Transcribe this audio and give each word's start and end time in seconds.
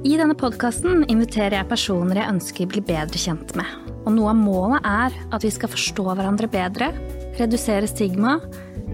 I 0.00 0.14
denne 0.16 0.32
podkasten 0.32 1.02
inviterer 1.12 1.58
jeg 1.58 1.68
personer 1.68 2.16
jeg 2.16 2.32
ønsker 2.32 2.68
blir 2.72 2.84
bedre 2.88 3.20
kjent 3.20 3.50
med. 3.58 3.68
Og 4.08 4.14
noe 4.14 4.30
av 4.32 4.38
målet 4.38 4.86
er 4.88 5.16
at 5.28 5.44
vi 5.44 5.50
skal 5.52 5.68
forstå 5.68 6.06
hverandre 6.08 6.48
bedre, 6.48 6.88
redusere 7.36 7.84
stigma, 7.84 8.38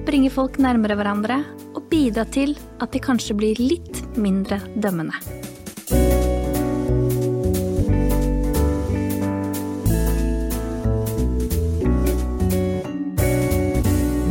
bringe 0.03 0.32
folk 0.34 0.58
nærmere 0.58 0.96
hverandre 0.98 1.37
og 1.79 1.87
bidra 1.92 2.24
til 2.34 2.56
at 2.82 2.90
de 2.90 2.98
kanskje 2.98 3.37
blir 3.38 3.61
litt 3.62 4.03
mindre 4.19 4.58
dømmende. 4.74 5.14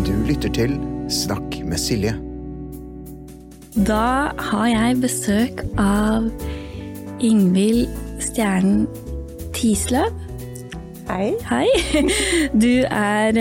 Du 0.03 0.11
lytter 0.27 0.51
til 0.59 0.75
Snakk 1.07 1.61
med 1.63 1.79
Silje. 1.79 2.17
Da 3.75 4.31
har 4.51 4.67
jeg 4.71 4.99
besøk 5.03 5.63
av 5.79 6.27
Ingvild 7.23 7.87
Stjernen 8.19 8.85
Tisløv. 9.55 10.11
Hei. 11.05 11.35
Hei. 11.47 11.67
Du 12.63 12.83
er 12.83 13.37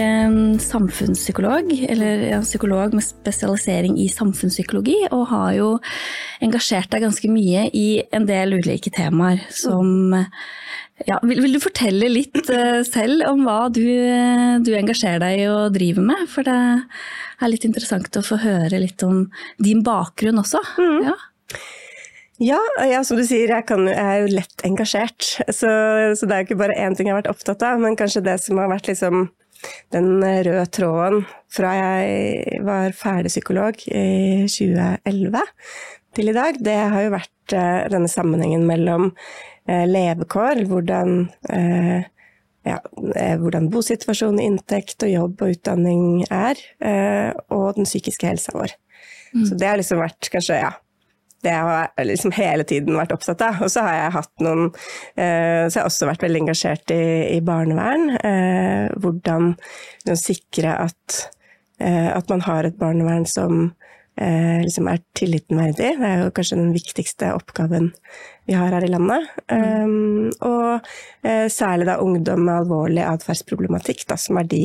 samfunnspsykolog, 0.63 1.73
eller 1.91 2.23
en 2.37 2.45
psykolog 2.45 2.95
med 2.95 3.03
spesialisering 3.07 3.97
i 3.99 4.07
samfunnspsykologi, 4.13 4.99
og 5.11 5.27
har 5.33 5.53
jo 5.57 5.69
engasjert 6.45 6.93
deg 6.93 7.07
ganske 7.07 7.31
mye 7.33 7.67
i 7.75 7.89
en 8.15 8.29
del 8.29 8.59
ulike 8.61 8.93
temaer 8.95 9.43
som 9.51 10.13
ja, 11.09 11.19
vil, 11.25 11.41
vil, 11.43 11.57
du 11.57 11.63
fortelle 11.63 12.11
litt 12.13 12.45
uh, 12.55 12.85
selv 12.87 13.25
om 13.33 13.43
hva 13.49 13.67
du, 13.75 13.87
du, 14.63 14.75
engasjerer 14.79 15.23
deg 15.25 15.41
i 15.43 15.47
og 15.51 15.73
driver 15.75 16.07
med? 16.13 16.29
For 16.31 16.47
det 16.47 16.59
er 17.43 17.51
litt 17.51 17.67
interessant 17.67 18.21
å 18.21 18.23
få 18.23 18.39
høre 18.45 18.79
litt 18.79 19.03
om 19.03 19.25
din 19.59 19.83
bakgrunn 19.87 20.39
også. 20.45 20.63
Mm. 20.79 21.01
Ja. 21.09 21.17
Ja, 22.43 22.59
ja, 22.83 23.05
som 23.07 23.21
du 23.21 23.25
sier, 23.27 23.53
jeg, 23.53 23.67
kan, 23.69 23.87
jeg, 23.87 24.01
er 24.01 24.25
jo 24.25 24.35
lett 24.35 24.65
engasjert. 24.67 25.23
Så, 25.47 25.71
så, 26.19 26.27
det 26.27 26.35
er 26.35 26.43
jo 26.43 26.49
ikke 26.49 26.61
bare 26.65 26.79
én 26.83 26.97
ting 26.97 27.09
jeg 27.09 27.15
har 27.15 27.23
vært 27.23 27.33
opptatt 27.35 27.63
av, 27.67 27.81
men 27.83 27.99
kanskje 27.99 28.25
det 28.27 28.41
som 28.43 28.59
har 28.59 28.73
vært 28.73 28.91
liksom 28.91 29.29
den 29.95 30.09
røde 30.21 30.67
tråden 30.75 31.23
fra 31.55 31.71
jeg 31.79 32.59
var 32.67 32.93
ferdig 32.99 33.31
psykolog 33.33 33.79
i 33.89 34.45
2011 34.51 35.41
til 36.15 36.29
i 36.29 36.35
dag, 36.37 36.59
det 36.61 36.75
har 36.93 37.07
jo 37.07 37.15
vært 37.15 37.55
uh, 37.57 37.87
denne 37.91 38.11
sammenhengen 38.11 38.67
mellom 38.69 39.09
Eh, 39.69 39.87
levekår, 39.89 40.65
hvordan, 40.69 41.29
eh, 41.49 42.05
ja, 42.63 42.79
eh, 43.17 43.37
hvordan 43.41 43.71
bosituasjon, 43.73 44.41
inntekt 44.41 45.03
og 45.03 45.09
jobb 45.09 45.43
og 45.43 45.55
utdanning 45.55 46.25
er, 46.29 46.61
og 47.49 47.75
den 47.79 47.89
psykiske 47.89 48.29
helsa 48.29 48.53
vår. 48.53 48.75
Mm. 49.33 49.47
Så 49.49 49.57
det 49.57 49.69
har 49.69 49.81
liksom 49.81 50.03
vært 50.05 50.29
kanskje, 50.33 50.61
ja 50.61 50.73
det 51.45 51.55
har 51.55 51.93
jeg 51.99 52.09
liksom 52.09 52.35
hele 52.37 52.67
tiden 52.69 52.99
vært 52.99 53.15
opptatt 53.15 53.45
av. 53.45 53.63
Og 53.65 53.73
så 53.73 53.85
har 53.87 53.99
jeg 53.99 54.17
hatt 54.17 54.45
noen 54.45 54.67
Så 54.75 55.77
jeg 55.77 55.81
har 55.81 55.89
også 55.91 56.09
vært 56.09 56.25
veldig 56.25 56.43
engasjert 56.45 56.93
i, 56.95 57.05
i 57.37 57.41
barnevern. 57.45 58.17
hvordan 59.03 59.55
sikre 60.19 60.75
at, 60.87 61.19
at 61.81 62.31
man 62.33 62.45
har 62.49 62.69
et 62.69 62.79
barnevern 62.81 63.27
som 63.29 63.75
eh, 64.21 64.63
liksom 64.63 64.89
er 64.91 65.03
tilliten 65.17 65.61
verdig. 65.61 65.95
Det 65.99 66.09
er 66.09 66.25
jo 66.25 66.33
kanskje 66.35 66.61
den 66.61 66.75
viktigste 66.75 67.33
oppgaven 67.37 67.93
vi 68.47 68.57
har 68.57 68.75
her 68.77 68.85
i 68.85 68.91
landet. 68.93 69.29
Um, 69.49 70.29
og 70.45 70.85
uh, 71.25 71.47
særlig 71.53 71.87
da 71.89 71.97
ungdom 72.03 72.45
med 72.45 72.59
alvorlig 72.59 73.05
atferdsproblematikk, 73.07 74.05
som 74.21 74.41
er 74.41 74.49
de, 74.51 74.63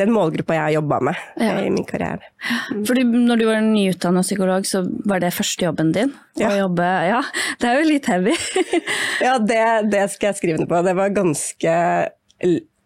den 0.00 0.12
målgruppa 0.12 0.58
jeg 0.58 0.64
har 0.66 0.74
jobba 0.76 1.00
med 1.08 1.22
ja. 1.40 1.54
i 1.64 1.70
min 1.72 1.86
karriere. 1.88 2.28
Mm. 2.70 2.82
Fordi 2.88 3.06
når 3.08 3.40
du 3.40 3.46
var 3.48 3.64
nyutdanna 3.64 4.24
psykolog, 4.26 4.68
så 4.68 4.84
var 5.08 5.24
det 5.24 5.32
første 5.36 5.68
jobben 5.68 5.94
din? 5.96 6.12
Ja. 6.40 6.52
Å 6.52 6.64
jobbe 6.64 6.90
Ja, 7.08 7.22
det 7.60 7.70
er 7.70 7.80
jo 7.80 7.88
litt 7.88 8.10
heavy. 8.10 8.34
ja, 9.26 9.38
det, 9.40 9.64
det, 9.92 10.04
skal 10.12 10.32
jeg 10.32 10.40
skrive 10.40 10.60
ned 10.60 10.70
på. 10.70 10.82
Det 10.84 10.96
var 10.98 11.16
ganske 11.16 11.78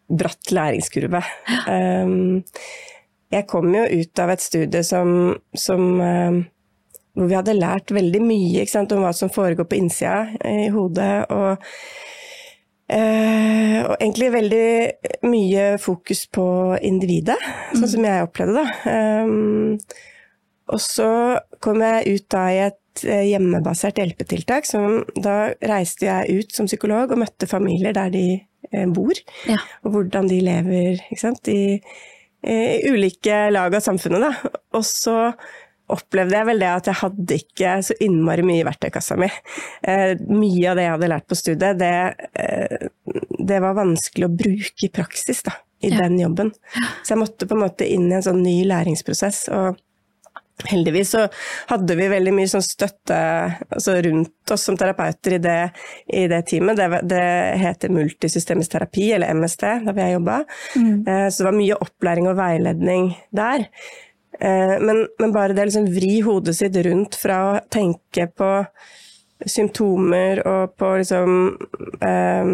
bratt 0.09 0.53
læringskurve. 0.55 1.23
Um, 1.67 2.45
jeg 3.33 3.45
kom 3.51 3.75
jo 3.75 3.83
ut 3.85 4.23
av 4.23 4.31
et 4.33 4.45
studie 4.45 4.85
som, 4.87 5.35
som 5.57 5.83
uh, 6.01 6.39
hvor 7.19 7.29
vi 7.31 7.37
hadde 7.39 7.57
lært 7.59 7.91
veldig 7.95 8.21
mye 8.23 8.67
sant, 8.71 8.93
om 8.95 9.03
hva 9.03 9.13
som 9.17 9.33
foregår 9.33 9.67
på 9.69 9.79
innsida 9.81 10.29
i 10.47 10.69
hodet. 10.71 11.27
Og, 11.35 11.65
eh, 12.95 13.79
og, 13.83 13.95
egentlig 13.97 14.29
veldig 14.35 14.69
mye 15.27 15.65
fokus 15.83 16.27
på 16.35 16.49
individet, 16.87 17.39
sånn 17.73 17.87
mm. 17.87 17.93
som 17.95 18.07
jeg 18.07 18.29
opplevde 18.29 18.63
det. 18.63 18.95
Um, 18.95 19.79
og 20.69 20.83
så 20.85 21.11
kom 21.65 21.83
jeg 21.83 22.19
ut 22.19 22.27
da 22.31 22.45
i 22.53 22.61
et 22.69 23.05
eh, 23.09 23.25
hjemmebasert 23.33 23.99
hjelpetiltak. 23.99 24.69
Som, 24.69 25.01
da 25.17 25.55
reiste 25.59 26.07
jeg 26.07 26.43
ut 26.43 26.55
som 26.55 26.69
psykolog 26.71 27.15
og 27.15 27.25
møtte 27.25 27.51
familier 27.51 27.97
der 27.97 28.13
de 28.15 28.27
bor. 28.93 29.17
Ja. 29.49 29.57
Og 29.87 29.95
hvordan 29.95 30.29
de 30.29 30.43
lever. 30.45 31.01
Ikke 31.09 31.23
sant? 31.23 31.49
i, 31.49 31.79
i 32.45 32.59
ulike 32.93 33.47
lag 33.51 33.75
av 33.75 33.81
samfunnet. 33.81 34.29
Da. 34.29 34.53
Og 34.77 34.85
så 34.85 35.17
opplevde 35.93 36.37
jeg 36.37 36.49
vel 36.51 36.63
det 36.63 36.69
at 36.71 36.91
jeg 36.91 37.01
hadde 37.03 37.39
ikke 37.43 37.73
så 37.87 37.97
innmari 38.05 38.45
mye 38.47 38.63
i 38.63 38.67
verktøykassa 38.69 39.17
mi. 39.21 39.31
Eh, 39.83 40.15
mye 40.29 40.71
av 40.71 40.79
det 40.79 40.87
jeg 40.87 40.95
hadde 40.97 41.11
lært 41.15 41.29
på 41.31 41.39
studiet, 41.39 41.81
det, 41.81 41.93
eh, 42.39 42.89
det 43.39 43.61
var 43.65 43.79
vanskelig 43.79 44.29
å 44.29 44.37
bruke 44.45 44.87
i 44.87 44.93
praksis 44.93 45.45
da, 45.47 45.57
i 45.85 45.93
ja. 45.93 46.03
den 46.05 46.19
jobben. 46.21 46.55
Så 47.03 47.15
jeg 47.15 47.23
måtte 47.25 47.49
på 47.49 47.57
en 47.57 47.67
måte 47.67 47.89
inn 47.89 48.09
i 48.11 48.19
en 48.19 48.25
sånn 48.25 48.43
ny 48.45 48.61
læringsprosess. 48.69 49.47
og 49.55 49.79
Heldigvis 50.67 51.13
så 51.15 51.21
hadde 51.69 51.95
vi 51.95 52.09
veldig 52.11 52.33
mye 52.35 52.49
sånn 52.51 52.65
støtte 52.67 53.19
altså 53.69 53.95
rundt 54.03 54.51
oss 54.51 54.65
som 54.67 54.77
terapeuter 54.79 55.37
i 55.37 55.39
det, 55.43 55.61
i 56.11 56.25
det 56.31 56.41
teamet. 56.51 56.81
Det, 56.81 57.03
det, 57.13 57.23
heter 57.63 57.95
multisystemisk 57.95 58.75
terapi, 58.75 59.13
eller 59.15 59.39
MST, 59.39 59.65
da 59.87 59.95
vi 59.95 60.03
har 60.03 60.17
jobba. 60.17 60.41
Mm. 60.75 61.07
Eh, 61.07 61.29
så 61.31 61.45
det 61.45 61.49
var 61.49 61.59
mye 61.61 61.79
opplæring 61.87 62.29
og 62.31 62.39
veiledning 62.41 63.13
der. 63.39 63.69
Eh, 64.41 64.75
men, 64.81 65.07
men 65.19 65.35
bare 65.35 65.55
det 65.55 65.65
å 65.65 65.69
liksom 65.71 65.91
vri 65.95 66.19
hodet 66.27 66.57
sitt 66.59 66.77
rundt 66.87 67.19
fra 67.19 67.39
å 67.49 67.61
tenke 67.73 68.29
på 68.31 68.51
symptomer 69.47 70.43
og 70.47 70.75
på 70.79 70.91
liksom 70.99 71.33
eh, 72.03 72.53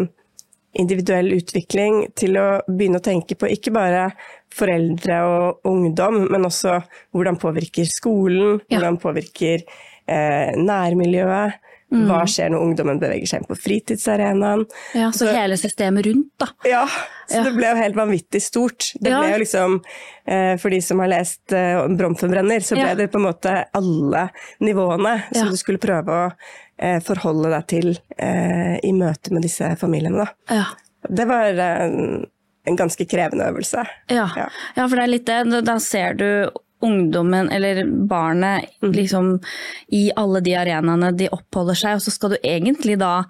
individuell 0.81 1.33
utvikling 1.37 2.01
til 2.17 2.37
å 2.39 2.47
begynne 2.67 2.99
å 3.01 3.05
tenke 3.05 3.37
på 3.39 3.49
ikke 3.51 3.73
bare 3.75 4.09
foreldre 4.55 5.19
og 5.27 5.67
ungdom, 5.67 6.25
men 6.31 6.47
også 6.47 6.79
hvordan 7.15 7.39
påvirker 7.41 7.87
skolen, 7.89 8.59
ja. 8.69 8.77
hvordan 8.77 8.99
påvirker 9.01 9.63
eh, 9.63 10.55
nærmiljøet. 10.57 11.61
Mm. 11.95 12.05
Hva 12.09 12.21
skjer 12.29 12.51
når 12.51 12.63
ungdommen 12.65 12.99
beveger 13.01 13.29
seg 13.29 13.41
inn 13.41 13.47
på 13.49 13.57
fritidsarenaen? 13.57 14.65
Ja, 14.97 15.11
så, 15.15 15.25
så, 15.25 15.31
hele 15.35 15.57
systemet 15.59 16.05
rundt, 16.09 16.33
da. 16.41 16.49
Ja, 16.67 16.83
så 17.29 17.39
ja. 17.39 17.45
det 17.47 17.53
ble 17.55 17.71
jo 17.71 17.79
helt 17.79 17.99
vanvittig 17.99 18.41
stort. 18.43 18.89
Det 18.99 19.13
ja. 19.13 19.21
ble 19.23 19.31
jo 19.31 19.39
liksom, 19.45 19.79
eh, 20.27 20.53
For 20.61 20.75
de 20.75 20.81
som 20.83 21.01
har 21.03 21.11
lest 21.13 21.55
eh, 21.55 21.79
Bromfenbrenner, 21.95 22.65
så 22.65 22.77
ble 22.77 22.91
ja. 22.91 22.99
det 22.99 23.09
på 23.13 23.21
en 23.21 23.27
måte 23.29 23.55
alle 23.79 24.27
nivåene 24.65 25.17
som 25.31 25.51
du 25.53 25.57
skulle 25.59 25.81
prøve 25.81 26.19
å 26.19 26.27
eh, 26.29 26.99
forholde 27.05 27.53
deg 27.55 27.67
til 27.71 27.91
eh, 28.17 28.75
i 28.83 28.93
møte 28.95 29.33
med 29.35 29.47
disse 29.47 29.71
familiene. 29.79 30.27
Da. 30.49 30.63
Det 31.07 31.25
var 31.29 31.63
en, 31.63 32.25
en 32.67 32.77
ganske 32.79 33.07
krevende 33.07 33.47
øvelse. 33.47 33.87
Ja. 34.11 34.27
ja, 34.35 34.85
for 34.85 34.97
det 34.97 35.07
er 35.07 35.13
litt 35.13 35.27
det. 35.29 35.63
Da 35.65 35.79
ser 35.83 36.19
du 36.19 36.29
ungdommen 36.85 37.49
eller 37.53 37.83
barnet 38.09 38.69
mm. 38.83 38.91
liksom, 38.95 39.33
i 39.95 40.07
alle 40.15 40.41
de 40.45 40.55
arenaene 40.59 41.11
de 41.17 41.31
oppholder 41.33 41.79
seg, 41.81 41.97
og 41.97 42.05
så 42.05 42.13
skal 42.13 42.35
du 42.35 42.39
egentlig 42.41 42.99
da 43.01 43.25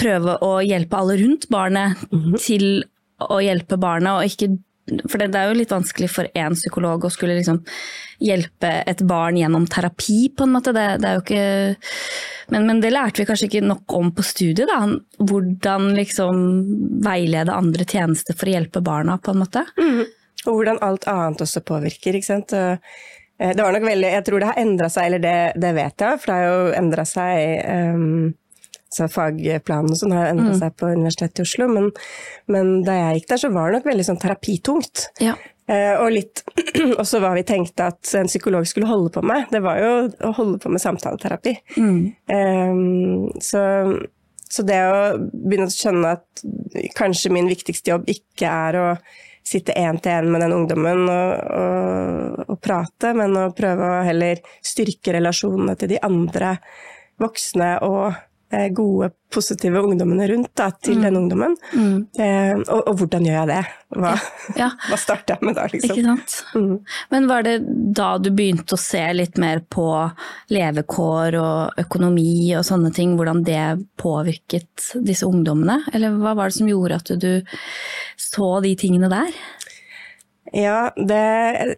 prøve 0.00 0.38
å 0.44 0.56
hjelpe 0.64 0.96
alle 0.96 1.18
rundt 1.20 1.46
barnet 1.52 2.00
mm. 2.08 2.34
til 2.40 2.66
å 3.20 3.40
hjelpe 3.44 3.76
barnet, 3.80 4.16
og 4.16 4.28
ikke 4.30 4.56
for 5.06 5.20
det, 5.20 5.30
det, 5.30 5.38
er 5.38 5.50
jo 5.50 5.58
litt 5.60 5.72
vanskelig 5.72 6.08
for 6.10 6.28
én 6.34 6.56
psykolog 6.56 7.04
å 7.04 7.12
skulle 7.12 7.36
liksom 7.36 7.60
hjelpe 8.24 8.72
et 8.90 9.02
barn 9.06 9.38
gjennom 9.38 9.68
terapi, 9.70 10.32
på 10.34 10.46
en 10.46 10.54
måte. 10.56 10.72
Det, 10.74 10.86
det 11.02 11.08
er 11.10 11.18
jo 11.18 11.24
ikke 11.24 11.44
men, 12.50 12.66
men, 12.66 12.80
det 12.82 12.90
lærte 12.90 13.22
vi 13.22 13.28
kanskje 13.28 13.46
ikke 13.46 13.62
nok 13.62 13.94
om 13.94 14.10
på 14.14 14.24
studiet, 14.26 14.66
da. 14.66 14.80
Hvordan 15.22 15.92
liksom 15.94 16.40
veilede 17.04 17.54
andre 17.54 17.86
tjenester 17.86 18.34
for 18.34 18.50
å 18.50 18.56
hjelpe 18.56 18.82
barna, 18.82 19.20
på 19.22 19.34
en 19.34 19.42
måte. 19.44 19.62
Mm. 19.78 20.02
Og 20.48 20.56
hvordan 20.56 20.80
alt 20.84 21.06
annet 21.10 21.42
også 21.44 21.62
påvirker, 21.66 22.16
ikke 22.16 22.30
sant. 22.30 22.54
Eh, 22.56 22.76
det 23.40 23.60
var 23.60 23.72
nok 23.72 23.86
veldig 23.88 24.12
Jeg 24.12 24.24
tror 24.26 24.42
det 24.42 24.50
har 24.50 24.60
endra 24.60 24.90
seg, 24.92 25.08
eller 25.08 25.22
det, 25.24 25.38
det, 25.60 25.72
vet 25.76 26.04
jeg, 26.04 26.20
for 26.20 26.30
det 26.30 26.36
har 26.36 26.46
jo 26.48 26.74
endra 26.80 27.06
seg 27.08 27.96
um, 27.96 28.32
så 28.90 29.06
Fagplanen 29.06 29.94
og 29.94 29.98
sånn 30.00 30.12
har 30.16 30.32
endra 30.32 30.50
mm. 30.50 30.58
seg 30.58 30.74
på 30.80 30.90
Universitetet 30.90 31.40
i 31.40 31.46
Oslo, 31.46 31.68
men, 31.70 31.88
men, 32.50 32.72
da 32.86 32.96
jeg 32.96 33.20
gikk 33.20 33.30
der, 33.30 33.42
så 33.44 33.50
var 33.54 33.70
det 33.70 33.78
nok 33.78 33.88
veldig 33.92 34.06
sånn 34.08 34.20
terapitungt. 34.20 35.04
Ja. 35.22 35.36
Uh, 35.70 35.94
og 36.02 36.08
litt 36.16 36.42
også 37.02 37.20
hva 37.22 37.30
vi 37.36 37.46
tenkte 37.46 37.86
at 37.92 38.12
en 38.18 38.30
psykolog 38.30 38.66
skulle 38.66 38.90
holde 38.90 39.12
på 39.14 39.22
med. 39.22 39.46
Det 39.54 39.62
var 39.62 39.78
jo 39.78 39.92
å 40.26 40.32
holde 40.34 40.58
på 40.62 40.72
med 40.74 40.82
samtaleterapi. 40.82 41.54
Mm. 41.78 42.00
Um, 42.34 43.28
så, 43.38 43.62
så, 44.42 44.66
det 44.66 44.80
å 44.82 45.00
begynne 45.22 45.70
å 45.70 45.74
skjønne 45.76 46.14
at 46.18 46.44
kanskje 46.98 47.30
min 47.32 47.48
viktigste 47.50 47.94
jobb 47.94 48.10
ikke 48.10 48.50
er 48.50 48.80
å 48.80 48.88
sitte 49.50 49.74
én 49.74 49.98
til 50.02 50.12
én 50.14 50.30
med 50.30 50.44
den 50.44 50.54
ungdommen 50.54 51.04
og, 51.10 51.30
og, 51.60 52.40
og, 52.46 52.56
prate, 52.62 53.12
men 53.18 53.36
å 53.38 53.50
prøve 53.56 53.88
å 53.88 54.02
heller 54.06 54.42
styrke 54.62 55.16
relasjonene 55.16 55.76
til 55.80 55.94
de 55.94 56.02
andre 56.06 56.56
voksne 57.20 57.72
og 57.86 58.14
gode, 58.74 59.10
positive 59.30 59.78
ungdommene 59.78 60.26
rundt 60.26 60.48
da, 60.58 60.70
til 60.82 60.96
Mm. 60.98 61.02
den 61.04 61.16
ungdommen. 61.20 61.52
Eh, 62.18 62.54
og, 62.66 62.80
og 62.90 62.96
hvordan 62.98 63.22
gjør 63.28 63.36
jeg 63.38 63.46
det? 63.52 63.60
Hva, 63.94 64.14
Ja, 64.58 64.70
hva 64.90 64.98
starter 64.98 65.36
jeg 65.36 65.46
med 65.46 65.54
da, 65.54 65.66
liksom? 65.70 65.92
ikke 65.94 66.04
sant. 66.08 66.34
Mm. 66.58 66.72
Men 67.14 67.28
var 67.30 67.46
det 67.46 67.54
da 67.94 68.08
du 68.18 68.30
begynte 68.34 68.74
å 68.74 68.80
se 68.82 69.04
litt 69.14 69.38
mer 69.38 69.62
på 69.70 69.86
levekår 70.50 71.38
og 71.38 71.78
økonomi 71.84 72.50
og 72.58 72.64
sånne 72.66 72.90
ting, 72.96 73.14
hvordan 73.18 73.44
det 73.46 73.62
påvirket 74.02 74.90
disse 75.06 75.26
ungdommene? 75.30 75.80
Eller 75.94 76.10
hva 76.18 76.34
var 76.38 76.50
det 76.50 76.58
som 76.58 76.70
gjorde 76.70 76.98
at 76.98 77.14
du 77.22 77.30
så 78.18 78.50
de 78.66 78.74
tingene 78.78 79.10
der? 79.12 79.30
Ja, 80.52 80.90
det, 80.98 81.22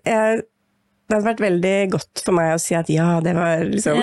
jeg, 0.08 0.42
det 1.12 1.18
hadde 1.18 1.28
vært 1.28 1.42
veldig 1.44 1.74
godt 1.92 2.20
for 2.24 2.32
meg 2.38 2.54
å 2.54 2.60
si 2.62 2.72
at 2.78 2.88
ja, 2.88 3.08
det 3.20 3.34
var 3.36 3.66
liksom 3.68 3.98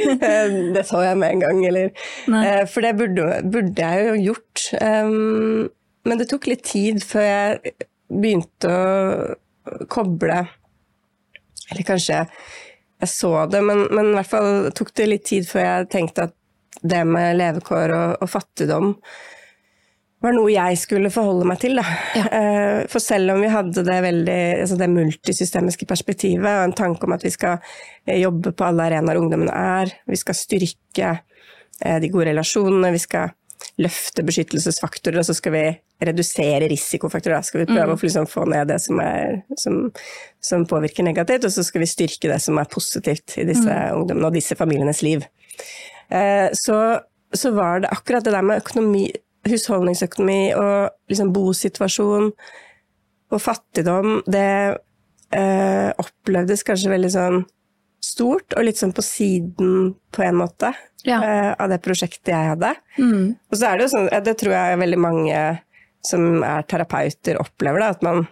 Det 0.74 0.82
så 0.88 1.02
jeg 1.04 1.18
med 1.20 1.36
en 1.36 1.42
gang, 1.44 1.60
eller 1.68 1.92
Nei. 2.32 2.40
eh, 2.42 2.62
For 2.66 2.82
det 2.82 2.96
burde, 2.98 3.26
burde 3.46 3.90
jeg 3.92 4.08
jo 4.08 4.16
gjort. 4.32 4.64
Um, 4.82 5.68
men 6.08 6.18
det 6.18 6.26
tok 6.32 6.48
litt 6.50 6.64
tid 6.66 6.98
før 7.06 7.22
jeg 7.28 7.74
begynte 8.10 8.72
å 8.74 9.84
koble 9.92 10.40
Eller 11.70 11.86
kanskje 11.86 12.18
jeg 12.18 13.08
så 13.08 13.30
det, 13.48 13.62
men, 13.64 13.86
men 13.94 14.10
i 14.10 14.16
hvert 14.18 14.28
fall 14.28 14.70
tok 14.76 14.90
det 14.98 15.06
litt 15.06 15.28
tid 15.30 15.46
før 15.48 15.62
jeg 15.64 15.90
tenkte 15.94 16.26
at 16.26 16.34
det 16.82 17.04
med 17.08 17.38
levekår 17.38 17.94
og, 17.94 18.10
og 18.24 18.28
fattigdom 18.32 18.90
var 20.20 20.34
noe 20.36 20.52
jeg 20.52 20.76
skulle 20.76 21.10
forholde 21.12 21.46
meg 21.48 21.60
til. 21.62 21.80
Da. 21.80 21.84
Ja. 22.18 22.28
For 22.92 23.00
selv 23.02 23.32
om 23.34 23.40
vi 23.40 23.50
hadde 23.52 23.84
det, 23.86 23.98
veldig, 24.04 24.38
altså 24.60 24.76
det 24.80 24.90
multisystemiske 24.92 25.88
perspektivet 25.88 26.44
og 26.44 26.68
en 26.68 26.76
tanke 26.76 27.08
om 27.08 27.16
at 27.16 27.24
vi 27.24 27.32
skal 27.32 27.58
eh, 28.04 28.20
jobbe 28.20 28.52
på 28.52 28.66
alle 28.68 28.88
arenaer 28.90 29.20
ungdommene 29.20 29.54
er, 29.54 29.92
vi 30.10 30.18
skal 30.20 30.36
styrke 30.36 31.12
eh, 31.16 31.98
de 32.02 32.10
gode 32.12 32.28
relasjonene, 32.32 32.92
vi 32.92 33.00
skal 33.00 33.32
løfte 33.80 34.24
beskyttelsesfaktorer, 34.24 35.20
og 35.20 35.26
så 35.28 35.34
skal 35.36 35.52
vi 35.54 35.64
redusere 36.04 36.68
risikofaktorer. 36.68 37.38
Da 37.38 37.44
skal 37.44 37.62
vi 37.62 37.68
prøve 37.68 37.96
å 37.96 38.00
liksom 38.00 38.28
få 38.28 38.46
ned 38.48 38.70
det 38.72 38.78
som, 38.80 39.00
er, 39.04 39.42
som, 39.60 39.82
som 40.44 40.64
påvirker 40.68 41.04
negativt, 41.04 41.44
og 41.48 41.52
så 41.52 41.64
skal 41.64 41.84
vi 41.84 41.88
styrke 41.88 42.28
det 42.32 42.38
som 42.44 42.60
er 42.60 42.68
positivt 42.72 43.36
i 43.40 43.44
disse 43.48 43.76
ungdommene 43.96 44.28
og 44.30 44.36
disse 44.36 44.56
familienes 44.56 45.02
liv. 45.04 45.24
Eh, 46.08 46.48
Så, 46.56 46.76
så 47.36 47.52
var 47.56 47.84
det 47.84 47.92
akkurat 47.92 48.24
det 48.24 48.32
der 48.34 48.48
med 48.48 48.64
økonomi, 48.64 49.04
husholdningsøkonomi 49.48 50.52
og 50.58 50.90
liksom 51.10 51.30
bosituasjon 51.32 52.30
og 53.30 53.40
fattigdom, 53.40 54.20
det 54.26 54.46
eh, 55.32 55.90
opplevdes 56.02 56.64
kanskje 56.66 56.90
veldig 56.92 57.10
sånn 57.14 57.40
stort 58.02 58.56
og 58.56 58.64
litt 58.66 58.80
sånn 58.80 58.94
på 58.96 59.04
siden 59.04 59.94
på 60.12 60.22
en 60.26 60.38
måte 60.40 60.72
Ja. 61.06 61.20
eh, 61.22 61.54
av 61.58 61.68
det 61.70 61.78
prosjektet 61.84 62.32
jeg 62.32 62.48
hadde. 62.54 62.74
Mm. 62.98 63.36
Og 63.50 63.56
så 63.56 63.68
er 63.70 63.76
det 63.78 63.86
jo 63.86 63.92
sånn, 63.94 64.08
det 64.24 64.36
tror 64.40 64.52
jeg 64.56 64.80
veldig 64.82 64.98
mange 65.00 65.40
som 66.04 66.42
er 66.42 66.62
terapeuter 66.68 67.38
opplever 67.40 67.80
da, 67.84 67.90
at 67.94 68.02
man 68.02 68.26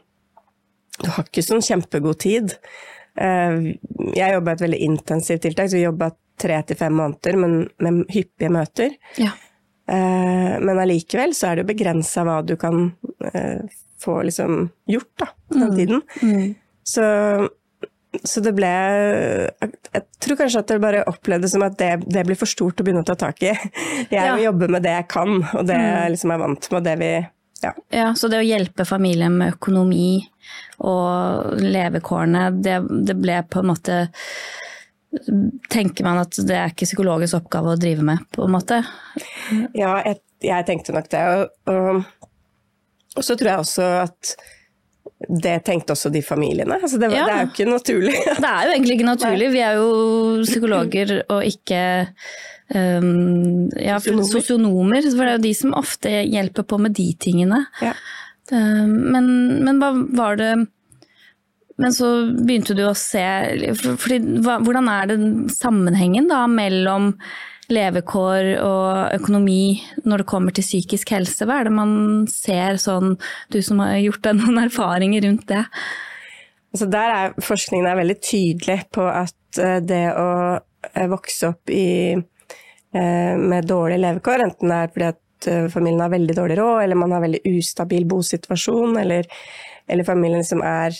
du 0.98 1.10
har 1.14 1.24
ikke 1.28 1.44
sånn 1.46 1.62
kjempegod 1.62 2.18
tid. 2.24 2.56
Eh, 3.20 3.76
Jeg 4.16 4.32
jobba 4.34 4.52
et 4.56 4.64
veldig 4.64 4.80
intensivt 4.82 5.42
tiltak, 5.44 5.68
så 5.70 5.76
vi 5.78 5.84
jobba 5.84 6.10
tre 6.38 6.56
til 6.66 6.76
fem 6.78 6.92
måneder, 6.94 7.36
men 7.38 7.68
med 7.78 8.08
hyppige 8.10 8.50
møter. 8.50 8.96
Ja. 9.18 9.30
Eh, 9.88 10.54
Men 10.60 10.78
allikevel 10.82 11.32
så 11.36 11.52
er 11.52 11.60
det 11.62 11.68
begrensa 11.70 12.24
hva 12.28 12.40
du 12.44 12.56
kan 12.60 12.90
eh, 13.32 13.62
få 14.00 14.20
liksom 14.28 14.68
gjort 14.86 15.14
da, 15.18 15.26
på 15.48 15.54
den 15.62 15.76
tiden. 15.76 16.02
Mm. 16.22 16.54
Så, 16.88 17.04
så 18.24 18.40
det 18.44 18.52
ble 18.56 18.68
Jeg 18.70 20.02
tror 20.22 20.38
kanskje 20.40 20.60
at 20.62 20.70
det 20.70 20.78
bare 20.82 21.02
opplevdes 21.10 21.52
som 21.56 21.64
at 21.66 21.76
det, 21.80 21.90
det 22.08 22.22
blir 22.28 22.38
for 22.38 22.48
stort 22.48 22.80
å 22.80 22.86
begynne 22.86 23.02
å 23.04 23.08
ta 23.08 23.16
tak 23.18 23.42
i. 23.42 23.52
Jeg 23.52 24.12
Ja. 24.14 24.34
må 24.36 24.44
jobbe 24.44 24.68
med 24.76 24.82
det 24.86 24.94
jeg 24.94 25.08
kan, 25.12 25.34
og 25.54 25.66
det 25.68 25.76
jeg 25.80 26.14
liksom 26.14 26.32
er 26.36 26.40
vant 26.44 26.70
med, 26.70 26.78
og 26.80 26.86
det 26.86 26.96
vi 27.02 27.10
ja. 27.58 27.72
Ja, 27.90 28.08
så 28.14 28.28
det 28.30 28.38
å 28.38 28.46
hjelpe 28.46 28.84
familien 28.86 29.34
med 29.40 29.56
økonomi 29.56 30.20
og 30.86 31.56
levekårene, 31.58 32.44
det, 32.62 32.76
det 33.08 33.16
ble 33.18 33.40
på 33.50 33.64
en 33.64 33.70
måte 33.72 33.96
Tenker 35.72 36.04
man 36.04 36.20
at 36.20 36.36
det 36.44 36.56
er 36.56 36.72
ikke 36.72 36.88
psykologisk 36.88 37.38
oppgave 37.38 37.72
å 37.72 37.80
drive 37.80 38.04
med, 38.04 38.26
på 38.34 38.44
en 38.44 38.52
måte? 38.52 38.82
Ja, 39.76 39.96
jeg, 40.04 40.20
jeg 40.44 40.66
tenkte 40.68 40.94
nok 40.96 41.08
det. 41.14 41.22
Og, 41.72 42.04
og, 43.16 43.22
så 43.24 43.36
tror 43.38 43.52
jeg 43.54 43.64
også 43.64 43.88
at 44.02 44.34
det 45.42 45.56
tenkte 45.66 45.96
også 45.96 46.12
de 46.14 46.20
familiene. 46.22 46.76
Altså 46.76 47.00
det, 47.00 47.08
var, 47.10 47.16
Ja. 47.16 47.24
det 47.24 47.34
er 47.34 47.46
jo 47.46 47.50
ikke 47.54 47.70
naturlig. 47.72 48.14
Det 48.44 48.52
er 48.52 48.68
jo 48.68 48.74
egentlig 48.76 48.98
ikke 48.98 49.08
naturlig. 49.08 49.50
Vi 49.56 49.64
er 49.64 49.80
jo 49.80 49.88
psykologer 50.44 51.14
og 51.24 51.40
ikke 51.48 51.80
um, 52.76 53.66
ja, 53.80 53.96
sosionomer. 53.98 55.08
For 55.08 55.24
det 55.24 55.32
er 55.32 55.38
jo 55.40 55.46
de 55.48 55.54
som 55.58 55.74
ofte 55.80 56.12
hjelper 56.28 56.68
på 56.68 56.78
med 56.84 56.94
de 57.00 57.08
tingene. 57.18 57.64
Ja. 57.82 57.96
Um, 58.52 58.92
men, 59.16 59.32
men 59.64 59.80
hva 59.82 59.90
var 60.20 60.38
det 60.38 60.52
Men 61.78 61.94
så 61.94 62.08
begynte 62.34 62.74
du 62.74 62.82
å 62.88 62.96
se 62.96 63.22
for- 63.78 63.98
fordi, 64.02 64.18
Hvordan 64.42 64.88
er 64.90 65.06
det 65.06 65.18
sammenhengen 65.54 66.28
da 66.28 66.46
mellom 66.46 67.12
levekår 67.70 68.56
og 68.64 69.12
økonomi 69.20 69.80
når 70.04 70.22
det 70.22 70.26
kommer 70.26 70.54
til 70.54 70.64
psykisk 70.64 71.12
helse? 71.14 71.46
Hva 71.46 71.60
er 71.60 71.68
det 71.68 71.72
man 71.76 72.26
ser 72.26 72.80
sånn, 72.80 73.18
du 73.50 73.60
som 73.62 73.78
har 73.84 73.98
gjort 74.00 74.22
deg 74.22 74.40
noen 74.40 74.64
erfaringer 74.64 75.22
rundt 75.22 75.46
det? 75.46 75.64
Altså 76.74 76.90
der 76.90 77.14
er 77.14 77.38
forskningen 77.40 77.86
er 77.88 78.00
veldig 78.02 78.18
tydelig 78.20 78.80
på 78.92 79.06
at 79.08 79.60
eh, 79.62 79.78
det 79.80 80.04
å 80.18 80.58
eh, 80.58 81.06
vokse 81.08 81.48
opp 81.48 81.70
i, 81.70 82.12
eh, 82.12 83.34
med 83.38 83.70
dårlige 83.70 84.02
levekår, 84.02 84.44
enten 84.48 84.68
det 84.68 84.82
er 84.82 84.92
fordi 84.92 85.08
at 85.14 85.24
familien 85.70 86.02
har 86.02 86.10
veldig 86.10 86.34
dårlig 86.34 86.58
råd, 86.58 86.82
eller 86.82 86.98
man 86.98 87.12
har 87.14 87.22
veldig 87.22 87.40
ustabil 87.46 88.04
bosituasjon, 88.10 88.96
eller, 88.98 89.28
eller 89.88 90.04
familien 90.04 90.44
som 90.44 90.62
er 90.62 90.94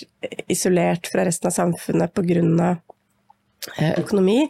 isolert 0.49 1.07
fra 1.13 1.25
resten 1.29 1.51
av 1.51 1.57
samfunnet 1.57 2.15
pga. 2.15 2.77
økonomi, 3.99 4.49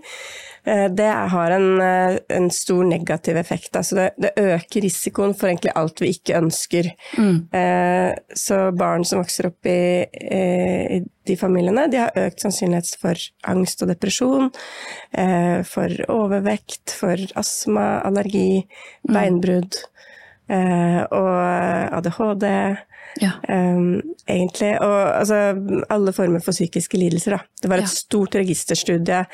eh, 0.64 0.88
det 0.88 1.08
har 1.32 1.50
en, 1.50 1.81
eh, 1.81 2.19
en 2.29 2.50
stor 2.50 2.85
negativ 2.85 3.37
effekt. 3.37 3.73
Altså 3.76 3.94
det, 3.96 4.11
det 4.19 4.32
øker 4.37 4.82
risikoen 4.85 5.35
for 5.35 5.49
egentlig 5.49 5.73
alt 5.75 6.00
vi 6.00 6.12
ikke 6.12 6.37
ønsker. 6.38 6.90
Eh, 7.52 8.14
Så 8.35 8.76
barn 8.76 9.05
som 9.05 9.19
vokser 9.23 9.46
opp 9.46 9.67
i, 9.67 10.06
eh, 10.12 10.96
i 10.99 11.05
de 11.26 11.37
familiene, 11.37 11.90
de 11.90 11.96
har 11.96 12.12
økt 12.17 12.40
sannsynlighet 12.40 12.96
for 13.00 13.14
angst 13.44 13.82
og 13.82 13.88
depresjon, 13.88 14.50
eh, 15.12 15.62
for 15.62 15.88
overvekt, 16.08 16.90
for 16.90 17.17
astma, 17.35 18.02
allergi, 18.05 18.67
beinbrudd 19.08 19.75
eh, 20.50 21.02
og 21.11 21.99
ADHD. 21.99 22.78
Ja. 23.20 23.32
Um, 23.48 24.00
egentlig, 24.28 24.75
og 24.80 24.96
altså, 25.20 25.38
alle 25.90 26.12
former 26.14 26.42
for 26.44 26.52
psykiske 26.56 26.98
lidelser. 27.00 27.37
Da. 27.37 27.40
Det 27.62 27.70
var 27.70 27.82
et 27.82 27.88
Ja. 27.88 27.94
stort 27.94 28.37
registerstudie 28.38 29.25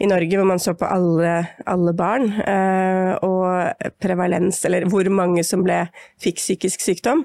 i 0.00 0.06
Norge 0.10 0.36
hvor 0.38 0.46
man 0.46 0.58
så 0.62 0.74
på 0.78 0.88
alle, 0.90 1.48
alle 1.66 1.94
barn, 1.94 2.28
Uh, 2.48 3.14
og 3.24 3.94
prevalens, 4.00 4.64
eller 4.64 4.84
hvor 4.90 5.08
mange 5.10 5.44
som 5.44 5.62
ble, 5.64 5.88
fikk 6.20 6.36
psykisk 6.36 6.80
sykdom. 6.84 7.24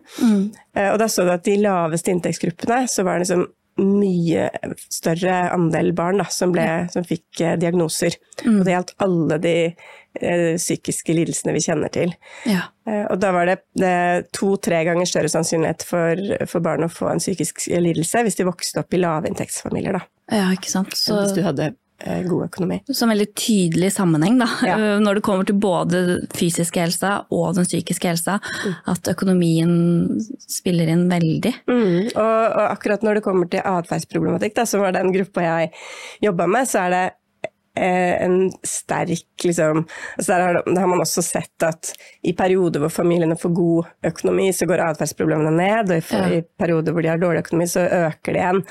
Eh, 0.76 0.90
og 0.92 1.00
da 1.00 1.06
så 1.12 1.26
du 1.26 1.32
at 1.34 1.44
de 1.44 1.58
laveste 1.62 2.12
inntektsgruppene, 2.14 2.84
så 2.90 3.04
var 3.04 3.20
det 3.20 3.28
liksom 3.28 3.46
mye 3.84 4.50
større 4.94 5.50
andel 5.54 5.92
barn 5.98 6.20
da, 6.22 6.28
som, 6.30 6.52
ble, 6.54 6.66
som 6.94 7.04
fikk 7.04 7.42
eh, 7.42 7.56
diagnoser. 7.58 8.16
Og 8.46 8.62
det 8.66 8.76
gjaldt 8.76 8.94
alle 9.02 9.40
de 9.42 9.56
psykiske 10.14 11.14
lidelsene 11.16 11.54
vi 11.56 11.64
kjenner 11.66 11.90
til. 11.94 12.14
Ja. 12.46 12.68
Eh, 12.88 13.06
Og 13.10 13.20
da 13.20 13.32
var 13.36 13.46
det, 13.50 13.60
det 13.80 13.94
to-tre 14.36 14.84
ganger 14.86 15.06
større 15.10 15.32
sannsynlighet 15.32 15.84
for, 15.88 16.20
for 16.50 16.60
barn 16.66 16.86
å 16.86 16.92
få 16.92 17.10
en 17.14 17.24
psykisk 17.24 17.66
lidelse 17.74 18.24
hvis 18.28 18.38
de 18.40 18.46
vokste 18.50 18.84
opp 18.84 18.94
i 18.94 19.02
lavinntektsfamilier, 19.02 19.98
da. 20.00 20.04
ja, 20.32 20.52
ikke 20.54 20.70
sant. 20.72 20.94
Så, 20.98 21.18
hvis 21.24 21.34
du 21.38 21.42
hadde 21.46 21.72
eh, 22.04 22.22
god 22.28 22.46
økonomi. 22.50 22.82
så 22.92 23.06
en 23.08 23.14
veldig 23.14 23.30
tydelig 23.40 23.90
sammenheng 23.96 24.38
da, 24.42 24.48
Ja. 24.68 24.78
når 25.00 25.16
det 25.20 25.24
kommer 25.26 25.48
til 25.50 25.56
både 25.64 26.04
den 26.12 26.28
fysiske 26.36 26.82
helsa 26.84 27.14
og 27.32 27.56
den 27.58 27.66
psykiske 27.66 28.12
helsa, 28.12 28.38
at 28.86 29.08
økonomien 29.14 29.74
spiller 30.44 30.92
inn 30.94 31.08
veldig. 31.12 31.54
Mm. 31.70 32.12
Og, 32.14 32.46
og 32.54 32.64
akkurat 32.70 33.04
når 33.08 33.20
det 33.20 33.26
kommer 33.26 33.50
til 33.50 33.64
atferdsproblematikk, 33.66 34.62
som 34.68 34.84
var 34.84 34.94
den 34.96 35.12
gruppa 35.16 35.42
jeg 35.48 35.74
jobba 36.28 36.48
med, 36.48 36.70
så 36.70 36.86
er 36.86 36.94
det 36.94 37.04
eh, 37.08 37.20
en 37.76 38.52
sterk 38.64 39.44
liksom 39.44 39.80
altså 40.18 40.28
der, 40.30 40.42
har, 40.46 40.60
der 40.68 40.80
har 40.84 40.88
man 40.92 41.02
også 41.02 41.24
sett 41.26 41.64
at 41.66 41.94
i 42.24 42.34
perioder 42.38 42.80
hvor 42.84 42.92
familiene 42.94 43.36
får 43.40 43.54
god 43.58 43.88
økonomi, 44.12 44.52
så 44.54 44.68
går 44.70 44.84
atferdsproblemene 44.92 45.52
ned, 45.58 45.90
og 45.90 45.98
i, 45.98 46.04
Ja. 46.14 46.28
i 46.38 46.44
perioder 46.60 46.94
hvor 46.94 47.02
de 47.02 47.10
har 47.10 47.18
dårlig 47.22 47.42
økonomi, 47.46 47.66
så 47.72 47.88
øker 47.88 48.34
det 48.36 48.44
igjen. 48.44 48.62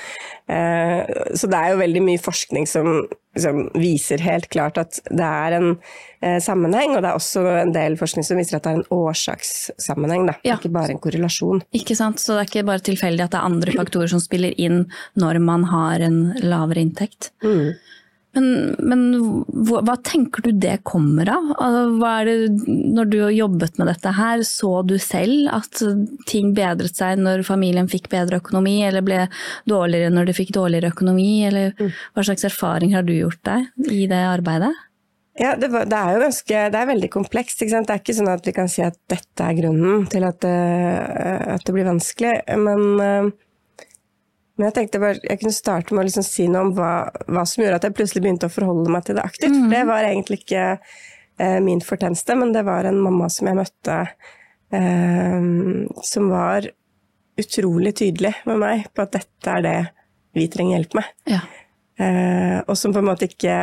Eh, 0.48 1.34
så 1.34 1.50
det 1.50 1.58
er 1.58 1.72
jo 1.74 1.80
veldig 1.82 2.02
mye 2.06 2.22
forskning 2.22 2.66
som 2.70 2.88
liksom, 3.34 3.62
viser 3.74 4.22
helt 4.22 4.48
klart 4.52 4.78
at 4.78 5.00
det 5.10 5.26
er 5.26 5.56
en 5.58 5.68
eh, 6.22 6.38
sammenheng, 6.44 6.94
og 6.96 7.02
det 7.02 7.10
er 7.10 7.18
også 7.18 7.44
en 7.62 7.72
del 7.74 7.96
forskning 8.00 8.24
som 8.28 8.38
viser 8.40 8.56
at 8.60 8.66
det 8.68 8.72
er 8.74 8.80
en 8.82 8.90
årsakssammenheng, 8.92 10.28
Ja. 10.44 10.56
ikke 10.56 10.70
bare 10.72 10.90
en 10.94 10.98
korrelasjon. 11.02 11.62
Ikke 11.74 11.96
sant? 11.96 12.20
Så 12.22 12.34
det 12.36 12.40
er 12.44 12.50
ikke 12.60 12.66
bare 12.70 12.84
tilfeldig 12.86 13.24
at 13.24 13.30
det 13.34 13.40
er 13.40 13.48
andre 13.50 13.72
faktorer 13.72 14.08
som 14.12 14.20
spiller 14.22 14.54
inn 14.58 14.86
når 15.18 15.40
man 15.42 15.64
har 15.64 16.00
en 16.00 16.34
lavere 16.42 16.80
inntekt. 16.86 17.30
Mm. 17.42 17.74
Men, 18.32 18.46
men 18.80 19.02
hva, 19.68 19.82
hva 19.84 19.96
tenker 20.00 20.44
du 20.46 20.54
det 20.56 20.78
kommer 20.88 21.28
av? 21.28 21.50
Altså, 21.60 22.12
det, 22.28 22.36
når 22.96 23.10
du 23.12 23.18
har 23.26 23.34
jobbet 23.36 23.80
med 23.80 23.90
dette 23.92 24.12
her, 24.16 24.44
så 24.48 24.70
du 24.88 24.94
selv 25.02 25.50
at 25.52 25.82
ting 26.30 26.54
bedret 26.56 26.96
seg 26.96 27.20
når 27.20 27.44
familien 27.48 27.90
fikk 27.92 28.08
bedre 28.12 28.40
økonomi, 28.40 28.78
eller 28.88 29.04
ble 29.04 29.26
dårligere 29.68 30.14
når 30.14 30.30
du 30.30 30.36
fikk 30.38 30.54
dårligere 30.56 30.94
økonomi? 30.94 31.44
Eller 31.50 31.76
hva 31.76 32.24
slags 32.24 32.48
erfaring 32.48 32.96
har 32.96 33.04
du 33.04 33.12
gjort 33.16 33.42
deg 33.48 33.92
i 33.92 34.06
det 34.10 34.24
arbeidet? 34.30 34.72
Ja, 35.40 35.54
det, 35.56 35.70
det, 35.72 35.96
er 35.96 36.12
jo 36.12 36.24
ganske 36.26 36.64
Det 36.72 36.76
er 36.76 36.88
veldig 36.90 37.08
komplekst. 37.12 37.62
Det 37.62 37.72
er 37.80 38.00
ikke 38.00 38.16
sånn 38.16 38.28
at 38.32 38.48
vi 38.48 38.52
kan 38.56 38.68
si 38.68 38.82
at 38.84 38.98
dette 39.08 39.46
er 39.46 39.56
grunnen 39.60 40.04
til 40.12 40.26
at 40.28 40.42
det, 40.44 40.58
at 41.56 41.64
det 41.64 41.76
blir 41.76 41.88
vanskelig. 41.88 42.34
Men 42.60 43.32
men 44.56 44.68
jeg 44.68 44.76
tenkte 44.76 45.00
bare, 45.00 45.20
jeg 45.24 45.40
kunne 45.40 45.56
starte 45.56 45.94
med 45.94 46.02
å 46.02 46.06
liksom 46.08 46.26
si 46.26 46.44
noe 46.50 46.66
om 46.66 46.74
hva, 46.76 46.92
hva, 47.30 47.44
som 47.48 47.62
gjorde 47.62 47.78
at 47.80 47.86
jeg 47.88 47.96
plutselig 47.96 48.22
begynte 48.24 48.50
å 48.50 48.52
forholde 48.52 48.92
meg 48.92 49.06
til 49.06 49.16
det 49.16 49.24
aktivt. 49.24 49.56
Mm. 49.56 49.70
Det 49.72 49.80
var 49.88 50.08
egentlig 50.08 50.42
ikke 50.42 50.66
eh, 50.76 51.58
min 51.64 51.80
fortjeneste, 51.84 52.36
men 52.38 52.52
det 52.54 52.64
var 52.68 52.88
en 52.88 53.00
mamma 53.00 53.30
som 53.32 53.48
jeg 53.48 53.58
møtte 53.58 53.96
eh, 54.76 55.48
som 56.04 56.28
var 56.32 56.68
utrolig 57.40 57.94
tydelig 58.02 58.34
med 58.48 58.60
meg 58.60 58.84
på 58.92 59.06
at 59.06 59.16
dette 59.16 59.56
er 59.56 59.64
det 59.64 59.78
vi 60.36 60.46
trenger 60.52 60.78
hjelp 60.78 60.98
med. 61.00 61.08
Ja. 61.32 61.40
Eh, 62.00 62.58
og 62.66 62.76
som 62.78 62.92
på 62.92 63.00
en 63.00 63.08
måte 63.08 63.28
ikke 63.28 63.56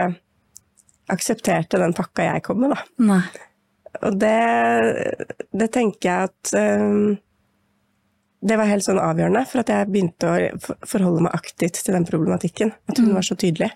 aksepterte 1.09 1.81
den 1.81 1.95
pakka 1.97 2.31
jeg 2.31 2.45
kom 2.45 2.61
med, 2.63 2.73
da. 2.73 3.05
Nei. 3.13 3.23
Og 4.05 4.19
det, 4.21 4.35
det 5.53 5.69
tenker 5.73 6.09
jeg 6.09 6.29
at 6.29 6.51
eh, 6.57 7.17
det 8.39 8.55
var 8.55 8.69
helt 8.69 8.85
sånn 8.85 9.01
avgjørende 9.03 9.43
for 9.49 9.61
at 9.61 9.71
jeg 9.73 9.89
begynte 9.91 10.29
å 10.31 10.73
forholde 10.87 11.25
meg 11.25 11.35
aktivt 11.35 11.81
til 11.83 11.95
den 11.95 12.07
problematikken. 12.07 12.71
At 12.87 13.01
hun 13.01 13.11
mm. 13.11 13.15
var 13.17 13.27
så 13.27 13.35
tydelig. 13.39 13.69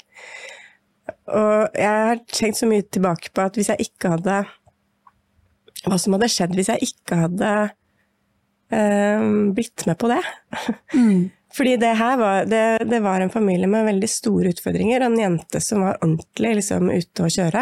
Og 1.35 1.75
jeg 1.75 2.03
har 2.07 2.21
tenkt 2.31 2.61
så 2.61 2.69
mye 2.69 2.85
tilbake 2.87 3.33
på 3.35 3.43
at 3.43 3.59
hvis 3.59 3.73
jeg 3.73 3.89
ikke 3.89 4.13
hadde 4.15 4.43
Hva 5.83 5.97
som 5.99 6.15
hadde 6.15 6.29
skjedd 6.31 6.53
hvis 6.55 6.69
jeg 6.71 6.87
ikke 6.87 7.17
hadde 7.25 7.49
eh, 8.71 9.23
blitt 9.55 9.83
med 9.89 9.99
på 9.99 10.11
det. 10.13 10.21
Mm. 10.95 11.31
Fordi 11.53 11.75
det 11.77 11.91
her 11.99 12.15
var, 12.17 12.47
det, 12.49 12.63
det 12.89 12.99
var, 13.03 13.21
en 13.21 13.29
familie 13.29 13.67
med 13.69 13.85
veldig 13.85 14.09
store 14.09 14.55
utfordringer. 14.55 15.03
En 15.05 15.19
jente 15.19 15.59
som 15.61 15.83
var 15.85 15.99
ordentlig 15.99 16.55
liksom, 16.57 16.89
ute 16.89 17.27
å 17.27 17.29
kjøre, 17.29 17.61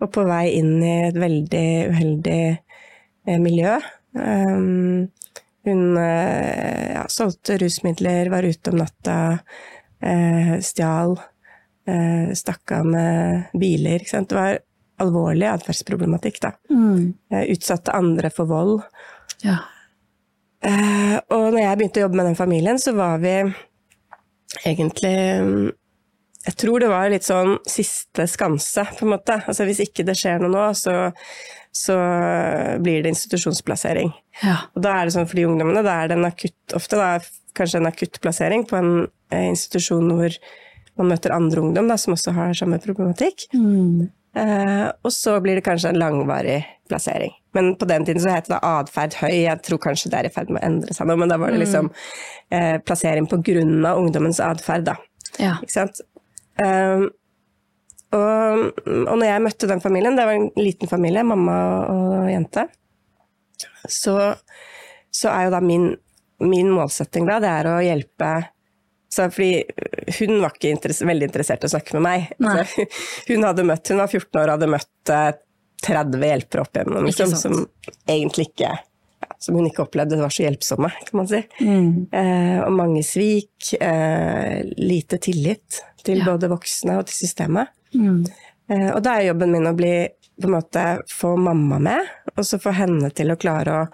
og 0.00 0.12
på 0.14 0.24
vei 0.24 0.46
inn 0.56 0.78
i 0.80 0.94
et 1.10 1.18
veldig 1.18 1.68
uheldig 1.92 2.40
eh, 2.48 3.36
miljø. 3.42 3.74
Um, 4.16 5.10
hun 5.68 5.98
eh, 6.00 6.94
ja, 6.94 7.04
solgte 7.12 7.58
rusmidler, 7.60 8.30
var 8.32 8.46
ute 8.48 8.72
om 8.72 8.80
natta, 8.80 9.18
eh, 10.02 10.54
stjal, 10.64 11.16
eh, 11.88 12.34
stakk 12.38 12.74
av 12.78 12.86
med 12.86 13.58
biler. 13.58 14.04
Det 14.10 14.36
var 14.36 14.58
alvorlig 14.98 15.46
atferdsproblematikk. 15.52 16.42
Mm. 16.70 17.14
Utsatte 17.54 17.94
andre 17.94 18.32
for 18.34 18.50
vold. 18.50 18.80
Ja. 19.46 19.60
Eh, 20.64 21.18
og 21.30 21.52
når 21.52 21.60
jeg 21.62 21.78
begynte 21.78 22.00
å 22.00 22.08
jobbe 22.08 22.18
med 22.18 22.32
den 22.32 22.38
familien, 22.38 22.80
så 22.82 22.96
var 22.98 23.20
vi 23.22 23.36
egentlig 24.66 25.14
jeg 26.48 26.56
tror 26.56 26.80
det 26.80 26.88
var 26.88 27.10
litt 27.12 27.26
sånn 27.26 27.58
siste 27.68 28.24
skanse, 28.30 28.86
på 28.96 29.04
en 29.04 29.12
måte. 29.12 29.36
Altså 29.50 29.66
hvis 29.68 29.82
ikke 29.84 30.06
det 30.06 30.16
skjer 30.16 30.40
noe 30.40 30.52
nå, 30.52 30.64
så, 30.78 31.10
så 31.74 31.96
blir 32.82 33.02
det 33.04 33.12
institusjonsplassering. 33.14 34.12
Ja. 34.42 34.56
Og 34.74 34.82
da 34.84 34.96
er 34.96 35.08
det 35.08 35.14
sånn 35.16 35.28
for 35.28 35.38
de 35.38 35.46
ungdommene, 35.48 35.84
da 35.86 36.00
er 36.02 36.10
det 36.10 36.18
en 36.18 36.28
akutt, 36.28 36.56
ofte 36.76 36.98
da, 36.98 37.10
kanskje 37.58 37.82
en 37.82 37.90
akutt 37.90 38.20
plassering 38.24 38.64
på 38.68 38.78
en 38.78 38.92
eh, 39.32 39.48
institusjon 39.50 40.10
hvor 40.14 40.38
man 40.98 41.12
møter 41.12 41.34
andre 41.34 41.62
ungdom 41.62 41.90
da, 41.90 41.98
som 42.00 42.14
også 42.16 42.34
har 42.36 42.56
samme 42.58 42.80
problematikk. 42.82 43.46
Mm. 43.54 44.08
Eh, 44.38 44.86
og 45.02 45.12
så 45.14 45.38
blir 45.42 45.58
det 45.58 45.66
kanskje 45.66 45.92
en 45.92 46.00
langvarig 46.00 46.60
plassering. 46.88 47.32
Men 47.56 47.74
på 47.76 47.88
den 47.88 48.04
tiden 48.06 48.22
så 48.22 48.34
het 48.34 48.50
det 48.50 48.60
atferd 48.62 49.16
høy, 49.22 49.34
jeg 49.44 49.62
tror 49.66 49.80
kanskje 49.82 50.12
det 50.12 50.20
er 50.20 50.28
i 50.28 50.34
ferd 50.34 50.52
med 50.52 50.62
å 50.62 50.66
endre 50.68 50.94
seg 50.96 51.08
nå, 51.08 51.16
men 51.18 51.30
da 51.32 51.38
var 51.40 51.52
det 51.52 51.60
mm. 51.60 51.64
liksom 51.64 51.90
eh, 52.54 52.76
plassering 52.84 53.28
på 53.30 53.40
grunn 53.46 53.78
av 53.88 54.02
ungdommens 54.02 54.40
atferd, 54.44 54.86
da. 54.90 54.98
Ja. 55.38 55.56
Ikke 55.62 55.74
sant? 55.74 56.02
Um, 56.58 57.08
og, 58.16 58.82
og 58.86 59.14
når 59.14 59.26
jeg 59.26 59.44
møtte 59.44 59.70
den 59.70 59.82
familien, 59.84 60.16
det 60.16 60.26
var 60.28 60.38
en 60.38 60.50
liten 60.56 60.90
familie, 60.90 61.24
mamma 61.26 61.56
og 61.92 62.28
jente, 62.30 62.64
så, 63.88 64.14
så 65.12 65.32
er 65.32 65.48
jo 65.48 65.56
da 65.56 65.60
min, 65.64 65.90
min, 66.44 66.70
målsetting 66.72 67.28
da, 67.28 67.40
det 67.42 67.52
er 67.52 67.70
å 67.72 67.80
hjelpe 67.84 68.30
så 69.08 69.24
fordi 69.32 69.62
hun 70.18 70.42
var 70.42 70.52
ikke 70.52 70.68
interess 70.68 71.00
veldig 71.00 71.30
interessert 71.30 71.62
i 71.64 71.68
å 71.70 71.72
snakke 71.72 71.96
med 71.96 72.04
meg. 72.04 72.26
Altså, 72.44 72.84
hun, 73.30 73.46
møtt, 73.70 73.88
hun 73.88 74.02
var 74.02 74.10
14 74.12 74.36
år 74.36 74.42
og 74.42 74.52
hadde 74.52 74.68
møtt 74.74 75.12
30 75.86 76.18
eh, 76.18 76.26
hjelpere 76.28 76.64
opp 76.66 76.76
igjennom, 76.76 77.08
liksom, 77.08 77.32
som 77.40 77.56
egentlig 78.04 78.50
ikke 78.50 78.74
som 79.38 79.56
hun 79.58 79.68
ikke 79.68 79.84
opplevde 79.84 80.18
var 80.18 80.32
så 80.34 80.44
hjelpsomme, 80.44 80.90
kan 81.08 81.18
man 81.20 81.28
si. 81.30 81.40
Mm. 81.62 82.08
Eh, 82.14 82.58
og 82.64 82.74
mange 82.74 83.02
svik, 83.06 83.72
eh, 83.80 84.60
lite 84.76 85.18
tillit 85.22 85.80
til 86.06 86.22
ja. 86.22 86.28
både 86.28 86.50
voksne 86.50 86.98
og 86.98 87.08
til 87.08 87.20
systemet. 87.22 87.70
Mm. 87.94 88.24
Eh, 88.68 88.88
og 88.92 89.02
da 89.04 89.18
er 89.18 89.30
jobben 89.30 89.52
min 89.54 89.68
å 89.68 89.74
bli, 89.76 89.92
på 90.38 90.48
en 90.48 90.56
måte, 90.58 90.86
få 91.10 91.34
mamma 91.40 91.80
med, 91.82 92.10
og 92.36 92.46
så 92.46 92.60
få 92.62 92.74
henne 92.76 93.10
til 93.10 93.32
å 93.32 93.38
klare 93.40 93.76
å 93.82 93.86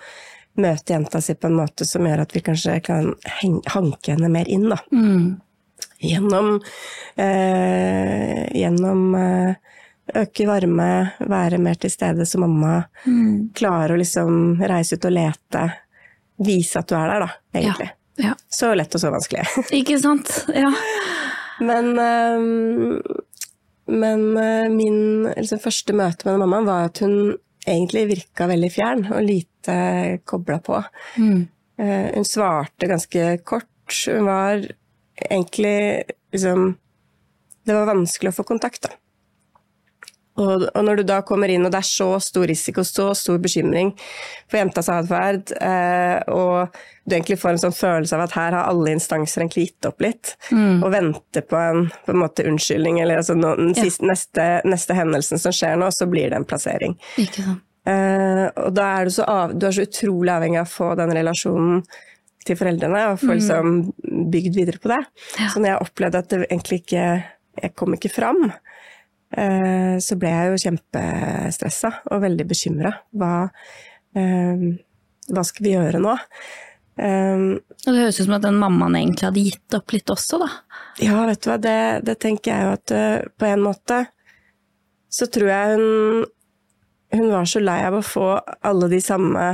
møte 0.61 0.95
jenta 0.95 1.21
si 1.23 1.35
på 1.35 1.51
en 1.51 1.59
måte 1.59 1.87
som 1.87 2.07
gjør 2.07 2.25
at 2.25 2.35
vi 2.35 2.43
kanskje 2.47 2.79
kan 2.87 3.15
hanke 3.75 4.15
henne 4.15 4.31
mer 4.31 4.51
inn, 4.51 4.69
da. 4.71 4.79
Mm. 4.93 5.41
Gjennom, 6.05 6.59
eh, 7.17 8.45
gjennom 8.55 9.15
eh, 9.19 9.55
øke 10.21 10.47
varme, 10.47 10.91
være 11.19 11.59
mer 11.59 11.81
til 11.81 11.91
stede 11.91 12.27
som 12.29 12.45
mamma. 12.45 12.83
Mm. 13.07 13.51
Klare 13.57 13.97
å 13.97 14.01
liksom 14.01 14.63
reise 14.63 14.99
ut 14.99 15.09
og 15.09 15.17
lete. 15.17 15.67
Vise 16.45 16.83
at 16.83 16.91
du 16.91 16.97
er 16.99 17.13
der, 17.13 17.25
da, 17.25 17.31
egentlig. 17.55 17.91
Ja. 17.91 18.01
Ja. 18.17 18.35
Så 18.49 18.75
lett 18.75 18.95
og 18.95 19.01
så 19.01 19.11
vanskelig. 19.11 19.47
Ikke 19.81 19.99
sant. 19.99 20.31
Ja. 20.55 20.71
Men, 21.61 21.99
øh, 21.99 23.01
men 23.91 24.23
øh, 24.37 24.69
min 24.73 25.01
liksom, 25.37 25.61
første 25.63 25.97
møte 25.97 26.29
med 26.29 26.41
mamma 26.43 26.61
var 26.65 26.89
at 26.89 27.03
hun 27.05 27.35
egentlig 27.67 28.07
virka 28.11 28.49
veldig 28.49 28.71
fjern 28.73 29.05
og 29.13 29.25
lite 29.25 29.77
kobla 30.29 30.59
på. 30.65 30.81
Mm. 31.21 31.45
Uh, 31.81 32.09
hun 32.15 32.27
svarte 32.29 32.87
ganske 32.87 33.23
kort. 33.45 33.71
Hun 34.07 34.29
var 34.29 34.63
egentlig 35.19 36.05
liksom 36.33 36.77
Det 37.65 37.73
var 37.73 37.89
vanskelig 37.89 38.29
å 38.29 38.37
få 38.37 38.45
kontakt, 38.45 38.83
da. 38.85 38.91
Og, 40.35 40.65
og, 40.67 40.81
når 40.83 40.99
du 40.99 41.05
da 41.07 41.21
kommer 41.27 41.51
inn, 41.53 41.63
og 41.63 41.71
det 41.71 41.79
er 41.79 41.87
så 41.87 42.09
stor 42.23 42.49
risiko, 42.51 42.83
så 42.83 43.13
stor 43.15 43.39
bekymring 43.43 43.93
for 44.51 44.59
jentas 44.59 44.89
atferd, 44.91 45.53
eh, 45.63 46.17
og 46.35 46.75
du 47.05 47.15
egentlig 47.15 47.37
får 47.39 47.53
en 47.53 47.61
sånn 47.67 47.77
følelse 47.77 48.17
av 48.17 48.25
at 48.25 48.35
her 48.35 48.57
har 48.57 48.71
alle 48.73 48.97
instanser 48.97 49.45
egentlig 49.45 49.69
gitt 49.69 49.87
opp 49.87 50.03
litt, 50.03 50.33
mm. 50.51 50.83
og 50.83 50.91
venter 50.91 51.47
på 51.47 51.61
en, 51.61 51.87
på 52.07 52.15
en 52.15 52.19
måte 52.19 52.47
unnskyldning, 52.51 52.99
eller 53.05 53.23
altså 53.23 53.37
no, 53.39 53.53
den 53.61 53.77
ja. 53.77 53.87
siste, 53.87 54.09
neste, 54.11 54.49
neste, 54.67 54.97
hendelsen 54.99 55.43
som 55.43 55.55
skjer 55.55 55.79
nå, 55.79 55.93
så 55.95 56.11
blir 56.11 56.33
det 56.33 56.41
en 56.41 56.49
plassering. 56.51 56.99
Ikke 57.23 57.47
sant. 57.47 57.63
Eh, 57.85 58.47
og 58.65 58.75
da 58.75 58.89
er 58.97 59.07
du 59.07 59.13
så, 59.13 59.29
av, 59.29 59.55
du 59.55 59.69
er 59.69 59.77
så 59.77 59.85
utrolig 59.85 60.33
avhengig 60.33 60.63
av 60.63 60.67
å 60.67 60.73
få 60.73 60.91
den 60.99 61.15
relasjonen 61.15 61.83
til 62.45 62.59
foreldrene, 62.59 63.07
og 63.13 63.23
få 63.23 63.31
mm. 63.31 63.37
liksom 63.39 63.75
bygd 64.35 64.59
videre 64.59 64.83
på 64.83 64.91
det. 64.91 65.03
Ja. 65.39 65.53
Så 65.53 65.63
når 65.63 65.77
jeg 65.77 65.87
opplevde 65.87 66.25
at 66.25 66.33
det 66.33 66.43
egentlig 66.49 66.83
ikke 66.83 67.07
Jeg 67.55 67.71
kom 67.79 67.95
ikke 67.95 68.11
fram, 68.11 68.49
så 70.05 70.19
ble 70.21 70.31
jeg 70.31 70.51
jo 70.51 70.61
kjempestressa 70.67 71.91
og 72.13 72.23
veldig 72.25 72.47
bekymra. 72.51 72.93
Hva, 73.17 73.33
eh, 74.15 74.69
hva 75.31 75.45
skal 75.47 75.67
vi 75.67 75.75
gjøre 75.75 76.03
nå? 76.03 76.15
Um, 76.95 77.57
og 77.59 77.89
det 77.89 78.05
høres 78.05 78.21
ut 78.21 78.29
som 78.29 78.37
at 78.37 78.45
den 78.45 78.61
mammaen 78.61 78.95
egentlig 78.95 79.27
hadde 79.27 79.43
gitt 79.43 79.75
opp 79.75 79.91
litt 79.97 80.11
også, 80.15 80.39
da? 80.45 80.51
Ja, 81.03 81.25
vet 81.27 81.43
du 81.43 81.49
hva, 81.51 81.57
det, 81.59 81.79
det 82.07 82.21
tenker 82.23 82.53
jeg 82.53 82.69
jo 82.69 82.75
at 82.77 82.93
på 83.35 83.49
en 83.49 83.65
måte 83.65 84.05
så 85.15 85.29
tror 85.31 85.51
jeg 85.51 85.79
hun, 85.79 86.25
hun 87.15 87.31
var 87.31 87.47
så 87.51 87.63
lei 87.63 87.79
av 87.87 87.99
å 87.99 88.05
få 88.05 88.29
alle 88.67 88.91
de 88.91 89.01
samme 89.03 89.47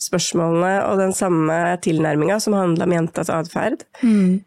spørsmålene 0.00 0.72
og 0.88 1.00
den 1.00 1.14
samme 1.16 1.56
tilnærminga 1.84 2.38
som 2.42 2.56
handla 2.56 2.86
om 2.88 2.94
jentas 2.96 3.32
atferd. 3.32 3.84
Mm. 4.02 4.44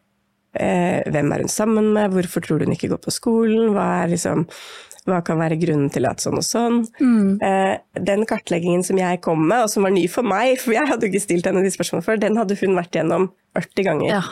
Eh, 0.59 0.99
hvem 1.07 1.31
er 1.31 1.45
hun 1.45 1.51
sammen 1.51 1.91
med, 1.95 2.11
hvorfor 2.11 2.43
tror 2.43 2.59
du 2.59 2.67
hun 2.67 2.75
ikke 2.75 2.91
går 2.91 3.01
på 3.05 3.13
skolen, 3.15 3.69
hva, 3.75 4.03
liksom, 4.11 4.45
hva 5.07 5.21
kan 5.25 5.39
være 5.39 5.59
grunnen 5.61 5.91
til 5.93 6.07
at 6.09 6.23
sånn 6.23 6.39
og 6.41 6.45
sånn. 6.45 6.81
Mm. 6.99 7.37
Eh, 7.45 8.01
den 8.09 8.25
kartleggingen 8.29 8.83
som 8.85 8.99
jeg 8.99 9.21
kom 9.25 9.45
med, 9.45 9.63
og 9.63 9.71
som 9.71 9.87
var 9.87 9.95
ny 9.95 10.03
for 10.11 10.27
meg, 10.27 10.57
for 10.61 10.75
jeg 10.75 10.89
hadde 10.89 11.07
jo 11.07 11.13
ikke 11.13 11.23
stilt 11.23 11.47
henne 11.47 11.63
de 11.63 11.71
spørsmålene 11.73 12.07
før, 12.09 12.19
den 12.25 12.41
hadde 12.41 12.59
hun 12.59 12.75
vært 12.77 12.99
gjennom 12.99 13.31
40 13.57 13.87
ganger. 13.87 14.11
Ja. 14.19 14.25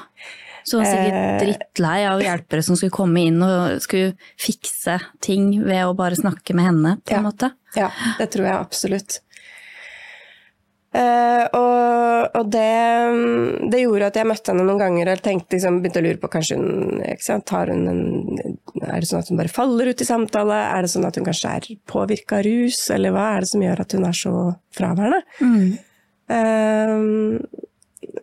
Så 0.67 0.81
hun 0.81 0.83
var 0.83 0.91
sikkert 0.91 1.17
eh, 1.17 1.37
drittlei 1.45 1.99
av 2.09 2.21
hjelpere 2.25 2.63
som 2.67 2.75
skulle 2.75 2.95
komme 2.97 3.23
inn 3.29 3.39
og 3.39 3.77
skulle 3.85 4.17
fikse 4.35 4.97
ting 5.23 5.53
ved 5.63 5.85
å 5.87 5.95
bare 5.95 6.19
snakke 6.19 6.57
med 6.57 6.67
henne, 6.67 6.97
på 7.07 7.15
en 7.15 7.21
ja. 7.21 7.23
måte. 7.23 7.53
Ja, 7.77 7.87
det 8.19 8.33
tror 8.33 8.49
jeg 8.49 8.57
absolutt. 8.57 9.21
Uh, 10.97 11.43
og, 11.53 12.37
og 12.39 12.47
det, 12.49 12.69
det, 13.69 13.81
gjorde 13.83 14.07
at 14.09 14.15
jeg 14.17 14.25
møtte 14.25 14.49
henne 14.49 14.63
noen 14.65 14.81
ganger 14.81 15.11
og 15.11 15.19
tenkte, 15.21 15.53
liksom, 15.53 15.77
begynte 15.83 16.01
å 16.01 16.05
lure 16.07 16.21
på 16.23 16.31
kanskje 16.33 16.57
hun, 16.57 17.03
sant, 17.21 17.53
hun 17.53 17.91
en 17.91 18.01
er 18.87 19.03
det 19.03 19.09
sånn 19.09 19.21
at 19.21 19.29
hun 19.29 19.37
bare 19.37 19.53
faller 19.53 19.91
ut 19.91 20.01
i 20.01 20.07
samtale? 20.07 20.57
Er 20.71 20.85
det 20.85 20.91
sånn 20.93 21.05
at 21.05 21.19
hun 21.19 21.27
kanskje 21.27 21.53
er 21.53 21.67
påvirka 21.91 22.39
av 22.39 22.47
rus, 22.47 22.79
eller 22.93 23.13
hva 23.13 23.27
er 23.35 23.45
det 23.45 23.51
som 23.51 23.65
gjør 23.67 23.83
at 23.83 23.97
hun 23.97 24.07
er 24.09 24.17
så 24.17 24.33
fraværende? 24.77 25.21
Mm. 25.43 25.69
Uh, 26.33 27.63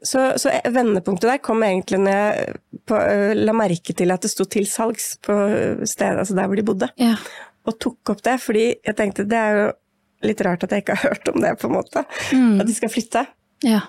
så, 0.04 0.26
så 0.40 0.50
vendepunktet 0.75 1.31
der 1.31 1.40
kom 1.45 1.62
egentlig 1.64 2.00
når 2.02 2.19
jeg 2.19 2.59
på, 2.90 2.99
la 3.38 3.54
merke 3.57 3.95
til 3.97 4.12
at 4.12 4.25
det 4.25 4.33
sto 4.33 4.47
til 4.50 4.66
salgs 4.69 5.14
på 5.25 5.37
stedet, 5.87 6.19
altså 6.25 6.37
der 6.37 6.50
hvor 6.50 6.59
de 6.59 6.66
bodde. 6.66 6.90
Ja. 7.00 7.14
Og 7.64 7.78
tok 7.81 8.12
opp 8.12 8.21
det, 8.26 8.37
fordi 8.43 8.66
jeg 8.75 8.99
tenkte 8.99 9.28
det 9.28 9.40
er 9.40 9.61
jo 9.61 9.73
litt 10.26 10.43
rart 10.47 10.64
at 10.66 10.75
jeg 10.75 10.85
ikke 10.85 10.97
har 10.99 11.12
hørt 11.12 11.31
om 11.33 11.40
det, 11.45 11.54
på 11.61 11.71
en 11.71 11.76
måte. 11.76 12.04
Mm. 12.33 12.59
At 12.62 12.69
de 12.71 12.76
skal 12.76 12.93
flytte. 12.93 13.25
Ja. 13.64 13.81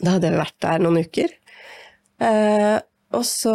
Da 0.00 0.16
hadde 0.16 0.30
jeg 0.30 0.40
vært 0.40 0.58
der 0.64 0.82
noen 0.84 1.02
uker. 1.04 1.34
Eh, 2.20 2.78
og 3.16 3.24
så, 3.26 3.54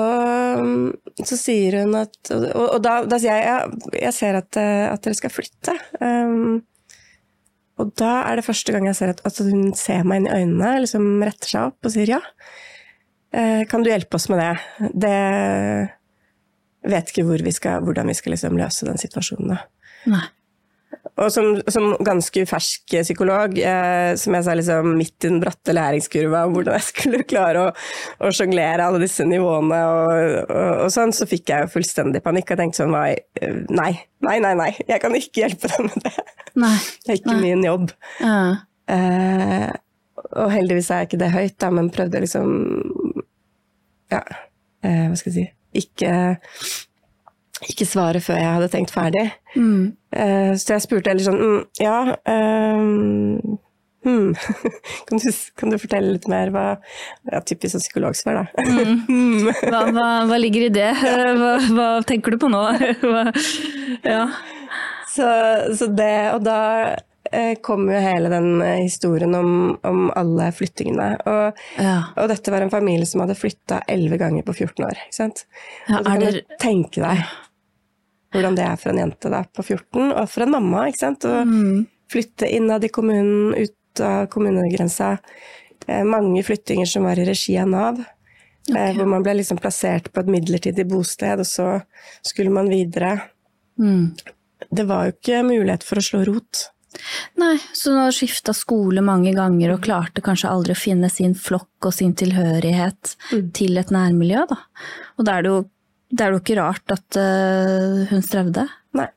så 1.24 1.36
sier 1.40 1.78
hun 1.84 1.94
at 1.96 2.32
Og, 2.34 2.56
og 2.66 2.80
da, 2.84 2.98
da, 3.08 3.20
sier 3.22 3.38
jeg 3.38 3.46
ja, 3.46 3.60
jeg 4.02 4.16
ser 4.18 4.40
at, 4.42 4.58
eh, 4.60 4.88
at 4.90 5.06
dere 5.06 5.18
skal 5.18 5.32
flytte. 5.32 5.76
Um, 6.02 6.64
og 7.80 7.92
da 8.00 8.22
er 8.30 8.40
det 8.40 8.48
første 8.48 8.72
gang 8.72 8.88
jeg 8.88 8.98
ser 9.00 9.14
at, 9.14 9.22
at, 9.28 9.40
hun 9.44 9.74
ser 9.78 10.08
meg 10.08 10.24
inn 10.24 10.30
i 10.30 10.40
øynene, 10.42 10.72
liksom 10.84 11.24
retter 11.24 11.52
seg 11.52 11.70
opp 11.72 11.88
og 11.88 11.94
sier 11.94 12.16
ja. 12.16 12.22
Eh, 13.36 13.66
kan 13.68 13.84
du 13.84 13.90
hjelpe 13.92 14.16
oss 14.16 14.30
med 14.32 14.40
det? 14.40 14.54
Det 15.06 15.16
vet 16.88 17.12
ikke 17.12 17.26
hvor 17.28 17.42
vi 17.44 17.52
skal, 17.56 17.84
hvordan 17.84 18.08
vi 18.08 18.16
skal 18.16 18.36
liksom 18.36 18.56
løse 18.60 18.88
den 18.88 19.02
situasjonen. 19.02 19.56
Da. 19.56 19.58
Nei. 20.14 20.26
Og 21.16 21.32
som, 21.32 21.54
som, 21.72 21.94
ganske 22.04 22.44
fersk 22.50 22.92
psykolog, 22.92 23.56
eh, 23.56 24.16
som 24.20 24.36
jeg 24.36 24.46
sa 24.48 24.56
liksom 24.58 24.90
midt 25.00 25.24
i 25.24 25.30
den 25.30 25.40
bratte 25.40 25.76
læringskurva 25.76 26.42
om 26.48 26.58
hvordan 26.58 26.76
jeg 26.76 26.88
skulle 26.90 27.22
klare 27.28 27.62
å, 27.64 27.70
å 28.20 28.32
sjonglere 28.36 28.84
alle 28.84 29.00
disse 29.06 29.24
nivåene 29.28 29.80
og, 29.88 30.12
og, 30.44 30.74
og, 30.84 30.90
sånn, 30.92 31.16
så 31.16 31.28
fikk 31.30 31.54
jeg 31.54 31.64
jo 31.64 31.72
fullstendig 31.78 32.24
panikk 32.26 32.52
og 32.52 32.60
tenkte 32.60 32.84
sånn 32.84 32.92
nei, 32.92 33.14
nei, 33.72 33.94
nei, 34.28 34.38
nei, 34.44 34.54
nei, 34.60 34.70
jeg 34.84 35.00
kan 35.04 35.16
ikke 35.16 35.46
hjelpe 35.46 35.72
deg 35.72 35.88
med 35.88 36.04
det. 36.04 36.28
Nei. 36.66 36.76
Det 37.04 37.14
er 37.14 37.20
ikke 37.20 37.34
Nei. 37.36 37.42
min 37.44 37.64
jobb. 37.68 37.94
Ja. 38.20 38.40
Eh, 38.96 39.72
og 40.36 40.52
heldigvis 40.52 40.92
er 40.94 41.08
ikke 41.08 41.20
det 41.22 41.32
høyt, 41.34 41.56
da, 41.62 41.72
men 41.74 41.94
prøvde 41.94 42.22
liksom 42.22 42.52
Ja, 44.14 44.22
eh, 44.86 45.08
hva 45.10 45.16
skal 45.18 45.32
jeg 45.32 45.36
si 45.40 45.82
Ikke 45.82 46.12
ikke 47.64 47.88
svare 47.88 48.20
før 48.24 48.40
jeg 48.40 48.56
hadde 48.58 48.72
tenkt 48.74 48.92
ferdig. 48.94 49.30
Mm. 49.56 49.96
Eh, 50.12 50.52
så 50.60 50.76
jeg 50.76 50.84
spurte 50.84 51.12
heller 51.12 51.24
sånn 51.24 51.40
mm, 51.40 51.60
Ja 51.80 52.00
um, 52.28 53.56
hmm. 54.04 54.34
kan, 55.08 55.22
du, 55.22 55.30
kan, 55.60 55.72
du, 55.72 55.78
fortelle 55.80 56.16
litt 56.18 56.28
mer? 56.32 56.52
Hva, 56.56 56.66
ja, 57.32 57.42
typisk 57.48 57.76
sånn 57.76 57.86
psykologsvar, 57.86 58.42
da. 58.44 58.68
Mm. 59.08 59.48
Hva, 59.72 59.82
hva, 59.96 60.10
hva, 60.28 60.40
ligger 60.42 60.68
i 60.68 60.76
det? 60.76 60.92
Hva, 61.40 61.56
hva 61.72 61.90
tenker 62.08 62.36
du 62.36 62.42
på 62.44 62.52
nå? 62.52 62.64
ja. 64.04 64.28
Så, 65.16 65.26
så, 65.80 65.88
det, 65.96 66.14
og 66.36 66.42
da 66.44 66.60
eh, 67.32 67.54
kom 67.64 67.88
jo 67.88 68.02
hele 68.04 68.28
den 68.34 68.60
historien 68.82 69.32
om, 69.38 69.54
om 69.88 70.10
alle 70.12 70.50
flyttingene. 70.58 71.08
Og, 71.24 71.64
ja. 71.80 71.96
og, 72.18 72.28
dette 72.34 72.52
var 72.52 72.66
en 72.66 72.74
familie 72.74 73.08
som 73.08 73.24
hadde 73.24 73.40
flytta 73.40 73.80
elleve 73.88 74.20
ganger 74.20 74.44
på 74.44 74.58
14 74.58 74.90
år. 74.90 75.00
Ikke 75.08 75.20
sant? 75.22 75.46
Ja, 75.88 76.02
og 76.02 76.04
du 76.04 76.12
kan 76.12 76.28
det... 76.28 76.60
tenke 76.60 77.00
deg 77.00 77.24
hvordan 78.36 78.58
det 78.58 78.66
er 78.68 78.80
for 78.82 78.92
en 78.92 79.02
jente 79.04 79.32
da, 79.32 79.44
på 79.48 79.64
14, 79.64 80.12
og 80.12 80.30
for 80.32 80.46
en 80.46 80.56
mamma. 80.56 80.86
ikke 80.90 81.04
sant? 81.04 81.28
Å 81.28 81.44
mm. 81.48 81.86
flytte 82.12 82.50
innad 82.52 82.86
i 82.86 82.92
kommunen, 82.94 83.56
ut 83.56 84.04
av 84.04 84.28
kommunegrensa. 84.34 85.16
Eh, 85.88 86.04
mange 86.04 86.44
flyttinger 86.44 86.90
som 86.90 87.08
var 87.08 87.20
i 87.20 87.26
regi 87.28 87.58
av 87.62 87.72
Nav. 87.72 88.04
Okay. 88.66 88.82
Eh, 88.82 88.94
hvor 88.98 89.10
man 89.10 89.26
ble 89.26 89.38
liksom 89.40 89.60
plassert 89.62 90.12
på 90.12 90.24
et 90.24 90.32
midlertidig 90.38 90.88
bosted, 90.90 91.44
og 91.44 91.50
så 91.50 91.68
skulle 92.26 92.54
man 92.54 92.70
videre. 92.72 93.18
Mm. 93.80 94.16
Det 94.72 94.88
var 94.90 95.06
jo 95.06 95.18
ikke 95.18 95.44
mulighet 95.46 95.86
for 95.86 96.02
å 96.02 96.06
slå 96.06 96.24
rot. 96.26 96.70
Nei, 97.36 97.58
så 97.76 97.92
hun 97.92 98.06
har 98.06 98.16
skifta 98.16 98.54
skole 98.56 99.04
mange 99.04 99.34
ganger 99.36 99.74
og 99.74 99.84
klarte 99.84 100.24
kanskje 100.24 100.52
aldri 100.52 100.76
å 100.76 100.80
finne 100.80 101.10
sin 101.12 101.36
flokk 101.36 101.90
og 101.90 101.94
sin 101.94 102.14
tilhørighet 102.16 103.16
Mm. 103.32 103.52
til 103.54 103.78
et 103.78 103.92
nærmiljø, 103.92 104.46
da. 104.48 104.58
Og 105.20 105.26
da 105.26 105.38
er 105.38 105.42
det 105.44 105.52
jo, 105.52 105.66
det 106.12 106.22
er 106.26 106.32
jo 106.36 106.40
ikke 106.42 106.58
rart 106.60 106.92
at 106.94 107.18
uh, 107.20 108.06
hun 108.12 108.22
strevde. 108.26 108.68
Nei. 108.96 109.08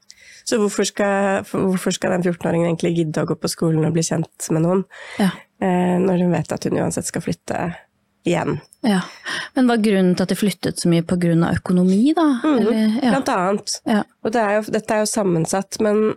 Så 0.49 0.57
hvorfor 0.57 0.87
skal, 0.89 1.43
hvorfor 1.51 1.93
skal 1.93 2.15
den 2.17 2.23
14-åringen 2.25 2.71
egentlig 2.71 2.95
gidde 2.97 3.21
å 3.21 3.29
gå 3.29 3.35
på 3.37 3.51
skolen 3.53 3.85
og 3.85 3.93
bli 3.93 4.01
kjent 4.07 4.47
med 4.55 4.65
noen, 4.65 4.85
Ja. 5.21 5.29
eh, 5.61 5.99
når 6.01 6.23
hun 6.25 6.33
vet 6.33 6.55
at 6.57 6.65
hun 6.65 6.79
uansett 6.81 7.05
skal 7.05 7.21
flytte 7.21 7.59
igjen? 8.25 8.55
ja. 8.87 9.03
Men 9.55 9.69
var 9.69 9.77
grunnen 9.85 10.15
til 10.17 10.25
at 10.25 10.33
de 10.33 10.39
flyttet 10.39 10.81
så 10.81 10.89
mye 10.89 11.05
av 11.05 11.53
økonomi, 11.59 12.15
da? 12.17 12.25
Mhm, 12.41 12.59
Eller, 12.63 12.73
ja. 13.03 13.11
Blant 13.13 13.29
annet. 13.29 13.81
Ja. 13.85 14.03
Og 14.25 14.33
det 14.33 14.41
er 14.41 14.55
jo, 14.57 14.63
dette 14.73 14.95
er 14.95 15.05
jo 15.05 15.11
sammensatt, 15.13 15.81
men, 15.85 16.15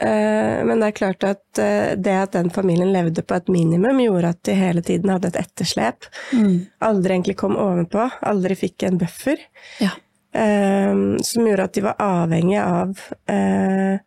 eh, 0.00 0.64
men 0.64 0.80
det 0.80 0.86
er 0.88 0.96
klart 1.02 1.24
at 1.28 1.58
eh, 1.60 1.94
det 1.96 2.16
at 2.22 2.32
den 2.32 2.48
familien 2.50 2.92
levde 2.92 3.20
på 3.22 3.36
et 3.36 3.48
minimum, 3.52 4.00
gjorde 4.00 4.32
at 4.32 4.42
de 4.48 4.54
hele 4.54 4.80
tiden 4.80 5.10
hadde 5.12 5.28
et 5.28 5.36
etterslep. 5.44 6.08
Mm. 6.32 6.66
Aldri 6.80 7.18
egentlig 7.18 7.36
kom 7.36 7.56
ovenpå, 7.60 8.08
aldri 8.22 8.56
fikk 8.56 8.82
en 8.88 8.96
buffer. 8.98 9.36
Ja. 9.80 9.90
Eh, 10.34 10.96
som 11.22 11.46
gjorde 11.46 11.68
at 11.68 11.76
de 11.76 11.84
var 11.84 12.02
avhengig 12.02 12.58
av 12.60 12.98
eh, 13.30 14.02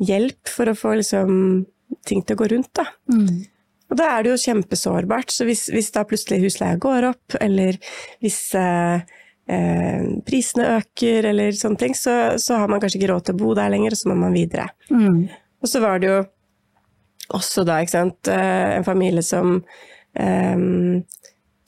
hjelp 0.00 0.50
for 0.50 0.70
å 0.70 0.76
få 0.78 0.96
liksom, 1.00 1.32
ting 2.06 2.24
til 2.24 2.36
å 2.36 2.40
gå 2.42 2.50
rundt. 2.54 2.72
Da. 2.76 2.86
Mm. 3.12 3.44
Og 3.90 3.98
da 3.98 4.10
er 4.12 4.24
det 4.24 4.32
jo 4.32 4.42
kjempesårbart. 4.44 5.34
Så 5.34 5.46
hvis, 5.48 5.66
hvis 5.72 5.90
da 5.94 6.06
plutselig 6.08 6.42
husleia 6.44 6.78
går 6.80 7.10
opp, 7.10 7.38
eller 7.42 7.78
hvis 8.22 8.40
eh, 8.58 9.06
eh, 9.50 10.10
prisene 10.26 10.74
øker, 10.78 11.30
eller 11.32 11.56
sånne 11.56 11.84
ting, 11.84 11.96
så, 11.98 12.16
så 12.40 12.62
har 12.62 12.70
man 12.70 12.82
kanskje 12.82 13.00
ikke 13.00 13.12
råd 13.12 13.28
til 13.28 13.38
å 13.38 13.42
bo 13.44 13.54
der 13.58 13.72
lenger, 13.74 13.96
og 13.96 14.02
så 14.02 14.12
må 14.12 14.18
man 14.22 14.36
videre. 14.36 14.70
Mm. 14.92 15.24
Og 15.60 15.68
så 15.68 15.82
var 15.82 16.00
det 16.00 16.12
jo 16.12 16.20
også 17.36 17.62
da, 17.66 17.78
ikke 17.78 17.94
sant, 17.94 18.30
en 18.30 18.82
familie 18.86 19.22
som 19.22 19.60
eh, 20.18 20.62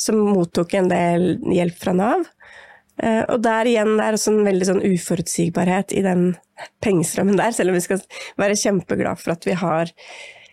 som 0.03 0.19
mottok 0.19 0.75
en 0.75 0.91
del 0.91 1.27
hjelp 1.53 1.79
fra 1.79 1.95
Nav. 1.97 2.27
Eh, 3.00 3.22
og 3.33 3.40
der 3.44 3.70
igjen 3.70 3.96
det 3.96 4.05
er 4.05 4.18
også 4.18 4.35
en 4.35 4.44
veldig 4.46 4.68
sånn 4.68 4.85
uforutsigbarhet 4.85 5.94
i 5.96 6.05
den 6.05 6.33
pengestrømmen 6.85 7.38
der, 7.40 7.55
selv 7.57 7.72
om 7.72 7.78
vi 7.78 7.85
skal 7.87 8.02
være 8.38 8.59
kjempeglad 8.59 9.20
for 9.22 9.35
at 9.35 9.46
vi 9.48 9.57
har 9.59 9.92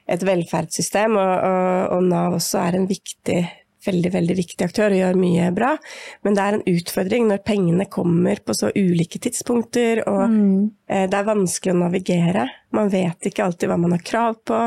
et 0.10 0.24
velferdssystem, 0.26 1.18
og, 1.20 1.34
og, 1.46 1.98
og 1.98 2.06
Nav 2.10 2.38
også 2.40 2.64
er 2.64 2.80
en 2.80 2.88
viktig 2.90 3.42
veldig, 3.86 4.10
veldig 4.12 4.36
viktig 4.36 4.66
aktør 4.66 4.92
og 4.92 5.00
gjør 5.00 5.20
mye 5.22 5.52
bra, 5.56 5.70
men 6.28 6.36
det 6.36 6.44
er 6.44 6.58
en 6.58 6.66
utfordring 6.68 7.30
når 7.30 7.44
pengene 7.48 7.86
kommer 7.88 8.42
på 8.44 8.56
så 8.58 8.74
ulike 8.76 9.22
tidspunkter, 9.24 10.02
og 10.10 10.26
Mm. 10.30 10.72
eh, 10.90 11.06
det 11.08 11.16
er 11.16 11.30
vanskelig 11.30 11.74
å 11.76 11.80
navigere. 11.86 12.48
Man 12.76 12.90
vet 12.92 13.30
ikke 13.30 13.46
alltid 13.46 13.70
hva 13.72 13.78
man 13.80 13.96
har 13.96 14.04
krav 14.04 14.36
på. 14.44 14.60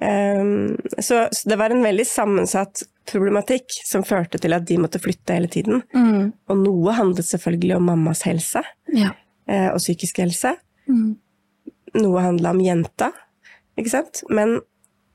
Um, 0.00 0.78
så, 0.96 1.26
så 1.28 1.50
det 1.50 1.58
var 1.60 1.74
en 1.74 1.84
veldig 1.84 2.06
sammensatt 2.08 2.86
problematikk 3.10 3.74
som 3.86 4.04
førte 4.06 4.38
til 4.40 4.54
at 4.56 4.64
de 4.68 4.78
måtte 4.80 5.00
flytte 5.02 5.34
hele 5.36 5.50
tiden. 5.52 5.82
Mm. 5.94 6.32
Og 6.50 6.62
noe 6.64 6.94
handlet 6.96 7.26
selvfølgelig 7.28 7.76
om 7.76 7.88
mammas 7.90 8.22
helse 8.28 8.62
Ja. 8.94 9.12
eh, 9.48 9.68
og 9.72 9.78
psykisk 9.82 10.18
helse. 10.22 10.54
Mm. 10.88 11.16
Noe 12.00 12.20
handla 12.22 12.50
om 12.54 12.60
jenta, 12.62 13.10
ikke 13.78 13.90
sant. 13.90 14.22
Men 14.30 14.60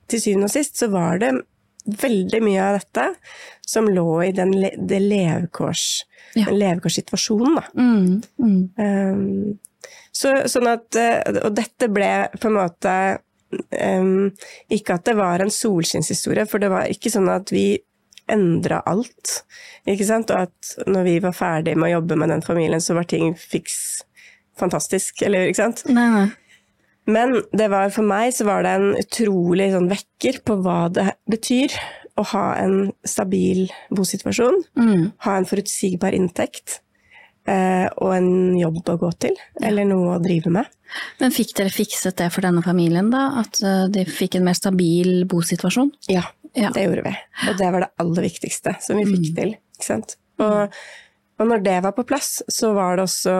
til 0.08 0.20
syvende 0.22 0.48
og 0.50 0.54
sist 0.54 0.76
så 0.78 0.90
var 0.92 1.18
det 1.22 1.32
veldig 1.86 2.40
mye 2.42 2.62
av 2.62 2.78
dette 2.80 3.06
som 3.66 3.86
lå 3.88 4.06
i 4.26 4.32
den, 4.34 4.50
det 4.86 5.00
levekårs, 5.02 6.02
Ja. 6.34 6.46
den 6.50 6.58
levekårssituasjonen, 6.58 7.54
da. 7.54 7.62
Mm. 7.78 8.22
Mm. 8.42 8.70
Um, 8.76 9.58
så, 10.12 10.32
sånn 10.50 10.66
at, 10.68 10.96
eh, 10.96 11.22
og 11.44 11.54
dette 11.54 11.88
ble 11.92 12.08
på 12.40 12.48
en 12.50 12.56
måte 12.58 12.94
um, 13.70 14.30
Ikke 14.72 14.96
at 14.98 15.04
det 15.08 15.16
var 15.18 15.42
en 15.44 15.52
solskinnshistorie, 15.52 16.46
for 16.50 16.62
det 16.62 16.70
var 16.72 16.88
ikke 16.92 17.12
sånn 17.12 17.28
at 17.32 17.52
vi 17.54 17.78
endra 18.30 18.80
alt. 18.90 19.42
Ikke 19.86 20.06
sant? 20.08 20.32
Og 20.34 20.48
at 20.48 20.88
når 20.90 21.04
vi 21.06 21.18
var 21.22 21.36
ferdig 21.36 21.76
med 21.78 21.90
å 21.90 21.94
jobbe 22.00 22.16
med 22.18 22.32
den 22.34 22.42
familien, 22.42 22.82
så 22.82 22.96
var 22.98 23.06
ting 23.06 23.34
fiks 23.38 24.02
fantastisk, 24.58 25.22
eller 25.22 25.46
ikke 25.50 25.60
sant? 25.62 25.84
Nei, 25.92 26.08
nei. 26.10 26.26
Men 27.06 27.36
det 27.54 27.68
var, 27.70 27.92
for 27.94 28.02
meg 28.02 28.32
så 28.34 28.48
var 28.48 28.64
det 28.66 28.72
en 28.80 28.88
utrolig 28.98 29.68
sånn 29.70 29.86
vekker 29.92 30.40
på 30.42 30.56
hva 30.64 30.88
det 30.90 31.04
betyr 31.30 31.76
å 32.18 32.24
ha 32.32 32.46
en 32.58 32.90
stabil 33.06 33.68
bosituasjon, 33.94 34.62
Mm. 34.74 35.12
ha 35.22 35.36
en 35.36 35.46
forutsigbar 35.46 36.16
inntekt 36.16 36.80
og 37.48 38.10
en 38.16 38.28
jobb 38.58 38.80
å 38.90 38.96
gå 38.98 39.10
til, 39.22 39.36
eller 39.62 39.84
noe 39.86 40.16
å 40.16 40.22
drive 40.22 40.50
med. 40.50 40.66
Men 41.20 41.30
fikk 41.34 41.52
dere 41.58 41.70
fikset 41.70 42.16
det 42.18 42.28
for 42.34 42.42
denne 42.46 42.62
familien, 42.64 43.10
da? 43.12 43.24
At 43.42 43.60
eh, 43.62 43.86
de 43.92 44.04
fikk 44.08 44.34
en 44.38 44.44
mer 44.48 44.54
stabil 44.58 45.24
bosituasjon? 45.30 45.92
Ja, 46.10 46.24
Ja. 46.56 46.70
det 46.72 46.86
gjorde 46.86 47.02
vi. 47.04 47.14
Og 47.50 47.58
det 47.58 47.72
var 47.74 47.80
det 47.84 47.90
aller 48.00 48.22
viktigste 48.26 48.76
som 48.80 48.96
vi 48.96 49.04
fikk 49.10 49.34
til. 49.36 49.50
Ikke 49.76 49.84
sant? 49.90 50.16
Og, 50.40 50.72
og 51.38 51.48
når 51.50 51.62
det 51.66 51.76
var 51.84 51.92
på 51.92 52.04
plass, 52.08 52.38
så 52.48 52.70
var 52.76 52.96
det 52.96 53.04
også 53.04 53.34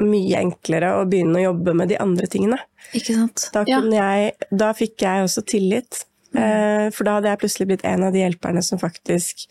mye 0.00 0.38
enklere 0.40 0.94
å 0.96 1.04
begynne 1.08 1.42
å 1.42 1.44
jobbe 1.50 1.74
med 1.76 1.88
de 1.92 1.98
andre 2.00 2.26
tingene. 2.32 2.58
Ikke 2.96 3.14
sant? 3.18 3.50
Da, 3.52 3.64
Ja. 3.68 3.82
jeg, 3.84 4.32
da 4.50 4.72
fikk 4.72 5.04
jeg 5.04 5.26
også 5.26 5.44
tillit. 5.44 6.04
Eh, 6.34 6.88
for 6.90 7.04
da 7.06 7.18
hadde 7.18 7.28
jeg 7.30 7.42
plutselig 7.44 7.66
blitt 7.68 7.84
en 7.86 8.02
av 8.08 8.12
de 8.16 8.22
hjelperne 8.24 8.62
som 8.64 8.80
faktisk 8.80 9.44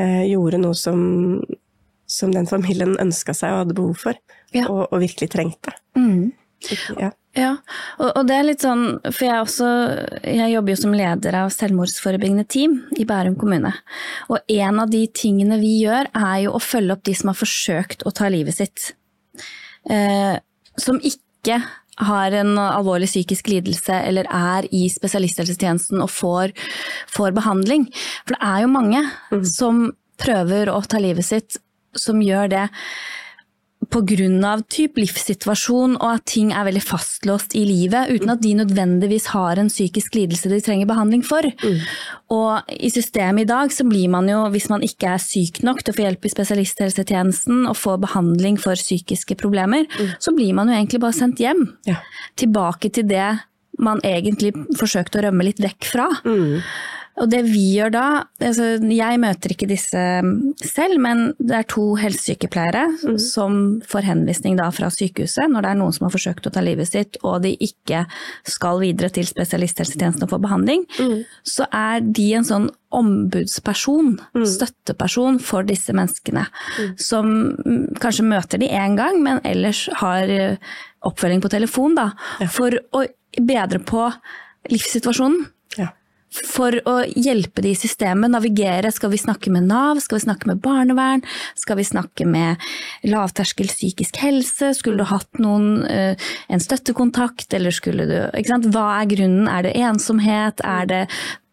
eh, 0.00 0.24
gjorde 0.32 0.58
noe 0.64 0.74
som, 0.74 1.04
som 2.14 2.32
den 2.34 2.46
familien 2.50 2.94
ønska 3.02 3.34
seg 3.36 3.52
og 3.52 3.64
hadde 3.64 3.76
behov 3.80 3.98
for, 4.06 4.22
Ja. 4.54 4.68
og, 4.70 4.86
og 4.92 5.02
virkelig 5.02 5.32
trengte. 5.34 5.74
Mm. 5.98 6.32
Ja. 6.96 7.10
Ja, 7.34 7.56
og, 7.98 8.12
og 8.14 8.28
det 8.28 8.34
er 8.38 8.44
litt 8.46 8.62
sånn, 8.62 8.84
for 9.08 9.24
jeg 9.26 9.42
også, 9.42 9.68
jeg 10.22 10.52
jobber 10.52 10.70
jo 10.70 10.78
som 10.78 10.92
leder 10.94 11.34
av 11.40 11.48
selvmordsforebyggende 11.50 12.44
team 12.46 12.76
i 12.94 13.04
Bærum 13.08 13.34
kommune. 13.40 13.72
Og 14.30 14.38
en 14.54 14.78
av 14.84 14.92
de 14.92 15.00
tingene 15.10 15.58
vi 15.58 15.72
gjør 15.82 16.12
er 16.14 16.36
jo 16.44 16.52
å 16.54 16.62
følge 16.62 16.94
opp 16.94 17.02
de 17.08 17.16
som 17.18 17.32
har 17.32 17.38
forsøkt 17.40 18.06
å 18.06 18.12
ta 18.14 18.30
livet 18.30 18.54
sitt. 18.54 18.92
Eh, 19.90 20.38
som 20.78 21.02
ikke 21.02 21.58
har 22.06 22.38
en 22.38 22.54
alvorlig 22.58 23.10
psykisk 23.10 23.50
lidelse 23.50 23.98
eller 24.06 24.30
er 24.30 24.70
i 24.74 24.86
spesialisthelsetjenesten 24.90 26.00
og 26.06 26.10
får, 26.14 26.54
får 27.18 27.34
behandling. 27.36 27.88
For 28.22 28.38
det 28.38 28.42
er 28.46 28.62
jo 28.64 28.72
mange 28.78 29.02
som 29.50 29.88
prøver 30.22 30.70
å 30.70 30.78
ta 30.86 31.02
livet 31.02 31.26
sitt, 31.26 31.58
som 32.00 32.22
gjør 32.24 32.50
det 32.52 32.66
av 34.44 34.62
typ 34.72 34.96
livssituasjon 34.98 35.96
og 35.98 36.06
at 36.08 36.24
ting 36.26 36.52
er 36.52 36.64
veldig 36.66 36.82
fastlåst 36.82 37.54
i 37.54 37.64
livet, 37.68 38.10
uten 38.10 38.32
at 38.32 38.42
de 38.42 38.54
nødvendigvis 38.58 39.28
har 39.34 39.60
en 39.60 39.68
psykisk 39.68 40.14
lidelse 40.14 40.48
de 40.50 40.60
trenger 40.64 40.88
behandling 40.88 41.22
for. 41.22 41.46
Og 42.34 42.72
i 42.72 42.90
systemet 42.90 43.44
i 43.44 43.50
dag 43.50 43.72
så 43.72 43.86
blir 43.86 44.08
man 44.10 44.28
jo, 44.28 44.40
hvis 44.50 44.70
man 44.72 44.82
ikke 44.82 45.14
er 45.14 45.22
syk 45.22 45.62
nok 45.62 45.82
til 45.82 45.92
å 45.92 45.96
få 45.98 46.06
hjelp 46.06 46.24
i 46.24 46.32
spesialisthelsetjenesten 46.32 47.66
og 47.70 47.76
få 47.76 47.96
behandling 48.02 48.58
for 48.58 48.74
psykiske 48.74 49.36
problemer, 49.40 49.86
så 50.18 50.34
blir 50.34 50.54
man 50.56 50.68
jo 50.68 50.78
egentlig 50.78 51.02
bare 51.04 51.18
sendt 51.20 51.42
hjem. 51.44 51.66
Ja. 51.86 52.00
Tilbake 52.40 52.90
til 52.94 53.08
det 53.10 53.30
man 53.82 54.02
egentlig 54.06 54.52
forsøkte 54.78 55.18
å 55.18 55.28
rømme 55.28 55.46
litt 55.48 55.62
vekk 55.62 55.88
fra. 55.90 56.08
Og 57.22 57.28
det 57.30 57.44
vi 57.46 57.62
gjør 57.76 57.92
da, 57.94 58.04
altså 58.42 58.72
jeg 58.90 59.20
møter 59.22 59.54
ikke 59.54 59.68
disse 59.70 60.00
selv, 60.66 60.98
men 61.02 61.28
det 61.38 61.58
er 61.60 61.68
to 61.70 61.84
helsesykepleiere 62.00 63.18
som 63.22 63.78
får 63.86 64.08
henvisning 64.08 64.58
da 64.58 64.66
fra 64.74 64.90
sykehuset 64.90 65.52
når 65.52 65.64
det 65.64 65.70
er 65.70 65.78
noen 65.78 65.94
som 65.94 66.08
har 66.08 66.14
forsøkt 66.14 66.48
å 66.48 66.54
ta 66.54 66.64
livet 66.64 66.90
sitt 66.90 67.18
og 67.22 67.44
de 67.44 67.54
ikke 67.62 68.04
skal 68.50 68.82
videre 68.82 69.12
til 69.14 69.28
spesialisthelsetjenesten 69.28 70.26
og 70.26 70.34
få 70.34 70.40
behandling. 70.42 70.86
Så 71.46 71.68
er 71.70 72.02
de 72.02 72.26
en 72.38 72.48
sånn 72.48 72.68
ombudsperson, 72.94 74.14
støtteperson 74.46 75.40
for 75.42 75.66
disse 75.66 75.94
menneskene. 75.96 76.44
Som 77.00 77.30
mm, 77.54 77.96
kanskje 78.02 78.26
møter 78.28 78.62
de 78.62 78.70
én 78.70 78.98
gang, 78.98 79.18
men 79.22 79.42
ellers 79.46 79.86
har 80.02 80.30
eh, 80.30 80.58
oppfølging 81.06 81.42
på 81.42 81.50
telefon 81.52 81.96
da, 81.98 82.10
for 82.54 82.76
å 82.94 83.04
bedre 83.42 83.82
på 83.82 84.08
livssituasjonen 84.70 85.50
Ja. 85.74 85.88
For 86.42 86.74
å 86.88 86.96
hjelpe 87.06 87.62
de 87.64 87.72
i 87.74 87.78
systemet, 87.78 88.32
navigere. 88.32 88.90
Skal 88.94 89.12
vi 89.12 89.20
snakke 89.20 89.52
med 89.54 89.68
Nav, 89.68 90.00
skal 90.02 90.18
vi 90.18 90.24
snakke 90.26 90.50
med 90.50 90.62
barnevern, 90.64 91.22
skal 91.58 91.78
vi 91.78 91.86
snakke 91.86 92.26
med 92.28 92.62
lavterskel 93.06 93.70
psykisk 93.70 94.18
helse, 94.22 94.72
skulle 94.78 95.04
du 95.04 95.10
hatt 95.12 95.42
noen, 95.42 95.84
eh, 95.86 96.16
en 96.48 96.60
støttekontakt, 96.60 97.52
eller 97.54 97.70
skulle 97.70 98.08
du? 98.10 98.18
Hva 98.74 99.02
er 99.02 99.06
grunnen, 99.06 99.48
er 99.48 99.62
det 99.62 99.76
ensomhet, 99.76 100.60
er 100.64 100.86
det 100.86 101.08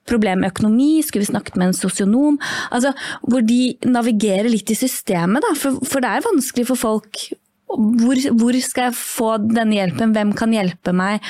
problem 0.09 0.41
med 0.41 0.51
økonomi, 0.51 1.03
skulle 1.03 1.25
vi 1.25 1.33
snakket 1.33 1.57
med 1.57 1.71
en 1.71 1.77
sosionom? 1.77 2.39
Altså, 2.71 2.93
hvor 3.27 3.45
de 3.45 3.77
navigerer 3.85 4.49
litt 4.49 4.71
i 4.71 4.75
systemet, 4.75 5.43
da, 5.45 5.53
for, 5.55 5.77
for 5.85 6.03
det 6.03 6.09
er 6.09 6.27
vanskelig 6.27 6.67
for 6.71 6.75
folk 6.75 7.29
hvor, 7.77 8.19
hvor 8.39 8.57
skal 8.63 8.89
jeg 8.89 8.97
få 8.99 9.29
denne 9.43 9.77
hjelpen, 9.77 10.13
hvem 10.15 10.33
kan 10.37 10.53
hjelpe 10.55 10.93
meg 10.95 11.23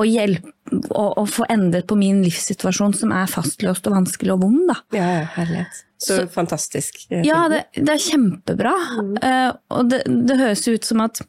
å 0.00 0.06
hjelpe, 0.06 0.52
og, 0.90 1.12
og 1.22 1.28
få 1.30 1.46
endret 1.52 1.86
på 1.86 1.96
min 1.98 2.22
livssituasjon 2.24 2.94
som 2.98 3.12
er 3.14 3.28
fastlåst 3.30 3.86
og 3.86 3.94
vanskelig 4.00 4.34
og 4.34 4.42
vond. 4.42 4.64
Da. 4.72 4.80
Ja, 4.96 5.06
herlighet. 5.36 5.82
Så, 6.02 6.18
fantastisk. 6.28 7.06
eh, 7.08 7.22
Ja, 7.24 7.46
det, 7.48 7.62
det 7.78 7.88
er 7.94 8.02
kjempebra. 8.02 8.74
Eh, 9.22 9.48
og 9.72 9.88
det, 9.92 10.02
det 10.28 10.36
høres 10.42 10.66
ut 10.68 10.84
som 10.84 11.00
at 11.06 11.22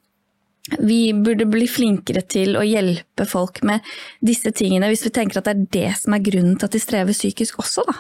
vi 0.84 1.14
burde 1.16 1.46
bli 1.48 1.64
flinkere 1.72 2.26
til 2.28 2.58
å 2.60 2.66
hjelpe 2.68 3.24
folk 3.30 3.62
med 3.64 3.86
disse 4.26 4.52
tingene, 4.52 4.90
hvis 4.92 5.06
vi 5.06 5.14
tenker 5.16 5.40
at 5.40 5.48
det 5.48 5.54
er 5.54 5.70
det 5.78 5.92
som 6.02 6.18
er 6.18 6.26
grunnen 6.26 6.58
til 6.60 6.68
at 6.68 6.76
de 6.76 6.82
strever 6.84 7.16
psykisk 7.16 7.62
også, 7.64 7.86
da. 7.88 7.96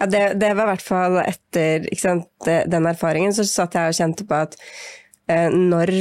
Ja, 0.00 0.06
det, 0.10 0.22
det 0.40 0.48
var 0.56 0.64
i 0.64 0.70
hvert 0.72 0.82
fall 0.86 1.18
etter 1.22 1.84
sant, 2.00 2.30
den 2.48 2.88
erfaringen, 2.88 3.34
så 3.36 3.44
satt 3.46 3.76
jeg 3.78 3.92
og 3.92 3.98
kjente 4.00 4.24
på 4.26 4.40
at 4.48 4.56
når, 5.28 5.92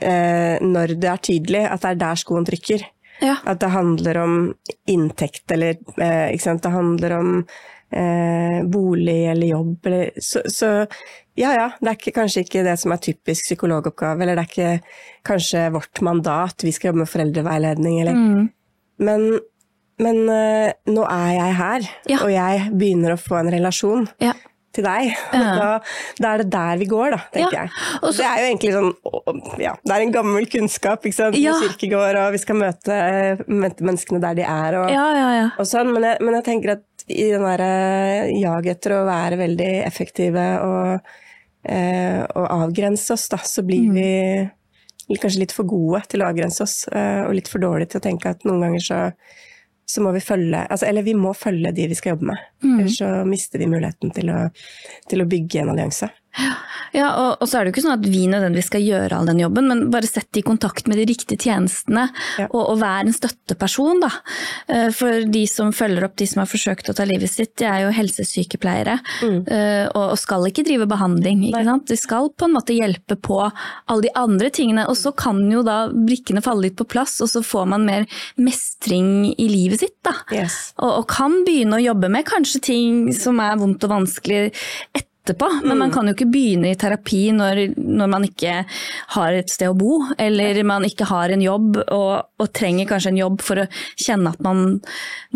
eh, 0.00 0.58
når 0.64 0.94
det 1.00 1.10
er 1.10 1.16
tydelig 1.22 1.64
at 1.70 1.80
det 1.82 1.90
er 1.90 2.00
der 2.04 2.14
skoen 2.16 2.46
trykker, 2.48 2.84
Ja. 3.20 3.34
at 3.44 3.58
det 3.58 3.70
handler 3.74 4.16
om 4.22 4.54
inntekt 4.86 5.50
eller 5.50 5.74
eh, 5.98 6.30
det 6.38 6.70
handler 6.70 7.12
om 7.18 7.44
eh, 7.90 8.62
bolig 8.64 9.26
eller 9.32 9.46
jobb, 9.46 9.86
eller, 9.86 10.10
så, 10.20 10.40
så 10.46 10.86
ja 11.38 11.52
ja, 11.54 11.68
det 11.80 11.88
er 11.88 11.96
ikke, 11.98 12.12
kanskje 12.14 12.44
ikke 12.44 12.62
det 12.64 12.78
som 12.78 12.92
er 12.92 12.96
typisk 13.02 13.44
psykologoppgave, 13.44 14.22
eller 14.22 14.36
det 14.36 14.44
er 14.44 14.50
ikke 14.52 14.82
kanskje 15.24 15.70
vårt 15.74 16.00
mandat, 16.02 16.62
vi 16.62 16.70
skal 16.72 16.88
jobbe 16.92 16.98
med 17.04 17.08
foreldreveiledning, 17.08 18.00
eller 18.02 18.12
Mm. 18.14 18.48
Men, 19.00 19.38
men 20.02 20.16
eh, 20.28 20.72
nå 20.90 21.04
er 21.06 21.32
jeg 21.36 21.54
her, 21.54 21.88
Ja. 22.10 22.18
og 22.22 22.30
jeg 22.32 22.70
begynner 22.74 23.12
å 23.14 23.18
få 23.22 23.38
en 23.40 23.50
relasjon 23.52 24.08
Ja. 24.20 24.32
Til 24.78 24.86
deg. 24.86 25.12
Da, 25.34 25.68
da 26.22 26.32
er 26.36 26.42
det 26.44 26.48
der 26.54 26.80
vi 26.80 26.88
går, 26.90 27.14
da, 27.16 27.20
tenker 27.34 27.58
Ja, 27.58 27.66
jeg. 27.66 27.70
så- 28.02 28.16
det 28.16 28.26
er 28.30 28.40
jo 28.40 28.48
egentlig 28.48 28.72
sånn 28.78 29.60
ja, 29.62 29.74
Det 29.84 29.94
er 29.96 30.04
en 30.06 30.12
gammel 30.14 30.46
kunnskap, 30.50 31.04
ikke 31.08 31.18
sant. 31.18 31.36
Ja. 31.40 31.52
Kirkegård, 31.60 32.16
og 32.22 32.32
vi 32.36 32.42
skal 32.42 32.56
møte, 32.62 32.98
møte 33.48 33.84
menneskene 33.86 34.20
der 34.24 34.38
de 34.38 34.46
er, 34.48 34.78
og, 34.82 34.90
ja, 34.94 35.06
ja, 35.18 35.30
ja. 35.42 35.46
og 35.58 35.66
sånn. 35.68 35.92
Men 35.94 36.02
jeg, 36.12 36.20
men 36.24 36.38
jeg 36.38 36.46
tenker 36.52 36.76
at 36.78 36.84
i 37.08 37.30
den 37.32 37.44
derre 37.46 38.28
jaget 38.36 38.74
etter 38.76 38.92
å 38.98 39.06
være 39.08 39.38
veldig 39.40 39.70
effektive 39.86 40.46
og, 40.60 41.00
eh, 41.64 42.20
og 42.36 42.48
avgrense 42.52 43.14
oss, 43.16 43.28
da, 43.32 43.38
så 43.48 43.64
blir 43.66 43.88
Mm. 43.88 43.94
vi 45.08 45.16
kanskje 45.16 45.40
litt 45.40 45.52
for 45.56 45.64
gode 45.64 46.02
til 46.12 46.20
å 46.20 46.28
avgrense 46.28 46.60
oss, 46.66 46.82
eh, 46.92 47.22
og 47.24 47.32
litt 47.34 47.48
for 47.48 47.58
dårlige 47.64 47.88
til 47.94 48.00
å 48.02 48.04
tenke 48.04 48.26
at 48.34 48.44
noen 48.44 48.60
ganger 48.66 48.84
så, 48.84 48.98
så 49.90 50.02
må 50.04 50.12
vi 50.12 50.20
følge 50.20 50.66
altså, 50.66 50.86
Eller 50.86 51.02
vi 51.02 51.14
må 51.16 51.32
følge 51.34 51.72
de 51.72 51.86
vi 51.88 51.96
skal 51.96 52.16
jobbe 52.16 52.28
med. 52.30 52.46
Mm. 52.62 52.74
Ellers 52.78 52.98
så 53.00 53.08
mister 53.24 53.62
vi 53.62 53.70
muligheten 53.70 54.12
til 54.12 54.32
å, 54.32 54.40
til 55.08 55.24
å 55.24 55.28
bygge 55.28 55.62
en 55.62 55.72
allianse. 55.72 56.10
Ja, 56.94 57.08
og, 57.18 57.42
og 57.42 57.48
så 57.48 57.58
er 57.58 57.64
det 57.66 57.70
jo 57.70 57.74
ikke 57.76 57.82
sånn 57.84 57.98
at 57.98 58.06
vi 58.08 58.22
nødvendigvis 58.30 58.68
skal 58.70 58.84
gjøre 58.84 59.16
all 59.18 59.28
den 59.28 59.40
jobben, 59.42 59.66
men 59.68 59.80
bare 59.92 60.08
sette 60.08 60.40
i 60.40 60.44
kontakt 60.46 60.86
med 60.88 61.00
de 61.00 61.06
riktige 61.10 61.40
tjenestene, 61.48 62.06
Ja. 62.38 62.46
og, 62.48 62.62
og 62.74 62.78
være 62.80 63.08
en 63.08 63.16
støtteperson, 63.16 64.00
da. 64.04 64.10
Eh, 64.70 64.88
For 64.94 65.24
de 65.28 65.42
som 65.50 65.72
følger 65.74 66.06
opp 66.06 66.16
de 66.20 66.28
som 66.30 66.40
har 66.42 66.50
forsøkt 66.50 66.88
å 66.90 66.94
ta 66.96 67.04
livet 67.08 67.30
sitt, 67.32 67.54
de 67.60 67.66
er 67.68 67.82
jo 67.84 67.94
helsesykepleiere, 67.96 68.98
mm. 69.24 69.40
og, 69.94 70.04
og 70.04 70.18
skal 70.20 70.46
ikke 70.48 70.64
drive 70.68 70.86
behandling, 70.90 71.42
ikke 71.50 71.64
sant. 71.66 71.88
De 71.90 71.98
skal 71.98 72.30
på 72.30 72.48
en 72.48 72.56
måte 72.56 72.76
hjelpe 72.76 73.18
på 73.20 73.40
alle 73.44 74.06
de 74.06 74.14
andre 74.18 74.52
tingene, 74.54 74.86
og 74.88 74.96
så 75.00 75.12
kan 75.16 75.42
jo 75.50 75.64
da 75.66 75.88
brikkene 75.92 76.44
falle 76.44 76.68
litt 76.68 76.78
på 76.78 76.88
plass, 76.88 77.18
og 77.24 77.32
så 77.32 77.42
får 77.44 77.68
man 77.74 77.86
mer 77.88 78.08
mestring 78.40 79.28
i 79.34 79.48
livet 79.50 79.84
sitt, 79.84 79.96
da. 80.06 80.14
Yes. 80.34 80.72
Og, 80.78 81.02
og 81.02 81.08
kan 81.10 81.42
begynne 81.48 81.78
å 81.80 81.84
jobbe 81.84 82.10
med 82.12 82.26
kanskje 82.28 82.62
ting 82.70 83.04
som 83.16 83.40
er 83.44 83.58
vondt 83.60 83.84
og 83.88 83.94
vanskelig 83.96 84.48
etterpå. 85.28 85.48
Men 85.68 85.78
man 85.84 85.92
kan 85.94 86.08
jo 86.08 86.14
ikke 86.16 86.28
begynne 86.32 86.72
i 86.72 86.78
terapi 86.78 87.28
når, 87.36 87.60
når 87.76 88.10
man 88.10 88.24
ikke 88.28 88.62
har 89.14 89.36
et 89.36 89.52
sted 89.52 89.68
å 89.70 89.76
bo, 89.78 90.00
eller 90.18 90.62
man 90.66 90.86
ikke 90.88 91.08
har 91.10 91.34
en 91.34 91.44
jobb 91.44 91.78
og, 91.84 92.12
og 92.40 92.52
trenger 92.56 92.88
kanskje 92.88 93.12
en 93.12 93.20
jobb 93.20 93.42
for 93.44 93.62
å 93.62 93.66
kjenne 94.00 94.32
at 94.32 94.42
man, 94.44 94.78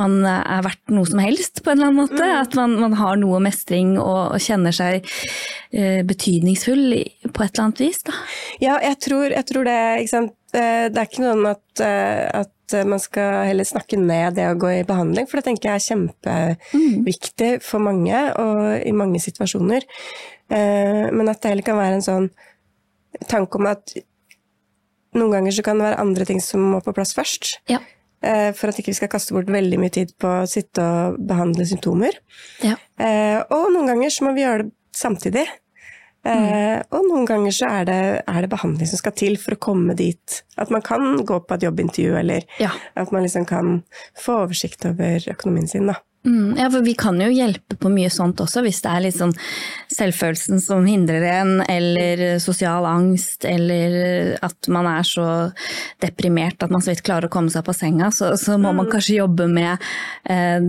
man 0.00 0.18
er 0.26 0.64
verdt 0.66 0.94
noe 0.94 1.09
som 1.09 1.22
helst, 1.22 1.62
på 1.62 1.72
en 1.72 1.78
eller 1.78 1.90
annen 1.92 2.00
måte. 2.02 2.31
At 2.42 2.57
man, 2.59 2.78
man 2.81 2.96
har 3.00 3.18
noe 3.20 3.40
mestring 3.44 3.94
og, 4.00 4.35
og 4.37 4.42
kjenner 4.42 4.74
seg 4.76 5.02
eh, 5.70 6.00
betydningsfull 6.09 6.87
på 7.28 7.44
et 7.44 7.52
eller 7.52 7.66
annet 7.68 7.85
vis. 7.85 8.02
Da. 8.09 8.16
Ja, 8.62 8.78
jeg 8.83 8.98
tror, 9.05 9.28
jeg 9.31 9.48
tror 9.50 9.68
det. 9.68 9.81
Eh, 10.52 10.88
Det 10.92 11.00
er 11.00 11.07
ikke 11.09 11.22
noe 11.24 11.37
om 11.37 11.46
at, 11.52 11.81
eh, 11.81 12.26
at 12.80 12.88
man 12.88 13.00
skal 13.02 13.44
heller 13.48 13.64
snakke 13.68 13.98
ned 14.00 14.35
det 14.38 14.46
å 14.50 14.56
gå 14.58 14.70
i 14.80 14.85
behandling, 14.88 15.26
for 15.28 15.38
det 15.40 15.44
tenker 15.48 15.70
jeg 15.70 15.80
er 15.80 15.87
kjempeviktig 15.88 17.50
for 17.64 17.82
mange 17.85 18.22
og 18.40 18.62
i 18.87 18.92
mange 18.96 19.20
situasjoner. 19.22 19.85
Eh, 20.52 21.11
Men 21.12 21.28
at 21.28 21.40
det 21.42 21.52
heller 21.52 21.66
kan 21.66 21.78
være 21.80 21.98
en 22.00 22.06
sånn 22.06 22.30
tanke 23.28 23.58
om 23.61 23.66
at 23.70 23.94
noen 25.14 25.32
ganger 25.35 25.52
så 25.52 25.62
kan 25.66 25.78
det 25.78 25.90
være 25.90 26.00
andre 26.00 26.24
ting 26.28 26.40
som 26.40 26.62
må 26.72 26.80
på 26.85 26.94
plass 26.96 27.12
først. 27.14 27.58
Ja. 27.68 27.78
eh, 28.22 28.52
For 28.56 28.68
at 28.72 28.78
ikke 28.80 28.92
vi 28.92 28.98
skal 29.00 29.08
kaste 29.12 29.35
bort 29.37 29.50
veldig 29.52 29.78
mye 29.80 29.92
tid 29.92 30.14
på 30.18 30.28
å 30.42 30.46
sitte 30.48 30.80
og 30.82 31.18
behandle 31.28 31.66
symptomer. 31.68 32.16
Ja. 32.64 32.76
Eh, 32.98 33.42
og 33.52 33.72
noen 33.74 33.87
ganger 33.92 34.11
så 34.11 34.24
må 34.24 34.32
vi 34.35 34.44
gjøre 34.46 34.64
det 34.70 34.72
samtidig. 34.96 35.46
Eh, 36.24 36.82
og 36.94 37.02
noen 37.08 37.26
ganger 37.26 37.50
så 37.56 37.66
er 37.80 37.85
det, 37.88 37.98
er 38.30 38.40
det 38.44 38.50
behandling 38.52 38.87
som 38.87 39.00
skal 39.00 39.12
til 39.18 39.35
for 39.42 39.56
å 39.56 39.62
komme 39.70 39.96
dit. 39.98 40.42
At 40.56 40.70
man 40.70 40.82
kan 40.87 41.16
gå 41.26 41.40
på 41.42 41.54
et 41.58 41.66
jobbintervju, 41.66 42.14
eller 42.20 42.44
Ja. 42.62 42.70
at 42.94 43.11
man 43.12 43.22
liksom 43.24 43.46
kan 43.48 43.82
få 44.22 44.44
oversikt 44.46 44.87
over 44.87 45.18
økonomien 45.32 45.66
sin. 45.68 45.87
Da. 45.90 45.96
Mm, 46.24 46.54
ja, 46.56 46.68
for 46.70 46.82
vi 46.87 46.92
kan 46.94 47.18
jo 47.18 47.26
hjelpe 47.35 47.74
på 47.82 47.90
mye 47.90 48.06
sånt 48.08 48.38
også, 48.38 48.62
hvis 48.62 48.78
det 48.85 48.90
er 48.92 49.00
litt 49.02 49.16
sånn 49.18 49.32
selvfølelsen 49.90 50.61
som 50.62 50.85
hindrer 50.87 51.24
en, 51.40 51.50
eller 51.66 52.38
sosial 52.38 52.87
angst, 52.87 53.42
eller 53.44 54.38
at 54.46 54.68
man 54.70 54.87
er 54.87 55.02
så 55.02 55.26
deprimert 56.00 56.62
at 56.62 56.70
man 56.70 56.80
så 56.80 56.92
vidt 56.94 57.02
klarer 57.02 57.26
å 57.26 57.35
komme 57.35 57.50
seg 57.50 57.66
på 57.66 57.74
senga, 57.74 58.12
så, 58.14 58.37
så 58.38 58.54
må 58.62 58.70
man 58.72 58.87
kanskje 58.92 59.18
jobbe 59.18 59.48
med 59.50 59.82
eh, 60.30 60.62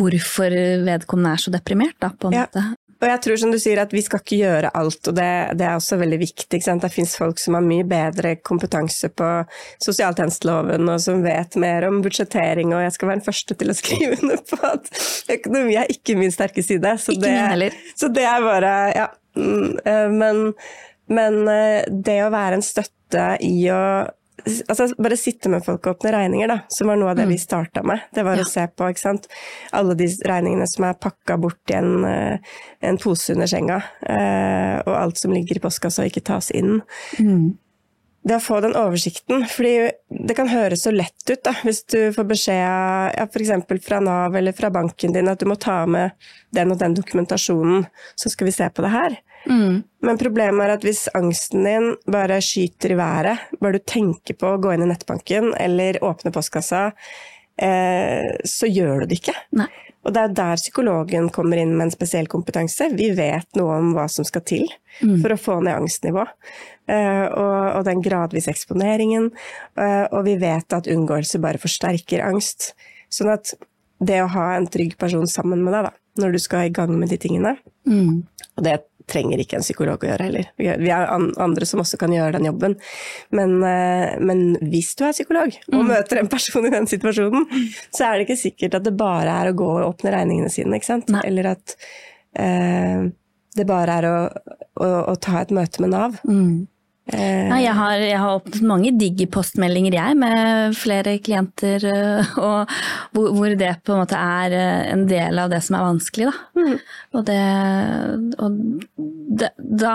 hvorfor 0.00 0.56
vedkommende 0.88 1.34
er 1.36 1.44
så 1.44 1.52
deprimert, 1.52 1.98
da, 2.00 2.08
på 2.16 2.28
en 2.32 2.38
Ja. 2.40 2.46
måte. 2.48 2.64
Og 2.98 3.06
jeg 3.06 3.20
tror 3.22 3.36
som 3.38 3.52
du 3.54 3.58
sier 3.62 3.78
at 3.78 3.92
vi 3.94 4.00
skal 4.02 4.18
ikke 4.18 4.40
gjøre 4.40 4.70
alt, 4.74 4.98
og 5.06 5.14
det, 5.14 5.26
det 5.60 5.66
er 5.68 5.76
også 5.78 6.00
veldig 6.00 6.18
viktig. 6.18 6.58
Det 6.82 6.90
fins 6.90 7.12
folk 7.18 7.38
som 7.38 7.54
har 7.54 7.62
mye 7.62 7.84
bedre 7.86 8.32
kompetanse 8.42 9.06
på 9.14 9.28
sosialtjenesteloven 9.84 10.88
og 10.90 10.98
som 11.02 11.22
vet 11.22 11.54
mer 11.62 11.86
om 11.88 12.00
budsjettering, 12.04 12.72
og 12.74 12.82
jeg 12.84 12.96
skal 12.96 13.10
være 13.12 13.20
den 13.20 13.28
første 13.28 13.56
til 13.60 13.70
å 13.72 13.76
skrive 13.78 14.16
under 14.20 14.42
på 14.50 14.58
at 14.66 14.90
økonomi 15.38 15.78
er 15.78 15.94
ikke 15.94 16.18
min 16.18 16.34
sterke 16.34 16.64
side. 16.66 16.94
Så, 16.98 17.14
Ikke 17.14 17.30
min 17.30 17.52
heller. 17.54 17.78
så 17.98 18.10
det 18.12 18.26
er 18.28 18.44
bare 18.44 18.74
Ja. 18.98 19.08
mm, 19.38 19.78
eh, 19.84 20.08
Men, 20.18 20.44
men 21.08 21.40
eh, 21.48 21.84
det 21.88 22.18
å 22.26 22.32
være 22.34 22.58
en 22.58 22.66
støtte 22.66 23.30
i 23.46 23.54
å 23.72 23.82
Altså 24.46 24.86
bare 25.02 25.16
sitte 25.18 25.50
med 25.50 25.64
folk 25.66 25.86
og 25.86 25.96
åpne 25.96 26.12
regninger, 26.14 26.48
da, 26.48 26.58
som 26.70 26.86
var 26.88 26.96
noe 27.00 27.10
av 27.10 27.16
det 27.18 27.26
vi 27.28 27.36
starta 27.42 27.82
med. 27.82 28.00
Det 28.14 28.22
var 28.24 28.36
Mm. 28.36 28.38
Ja. 28.38 28.44
å 28.44 28.52
se 28.52 28.66
på 28.68 28.88
ikke 28.92 29.02
sant? 29.02 29.26
alle 29.72 29.94
de 29.98 30.06
regningene 30.06 30.66
som 30.68 30.84
er 30.84 30.94
pakka 30.94 31.36
bort 31.40 31.70
i 31.70 31.74
en, 31.74 32.04
eh, 32.04 32.38
en 32.82 32.98
pose 32.98 33.30
under 33.34 33.46
senga, 33.46 33.82
eh, 34.06 34.82
og 34.86 34.94
alt 34.94 35.18
som 35.18 35.32
ligger 35.32 35.56
i 35.56 35.60
postkassa 35.60 36.04
og 36.04 36.10
ikke 36.12 36.24
tas 36.24 36.50
inn. 36.52 36.82
Det 38.28 38.34
å 38.36 38.42
få 38.42 38.60
den 38.60 38.74
oversikten, 38.76 39.46
fordi 39.48 39.90
det 40.10 40.36
kan 40.36 40.48
høres 40.48 40.82
så 40.84 40.92
lett 40.92 41.30
ut 41.30 41.42
da, 41.44 41.52
hvis 41.64 41.84
du 41.86 42.12
får 42.12 42.26
beskjed 42.28 43.14
ja, 43.16 43.24
f.eks. 43.24 43.84
fra 43.86 44.00
Nav 44.00 44.34
eller 44.36 44.52
fra 44.52 44.70
banken 44.70 45.12
din 45.14 45.28
at 45.28 45.38
du 45.38 45.46
må 45.46 45.56
ta 45.58 45.86
med 45.86 46.12
den 46.52 46.70
og 46.72 46.78
den 46.78 46.94
dokumentasjonen, 46.94 47.86
så 48.16 48.28
skal 48.28 48.46
vi 48.46 48.52
se 48.52 48.68
på 48.68 48.82
det 48.84 48.90
her. 48.90 49.16
Men 49.46 50.20
problemet 50.20 50.64
er 50.64 50.74
at 50.76 50.86
hvis 50.86 51.06
angsten 51.16 51.66
din 51.66 51.90
bare 52.10 52.40
skyter 52.44 52.94
i 52.94 52.98
været, 52.98 53.50
bare 53.62 53.78
du 53.78 53.84
tenker 53.86 54.38
på 54.38 54.54
å 54.54 54.62
gå 54.62 54.74
inn 54.74 54.86
i 54.86 54.90
nettbanken 54.90 55.52
eller 55.58 56.00
åpne 56.04 56.32
postkassa, 56.34 56.88
eh, 57.60 58.32
så 58.44 58.70
gjør 58.70 59.04
du 59.04 59.10
det 59.10 59.20
ikke. 59.22 59.36
Nei. 59.58 59.70
Og 60.06 60.14
det 60.14 60.22
er 60.22 60.34
der 60.38 60.60
psykologen 60.60 61.26
kommer 61.34 61.58
inn 61.60 61.74
med 61.76 61.88
en 61.88 61.92
spesiell 61.92 62.28
kompetanse. 62.30 62.86
Vi 62.96 63.10
vet 63.18 63.58
noe 63.58 63.76
om 63.76 63.90
hva 63.96 64.06
som 64.08 64.24
skal 64.24 64.44
til 64.46 64.68
for 65.20 65.34
å 65.34 65.40
få 65.40 65.56
ned 65.60 65.74
angstnivå. 65.74 66.22
Eh, 66.88 67.24
og, 67.26 67.56
og 67.76 67.82
den 67.84 68.00
gradvise 68.04 68.48
eksponeringen. 68.54 69.28
Eh, 69.76 70.06
og 70.06 70.22
vi 70.24 70.38
vet 70.40 70.72
at 70.72 70.88
unngåelse 70.88 71.42
bare 71.42 71.60
forsterker 71.60 72.24
angst. 72.24 72.70
Sånn 73.12 73.34
at 73.34 73.52
det 73.98 74.22
å 74.22 74.30
ha 74.32 74.52
en 74.54 74.70
trygg 74.70 74.96
person 75.00 75.26
sammen 75.28 75.60
med 75.66 75.74
deg 75.74 75.90
da, 75.90 75.92
når 76.22 76.36
du 76.36 76.40
skal 76.40 76.68
i 76.68 76.72
gang 76.74 76.94
med 76.96 77.10
de 77.12 77.18
tingene, 77.20 77.56
og 78.56 78.64
det 78.64 78.78
trenger 79.08 79.40
ikke 79.42 79.58
en 79.58 79.64
psykolog 79.64 80.02
å 80.04 80.08
gjøre 80.10 80.26
heller. 80.28 80.48
Vi 80.58 80.90
er- 80.92 81.08
andre 81.40 81.66
som 81.68 81.80
også 81.82 81.98
kan 82.00 82.12
gjøre 82.14 82.36
den 82.38 82.48
jobben. 82.50 82.76
Men, 83.34 83.56
eh, 83.64 84.18
men 84.20 84.56
hvis 84.62 84.94
du 84.98 85.04
er 85.08 85.12
psykolog 85.16 85.56
og 85.72 85.84
møter 85.88 86.20
en 86.20 86.28
person 86.28 86.66
i 86.66 86.70
den 86.74 86.86
situasjonen, 86.86 87.46
så 87.90 88.06
er 88.08 88.18
det 88.18 88.28
ikke 88.28 88.42
sikkert 88.42 88.74
at 88.80 88.84
det 88.84 88.96
bare 88.96 89.28
er 89.42 89.52
å 89.52 89.56
gå 89.56 89.68
og 89.78 89.86
åpne 89.94 90.12
regningene 90.14 90.50
sine, 90.52 90.76
ikke 90.78 90.90
sant? 90.92 91.08
Nei. 91.08 91.22
Eller 91.24 91.52
at 91.56 91.76
eh, 92.38 93.08
det 93.56 93.66
bare 93.66 93.98
er 93.98 94.08
å, 94.08 94.16
å, 94.84 94.88
å 95.12 95.16
ta 95.20 95.40
et 95.42 95.50
møte 95.56 95.80
med 95.82 95.90
Nav. 95.96 96.20
Eh, 96.28 96.66
Nei, 97.08 97.62
jeg 97.64 97.72
har, 97.72 98.02
jeg 98.04 98.18
har 98.20 98.34
åpnet 98.36 98.64
mange 98.68 98.90
digipostmeldinger 99.00 99.96
jeg, 99.96 100.16
med 100.20 100.76
flere 100.76 101.16
klienter, 101.24 101.86
øh, 101.88 102.34
og 102.36 102.74
hvor, 103.16 103.30
hvor 103.32 103.54
det 103.56 103.78
på 103.86 103.94
en 103.94 104.02
måte 104.02 104.18
er 104.18 104.56
øh, 104.58 104.82
en 104.92 105.06
del 105.08 105.40
av 105.40 105.48
det 105.52 105.62
som 105.64 105.78
er 105.78 105.86
vanskelig. 105.86 106.28
Da. 106.28 106.76
Og, 107.16 107.24
det, 107.24 107.40
og 108.44 108.60
det, 109.40 109.50
da, 109.56 109.94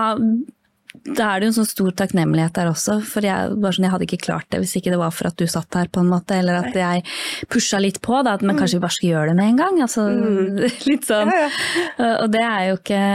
da 1.03 1.27
er 1.27 1.37
det 1.37 1.45
jo 1.45 1.51
en 1.51 1.57
sånn 1.59 1.69
stor 1.69 1.93
takknemlighet 2.01 2.57
der 2.57 2.71
også, 2.71 2.97
for 3.05 3.29
jeg, 3.29 3.53
bare 3.61 3.77
sånn, 3.77 3.85
jeg 3.85 3.93
hadde 3.93 4.09
ikke 4.09 4.21
klart 4.25 4.49
det 4.49 4.63
hvis 4.63 4.73
ikke 4.81 4.95
det 4.95 5.01
var 5.03 5.13
for 5.13 5.29
at 5.29 5.37
du 5.37 5.45
satt 5.45 5.77
her, 5.77 5.93
på 5.93 6.01
en 6.01 6.09
måte, 6.15 6.41
eller 6.41 6.63
at 6.63 6.81
jeg 6.81 7.05
pusha 7.45 7.77
litt 7.83 8.01
på, 8.01 8.23
da, 8.25 8.39
at 8.39 8.47
men 8.47 8.57
kanskje 8.57 8.79
vi 8.79 8.85
bare 8.87 8.97
skal 8.97 9.11
gjøre 9.11 9.29
det 9.29 9.37
med 9.37 9.53
en 9.53 9.61
gang. 9.61 9.79
Altså, 9.85 10.09
litt 10.89 11.05
sånn. 11.05 11.29
Ja, 11.29 11.45
ja. 11.45 12.11
Og 12.23 12.33
det 12.33 12.41
er, 12.41 12.73
ikke, 12.73 13.05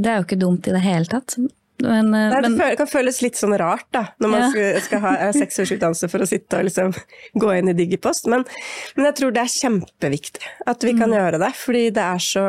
det 0.00 0.14
er 0.14 0.20
jo 0.22 0.28
ikke 0.30 0.42
dumt 0.46 0.72
i 0.72 0.78
det 0.78 0.84
hele 0.88 1.12
tatt. 1.12 1.36
Men, 1.82 2.08
øh, 2.14 2.30
Nei, 2.32 2.40
det 2.42 2.50
men, 2.56 2.76
kan 2.76 2.88
føles 2.90 3.20
litt 3.22 3.36
sånn 3.38 3.54
rart 3.60 3.86
da, 3.94 4.06
når 4.18 4.28
man 4.32 4.40
Ja. 4.40 4.48
skal, 4.50 4.80
skal 4.82 5.00
ha 5.04 5.32
seks 5.32 5.60
års 5.62 5.72
utdannelse 5.76 6.08
for 6.10 6.24
å 6.24 6.26
sitte 6.26 6.58
og 6.58 6.64
liksom 6.66 6.94
gå 7.38 7.52
inn 7.58 7.68
i 7.70 7.76
Digipost. 7.78 8.26
Men, 8.26 8.44
men 8.96 9.06
jeg 9.06 9.14
tror 9.20 9.30
det 9.36 9.44
er 9.44 9.54
kjempeviktig 9.54 10.42
at 10.66 10.82
vi 10.82 10.92
Mm. 10.92 10.98
kan 10.98 11.10
gjøre 11.14 11.38
det, 11.44 11.52
fordi 11.54 11.84
det 11.94 12.02
er 12.02 12.18
så 12.18 12.46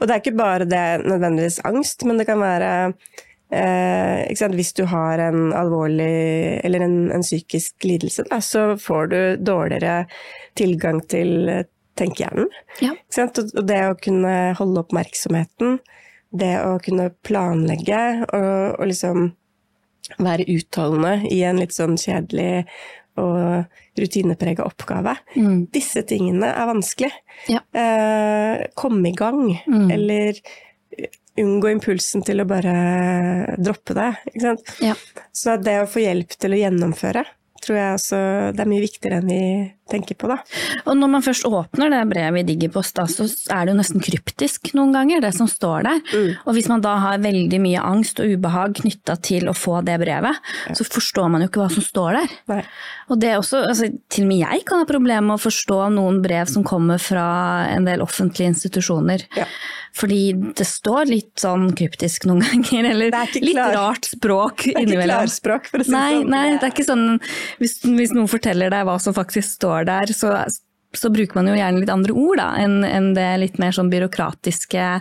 Og 0.00 0.06
det 0.08 0.14
er 0.14 0.20
ikke 0.22 0.36
bare 0.38 0.64
det 0.64 1.04
nødvendigvis 1.04 1.58
angst, 1.68 2.06
men 2.08 2.16
det 2.16 2.24
kan 2.26 2.38
være 2.40 2.94
eh? 3.52 4.48
Hvis 4.54 4.72
du 4.72 4.84
har 4.86 5.18
en 5.18 5.52
alvorlig 5.52 6.60
eller 6.64 6.80
en, 6.86 7.10
en 7.12 7.20
psykisk 7.20 7.84
lidelse, 7.84 8.24
da, 8.30 8.38
så 8.40 8.78
får 8.80 9.10
du 9.10 9.36
dårligere 9.44 10.06
tilgang 10.56 11.02
til 11.06 11.48
eh, 11.48 11.64
tenkehjernen. 11.96 12.48
ja. 12.80 12.94
Og 13.18 13.66
det 13.66 13.80
å 13.90 13.98
kunne 14.00 14.54
holde 14.56 14.80
oppmerksomheten, 14.86 15.80
det 16.32 16.54
å 16.62 16.76
kunne 16.82 17.10
planlegge 17.26 18.00
og, 18.30 18.80
og 18.80 18.86
liksom 18.90 19.30
være 20.20 20.46
utholdende 20.50 21.28
i 21.30 21.40
en 21.46 21.58
litt 21.62 21.74
sånn 21.74 21.96
kjedelig 22.00 22.64
og 23.20 23.66
rutineprega 24.00 24.64
oppgave. 24.64 25.16
Mm. 25.36 25.66
Disse 25.74 26.02
tingene 26.08 26.48
er 26.54 26.68
vanskelig. 26.70 27.10
Ja. 27.50 27.60
Eh, 27.76 28.66
komme 28.78 29.10
i 29.10 29.16
gang, 29.18 29.42
Mm. 29.66 29.90
eller 29.92 30.38
unngå 31.40 31.70
impulsen 31.70 32.24
til 32.26 32.40
å 32.42 32.46
bare 32.48 33.56
droppe 33.58 33.94
det. 33.96 34.08
Ikke 34.32 34.40
sant? 34.46 34.72
Ja. 34.82 34.94
Så 35.32 35.56
det 35.62 35.78
å 35.82 35.88
få 35.90 36.02
hjelp 36.02 36.34
til 36.38 36.52
å 36.56 36.58
gjennomføre, 36.62 37.24
tror 37.60 37.76
jeg 37.76 37.94
også 37.98 38.18
det 38.56 38.64
er 38.64 38.70
mye 38.72 38.84
viktigere 38.86 39.20
enn 39.20 39.30
vi 39.30 39.42
tenker 39.90 40.18
på, 40.20 40.30
da. 40.30 40.38
Og 40.86 40.96
når 40.98 41.12
man 41.16 41.24
først 41.26 41.46
åpner 41.48 41.92
det 41.92 42.00
brevet 42.10 42.44
i 42.44 42.46
Digipost, 42.52 42.94
da, 42.98 43.06
så 43.10 43.26
er 43.54 43.66
det 43.66 43.74
jo 43.74 43.78
nesten 43.80 44.04
kryptisk 44.04 44.72
noen 44.78 44.94
ganger, 44.96 45.22
det 45.24 45.32
som 45.36 45.48
står 45.50 45.86
der. 45.88 46.00
Og 46.46 46.54
hvis 46.56 46.70
man 46.70 46.84
da 46.84 46.96
har 47.02 47.22
veldig 47.22 47.60
mye 47.62 47.82
angst 47.82 48.22
og 48.22 48.30
ubehag 48.36 48.78
knytta 48.80 49.18
til 49.26 49.50
å 49.50 49.56
få 49.56 49.80
det 49.86 49.98
brevet, 50.02 50.40
så 50.76 50.86
forstår 50.86 51.30
man 51.32 51.44
jo 51.44 51.50
ikke 51.50 51.64
hva 51.64 51.70
som 51.74 51.84
står 51.84 52.20
der. 52.20 52.38
Nei. 52.54 52.62
Og 53.10 53.18
det 53.18 53.32
er 53.32 53.40
også, 53.40 53.64
altså, 53.66 53.90
til 54.12 54.26
og 54.26 54.30
med 54.30 54.42
jeg 54.44 54.64
kan 54.68 54.82
ha 54.82 54.86
problemer 54.88 55.26
med 55.32 55.38
å 55.40 55.42
forstå 55.42 55.80
noen 55.96 56.20
brev 56.22 56.48
som 56.50 56.64
kommer 56.66 57.00
fra 57.02 57.26
en 57.72 57.86
del 57.88 58.02
offentlige 58.04 58.52
institusjoner. 58.54 59.26
Ja. 59.38 59.48
Fordi 59.98 60.20
det 60.54 60.66
står 60.68 61.08
litt 61.10 61.40
sånn 61.42 61.72
kryptisk 61.74 62.28
noen 62.30 62.44
ganger, 62.46 62.92
eller 62.92 63.16
er 63.18 63.32
litt 63.42 63.58
rart 63.58 64.06
språk 64.06 64.62
Det 64.62 64.70
er 64.70 64.76
ikke 64.76 64.84
innimellom. 64.86 65.24
klarspråk, 65.24 65.66
for 65.72 65.82
å 65.82 65.86
si 65.88 65.90
det 65.90 66.02
sånn. 66.04 66.30
nei, 66.30 66.44
det 66.54 66.68
er 66.68 66.74
ikke 66.74 66.86
sånn 66.86 67.06
hvis, 67.58 67.74
hvis 67.82 68.14
noen 68.14 68.30
forteller 68.30 68.70
deg 68.70 68.86
hva 68.86 68.94
som 69.02 69.16
faktisk 69.16 69.48
står 69.56 69.79
der, 69.88 70.12
så, 70.16 70.34
så 70.96 71.10
bruker 71.12 71.38
man 71.38 71.50
jo 71.50 71.56
gjerne 71.58 71.82
litt 71.82 71.92
andre 71.94 72.14
ord 72.16 72.40
da, 72.42 72.52
enn 72.60 72.84
en 72.86 73.10
det 73.16 73.30
litt 73.42 73.58
mer 73.62 73.74
sånn 73.76 73.90
byråkratiske 73.92 74.92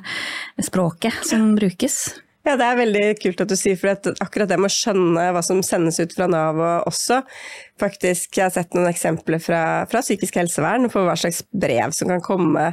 språket 0.69 1.21
som 1.27 1.53
brukes. 1.59 2.01
Ja, 2.47 2.55
det 2.57 2.65
er 2.65 2.77
veldig 2.79 3.03
kult 3.19 3.41
at 3.43 3.51
du 3.51 3.55
sier, 3.59 3.75
for 3.77 3.91
at 3.91 4.07
akkurat 4.23 4.49
det 4.49 4.57
med 4.57 4.71
å 4.71 4.73
skjønne 4.73 5.25
hva 5.35 5.41
som 5.45 5.59
sendes 5.65 5.99
ut 5.99 6.13
fra 6.15 6.29
Nav 6.31 6.57
og 6.57 6.87
også, 6.89 7.19
faktisk, 7.81 8.31
jeg 8.37 8.47
har 8.47 8.53
sett 8.55 8.73
noen 8.77 8.89
eksempler 8.89 9.41
fra, 9.43 9.61
fra 9.91 10.01
psykisk 10.05 10.39
helsevern 10.39 10.87
på 10.89 11.03
hva 11.05 11.17
slags 11.19 11.43
brev 11.51 11.93
som 11.97 12.09
kan 12.09 12.23
komme, 12.25 12.71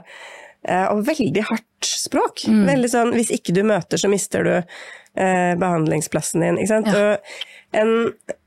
eh, 0.65 0.87
og 0.93 1.03
veldig 1.09 1.45
hardt 1.51 1.91
språk. 1.91 2.47
Veldig 2.47 2.93
sånn, 2.93 3.13
hvis 3.19 3.35
ikke 3.35 3.57
du 3.57 3.65
møter, 3.67 4.01
så 4.01 4.09
mister 4.13 4.47
du 4.47 4.55
eh, 4.57 5.53
behandlingsplassen 5.59 6.47
din, 6.47 6.63
ikke 6.63 6.73
sant? 6.73 6.93
Ja. 6.95 7.03
Og 7.03 7.77
en, 7.83 7.93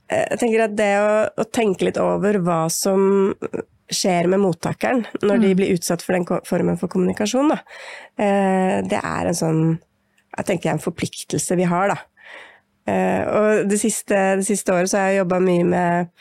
jeg 0.10 0.40
tenker 0.42 0.66
at 0.66 0.78
det 0.78 0.94
å, 1.00 1.12
å 1.38 1.46
tenke 1.54 1.86
litt 1.86 2.00
over 2.02 2.40
hva 2.42 2.64
som 2.74 3.34
skjer 3.90 4.30
med 4.30 4.42
mottakeren 4.44 5.04
når 5.26 5.44
de 5.44 5.52
blir 5.58 5.74
utsatt 5.74 6.04
for 6.06 6.14
den 6.18 6.26
formen 6.46 6.78
for 6.78 6.92
kommunikasjon, 6.92 7.54
da, 7.54 7.60
eh, 8.22 8.80
det 8.86 9.00
er 9.02 9.30
en 9.30 9.38
sånn 9.38 9.62
jeg 10.40 10.48
tenker 10.48 10.70
jeg 10.70 10.78
en 10.78 10.84
forpliktelse 10.84 11.58
vi 11.60 11.68
har, 11.70 11.92
da. 11.92 11.98
Eh, 12.90 13.24
og 13.28 13.70
det 13.70 13.80
siste, 13.82 14.18
det 14.40 14.46
siste 14.48 14.74
året 14.74 14.92
så 14.92 15.02
har 15.02 15.12
jeg 15.12 15.24
jobba 15.24 15.40
mye 15.44 15.66
med, 15.68 16.14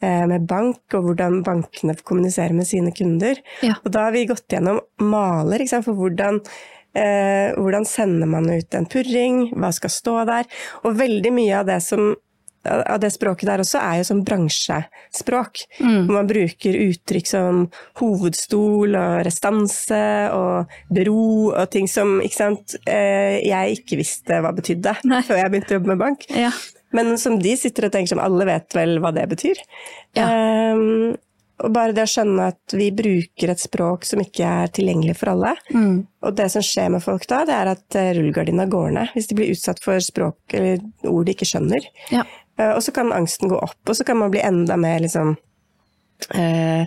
eh, 0.00 0.24
med 0.30 0.46
bank, 0.48 0.82
og 0.94 1.08
hvordan 1.08 1.42
bankene 1.46 1.96
kommuniserer 2.02 2.54
med 2.54 2.68
sine 2.68 2.92
kunder. 2.96 3.40
Ja. 3.62 3.74
Og 3.84 3.92
da 3.92 4.06
har 4.06 4.12
vi 4.12 4.26
gått 4.30 4.48
gjennom 4.48 4.80
maler 5.00 5.66
for 5.82 5.94
hvordan, 5.94 6.40
eh, 6.94 7.52
hvordan 7.56 7.84
sender 7.84 8.26
man 8.26 8.50
ut 8.50 8.74
en 8.74 8.86
purring, 8.86 9.50
hva 9.54 9.72
skal 9.72 9.90
stå 9.90 10.26
der. 10.26 10.44
Og 10.84 10.96
veldig 10.96 11.32
mye 11.32 11.60
av 11.60 11.66
det 11.66 11.82
som 11.82 12.14
av 12.64 13.00
det 13.02 13.10
språket 13.14 13.48
der 13.48 13.62
også 13.64 13.80
er 13.80 14.00
jo 14.00 14.06
sånn 14.08 14.22
bransjespråk. 14.26 15.64
Hvor 15.80 16.14
man 16.16 16.30
bruker 16.30 16.78
uttrykk 16.86 17.28
som 17.28 17.64
hovedstol 18.00 18.96
og 18.98 19.24
restanse 19.26 20.04
og 20.34 20.72
bero 20.94 21.50
og 21.52 21.66
ting 21.74 21.88
som 21.90 22.16
ikke 22.24 22.40
sant, 22.40 22.78
eh, 22.88 23.40
jeg 23.44 23.80
ikke 23.80 24.00
visste 24.00 24.40
hva 24.44 24.54
betydde 24.56 24.96
Nei. 25.10 25.22
før 25.26 25.42
jeg 25.42 25.52
begynte 25.52 25.74
å 25.74 25.78
jobbe 25.78 25.94
med 25.94 26.02
bank. 26.06 26.26
Ja. 26.32 26.54
Men 26.94 27.16
som 27.18 27.40
de 27.42 27.56
sitter 27.58 27.88
og 27.88 27.94
tenker 27.94 28.14
som 28.14 28.22
alle 28.22 28.46
vet 28.46 28.74
vel 28.76 29.00
hva 29.02 29.10
det 29.14 29.26
betyr. 29.32 29.60
Ja. 30.14 30.28
Um, 30.74 31.16
og 31.62 31.70
bare 31.74 31.94
det 31.94 32.02
å 32.02 32.10
skjønne 32.10 32.48
at 32.50 32.74
vi 32.74 32.88
bruker 32.94 33.52
et 33.52 33.62
språk 33.62 34.06
som 34.08 34.22
ikke 34.22 34.46
er 34.46 34.72
tilgjengelig 34.74 35.14
for 35.20 35.30
alle. 35.34 35.52
Mm. 35.70 36.00
Og 36.26 36.34
det 36.36 36.48
som 36.50 36.64
skjer 36.66 36.90
med 36.96 37.04
folk 37.04 37.26
da, 37.30 37.44
det 37.46 37.54
er 37.54 37.70
at 37.76 37.98
eh, 37.98 38.10
rullegardina 38.18 38.66
går 38.70 38.88
ned. 38.96 39.12
Hvis 39.14 39.30
de 39.30 39.38
blir 39.38 39.52
utsatt 39.54 39.82
for 39.84 40.02
språk 40.02 40.56
eller 40.56 40.82
ord 41.10 41.28
de 41.28 41.36
ikke 41.36 41.48
skjønner. 41.48 41.86
Ja. 42.10 42.24
Eh, 42.58 42.70
Og 42.76 42.82
så 42.82 42.92
kan 42.94 43.12
angsten 43.12 43.48
gå 43.52 43.58
opp, 43.58 43.80
og 43.88 43.96
så 43.98 44.04
kan 44.06 44.18
man 44.20 44.30
bli 44.34 44.40
enda 44.44 44.76
mer 44.76 45.00
liksom 45.04 45.36
eh, 46.34 46.82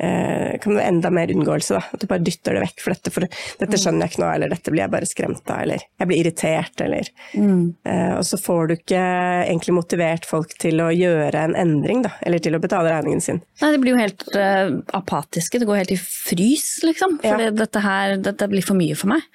eh, 0.00 0.58
kan 0.62 0.74
være 0.76 0.86
enda 0.88 1.10
mer 1.12 1.30
unngåelse. 1.34 1.74
Da. 1.76 1.82
At 1.92 2.00
du 2.00 2.06
bare 2.10 2.22
dytter 2.24 2.56
det 2.56 2.62
vekk. 2.64 2.80
For 2.84 2.94
dette, 2.94 3.12
for 3.12 3.26
dette 3.60 3.80
skjønner 3.80 4.06
jeg 4.06 4.14
ikke 4.14 4.22
nå, 4.22 4.28
eller 4.34 4.52
dette 4.54 4.72
blir 4.72 4.84
jeg 4.84 4.92
bare 4.94 5.08
skremt 5.10 5.50
av, 5.52 5.62
eller 5.66 5.82
jeg 6.00 6.08
blir 6.10 6.22
irritert, 6.22 6.84
eller 6.86 7.10
eh, 7.36 8.12
Og 8.16 8.24
så 8.26 8.38
får 8.40 8.68
du 8.70 8.74
ikke 8.78 9.02
egentlig 9.44 9.76
motivert 9.76 10.28
folk 10.28 10.54
til 10.62 10.80
å 10.84 10.90
gjøre 10.94 11.42
en 11.48 11.56
endring, 11.58 12.04
da. 12.06 12.14
Eller 12.22 12.38
til 12.42 12.56
å 12.56 12.62
betale 12.62 12.92
regningen 12.94 13.20
sin. 13.24 13.42
Nei, 13.60 13.72
de 13.74 13.82
blir 13.82 13.96
jo 13.96 14.00
helt 14.00 14.24
uh, 14.36 14.78
apatiske. 14.96 15.60
Det 15.60 15.68
går 15.68 15.82
helt 15.82 15.96
i 15.96 16.00
frys, 16.00 16.68
liksom. 16.86 17.18
Ja. 17.26 17.34
For 17.36 17.58
dette 17.60 17.82
her 17.84 18.16
dette 18.30 18.48
blir 18.52 18.64
for 18.64 18.78
mye 18.78 18.96
for 18.98 19.12
meg. 19.12 19.26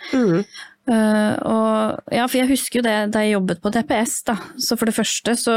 Eh, 0.85 1.35
og, 1.49 2.11
ja, 2.13 2.27
for 2.29 2.37
jeg 2.37 2.49
husker 2.51 2.79
jo 2.79 2.85
det 2.85 2.95
da 3.13 3.23
jeg 3.25 3.33
jobbet 3.33 3.61
på 3.63 3.71
DPS, 3.73 4.15
da. 4.27 4.35
Så 4.61 4.77
for 4.77 4.89
det 4.89 4.95
første 4.97 5.33
så 5.39 5.55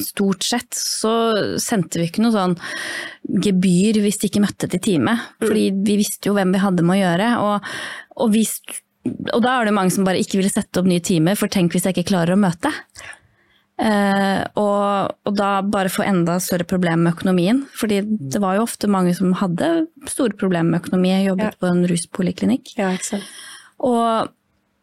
stort 0.00 0.46
sett 0.46 0.78
så 0.78 1.12
sendte 1.60 2.00
vi 2.00 2.08
ikke 2.08 2.24
noe 2.24 2.32
sånn 2.34 2.56
gebyr 3.44 4.00
hvis 4.04 4.22
de 4.22 4.30
ikke 4.30 4.44
møtte 4.44 4.70
til 4.72 4.82
time. 4.84 5.18
Fordi 5.44 5.66
vi 5.84 5.98
visste 6.00 6.30
jo 6.30 6.38
hvem 6.38 6.54
vi 6.56 6.62
hadde 6.64 6.86
med 6.86 6.96
å 6.96 7.02
gjøre. 7.02 7.28
Og, 7.44 7.68
og, 8.16 8.32
vi, 8.32 8.46
og 9.34 9.44
da 9.44 9.58
er 9.58 9.68
det 9.68 9.76
mange 9.76 9.92
som 9.94 10.08
bare 10.08 10.22
ikke 10.24 10.40
ville 10.40 10.52
sette 10.52 10.80
opp 10.80 10.88
nye 10.88 11.04
timer, 11.04 11.36
for 11.40 11.52
tenk 11.52 11.76
hvis 11.76 11.84
jeg 11.88 11.98
ikke 11.98 12.12
klarer 12.14 12.36
å 12.36 12.40
møte. 12.40 12.72
Uh, 13.74 14.46
og, 14.54 15.16
og 15.26 15.32
da 15.34 15.56
bare 15.66 15.90
få 15.90 16.04
enda 16.06 16.36
større 16.40 16.64
problemer 16.70 17.08
med 17.08 17.16
økonomien. 17.16 17.64
Fordi 17.76 18.00
det 18.06 18.40
var 18.40 18.56
jo 18.56 18.64
ofte 18.68 18.88
mange 18.88 19.12
som 19.18 19.34
hadde 19.36 19.88
store 20.08 20.36
problemer 20.38 20.76
med 20.76 20.84
økonomi. 20.84 21.10
Jobbet 21.26 21.50
Ja. 21.50 21.58
på 21.60 21.72
en 21.72 21.82
ruspoliklinikk. 21.90 22.76
Ja, 22.78 22.92
ikke 22.94 23.16
sant. 23.16 23.34
Og, 23.78 24.28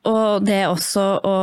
og 0.03 0.45
det 0.45 0.61
også 0.67 1.05
å 1.23 1.35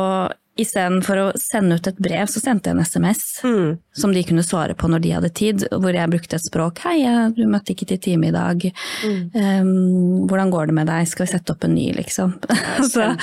Istedenfor 0.59 1.21
å 1.21 1.27
sende 1.39 1.77
ut 1.79 1.87
et 1.87 1.99
brev, 2.01 2.27
så 2.27 2.41
sendte 2.43 2.69
jeg 2.69 2.75
en 2.77 2.83
SMS 2.85 3.21
Mm. 3.43 3.77
som 3.95 4.11
de 4.13 4.23
kunne 4.27 4.43
svare 4.43 4.75
på 4.75 4.89
når 4.91 5.01
de 5.03 5.11
hadde 5.15 5.29
tid, 5.33 5.63
hvor 5.71 5.93
jeg 5.95 6.09
brukte 6.11 6.35
et 6.35 6.43
språk. 6.43 6.79
'Hei, 6.83 7.31
du 7.35 7.45
møtte 7.47 7.71
ikke 7.73 7.87
til 7.87 7.97
time 7.99 8.27
i 8.27 8.31
dag. 8.35 8.65
Mm. 9.05 9.21
Um, 9.35 10.27
hvordan 10.27 10.51
går 10.51 10.67
det 10.67 10.75
med 10.75 10.87
deg? 10.87 11.07
Skal 11.07 11.25
vi 11.25 11.31
sette 11.31 11.51
opp 11.55 11.63
en 11.63 11.75
ny', 11.75 11.93
liksom. 11.95 12.33
Så- 12.91 13.15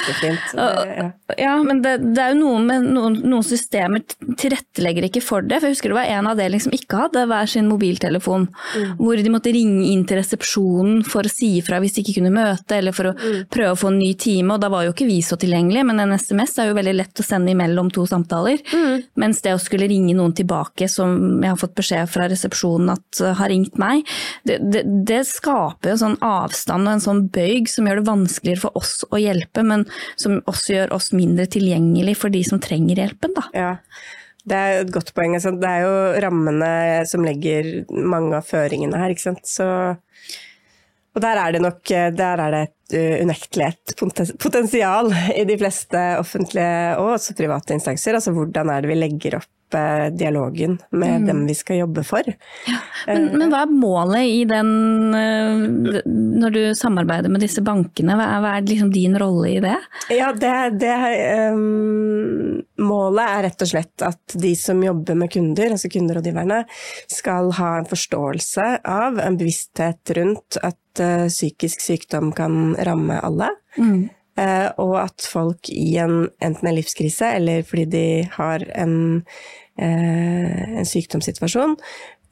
ja. 0.57 1.11
ja, 1.38 1.62
men 1.62 1.83
det, 1.83 2.14
det 2.14 2.22
er 2.22 2.33
jo 2.35 2.40
noe 2.40 2.61
med 2.64 2.88
noen, 2.88 3.20
noen 3.22 3.44
systemer 3.44 4.01
tilrettelegger 4.40 5.09
ikke 5.09 5.22
for 5.25 5.42
det. 5.42 5.61
For 5.61 5.68
jeg 5.68 5.77
husker 5.77 5.92
det 5.92 5.99
var 5.99 6.11
en 6.18 6.31
avdeling 6.33 6.62
som 6.62 6.72
ikke 6.77 7.01
hadde 7.07 7.27
hver 7.31 7.46
sin 7.51 7.68
mobiltelefon. 7.70 8.49
Hvor 8.99 9.16
de 9.20 9.33
måtte 9.33 9.53
ringe 9.55 9.85
inn 9.92 10.05
til 10.09 10.20
resepsjonen 10.20 11.05
for 11.07 11.27
å 11.27 11.33
si 11.33 11.57
ifra 11.61 11.81
hvis 11.83 11.96
de 11.96 12.05
ikke 12.05 12.18
kunne 12.20 12.33
møte, 12.35 12.79
eller 12.79 12.92
for 12.96 13.12
å 13.12 13.14
prøve 13.53 13.75
å 13.75 13.81
få 13.81 13.92
en 13.92 13.99
ny 14.01 14.12
time. 14.14 14.55
Og 14.57 14.61
da 14.62 14.70
var 14.72 14.87
jo 14.87 14.92
ikke 14.94 15.09
vi 15.09 15.20
så 15.25 15.37
tilgjengelige, 15.40 15.87
men 15.88 16.01
en 16.01 16.16
SMS 16.18 16.57
er 16.62 16.70
jo 16.70 16.79
veldig 16.79 16.96
lett 16.96 17.22
å 17.22 17.25
sende 17.26 17.52
imellom 17.52 17.90
to 17.94 18.06
samtaler. 18.08 18.62
Mens 19.20 19.42
det 19.44 19.54
å 19.56 19.62
skulle 19.62 19.88
ringe 19.90 20.14
noen 20.16 20.34
tilbake, 20.36 20.88
som 20.90 21.16
jeg 21.42 21.52
har 21.52 21.60
fått 21.60 21.76
beskjed 21.78 22.10
fra 22.10 22.28
resepsjonen 22.30 22.94
at 22.96 23.22
uh, 23.22 23.32
har 23.38 23.50
ringt 23.52 23.78
meg, 23.80 24.06
det, 24.48 24.58
det, 24.72 24.84
det 25.08 25.22
skaper 25.28 25.94
en 25.94 26.02
sånn 26.02 26.18
avstand 26.24 26.86
og 26.86 26.96
en 26.96 27.06
sånn 27.06 27.24
bøyg 27.34 27.70
som 27.70 27.88
gjør 27.88 28.00
det 28.00 28.10
vanskeligere 28.10 28.64
for 28.66 28.78
oss 28.80 29.00
å 29.10 29.20
hjelpe, 29.20 29.64
men 29.66 29.86
som 30.20 30.38
også 30.46 30.76
gjør 30.76 30.94
oss 30.96 31.12
mindre 31.16 31.48
tilgjengelig 31.50 32.16
for 32.20 32.34
de 32.34 32.44
som 32.46 32.62
trenger 32.62 33.02
hjelpen. 33.02 33.34
Da. 33.36 33.46
Ja, 33.56 33.72
det 34.46 34.62
er 34.62 34.80
et 34.84 34.94
godt 34.94 35.12
poeng. 35.16 35.34
altså. 35.36 35.54
Det 35.58 35.70
er 35.70 35.84
jo 35.86 35.94
rammene 36.26 36.72
som 37.10 37.24
legger 37.26 37.72
mange 37.90 38.38
av 38.38 38.46
føringene 38.46 39.00
her, 39.02 39.14
ikke 39.14 39.28
sant. 39.28 39.46
Så, 39.50 39.66
og 41.16 41.24
der 41.24 41.42
er 41.42 41.56
det 41.56 41.64
nok 41.64 41.82
der 41.86 42.44
er 42.46 42.54
det 42.54 42.64
et 42.68 42.75
unektelig 42.94 43.66
et 43.72 43.94
potensial 44.38 45.11
i 45.35 45.42
de 45.49 45.57
fleste 45.59 46.03
offentlige 46.20 46.96
og 47.01 47.16
også 47.16 47.35
private 47.38 47.75
instanser. 47.75 48.18
Altså 48.18 48.35
hvordan 48.37 48.70
er 48.70 48.85
det 48.85 48.92
vi 48.92 48.99
legger 48.99 49.38
opp 49.40 49.49
eh, 49.49 49.56
dialogen 50.16 50.79
med 50.90 51.26
dem 51.26 51.42
vi 51.48 51.55
skal 51.59 51.81
jobbe 51.83 52.05
for. 52.07 52.26
Men, 53.07 53.26
men 53.38 53.50
hva 53.52 53.64
er 53.64 53.72
målet 53.72 54.31
i 54.31 54.44
den 54.48 54.70
uh, 55.14 56.02
Når 56.07 56.55
du 56.55 56.61
samarbeider 56.79 57.31
med 57.33 57.42
disse 57.44 57.62
bankene, 57.64 58.16
hva 58.18 58.29
er, 58.37 58.42
hva 58.44 58.55
er 58.57 58.66
liksom 58.66 58.92
din 58.94 59.16
rolle 59.20 59.50
i 59.57 59.61
det? 59.64 59.76
Ja, 60.14 60.33
det, 60.37 60.55
det 60.83 60.96
um, 61.55 62.62
Målet 62.87 63.24
er 63.24 63.46
rett 63.48 63.64
og 63.64 63.70
slett 63.70 64.07
at 64.07 64.37
de 64.38 64.52
som 64.59 64.83
jobber 64.85 65.18
med 65.18 65.33
kunder, 65.33 65.72
altså 65.74 65.90
kunderådgiverne, 65.92 66.62
skal 67.11 67.52
ha 67.59 67.70
en 67.79 67.88
forståelse 67.88 68.66
av, 68.85 69.20
en 69.22 69.38
bevissthet 69.38 70.12
rundt 70.18 70.59
at 70.64 71.02
eh, 71.02 71.26
psykisk 71.31 71.83
sykdom 71.85 72.33
kan 72.37 72.76
ramme 72.87 73.18
alle. 73.24 73.50
Eh, 73.79 74.07
og 74.77 74.96
at 75.01 75.25
folk 75.25 75.70
i 75.72 75.96
en, 76.03 76.27
enten 76.44 76.68
en 76.68 76.77
livskrise 76.77 77.31
eller 77.38 77.62
fordi 77.64 77.87
de 77.92 78.07
har 78.37 78.64
en, 78.77 78.96
eh, 79.81 80.77
en 80.81 80.88
sykdomssituasjon, 80.88 81.77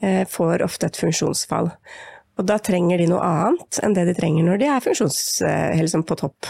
eh, 0.03 0.25
får 0.29 0.64
ofte 0.67 0.90
et 0.90 1.01
funksjonsfall. 1.01 1.73
Og 2.35 2.47
da 2.49 2.57
trenger 2.59 2.99
de 2.99 3.07
noe 3.12 3.23
annet 3.23 3.79
enn 3.85 3.95
det 3.95 4.09
de 4.09 4.14
trenger 4.17 4.47
når 4.47 4.59
de 4.59 4.71
er 4.71 4.83
funksjons... 4.83 5.19
eh, 5.47 5.85
sånn 5.90 6.07
på 6.07 6.17
topp. 6.19 6.49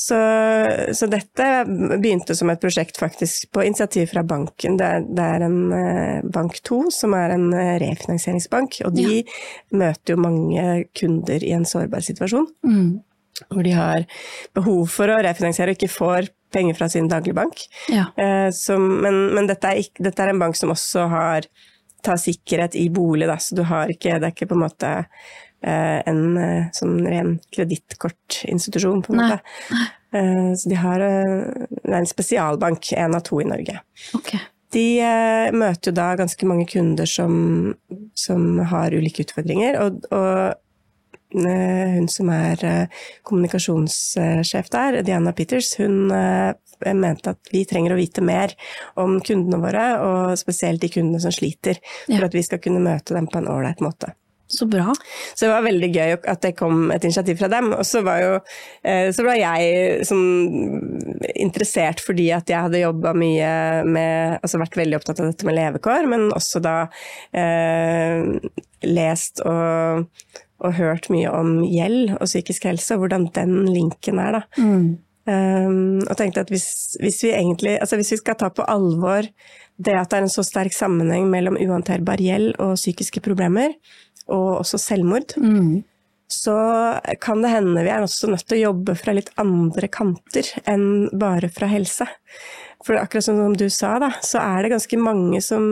Så, 0.00 0.16
så 0.96 1.06
dette 1.12 1.46
begynte 1.68 2.34
som 2.36 2.48
et 2.52 2.60
prosjekt 2.60 2.96
faktisk 3.00 3.50
på 3.52 3.64
initiativ 3.68 4.06
fra 4.14 4.22
banken. 4.24 4.78
Det 4.80 4.86
er, 4.86 5.04
det 5.04 5.26
er 5.36 5.44
en 5.44 5.58
eh, 5.76 6.22
Bank 6.24 6.56
2 6.68 6.80
som 6.94 7.16
er 7.16 7.34
en 7.34 7.50
eh, 7.52 7.74
refinansieringsbank, 7.82 8.80
og 8.88 8.96
de 8.96 9.20
møter 9.76 10.14
jo 10.14 10.22
mange 10.24 10.66
kunder 10.96 11.44
i 11.44 11.52
en 11.56 11.68
sårbar 11.68 12.04
situasjon. 12.06 12.48
Hvor 13.48 13.64
de 13.64 13.72
har 13.72 14.04
behov 14.56 14.84
for 14.92 15.10
å 15.12 15.20
refinansiere 15.24 15.72
og 15.72 15.80
ikke 15.80 15.92
får 15.92 16.28
penger 16.52 16.74
fra 16.74 16.88
sin 16.88 17.08
dagligbank. 17.08 17.62
Ja. 17.88 18.06
Eh, 18.16 18.50
som, 18.50 18.86
men 19.02 19.34
men 19.34 19.46
dette, 19.50 19.70
er 19.70 19.84
ikke, 19.84 20.04
dette 20.04 20.24
er 20.24 20.32
en 20.32 20.42
bank 20.42 20.58
som 20.58 20.72
også 20.74 21.06
har 21.12 21.48
tar 22.02 22.16
sikkerhet 22.16 22.74
i 22.80 22.86
bolig, 22.88 23.28
da, 23.28 23.36
så 23.36 23.54
du 23.58 23.62
har 23.68 23.90
ikke, 23.92 24.16
det 24.18 24.30
er 24.30 24.32
ikke 24.32 24.48
på 24.48 24.56
en 24.56 24.62
måte 24.62 24.92
eh, 24.96 25.98
en 26.08 26.22
eh, 26.40 26.70
sånn 26.72 27.02
ren 27.04 27.34
kredittkortinstitusjon, 27.52 29.02
på 29.04 29.12
en 29.14 29.20
Nei. 29.20 29.32
måte. 29.34 29.88
Så 30.10 30.66
de 30.66 30.74
har 30.74 30.98
Det 30.98 31.86
er 31.86 32.00
en 32.00 32.08
spesialbank, 32.08 32.88
en 32.98 33.12
av 33.14 33.20
to 33.22 33.36
i 33.38 33.44
Norge. 33.46 33.76
Okay. 34.18 34.40
De 34.74 34.82
møter 35.54 35.92
jo 35.92 35.94
da 35.94 36.08
ganske 36.18 36.48
mange 36.50 36.64
kunder 36.66 37.06
som, 37.06 37.76
som 38.18 38.58
har 38.72 38.90
ulike 38.90 39.22
utfordringer, 39.22 39.78
og, 39.78 40.08
og 40.10 40.58
hun 41.34 42.08
som 42.10 42.30
er 42.34 42.64
eh, 42.66 43.02
kommunikasjonssjef 43.26 44.70
der, 44.72 45.00
Diana 45.06 45.34
Peters, 45.36 45.74
hun 45.80 46.10
eh, 46.14 46.54
mente 46.96 47.34
at 47.34 47.52
vi 47.52 47.66
trenger 47.68 47.94
å 47.94 48.00
vite 48.00 48.24
mer 48.24 48.54
om 49.00 49.18
kundene 49.24 49.60
våre, 49.62 49.86
og 50.00 50.38
spesielt 50.40 50.80
de 50.82 50.92
kundene 50.92 51.20
som 51.22 51.34
sliter, 51.34 51.80
for 52.08 52.26
at 52.26 52.36
vi 52.36 52.46
skal 52.46 52.62
kunne 52.62 52.82
møte 52.84 53.16
dem 53.16 53.28
på 53.30 53.40
en 53.40 53.50
ålreit 53.52 53.84
måte. 53.84 54.14
Så 54.50 54.66
bra. 54.66 54.94
Så 55.34 55.44
det 55.44 55.52
var 55.52 55.62
veldig 55.62 55.88
gøy 55.94 56.16
at 56.26 56.40
det 56.42 56.56
kom 56.58 56.88
et 56.90 57.04
initiativ 57.06 57.38
fra 57.38 57.46
dem. 57.52 57.68
Og 57.70 57.84
så 57.86 58.00
var 58.02 58.18
jo 58.18 58.32
eh, 58.82 59.12
så 59.14 59.22
ble 59.22 59.36
jeg 59.38 60.02
interessert 61.38 62.02
fordi 62.02 62.26
at 62.34 62.50
jeg 62.50 62.66
hadde 62.66 62.82
jobba 62.82 63.14
mye 63.14 63.52
med 63.86 64.40
Altså 64.40 64.58
vært 64.58 64.78
veldig 64.80 64.98
opptatt 64.98 65.22
av 65.22 65.30
dette 65.30 65.46
med 65.46 65.54
levekår, 65.54 66.08
men 66.10 66.26
også 66.34 66.62
da 66.64 66.74
eh, 67.30 68.26
lest 68.90 69.44
og, 69.46 70.10
og 70.60 70.76
hørt 70.76 71.08
mye 71.12 71.30
om 71.32 71.60
gjeld 71.64 72.16
og 72.16 72.26
psykisk 72.28 72.66
helse, 72.68 72.94
og 72.94 73.04
hvordan 73.04 73.28
den 73.36 73.54
linken 73.70 74.20
er, 74.22 74.40
da. 74.40 74.66
Um, 75.30 76.00
og 76.06 76.16
tenkte 76.16 76.42
at 76.42 76.48
hvis, 76.50 76.96
hvis 76.98 77.18
vi 77.22 77.28
egentlig 77.36 77.74
Altså 77.76 77.98
hvis 78.00 78.08
vi 78.14 78.16
skal 78.22 78.38
ta 78.40 78.48
på 78.48 78.64
alvor 78.64 79.26
det 79.76 79.92
at 79.94 80.08
det 80.10 80.16
er 80.16 80.24
en 80.24 80.32
så 80.32 80.42
sterk 80.42 80.72
sammenheng 80.74 81.28
mellom 81.30 81.58
uhåndterbar 81.60 82.20
gjeld 82.24 82.56
og 82.58 82.74
psykiske 82.80 83.20
problemer, 83.24 83.76
og 84.28 84.60
også 84.60 84.80
selvmord, 84.80 85.36
så 86.30 86.56
kan 87.20 87.42
det 87.42 87.50
hende 87.50 87.82
vi 87.82 87.90
er 87.90 88.04
også 88.04 88.30
nødt 88.30 88.46
til 88.46 88.58
å 88.58 88.64
jobbe 88.70 88.94
fra 88.94 89.14
litt 89.16 89.30
andre 89.40 89.88
kanter 89.88 90.46
enn 90.68 91.08
bare 91.12 91.48
fra 91.52 91.66
helse. 91.70 92.06
For 92.86 93.00
akkurat 93.00 93.24
som 93.24 93.56
du 93.56 93.66
sa, 93.72 93.98
da, 93.98 94.12
så 94.22 94.38
er 94.38 94.62
det 94.62 94.74
ganske 94.76 95.00
mange 95.00 95.40
som 95.42 95.64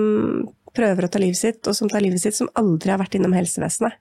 prøver 0.76 1.06
å 1.06 1.12
ta 1.12 1.20
livet 1.22 1.38
sitt, 1.38 1.62
og 1.66 1.76
som 1.76 1.88
tar 1.88 2.04
livet 2.04 2.20
sitt, 2.22 2.36
som 2.36 2.50
aldri 2.58 2.92
har 2.92 3.00
vært 3.00 3.16
innom 3.18 3.36
helsevesenet. 3.36 3.96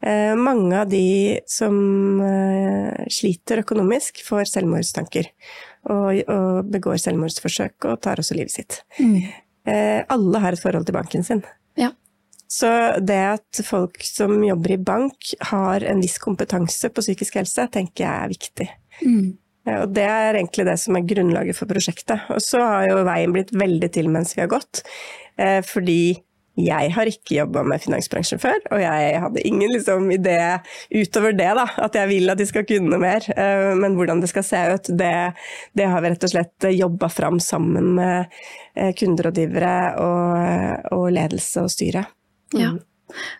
Eh, 0.00 0.36
mange 0.36 0.80
av 0.80 0.88
de 0.88 1.40
som 1.46 1.74
eh, 2.22 3.06
sliter 3.10 3.64
økonomisk, 3.64 4.22
får 4.26 4.50
selvmordstanker. 4.52 5.30
Og, 5.88 6.20
og 6.28 6.68
begår 6.70 6.98
selvmordsforsøk 7.02 7.88
og 7.88 8.02
tar 8.04 8.20
også 8.20 8.36
livet 8.38 8.54
sitt. 8.54 8.82
Eh, 8.98 10.02
alle 10.10 10.42
har 10.42 10.54
et 10.54 10.62
forhold 10.62 10.86
til 10.86 10.96
banken 10.98 11.26
sin. 11.26 11.42
Ja. 11.78 11.90
Så 12.48 12.70
det 13.04 13.18
at 13.34 13.62
folk 13.64 13.98
som 14.06 14.38
jobber 14.44 14.76
i 14.76 14.80
bank 14.80 15.32
har 15.50 15.84
en 15.84 16.02
viss 16.02 16.18
kompetanse 16.22 16.90
på 16.92 17.04
psykisk 17.04 17.40
helse, 17.40 17.66
tenker 17.72 18.04
jeg 18.04 18.12
er 18.14 18.32
viktig. 18.32 18.68
Mm. 19.02 19.26
Og 19.68 19.90
det 19.92 20.06
er 20.08 20.38
egentlig 20.38 20.64
det 20.64 20.78
som 20.80 20.96
er 20.96 21.08
grunnlaget 21.08 21.58
for 21.58 21.68
prosjektet. 21.68 22.24
Og 22.32 22.40
så 22.40 22.62
har 22.62 22.86
jo 22.88 23.02
veien 23.04 23.34
blitt 23.34 23.52
veldig 23.52 23.90
til 23.92 24.08
mens 24.12 24.32
vi 24.32 24.40
har 24.40 24.48
gått. 24.48 24.80
Fordi 25.68 26.00
jeg 26.58 26.90
har 26.94 27.08
ikke 27.10 27.36
jobba 27.38 27.62
med 27.68 27.82
finansbransjen 27.84 28.40
før, 28.42 28.58
og 28.74 28.82
jeg 28.82 29.20
hadde 29.22 29.44
ingen 29.46 29.70
liksom, 29.72 30.08
idé 30.14 30.38
utover 30.90 31.36
det, 31.38 31.50
da, 31.60 31.66
at 31.86 31.98
jeg 32.00 32.10
vil 32.10 32.32
at 32.32 32.40
de 32.40 32.48
skal 32.50 32.66
kunne 32.68 32.98
mer. 33.00 33.24
Eh, 33.36 33.72
Men 33.78 33.94
hvordan 33.98 34.20
det 34.24 34.32
skal 34.32 34.46
se 34.46 34.64
ut, 34.74 34.90
det, 34.98 35.14
det 35.78 35.88
har 35.88 36.02
vi 36.02 36.12
rett 36.12 36.26
og 36.28 36.34
slett 36.34 36.68
jobba 36.74 37.08
fram 37.12 37.38
sammen 37.42 37.94
med 38.00 38.38
eh, 38.74 38.92
kunderådgivere 38.98 39.78
og, 40.02 40.92
og 40.98 41.08
ledelse 41.14 41.64
og 41.66 41.72
styre. 41.72 42.04
Ja. 42.56 42.74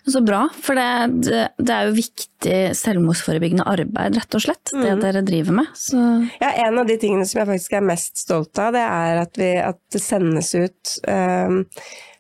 Så 0.08 0.22
bra, 0.24 0.46
for 0.64 0.78
det, 0.78 1.28
det, 1.58 1.72
er 1.74 1.88
jo 1.90 1.96
viktig 1.98 2.58
selvmordsforebyggende 2.78 3.66
arbeid, 3.68 4.16
rett 4.16 4.36
og 4.38 4.40
slett, 4.46 4.70
det 4.72 4.94
Mm. 4.94 5.02
dere 5.02 5.22
driver 5.26 5.58
med. 5.58 5.66
Så 5.76 5.98
Ja, 6.40 6.54
en 6.64 6.78
av 6.78 6.86
de 6.88 6.96
tingene 6.96 7.26
som 7.28 7.42
jeg 7.42 7.50
faktisk 7.50 7.76
er 7.76 7.84
mest 7.84 8.16
stolt 8.16 8.58
av, 8.58 8.72
det 8.72 8.80
er 8.86 9.20
at, 9.26 9.36
vi, 9.36 9.50
at 9.60 9.78
det 9.92 10.00
sendes 10.00 10.54
ut 10.56 10.94
um, 11.04 11.66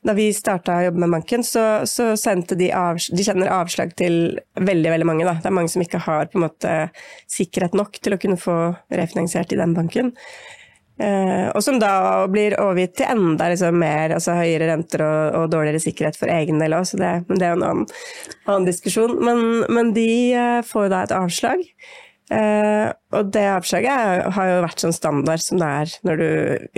Da 0.06 0.14
vi 0.14 0.28
starta 0.34 0.76
å 0.78 0.84
jobbe 0.86 1.02
med 1.02 1.14
banken, 1.16 1.42
så, 1.46 1.64
så 1.88 2.12
sendte 2.20 2.58
de 2.58 2.70
avslag, 2.76 3.16
De 3.18 3.24
kjenner 3.26 3.50
avslag 3.52 3.96
til 3.98 4.38
veldig, 4.54 4.92
veldig 4.94 5.08
mange, 5.08 5.26
da. 5.26 5.38
Det 5.42 5.50
er 5.50 5.56
mange 5.58 5.72
som 5.72 5.82
ikke 5.82 6.02
har 6.04 6.30
på 6.30 6.38
en 6.38 6.46
måte 6.46 6.76
sikkerhet 7.30 7.74
nok 7.78 7.98
til 7.98 8.14
å 8.14 8.20
kunne 8.22 8.38
få 8.40 8.58
refinansiert 8.94 9.52
i 9.54 9.58
den 9.58 9.74
banken. 9.76 10.14
Eh, 10.98 11.46
og 11.54 11.62
som 11.62 11.76
da 11.78 12.26
blir 12.26 12.56
overgitt 12.58 12.96
til 12.98 13.06
enda 13.06 13.46
liksom, 13.52 13.76
mer, 13.78 14.16
altså 14.16 14.34
høyere 14.34 14.66
renter 14.72 15.04
og, 15.06 15.36
og 15.38 15.52
dårligere 15.52 15.82
sikkerhet 15.82 16.18
for 16.18 16.30
egen 16.34 16.58
del 16.58 16.74
òg, 16.74 16.90
det, 16.98 17.12
men 17.28 17.38
det 17.38 17.46
er 17.46 17.54
en 17.54 17.66
annen, 17.68 17.92
annen 18.48 18.66
diskusjon. 18.66 19.14
Men, 19.22 19.44
men 19.70 19.94
de 19.94 20.10
eh, 20.34 20.60
får 20.66 20.90
da 20.94 21.04
et 21.06 21.14
avslag. 21.14 21.62
Eh, 22.28 22.90
og 23.16 23.30
det 23.32 23.44
avslaget 23.48 24.26
har 24.36 24.48
jo 24.50 24.56
vært 24.60 24.82
sånn 24.82 24.92
standard 24.92 25.40
som 25.40 25.60
det 25.62 25.68
er 25.80 25.92
når 26.04 26.18
du, 26.20 26.26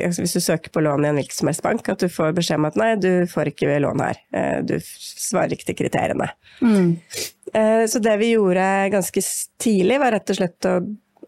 altså 0.06 0.22
hvis 0.22 0.34
du 0.36 0.42
søker 0.44 0.70
på 0.70 0.82
lån 0.86 1.02
i 1.02 1.08
en 1.10 1.16
hvilken 1.18 1.38
som 1.40 1.50
helst 1.50 1.64
bank, 1.64 1.88
at 1.90 2.04
du 2.04 2.06
får 2.12 2.36
beskjed 2.36 2.60
om 2.60 2.68
at 2.68 2.78
nei, 2.78 2.90
du 3.02 3.26
får 3.30 3.50
ikke 3.50 3.80
lån 3.82 4.02
her. 4.04 4.20
Eh, 4.30 4.58
du 4.62 4.76
svarer 4.84 5.56
ikke 5.56 5.72
til 5.72 5.78
kriteriene. 5.82 6.28
Eh, 6.62 7.82
Så 7.90 7.98
det 7.98 8.14
vi 8.20 8.34
gjorde 8.36 8.66
ganske 8.94 9.22
tidlig, 9.58 9.98
var 9.98 10.14
rett 10.14 10.30
og 10.30 10.38
slett 10.38 10.68
å 10.70 10.76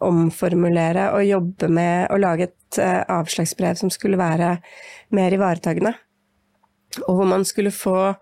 omformulere 0.02 1.08
og 1.16 1.26
jobbe 1.26 1.68
med 1.70 2.10
å 2.10 2.18
lage 2.18 2.48
et 2.50 2.78
avslagsbrev 3.10 3.76
som 3.78 3.90
skulle 3.92 4.18
være 4.18 4.56
mer 5.14 5.34
ivaretagende. 5.34 5.92
Og 7.06 7.18
hvor 7.18 7.28
man 7.28 7.44
skulle 7.46 7.70
få 7.74 8.14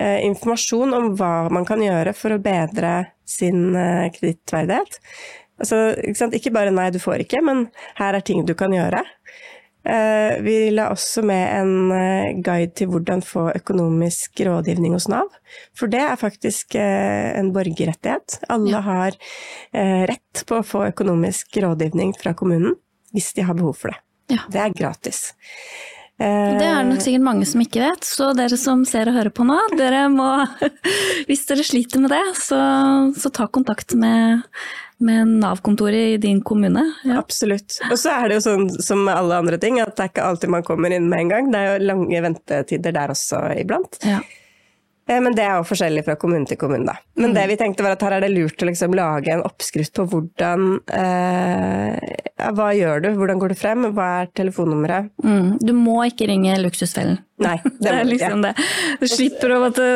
informasjon 0.00 0.94
om 0.96 1.10
hva 1.18 1.50
man 1.52 1.66
kan 1.68 1.82
gjøre 1.84 2.14
for 2.16 2.34
å 2.34 2.40
bedre 2.42 3.12
sin 3.28 3.74
eh, 3.76 4.10
kredittverdighet. 4.14 4.98
Altså, 5.62 5.94
ikke, 6.08 6.30
ikke 6.38 6.54
bare 6.54 6.74
'nei, 6.74 6.90
du 6.90 6.98
får 6.98 7.24
ikke', 7.24 7.42
men 7.44 7.66
her 7.98 8.14
er 8.14 8.20
ting 8.20 8.44
du 8.46 8.54
kan 8.54 8.72
gjøre. 8.72 9.02
Eh, 9.84 10.42
Vi 10.42 10.70
la 10.70 10.90
også 10.90 11.22
med 11.26 11.44
en 11.60 11.92
eh, 11.92 12.42
guide 12.42 12.74
til 12.74 12.88
hvordan 12.88 13.22
få 13.22 13.50
økonomisk 13.54 14.40
rådgivning 14.46 14.92
hos 14.92 15.08
Nav. 15.08 15.28
For 15.74 15.86
det 15.86 16.00
er 16.00 16.16
faktisk 16.16 16.74
en 16.74 17.52
borgerrettighet. 17.52 18.40
Alle 18.48 18.80
har 18.80 19.12
rett 19.72 20.46
på 20.46 20.58
å 20.58 20.66
få 20.66 20.86
økonomisk 20.88 21.58
rådgivning 21.62 22.14
fra 22.18 22.32
kommunen 22.34 22.74
hvis 23.12 23.34
de 23.36 23.42
har 23.42 23.54
behov 23.54 23.74
for 23.76 23.92
det. 23.92 23.98
Ja. 24.32 24.44
Det 24.48 24.60
er 24.60 24.72
gratis. 24.72 25.32
Det 26.22 26.66
er 26.66 26.82
det 26.82 26.88
nok 26.90 27.02
sikkert 27.04 27.24
mange 27.26 27.48
som 27.48 27.62
ikke 27.64 27.82
vet, 27.82 28.06
så 28.06 28.30
dere 28.36 28.58
som 28.60 28.84
ser 28.88 29.10
og 29.10 29.16
hører 29.18 29.32
på 29.34 29.46
nå, 29.48 29.58
dere 29.78 30.04
må 30.12 30.28
Hvis 31.28 31.44
dere 31.48 31.64
sliter 31.66 32.02
med 32.02 32.12
det, 32.12 32.22
så, 32.38 32.58
så 33.18 33.30
ta 33.34 33.46
kontakt 33.52 33.94
med, 33.98 34.42
med 35.02 35.30
Nav-kontoret 35.42 36.16
i 36.16 36.20
din 36.22 36.42
kommune. 36.44 36.84
Ja. 37.06 37.20
Absolutt. 37.22 37.78
Og 37.90 37.96
så 38.00 38.14
er 38.16 38.28
det 38.28 38.40
jo 38.40 38.44
sånn 38.48 38.68
som 38.82 39.04
med 39.06 39.14
alle 39.16 39.40
andre 39.44 39.58
ting, 39.62 39.80
at 39.82 39.94
det 39.96 40.06
er 40.06 40.12
ikke 40.12 40.28
alltid 40.28 40.54
man 40.54 40.66
kommer 40.66 40.94
inn 40.94 41.08
med 41.10 41.26
en 41.26 41.34
gang. 41.34 41.50
Det 41.52 41.60
er 41.60 41.72
jo 41.72 41.90
lange 41.92 42.24
ventetider 42.26 42.96
der 42.98 43.14
også 43.14 43.44
iblant. 43.62 44.00
Ja. 44.06 44.20
Eh, 45.08 45.20
Men 45.20 45.34
det 45.34 45.44
er 45.44 45.58
jo 45.58 45.66
forskjellig 45.66 46.04
fra 46.06 46.16
kommune 46.20 46.46
til 46.48 46.58
kommune, 46.60 46.86
da. 46.86 46.96
Men 47.18 47.34
det 47.34 47.46
vi 47.50 47.58
tenkte 47.60 47.84
var 47.84 47.96
at 47.96 48.04
her 48.06 48.16
er 48.18 48.24
det 48.24 48.32
lurt 48.32 48.62
å 48.62 48.68
liksom 48.68 48.94
lage 48.96 49.34
en 49.34 49.42
oppskrift 49.46 49.94
på 49.98 50.06
hvordan 50.12 50.78
eh, 50.94 52.14
Hva 52.56 52.68
gjør 52.76 53.02
du, 53.04 53.10
hvordan 53.18 53.42
går 53.42 53.52
du 53.52 53.58
frem, 53.58 53.88
hva 53.96 54.08
er 54.22 54.32
telefonnummeret? 54.38 55.10
Mm. 55.24 55.58
Du 55.62 55.74
må 55.76 56.00
ikke 56.06 56.30
ringe 56.30 56.56
Luksusfellen. 56.62 57.20
Nei, 57.42 57.56
Det 57.82 57.90
er 57.90 57.98
må 57.98 58.00
ikke. 58.04 58.10
liksom 58.12 58.44
det. 58.46 58.52
Du 59.02 59.06
slipper 59.10 59.54
å 59.56 59.60
måtte 59.64 59.86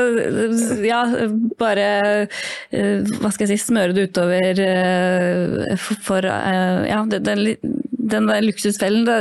ja, 0.86 1.02
bare 1.60 1.88
eh, 2.74 3.06
hva 3.22 3.30
skal 3.30 3.46
jeg 3.46 3.54
si, 3.54 3.68
smøre 3.68 3.94
det 3.96 4.08
utover 4.10 4.62
eh, 4.66 5.86
for, 6.02 6.26
ja, 6.26 7.02
det, 7.10 7.22
det, 7.26 7.36
er 7.36 7.85
den 8.10 8.28
der 8.30 8.44
luksusfellen. 8.44 9.04
Det, 9.06 9.16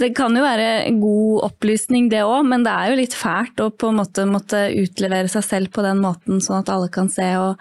det 0.00 0.10
kan 0.18 0.34
jo 0.36 0.44
være 0.44 0.68
god 1.00 1.44
opplysning 1.48 2.08
det 2.12 2.24
òg, 2.26 2.46
men 2.48 2.64
det 2.66 2.74
er 2.74 2.92
jo 2.92 2.98
litt 3.00 3.16
fælt 3.16 3.62
å 3.62 3.70
på 3.70 3.90
en 3.92 4.00
måte 4.00 4.26
måtte 4.28 4.64
utlevere 4.78 5.30
seg 5.32 5.46
selv 5.46 5.72
på 5.74 5.84
den 5.86 6.02
måten, 6.02 6.42
sånn 6.44 6.62
at 6.62 6.72
alle 6.72 6.90
kan 6.92 7.10
se, 7.12 7.26
og 7.40 7.58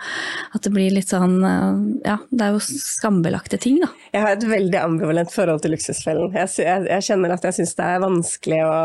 at 0.55 0.65
det 0.65 0.73
blir 0.73 0.93
litt 0.95 1.13
sånn 1.13 1.39
eh, 1.47 1.81
Ja, 2.07 2.17
det 2.29 2.45
er 2.45 2.55
jo 2.55 2.61
skambelagte 2.63 3.59
ting, 3.61 3.81
da. 3.83 3.91
Jeg 4.13 4.23
har 4.25 4.35
et 4.35 4.47
veldig 4.47 4.81
ambivalent 4.81 5.33
forhold 5.33 5.63
til 5.63 5.75
Luksusfellen. 5.75 6.31
Jeg, 6.37 6.53
jeg, 6.63 6.87
jeg 6.91 7.09
kjenner 7.09 7.35
at 7.35 7.47
jeg 7.47 7.59
syns 7.59 7.75
det 7.77 7.87
er 7.87 8.03
vanskelig 8.03 8.61
å 8.65 8.79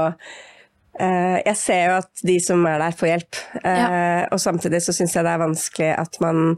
eh, 1.01 1.39
Jeg 1.45 1.57
ser 1.61 1.83
jo 1.87 1.99
at 2.01 2.27
de 2.33 2.39
som 2.43 2.69
er 2.69 2.83
der, 2.83 2.97
får 2.99 3.13
hjelp. 3.13 3.43
Ja. 3.63 3.91
Og 4.33 4.41
samtidig 4.43 4.83
så 4.85 4.95
syns 4.97 5.17
jeg 5.17 5.27
det 5.27 5.35
er 5.35 5.45
vanskelig 5.45 5.93
at 5.97 6.19
man 6.25 6.57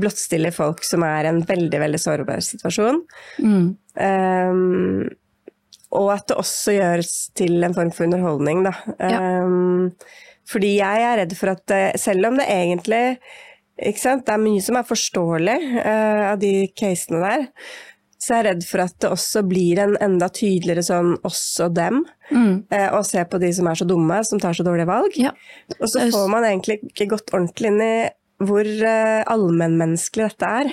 blottstiller 0.00 0.54
folk 0.54 0.84
som 0.86 1.04
er 1.06 1.26
i 1.26 1.32
en 1.32 1.42
veldig, 1.48 1.80
veldig 1.84 2.00
sårbar 2.00 2.42
situasjon. 2.46 3.02
Um, 3.42 5.06
og 5.92 6.10
at 6.14 6.26
det 6.30 6.38
også 6.40 6.76
gjøres 6.78 7.14
til 7.36 7.64
en 7.66 7.76
form 7.76 7.92
for 7.92 8.08
underholdning, 8.08 8.64
da. 8.64 8.74
Um, 8.98 9.92
fordi 10.48 10.76
jeg 10.78 11.06
er 11.06 11.18
redd 11.22 11.34
for 11.38 11.52
at 11.52 11.74
selv 12.00 12.30
om 12.30 12.38
det 12.40 12.48
egentlig 12.50 13.04
ikke 13.82 14.02
sant, 14.02 14.26
Det 14.26 14.34
er 14.34 14.42
mye 14.42 14.60
som 14.62 14.76
er 14.78 14.84
forståelig 14.86 15.56
uh, 15.80 16.32
av 16.32 16.36
de 16.42 16.68
casene 16.78 17.22
der. 17.22 17.46
Så 18.22 18.36
jeg 18.36 18.42
er 18.42 18.46
redd 18.52 18.66
for 18.68 18.84
at 18.84 18.94
det 19.02 19.08
også 19.10 19.40
blir 19.50 19.80
en 19.82 19.96
enda 20.04 20.28
tydeligere 20.30 20.84
sånn 20.86 21.16
oss 21.26 21.42
og 21.64 21.72
dem. 21.74 22.04
Eh, 22.70 22.86
og 22.94 23.02
se 23.08 23.24
på 23.26 23.40
de 23.42 23.48
som 23.56 23.66
er 23.66 23.80
så 23.80 23.86
dumme, 23.88 24.20
som 24.28 24.38
tar 24.38 24.54
så 24.54 24.62
dårlige 24.66 24.86
valg. 24.86 25.16
Ja. 25.18 25.32
Og 25.80 25.88
så 25.90 26.04
får 26.12 26.28
man 26.30 26.46
egentlig 26.46 26.78
ikke 26.92 27.08
gått 27.16 27.32
ordentlig 27.34 27.72
inn 27.72 27.82
i 27.82 27.94
hvor 28.48 28.66
eh, 28.66 29.22
allmennmenneskelig 29.30 30.30
dette 30.32 30.50
er. 30.62 30.72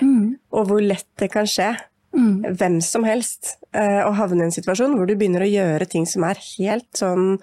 Og 0.55 0.67
hvor 0.72 0.82
lett 0.84 1.07
det 1.22 1.32
kan 1.34 1.47
skje. 1.49 1.72
Hvem 2.09 2.80
som 2.82 3.03
helst. 3.05 3.57
eh, 3.74 4.01
å 4.01 4.11
havne 4.17 4.41
i 4.41 4.47
en 4.49 4.55
situasjon 4.55 4.95
hvor 4.97 5.05
du 5.05 5.13
begynner 5.15 5.45
å 5.45 5.49
gjøre 5.49 5.86
ting 5.91 6.07
som 6.09 6.24
er 6.26 6.39
helt 6.57 6.88
sånn 6.97 7.36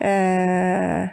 eh, 0.00 1.10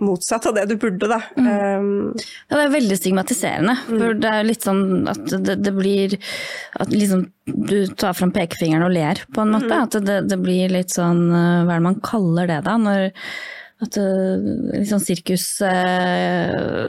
motsatt 0.00 0.46
av 0.48 0.56
det 0.56 0.64
du 0.72 0.74
burde, 0.80 1.06
da. 1.06 1.20
Um, 1.36 2.14
Ja, 2.48 2.56
det 2.56 2.62
er 2.64 2.72
veldig 2.72 2.96
stigmatiserende. 2.98 3.76
For 3.86 4.16
det 4.18 4.30
er 4.30 4.40
jo 4.40 4.48
litt 4.48 4.64
sånn 4.66 4.82
at 5.12 5.22
det, 5.46 5.54
det 5.62 5.72
blir 5.76 6.16
At 6.80 6.90
liksom 6.90 7.28
du 7.46 7.76
tar 7.94 8.16
fram 8.16 8.32
pekefingeren 8.34 8.88
og 8.88 8.94
ler, 8.96 9.20
på 9.36 9.44
en 9.44 9.52
måte. 9.54 9.76
At 9.84 9.94
det, 10.02 10.22
det 10.32 10.40
blir 10.42 10.72
litt 10.72 10.90
sånn 10.96 11.28
Hva 11.30 11.68
er 11.68 11.78
det 11.78 11.86
man 11.86 12.00
kaller 12.02 12.50
det, 12.50 12.62
da? 12.66 12.74
Når 12.80 13.06
at 13.84 13.94
det, 13.98 14.08
Litt 14.80 14.90
sånn 14.90 15.04
sirkus 15.04 15.46
eh, 15.68 16.88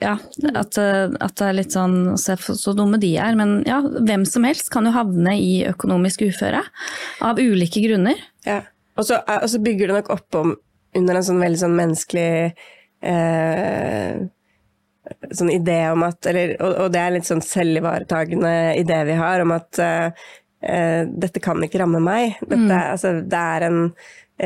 Ja, 0.00 0.16
at, 0.54 0.78
eh, 0.80 1.12
at 1.20 1.36
det 1.36 1.46
er 1.46 1.56
litt 1.58 1.74
sånn 1.76 2.16
Se 2.20 2.36
så 2.40 2.72
dumme 2.76 3.00
de 3.02 3.12
er. 3.20 3.36
Men 3.38 3.60
ja, 3.68 3.82
hvem 3.82 4.24
som 4.28 4.46
helst 4.48 4.72
kan 4.72 4.88
jo 4.88 4.94
havne 4.96 5.36
i 5.36 5.60
økonomisk 5.68 6.24
uføre. 6.30 6.64
Av 7.24 7.40
ulike 7.40 7.82
grunner. 7.84 8.20
Ja. 8.48 8.62
Og 8.96 9.06
så, 9.08 9.20
er- 9.20 9.44
og 9.44 9.48
så 9.52 9.60
bygger 9.62 9.90
det 9.90 10.00
nok 10.00 10.12
opp 10.16 10.40
om 10.40 10.56
under 10.96 11.16
en 11.16 11.26
sånn 11.26 11.40
veldig 11.42 11.60
sånn 11.60 11.76
menneskelig 11.78 12.30
eh, 13.06 14.20
sånn 15.30 15.52
idé 15.52 15.78
om 15.92 16.04
at 16.06 16.26
eller, 16.30 16.56
og, 16.60 16.74
og 16.84 16.92
det 16.94 17.02
er 17.02 17.14
litt 17.14 17.28
sånn 17.28 17.42
selvivaretagende 17.44 18.54
idé 18.80 19.02
vi 19.08 19.16
har 19.18 19.44
om 19.44 19.54
at 19.54 19.80
eh, 19.82 20.26
eh, 20.66 21.02
dette 21.08 21.42
kan 21.42 21.62
ikke 21.64 21.82
ramme 21.82 22.02
meg. 22.04 22.36
Dette, 22.42 22.66
mm. 22.66 22.76
altså, 22.80 23.14
det 23.22 23.44
er 23.54 23.68
en 23.68 23.80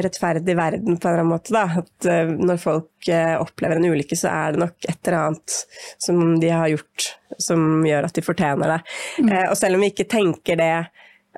rettferdig 0.03 0.57
verden 0.59 0.97
på 0.99 1.09
en 1.09 1.13
eller 1.13 1.23
annen 1.23 1.33
måte. 1.35 1.55
Da. 1.55 1.83
At 1.83 2.09
eh, 2.11 2.33
når 2.35 2.61
folk 2.63 3.09
eh, 3.13 3.35
opplever 3.39 3.79
en 3.79 3.87
ulykke, 3.93 4.19
så 4.19 4.33
er 4.33 4.55
det 4.55 4.65
nok 4.65 4.89
et 4.89 4.99
eller 5.07 5.19
annet 5.21 5.59
som 6.03 6.25
de 6.43 6.51
har 6.51 6.73
gjort 6.73 7.11
som 7.43 7.83
gjør 7.87 8.07
at 8.07 8.15
de 8.15 8.23
fortjener 8.23 8.77
det. 8.77 8.83
Mm. 9.19 9.33
og 9.49 9.57
selv 9.59 9.77
om 9.77 9.83
vi 9.83 9.91
ikke 9.91 10.07
tenker 10.11 10.59
det 10.61 10.75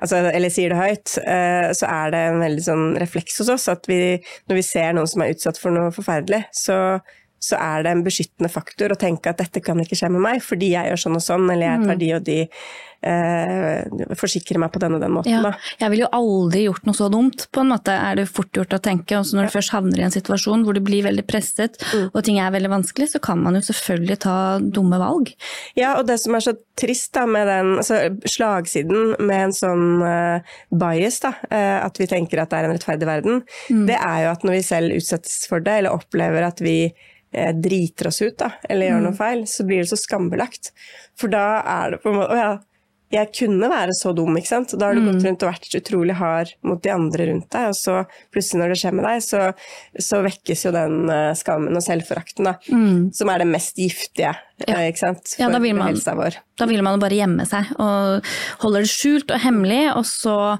altså, 0.01 0.19
eller 0.29 0.53
sier 0.53 0.73
det 0.73 0.79
høyt, 0.79 1.13
eh, 1.23 1.69
så 1.77 1.89
er 1.89 2.13
det 2.13 2.23
en 2.29 2.43
veldig 2.43 2.65
sånn 2.65 2.87
refleks 3.01 3.39
hos 3.41 3.51
oss 3.53 3.67
at 3.73 3.87
vi, 3.89 4.17
når 4.49 4.59
vi 4.59 4.65
ser 4.65 4.93
noen 4.97 5.09
som 5.09 5.23
er 5.23 5.33
utsatt 5.33 5.61
for 5.61 5.73
noe 5.73 5.93
forferdelig, 5.95 6.43
så, 6.55 6.99
så 7.39 7.59
er 7.61 7.85
det 7.85 7.93
en 7.93 8.03
beskyttende 8.05 8.49
faktor 8.49 8.93
å 8.93 8.99
tenke 8.99 9.29
at 9.29 9.41
dette 9.41 9.61
kan 9.63 9.79
ikke 9.81 9.97
skje 9.99 10.09
med 10.13 10.23
meg, 10.23 10.43
fordi 10.43 10.73
jeg 10.73 10.89
gjør 10.89 11.03
sånn 11.05 11.17
og 11.19 11.23
sånn, 11.23 11.49
eller 11.53 11.69
jeg 11.69 11.87
tar 11.87 11.99
de 12.01 12.11
og 12.17 12.23
de, 12.25 12.37
eh, 13.05 14.13
forsikrer 14.17 14.59
meg 14.61 14.71
på 14.73 14.81
den 14.81 14.97
og 14.97 15.03
den 15.03 15.13
måten. 15.13 15.33
Ja, 15.33 15.53
jeg 15.83 15.93
ville 15.93 16.05
jo 16.05 16.11
aldri 16.17 16.63
gjort 16.65 16.87
noe 16.87 16.97
så 16.97 17.09
dumt, 17.13 17.45
på 17.53 17.63
en 17.63 17.71
måte 17.73 17.93
er 17.93 18.19
det 18.19 18.27
fort 18.31 18.49
gjort 18.57 18.73
å 18.73 18.81
tenke. 18.83 19.19
Også 19.19 19.37
når 19.37 19.47
du 19.47 19.55
først 19.57 19.73
havner 19.75 20.01
i 20.01 20.05
en 20.07 20.13
situasjon 20.13 20.65
hvor 20.65 20.77
du 20.77 20.81
blir 20.85 21.05
veldig 21.05 21.25
presset, 21.29 21.77
og 22.09 22.19
ting 22.25 22.39
er 22.41 22.53
veldig 22.55 22.71
vanskelig, 22.73 23.11
så 23.13 23.21
kan 23.23 23.41
man 23.43 23.57
jo 23.59 23.63
selvfølgelig 23.69 24.19
ta 24.25 24.37
dumme 24.63 24.99
valg. 25.01 25.33
Ja, 25.77 25.95
og 25.99 26.07
det 26.09 26.19
som 26.23 26.37
er 26.37 26.45
så 26.45 26.55
trist 26.77 27.13
da 27.17 27.25
med 27.29 27.47
den 27.49 27.75
altså, 27.81 28.01
slagsiden 28.29 29.15
med 29.21 29.49
en 29.49 29.55
sånn 29.55 29.85
uh, 30.01 30.55
bias, 30.73 31.21
da, 31.23 31.35
uh, 31.51 31.85
at 31.85 32.01
vi 32.01 32.09
tenker 32.09 32.41
at 32.41 32.51
det 32.51 32.61
er 32.61 32.69
en 32.69 32.75
rettferdig 32.77 33.09
verden, 33.09 33.43
det 33.87 33.97
er 33.97 34.25
jo 34.25 34.33
at 34.33 34.45
når 34.45 34.57
vi 34.57 34.65
selv 34.65 34.97
utsettes 34.97 35.45
for 35.49 35.63
det, 35.63 35.79
eller 35.81 35.95
opplever 35.95 36.45
at 36.47 36.61
vi 36.63 36.77
driter 37.31 38.07
oss 38.07 38.21
ut, 38.21 38.37
da, 38.37 38.51
eller 38.69 38.87
gjør 38.91 39.01
noe 39.03 39.17
feil, 39.17 39.43
så 39.47 39.65
blir 39.67 39.83
det 39.83 39.89
så 39.91 39.97
skambelagt. 39.99 40.71
For 41.19 41.27
da 41.27 41.61
er 41.65 41.91
det 41.91 42.01
på 42.03 42.09
en 42.13 42.15
måte 42.21 42.31
Å 42.31 42.37
ja, 42.37 42.57
jeg 43.09 43.29
kunne 43.31 43.69
være 43.71 43.93
så 43.95 44.11
dum, 44.13 44.35
ikke 44.35 44.47
sant. 44.49 44.73
Da 44.77 44.87
har 44.89 44.93
du 44.95 44.99
Mm. 44.99 45.13
gått 45.13 45.23
rundt 45.23 45.43
og 45.43 45.53
vært 45.53 45.75
utrolig 45.79 46.15
hard 46.19 46.49
mot 46.67 46.81
de 46.83 46.89
andre 46.91 47.27
rundt 47.29 47.49
deg, 47.49 47.69
og 47.69 47.75
så 47.75 48.05
plutselig 48.35 48.59
når 48.59 48.67
det 48.73 48.79
skjer 48.81 48.93
med 48.97 49.05
deg, 49.07 49.21
så, 49.23 49.53
så 49.97 50.19
vekkes 50.25 50.65
jo 50.65 50.71
den 50.75 51.09
eh, 51.09 51.31
skammen 51.39 51.75
og 51.79 51.81
selvforakten, 51.85 52.43
da. 52.49 52.55
Som 53.15 53.29
er 53.31 53.37
det 53.39 53.47
mest 53.47 53.75
giftige, 53.79 54.33
Ja. 54.67 54.73
eh, 54.75 54.91
ikke 54.91 54.99
sant, 54.99 55.35
Ja, 55.39 55.47
da 55.49 55.59
vil 55.59 55.73
man- 55.75 55.87
helsa 55.93 56.15
vår. 56.19 56.35
Da 56.57 56.65
vil 56.65 56.81
man 56.83 56.99
bare 56.99 57.15
gjemme 57.15 57.47
seg 57.47 57.65
og 57.79 58.23
holder 58.59 58.81
det 58.81 58.89
skjult 58.91 59.31
og 59.31 59.39
hemmelig, 59.39 59.95
og 59.95 60.03
så 60.03 60.59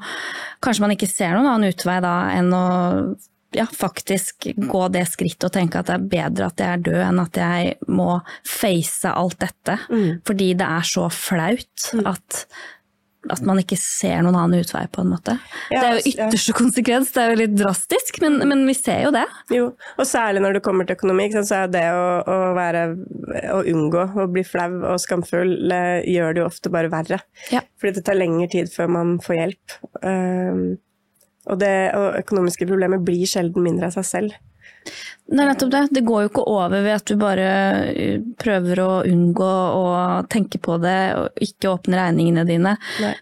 kanskje 0.64 0.80
man 0.88 0.92
ikke 0.96 1.10
ser 1.12 1.34
noen 1.36 1.48
annen 1.52 1.74
utvei 1.74 2.00
da 2.02 2.30
enn 2.32 2.52
å 2.54 3.18
ja, 3.56 3.66
faktisk 3.74 4.48
gå 4.56 4.88
det 4.94 5.06
skrittet 5.10 5.50
og 5.50 5.54
tenke 5.56 5.80
at 5.80 5.90
det 5.90 5.98
er 5.98 6.08
bedre 6.12 6.50
at 6.52 6.62
jeg 6.64 6.78
er 6.78 6.88
død 6.88 7.04
enn 7.08 7.22
at 7.24 7.40
jeg 7.40 7.76
må 7.88 8.10
face 8.46 9.12
alt 9.12 9.40
dette. 9.44 9.78
Mm. 9.92 10.10
Fordi 10.28 10.54
det 10.60 10.72
er 10.78 10.88
så 10.88 11.06
flaut 11.14 11.86
at, 12.12 12.40
at 13.32 13.44
man 13.48 13.62
ikke 13.62 13.78
ser 13.80 14.26
noen 14.26 14.36
annen 14.36 14.66
utvei, 14.66 14.84
på 14.92 15.04
en 15.04 15.14
måte. 15.14 15.38
Ja, 15.72 15.80
det 15.80 15.88
er 15.88 15.96
jo 15.96 16.02
ja. 16.04 16.28
ytterste 16.28 16.56
konsekvens, 16.58 17.14
det 17.16 17.24
er 17.24 17.34
jo 17.34 17.40
litt 17.44 17.56
drastisk, 17.56 18.20
men, 18.24 18.40
men 18.52 18.66
vi 18.68 18.76
ser 18.78 19.06
jo 19.08 19.14
det. 19.16 19.26
Jo, 19.54 19.70
og 19.96 20.10
særlig 20.10 20.44
når 20.44 20.58
det 20.58 20.64
kommer 20.66 20.88
til 20.88 21.00
økonomi, 21.00 21.30
sant, 21.34 21.50
så 21.50 21.62
er 21.64 21.72
det 21.72 21.86
å, 21.96 22.08
å 22.28 22.40
være 22.58 22.84
å 23.54 23.62
unngå 23.64 24.10
å 24.24 24.28
bli 24.32 24.44
flau 24.48 24.70
og 24.94 25.00
skamfull 25.04 25.72
eh, 25.72 26.02
gjør 26.18 26.36
det 26.36 26.44
jo 26.44 26.50
ofte 26.50 26.74
bare 26.74 26.92
verre. 26.92 27.22
Ja. 27.54 27.64
Fordi 27.80 28.00
det 28.00 28.06
tar 28.10 28.20
lengre 28.20 28.50
tid 28.52 28.74
før 28.74 28.92
man 29.00 29.16
får 29.24 29.40
hjelp. 29.40 29.80
Um, 30.04 30.76
og, 31.48 31.58
det, 31.62 31.74
og 31.98 32.20
økonomiske 32.22 32.68
problemer 32.70 33.02
blir 33.04 33.28
sjelden 33.30 33.66
mindre 33.66 33.90
av 33.90 33.98
seg 33.98 34.08
selv. 34.12 34.38
Det 35.28 35.36
er 35.36 35.50
nettopp 35.50 35.72
det. 35.74 35.82
Det 35.98 36.04
går 36.08 36.22
jo 36.24 36.30
ikke 36.30 36.44
over 36.48 36.84
ved 36.86 36.94
at 36.94 37.10
du 37.10 37.18
bare 37.20 37.48
uh, 37.92 38.22
prøver 38.40 38.80
å 38.80 38.92
unngå 39.10 39.50
å 39.76 39.90
tenke 40.32 40.62
på 40.64 40.78
det 40.80 41.02
og 41.18 41.42
ikke 41.44 41.74
åpne 41.74 42.00
regningene 42.00 42.46
dine. 42.48 42.78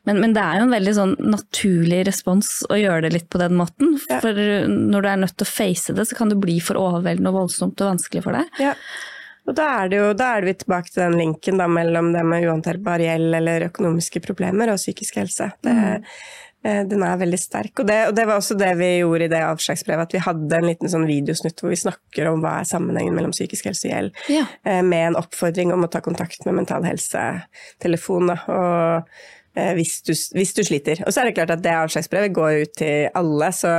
Men, 0.05 0.21
men 0.21 0.35
det 0.35 0.43
er 0.43 0.59
jo 0.59 0.67
en 0.67 0.75
veldig 0.75 0.93
sånn 0.99 1.15
naturlig 1.25 2.03
respons 2.05 2.51
å 2.69 2.77
gjøre 2.77 3.07
det 3.07 3.15
litt 3.15 3.27
på 3.33 3.41
den 3.41 3.57
måten. 3.57 3.97
Ja. 4.11 4.21
For 4.21 4.37
når 4.69 5.07
du 5.07 5.09
er 5.09 5.19
nødt 5.23 5.37
til 5.39 5.47
å 5.47 5.55
face 5.55 5.97
det, 5.97 6.05
så 6.05 6.19
kan 6.19 6.29
det 6.29 6.39
bli 6.43 6.59
for 6.61 6.77
overveldende 6.81 7.33
og 7.33 7.41
voldsomt 7.41 7.81
og 7.81 7.95
vanskelig 7.95 8.25
for 8.27 8.37
deg. 8.37 8.61
Ja. 8.61 8.77
Og 9.45 9.53
da 9.57 9.65
er, 9.79 9.89
det 9.89 9.97
jo, 9.99 10.13
da 10.17 10.31
er 10.37 10.45
vi 10.47 10.55
tilbake 10.57 10.89
til 10.89 11.03
den 11.03 11.19
linken 11.19 11.59
da, 11.61 11.67
mellom 11.69 12.09
det 12.15 12.23
med 12.25 12.47
uhåndterbar 12.47 13.01
gjeld 13.01 13.37
eller 13.41 13.67
økonomiske 13.67 14.21
problemer 14.25 14.71
og 14.73 14.81
psykisk 14.81 15.19
helse. 15.21 15.51
Det, 15.65 15.73
eh, 15.73 16.23
Den 16.65 17.03
er 17.05 17.19
veldig 17.21 17.37
sterk. 17.37 17.77
Og 17.83 17.85
det, 17.85 17.95
og 18.09 18.15
det 18.17 18.23
var 18.25 18.39
også 18.39 18.55
det 18.57 18.71
vi 18.79 18.87
gjorde 18.97 19.27
i 19.27 19.29
det 19.29 19.41
avslagsbrevet, 19.45 20.07
at 20.07 20.15
vi 20.15 20.21
hadde 20.25 20.57
en 20.57 20.65
liten 20.65 20.89
sånn 20.89 21.05
videosnutt 21.05 21.61
hvor 21.61 21.69
vi 21.69 21.77
snakker 21.77 22.29
om 22.31 22.41
hva 22.41 22.55
er 22.63 22.69
sammenhengen 22.71 23.13
mellom 23.13 23.35
psykisk 23.35 23.67
helse 23.69 23.85
og 23.85 23.93
gjeld, 23.93 24.15
Ja. 24.33 24.47
eh, 24.65 24.81
med 24.81 25.11
en 25.11 25.19
oppfordring 25.21 25.69
om 25.75 25.85
å 25.85 25.91
ta 25.93 26.01
kontakt 26.01 26.41
med 26.47 26.55
Mental 26.57 26.81
Helse-telefonen. 26.87 28.33
og 28.49 29.07
eh, 29.55 29.73
hvis 29.77 30.01
du, 30.07 30.11
hvis 30.35 30.53
du 30.57 30.63
sliter. 30.67 31.03
Og 31.05 31.13
så 31.13 31.21
er 31.21 31.29
det 31.29 31.35
klart 31.37 31.53
at 31.53 31.61
det 31.63 31.71
avslagsbrevet 31.77 32.33
går 32.35 32.63
ut 32.65 32.73
til 32.81 33.09
alle, 33.15 33.51
så, 33.55 33.75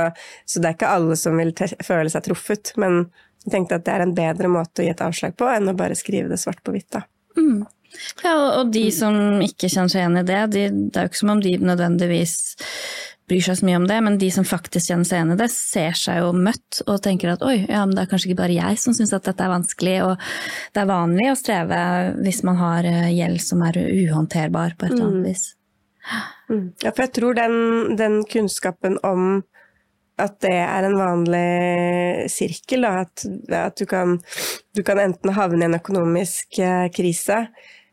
så 0.47 0.61
det 0.63 0.71
er 0.71 0.77
ikke 0.79 0.93
alle 0.95 1.15
som 1.19 1.37
vil 1.37 1.51
føle 1.85 2.09
seg 2.09 2.23
truffet. 2.25 2.71
Men 2.81 3.03
jeg 3.45 3.51
tenkte 3.53 3.77
at 3.81 3.85
det 3.85 3.93
er 3.93 4.05
en 4.07 4.15
bedre 4.17 4.49
måte 4.51 4.81
å 4.81 4.87
gi 4.87 4.93
et 4.95 5.03
avslag 5.05 5.35
på 5.37 5.47
enn 5.53 5.69
å 5.69 5.75
bare 5.77 5.95
skrive 5.99 6.31
det 6.31 6.39
svart 6.41 6.63
på 6.65 6.73
hvitt. 6.75 6.89
da. 6.95 7.03
Ja, 8.23 8.35
og- 8.59 8.71
de 8.73 8.85
som 8.91 9.41
ikke 9.41 9.69
kjenner 9.69 9.89
seg 9.93 10.01
igjen 10.03 10.21
i 10.21 10.25
det, 10.27 10.41
de, 10.53 10.63
det 10.91 10.97
er 10.97 11.07
jo 11.07 11.11
ikke 11.11 11.23
som 11.23 11.33
om 11.35 11.41
de 11.43 11.57
nødvendigvis 11.57 12.35
bryr 13.27 13.43
seg 13.43 13.57
så 13.59 13.65
mye 13.67 13.75
om 13.81 13.87
det, 13.89 13.97
men 14.05 14.17
de 14.21 14.29
som 14.31 14.45
faktisk 14.47 14.87
kjenner 14.87 15.07
seg 15.07 15.17
igjen 15.19 15.33
i 15.33 15.39
det, 15.41 15.49
ser 15.51 15.97
seg 15.99 16.21
jo 16.21 16.29
møtt 16.31 16.81
og 16.87 17.01
tenker 17.03 17.33
at 17.33 17.41
oi, 17.43 17.57
ja, 17.67 17.81
men 17.83 17.95
det 17.97 18.05
er 18.05 18.11
kanskje 18.13 18.29
ikke 18.31 18.39
bare 18.39 18.55
jeg 18.55 18.79
som 18.79 18.95
syns 18.95 19.11
at 19.17 19.27
dette 19.27 19.43
er 19.43 19.51
vanskelig, 19.51 19.97
og 20.05 20.15
det 20.73 20.83
er 20.83 20.87
vanlig 20.93 21.27
å 21.31 21.35
streve 21.35 21.81
hvis 22.23 22.39
man 22.47 22.55
har 22.61 22.87
eh, 22.87 23.09
gjeld 23.17 23.41
som 23.43 23.65
er 23.67 23.81
uhåndterbar 23.83 24.77
på 24.79 24.87
et 24.87 24.95
eller 24.95 25.09
annet 25.09 25.27
vis. 25.33 25.45
Ja, 26.85 26.93
for 26.93 27.03
jeg 27.03 27.13
tror 27.17 27.35
den, 27.35 27.57
den 27.99 28.21
kunnskapen 28.31 28.95
om 29.03 29.43
at 30.17 30.39
det 30.41 30.53
er 30.63 30.87
en 30.87 30.95
vanlig 30.97 32.29
sirkel, 32.31 32.87
da, 32.87 33.03
at, 33.03 33.25
at 33.53 33.75
du, 33.77 33.83
kan, 33.85 34.15
du 34.73 34.81
kan 34.87 34.97
enten 35.03 35.35
havne 35.35 35.61
i 35.61 35.67
en 35.67 35.75
økonomisk 35.77 36.57
eh, 36.63 36.87
krise, 36.95 37.43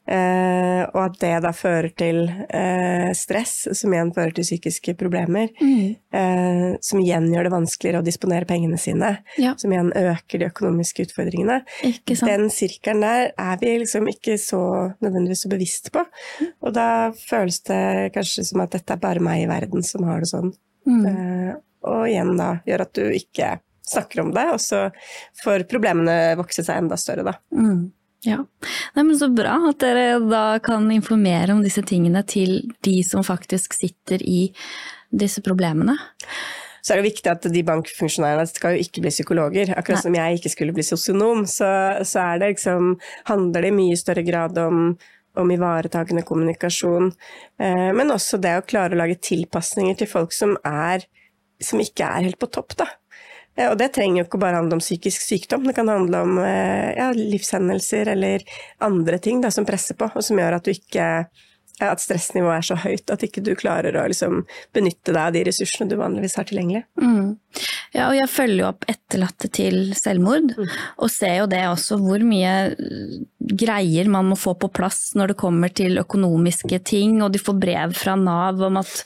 eh, 0.06 0.82
og 0.90 0.98
at 1.04 1.18
det 1.22 1.32
da 1.44 1.50
fører 1.56 1.90
til 1.96 2.20
eh, 2.48 3.10
stress, 3.16 3.68
som 3.76 3.94
igjen 3.94 4.12
fører 4.14 4.34
til 4.36 4.44
psykiske 4.46 4.94
problemer, 5.00 5.48
eh, 5.60 6.76
som 6.84 7.00
igjen 7.00 7.30
gjør 7.32 7.48
det 7.48 7.54
vanskeligere 7.54 8.02
å 8.02 8.06
disponere 8.06 8.48
pengene 8.48 8.78
sine, 8.80 9.18
Ja. 9.40 9.54
som 9.56 9.72
igjen 9.72 9.92
øker 9.92 10.38
de 10.42 10.50
økonomiske 10.50 11.06
utfordringene. 11.08 11.60
Den 12.28 12.48
sirkelen 12.50 13.00
der 13.04 13.32
er 13.38 13.56
vi 13.60 13.78
liksom 13.84 14.08
ikke 14.12 14.38
så 14.40 14.62
nødvendigvis 15.02 15.44
så 15.46 15.52
bevisst 15.52 15.92
på. 15.92 16.04
Og 16.62 16.72
da 16.76 17.10
føles 17.12 17.60
det 17.64 18.12
kanskje 18.14 18.44
som 18.44 18.60
at 18.64 18.70
dette 18.76 18.92
er 18.92 19.02
bare 19.02 19.20
meg 19.24 19.44
i 19.44 19.50
verden 19.50 19.82
som 19.82 20.04
har 20.04 20.20
det 20.20 20.30
sånn. 20.32 20.52
Mm. 20.86 21.04
Eh, 21.08 21.54
og 21.84 22.06
igjen 22.08 22.36
da 22.38 22.60
gjør 22.66 22.80
at 22.86 22.92
du 22.96 23.04
ikke 23.12 23.58
snakker 23.84 24.22
om 24.22 24.30
det, 24.32 24.46
og 24.54 24.60
så 24.64 24.86
får 25.42 25.66
problemene 25.68 26.36
vokse 26.40 26.64
seg 26.64 26.78
enda 26.80 26.96
større, 26.96 27.24
da. 27.26 27.34
Ja. 28.24 28.40
Nei, 28.96 29.04
men 29.04 29.16
så 29.20 29.28
bra 29.32 29.56
at 29.68 29.80
dere 29.84 30.18
da 30.24 30.58
kan 30.64 30.88
informere 30.92 31.54
om 31.54 31.62
disse 31.64 31.84
tingene 31.86 32.24
til 32.28 32.62
de 32.86 32.98
som 33.06 33.24
faktisk 33.26 33.76
sitter 33.76 34.22
i 34.24 34.46
disse 35.14 35.42
problemene. 35.44 35.96
Så 36.84 36.92
er 36.92 37.00
det 37.00 37.08
viktig 37.08 37.30
at 37.32 37.46
de 37.48 37.62
bankfunksjonærene 37.64 38.44
skal 38.50 38.74
jo 38.74 38.84
ikke 38.84 39.04
bli 39.06 39.12
psykologer. 39.12 39.72
Akkurat 39.78 40.04
som 40.04 40.16
jeg 40.16 40.38
ikke 40.38 40.52
skulle 40.52 40.74
bli 40.76 40.84
sosionom, 40.84 41.46
så, 41.48 41.68
så 42.04 42.26
det 42.40 42.56
liksom, 42.56 42.96
handler 43.30 43.64
det 43.64 43.70
i 43.72 43.76
mye 43.78 43.96
større 43.96 44.24
grad 44.26 44.60
om, 44.60 44.90
om 45.40 45.54
ivaretakende 45.54 46.26
kommunikasjon. 46.28 47.08
Eh, 47.56 47.88
men 47.96 48.12
også 48.12 48.40
det 48.42 48.58
å 48.58 48.66
klare 48.68 48.96
å 48.96 49.00
lage 49.00 49.16
tilpasninger 49.16 49.96
til 50.02 50.10
folk 50.10 50.36
som, 50.36 50.58
er, 50.68 51.06
som 51.56 51.80
ikke 51.80 52.04
er 52.04 52.28
helt 52.28 52.40
på 52.42 52.52
topp, 52.52 52.76
da. 52.82 52.90
Eh, 53.56 53.70
Og 53.70 53.78
det 53.78 53.92
trenger 53.94 54.22
jo 54.22 54.26
ikke 54.28 54.42
bare 54.42 54.60
handle 54.60 54.78
om 54.78 54.84
psykisk 54.84 55.24
sykdom, 55.24 55.66
det 55.68 55.76
kan 55.78 55.90
handle 55.90 56.22
om 56.26 56.38
eh, 56.42 56.92
ja, 56.98 57.10
livshendelser 57.14 58.12
eller 58.16 58.44
andre 58.84 59.18
ting 59.22 59.42
da, 59.44 59.50
som 59.54 59.66
presser 59.68 59.98
på, 59.98 60.10
og 60.14 60.24
som 60.24 60.40
gjør 60.40 60.58
at 60.58 60.66
du 60.66 60.74
ikke 60.74 61.08
at 61.82 61.98
stressnivået 61.98 62.60
er 62.60 62.66
så 62.68 62.76
høyt 62.78 63.10
at 63.10 63.24
ikke 63.26 63.42
du 63.42 63.50
klarer 63.58 63.96
å 63.98 64.04
liksom, 64.06 64.44
benytte 64.76 65.10
deg 65.10 65.20
av 65.20 65.32
de 65.34 65.42
ressursene 65.48 65.90
du 65.90 65.96
vanligvis 65.98 66.36
har 66.38 66.46
tilgjengelig. 66.46 66.84
Mm. 67.02 67.34
Ja, 67.94 68.08
og 68.08 68.14
jeg 68.14 68.30
følger 68.30 68.60
jo 68.60 68.68
opp 68.68 68.86
etterlatte 68.90 69.50
til 69.54 69.78
selvmord, 69.98 70.54
og 70.54 71.10
ser 71.10 71.40
jo 71.40 71.48
det 71.50 71.64
også 71.66 71.98
hvor 72.02 72.22
mye 72.26 72.54
greier 73.58 74.10
man 74.10 74.30
må 74.30 74.38
få 74.38 74.54
på 74.58 74.70
plass 74.74 75.12
når 75.18 75.32
det 75.32 75.40
kommer 75.42 75.74
til 75.74 75.98
økonomiske 76.02 76.78
ting, 76.86 77.18
og 77.22 77.34
de 77.34 77.42
får 77.42 77.58
brev 77.66 77.98
fra 77.98 78.14
Nav 78.18 78.62
om 78.70 78.78
at 78.78 79.02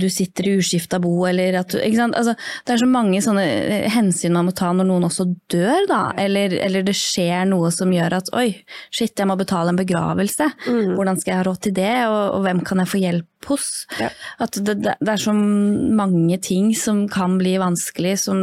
du 0.00 0.06
sitter 0.08 0.46
i 0.48 0.54
uskifta 0.56 0.96
bo, 1.02 1.12
eller 1.28 1.58
at 1.60 1.74
du? 1.74 1.78
Altså, 1.82 2.32
Det 2.64 2.72
er 2.72 2.80
så 2.80 2.88
mange 2.88 3.20
sånne 3.24 3.44
øh, 3.44 3.88
hensyn 3.92 4.32
man 4.32 4.48
må 4.48 4.54
ta 4.56 4.70
når 4.72 4.88
noen 4.88 5.08
også 5.10 5.26
dør, 5.52 5.84
da. 5.90 6.00
Eller, 6.16 6.54
eller 6.64 6.86
det 6.86 6.96
skjer 6.96 7.44
noe 7.50 7.68
som 7.74 7.92
gjør 7.92 8.16
at 8.20 8.32
oi, 8.38 8.48
shit, 8.88 9.12
jeg 9.12 9.28
må 9.28 9.36
betale 9.36 9.74
en 9.74 9.80
begravelse. 9.80 10.48
Hvordan 10.66 11.20
skal 11.20 11.34
jeg 11.34 11.40
ha 11.42 11.46
råd 11.50 11.60
til 11.66 11.76
det, 11.76 11.94
og, 12.08 12.22
og 12.38 12.46
hvem 12.46 12.64
kan 12.64 12.80
jeg 12.82 12.92
få 12.94 13.02
hjelp 13.02 13.50
hos? 13.52 13.68
Ja. 14.00 14.10
At 14.40 14.56
det, 14.56 14.78
det, 14.80 14.96
det 15.00 15.14
er 15.14 15.24
så 15.28 15.36
mange 15.36 16.40
ting 16.44 16.72
som 16.76 17.04
kan 17.12 17.36
bli 17.40 17.58
vanskelig, 17.60 18.16
som 18.24 18.42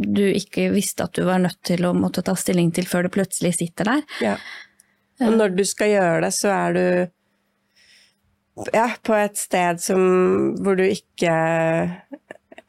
du 0.00 0.24
ikke 0.24 0.70
visste 0.72 1.04
at 1.04 1.16
du 1.16 1.26
var 1.28 1.42
nødt 1.42 1.60
til 1.68 1.84
å 1.84 1.92
måtte 1.92 2.24
ta 2.24 2.32
stilling 2.38 2.72
til 2.72 2.88
før 2.88 3.06
du 3.06 3.14
plutselig 3.18 3.58
sitter 3.58 3.92
der. 3.92 4.04
Ja. 4.24 4.36
Og 5.20 5.36
når 5.36 5.52
du 5.52 5.66
skal 5.68 5.92
gjøre 5.92 6.20
det, 6.24 6.32
så 6.32 6.52
er 6.54 6.76
du 6.76 6.84
ja, 8.74 8.88
på 9.06 9.14
et 9.16 9.36
sted 9.40 9.80
som, 9.82 10.00
hvor 10.62 10.76
du 10.78 10.84
ikke 10.84 11.34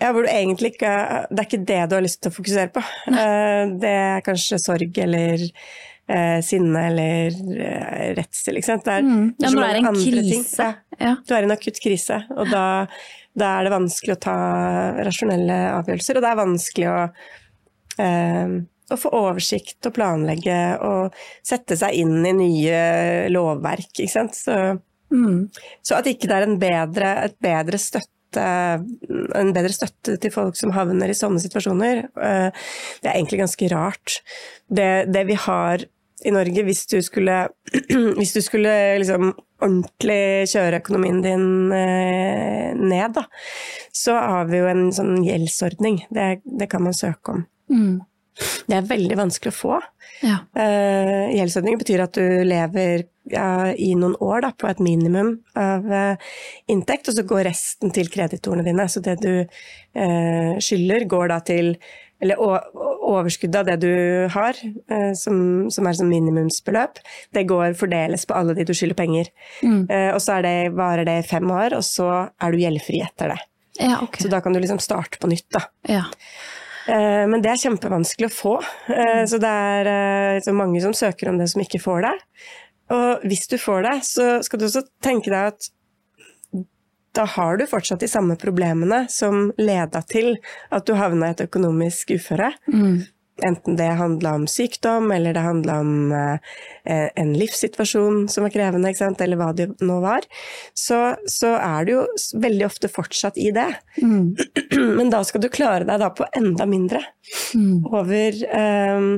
ja, 0.02 0.10
hvor 0.16 0.24
du 0.26 0.30
egentlig 0.32 0.72
ikke 0.74 0.92
Det 1.30 1.40
er 1.44 1.48
ikke 1.48 1.66
det 1.70 1.80
du 1.92 1.96
har 1.98 2.04
lyst 2.06 2.22
til 2.24 2.32
å 2.32 2.36
fokusere 2.36 2.72
på. 2.74 2.82
Eh, 3.12 3.64
Det 3.82 3.92
er 4.02 4.24
kanskje 4.26 4.58
sorg 4.62 4.98
eller 5.04 5.44
eh, 6.10 6.40
sinne 6.46 6.86
eller 6.90 7.38
eh, 7.54 8.08
redsel, 8.18 8.58
ikke 8.58 8.70
sant. 8.72 8.86
Det 8.88 8.96
er, 8.98 9.06
Mm. 9.06 9.28
Ja, 9.42 9.50
når 9.52 9.62
det 9.62 9.70
er 9.70 9.82
en 9.82 10.00
krise. 10.02 10.66
Ja. 10.66 10.74
Ja. 11.02 11.14
Du 11.28 11.34
er 11.36 11.42
i 11.46 11.50
en 11.50 11.54
akutt 11.56 11.80
krise, 11.82 12.18
og 12.36 12.50
da, 12.52 12.64
da 13.38 13.52
er 13.60 13.64
det 13.68 13.72
vanskelig 13.74 14.16
å 14.18 14.22
ta 14.26 14.36
rasjonelle 15.06 15.60
avgjørelser, 15.80 16.18
og 16.20 16.26
det 16.26 16.30
er 16.32 16.42
vanskelig 16.42 16.90
å, 16.92 17.00
eh, 18.06 18.58
å 18.92 18.98
få 19.00 19.12
oversikt 19.22 19.88
og 19.88 19.96
planlegge 19.96 20.58
og 20.86 21.14
sette 21.48 21.78
seg 21.80 21.94
inn 22.02 22.20
i 22.26 22.34
nye 22.38 22.82
lovverk, 23.32 23.94
ikke 24.02 24.12
sant. 24.12 24.36
Så, 24.38 24.58
Mm. 25.12 25.50
så 25.84 25.98
at 25.98 26.08
ikke 26.08 26.30
det 26.30 26.36
er 26.38 26.48
en 26.48 26.60
bedre, 26.62 27.14
bedre 27.44 27.80
støtte 27.82 28.10
en 28.32 29.50
bedre 29.52 29.74
støtte 29.76 30.16
til 30.24 30.32
folk 30.32 30.56
som 30.56 30.72
havner 30.72 31.12
i 31.12 31.16
sånne 31.18 31.42
situasjoner, 31.44 32.06
eh, 32.16 32.68
det 33.04 33.10
er 33.10 33.18
egentlig 33.18 33.42
ganske 33.42 33.68
rart. 33.74 34.22
Det, 34.72 35.12
det 35.12 35.26
vi 35.28 35.36
har 35.36 35.84
i 36.24 36.32
Norge, 36.34 36.64
hvis 36.64 36.86
du 36.92 37.00
skulle, 37.04 37.38
hvis 38.18 38.34
du 38.36 38.42
skulle 38.46 38.72
liksom 39.02 39.34
ordentlig 39.62 40.48
kjøre 40.52 40.82
økonomien 40.82 41.22
din 41.26 41.74
eh, 41.76 42.78
ned, 42.78 43.18
da, 43.18 43.26
så 43.94 44.18
har 44.18 44.50
vi 44.52 44.62
jo 44.62 44.70
en 44.70 44.88
sånn 44.96 45.20
gjeldsordning. 45.26 46.06
Det, 46.14 46.30
det 46.46 46.70
kan 46.72 46.86
man 46.86 46.98
søke 46.98 47.36
om. 47.36 47.46
Mm. 47.72 48.00
Det 48.68 48.78
er 48.78 48.88
veldig 48.88 49.18
vanskelig 49.20 49.52
å 49.52 49.58
få. 49.58 49.80
Ja. 50.22 50.42
Uh, 50.56 51.32
gjeldsordning 51.36 51.80
betyr 51.82 52.04
at 52.06 52.18
du 52.18 52.44
lever 52.48 53.06
uh, 53.34 53.72
i 53.76 53.92
noen 53.98 54.16
år 54.22 54.46
da, 54.46 54.52
på 54.56 54.70
et 54.70 54.84
minimum 54.84 55.34
av 55.58 55.90
uh, 55.90 56.30
inntekt, 56.72 57.10
og 57.10 57.18
så 57.18 57.26
går 57.28 57.48
resten 57.50 57.94
til 57.96 58.12
kreditorene 58.12 58.66
dine. 58.68 58.88
Så 58.92 59.04
det 59.04 59.20
du 59.24 59.34
uh, 59.44 60.54
skylder, 60.62 61.08
går 61.12 61.34
da 61.34 61.42
til 61.48 61.76
eller 62.22 62.38
overskuddet 62.38 63.56
av 63.58 63.66
det 63.66 63.76
du 63.82 64.28
har, 64.30 64.58
som, 65.18 65.38
som 65.74 65.88
er 65.90 65.96
som 65.98 66.06
minimumsbeløp, 66.06 67.00
det 67.34 67.48
går 67.50 67.74
fordeles 67.80 68.28
på 68.30 68.36
alle 68.38 68.54
de 68.54 68.62
du 68.70 68.76
skylder 68.78 69.00
penger. 69.00 69.32
Mm. 69.66 69.88
og 69.90 70.20
så 70.22 70.36
det, 70.46 70.52
varer 70.78 71.10
det 71.10 71.16
i 71.24 71.26
fem 71.26 71.50
år, 71.50 71.74
og 71.80 71.82
så 71.82 72.12
er 72.30 72.54
du 72.54 72.62
gjeldfri 72.62 73.02
etter 73.02 73.34
det. 73.34 73.40
Ja, 73.80 74.04
okay. 74.06 74.22
Så 74.22 74.30
da 74.30 74.38
kan 74.46 74.54
du 74.54 74.62
liksom 74.62 74.78
starte 74.86 75.18
på 75.18 75.32
nytt, 75.34 75.50
da. 75.50 75.64
Ja. 75.90 76.04
Eh, 76.88 77.26
men 77.30 77.44
det 77.44 77.52
er 77.52 77.62
kjempevanskelig 77.62 78.30
å 78.30 78.34
få. 78.34 78.56
Eh, 78.90 79.24
så 79.30 79.40
det 79.42 79.52
er 79.52 79.92
eh, 79.92 80.50
mange 80.56 80.82
som 80.84 80.96
søker 80.98 81.32
om 81.32 81.38
det, 81.42 81.50
som 81.52 81.64
ikke 81.64 81.82
får 81.84 82.08
det. 82.08 82.16
Og 82.92 83.28
hvis 83.28 83.48
du 83.52 83.58
får 83.62 83.86
det, 83.88 83.96
så 84.08 84.26
skal 84.44 84.60
du 84.60 84.68
også 84.68 84.84
tenke 85.04 85.32
deg 85.32 85.54
at 85.54 85.70
da 87.16 87.26
har 87.28 87.58
du 87.60 87.66
fortsatt 87.68 88.04
de 88.04 88.08
samme 88.08 88.38
problemene 88.40 89.04
som 89.12 89.50
leda 89.60 90.00
til 90.08 90.38
at 90.72 90.88
du 90.88 90.94
havna 90.96 91.32
i 91.32 91.36
et 91.36 91.44
økonomisk 91.44 92.14
uføre. 92.16 92.54
Mm. 92.72 93.02
Enten 93.46 93.78
det 93.80 93.88
handla 94.00 94.34
om 94.38 94.48
sykdom, 94.48 95.12
eller 95.12 95.34
det 95.34 95.44
handla 95.44 95.80
om 95.82 96.12
eh, 96.12 97.08
en 97.16 97.34
livssituasjon 97.38 98.28
som 98.30 98.46
var 98.46 98.54
krevende, 98.54 98.92
eller 98.92 99.40
hva 99.40 99.52
det 99.58 99.68
nå 99.82 100.00
var, 100.04 100.26
så, 100.74 101.16
så, 101.26 101.56
er 101.58 101.88
du 101.88 101.94
jo 101.96 102.06
veldig 102.44 102.66
ofte 102.68 102.92
fortsatt 102.92 103.38
i 103.42 103.50
det. 103.56 103.68
Mm. 104.02 104.36
Men 104.98 105.12
da 105.14 105.24
skal 105.28 105.44
du 105.44 105.50
klare 105.54 105.88
deg 105.88 106.02
da 106.04 106.12
på 106.16 106.28
enda 106.38 106.68
mindre. 106.70 107.04
Mm. 107.58 107.86
Over, 107.90 108.42
eh, 108.62 109.10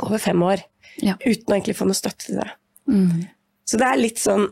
over, 0.00 0.18
fem 0.22 0.42
år. 0.46 0.64
Ja. 1.02 1.16
Uten 1.20 1.48
å 1.48 1.56
egentlig 1.56 1.78
få 1.78 1.88
noe 1.88 1.98
støtte 1.98 2.28
til 2.28 2.42
det. 2.42 2.50
Mm. 2.90 3.24
Så 3.68 3.78
det 3.78 3.88
er 3.88 4.00
litt 4.00 4.20
sånn 4.20 4.48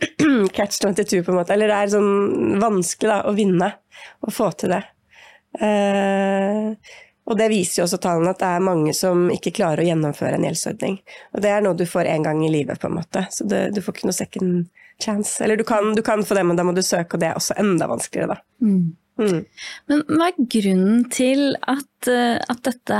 catch 0.56 0.80
22, 0.80 1.22
på 1.22 1.32
en 1.32 1.38
måte. 1.38 1.54
Eller 1.54 1.70
det 1.70 1.78
er 1.78 1.94
sånn 1.94 2.60
vanskelig 2.62 3.12
da, 3.12 3.22
å 3.28 3.36
vinne 3.36 3.70
og 4.24 4.34
få 4.34 4.50
til 4.58 4.74
det. 4.74 4.82
Eh, 5.62 6.72
og 7.24 7.38
det 7.40 7.48
viser 7.52 7.80
jo 7.80 7.86
også 7.86 8.00
tallene 8.04 8.34
at 8.34 8.40
det 8.42 8.48
er 8.52 8.64
mange 8.64 8.92
som 8.96 9.28
ikke 9.32 9.54
klarer 9.56 9.80
å 9.80 9.86
gjennomføre 9.88 10.36
en 10.36 10.44
gjeldsordning. 10.44 10.98
Og 11.32 11.44
det 11.44 11.52
er 11.54 11.62
noe 11.64 11.78
du 11.78 11.86
får 11.88 12.10
én 12.12 12.26
gang 12.26 12.42
i 12.44 12.50
livet, 12.52 12.80
på 12.80 12.90
en 12.90 12.98
måte. 12.98 13.24
Så 13.32 13.46
det, 13.48 13.70
du 13.72 13.80
får 13.80 13.96
ikke 13.96 14.10
noe 14.10 14.16
second 14.16 14.82
chance. 15.00 15.38
Eller 15.44 15.56
du 15.56 15.64
kan, 15.64 15.94
du 15.96 16.02
kan, 16.04 16.24
få 16.24 16.36
det, 16.36 16.44
men 16.44 16.58
da 16.58 16.66
må 16.68 16.74
du 16.76 16.82
søke, 16.84 17.16
og 17.16 17.22
det 17.22 17.30
er 17.30 17.40
også 17.40 17.56
enda 17.60 17.88
vanskeligere, 17.88 18.36
da. 18.36 18.66
Mm. 18.66 18.92
Mm. 19.14 19.44
Men 19.86 20.00
hva 20.10 20.26
er 20.26 20.48
grunnen 20.50 21.04
til 21.14 21.54
at, 21.70 22.08
eh, 22.10 22.34
at, 22.34 22.60
dette 22.66 22.98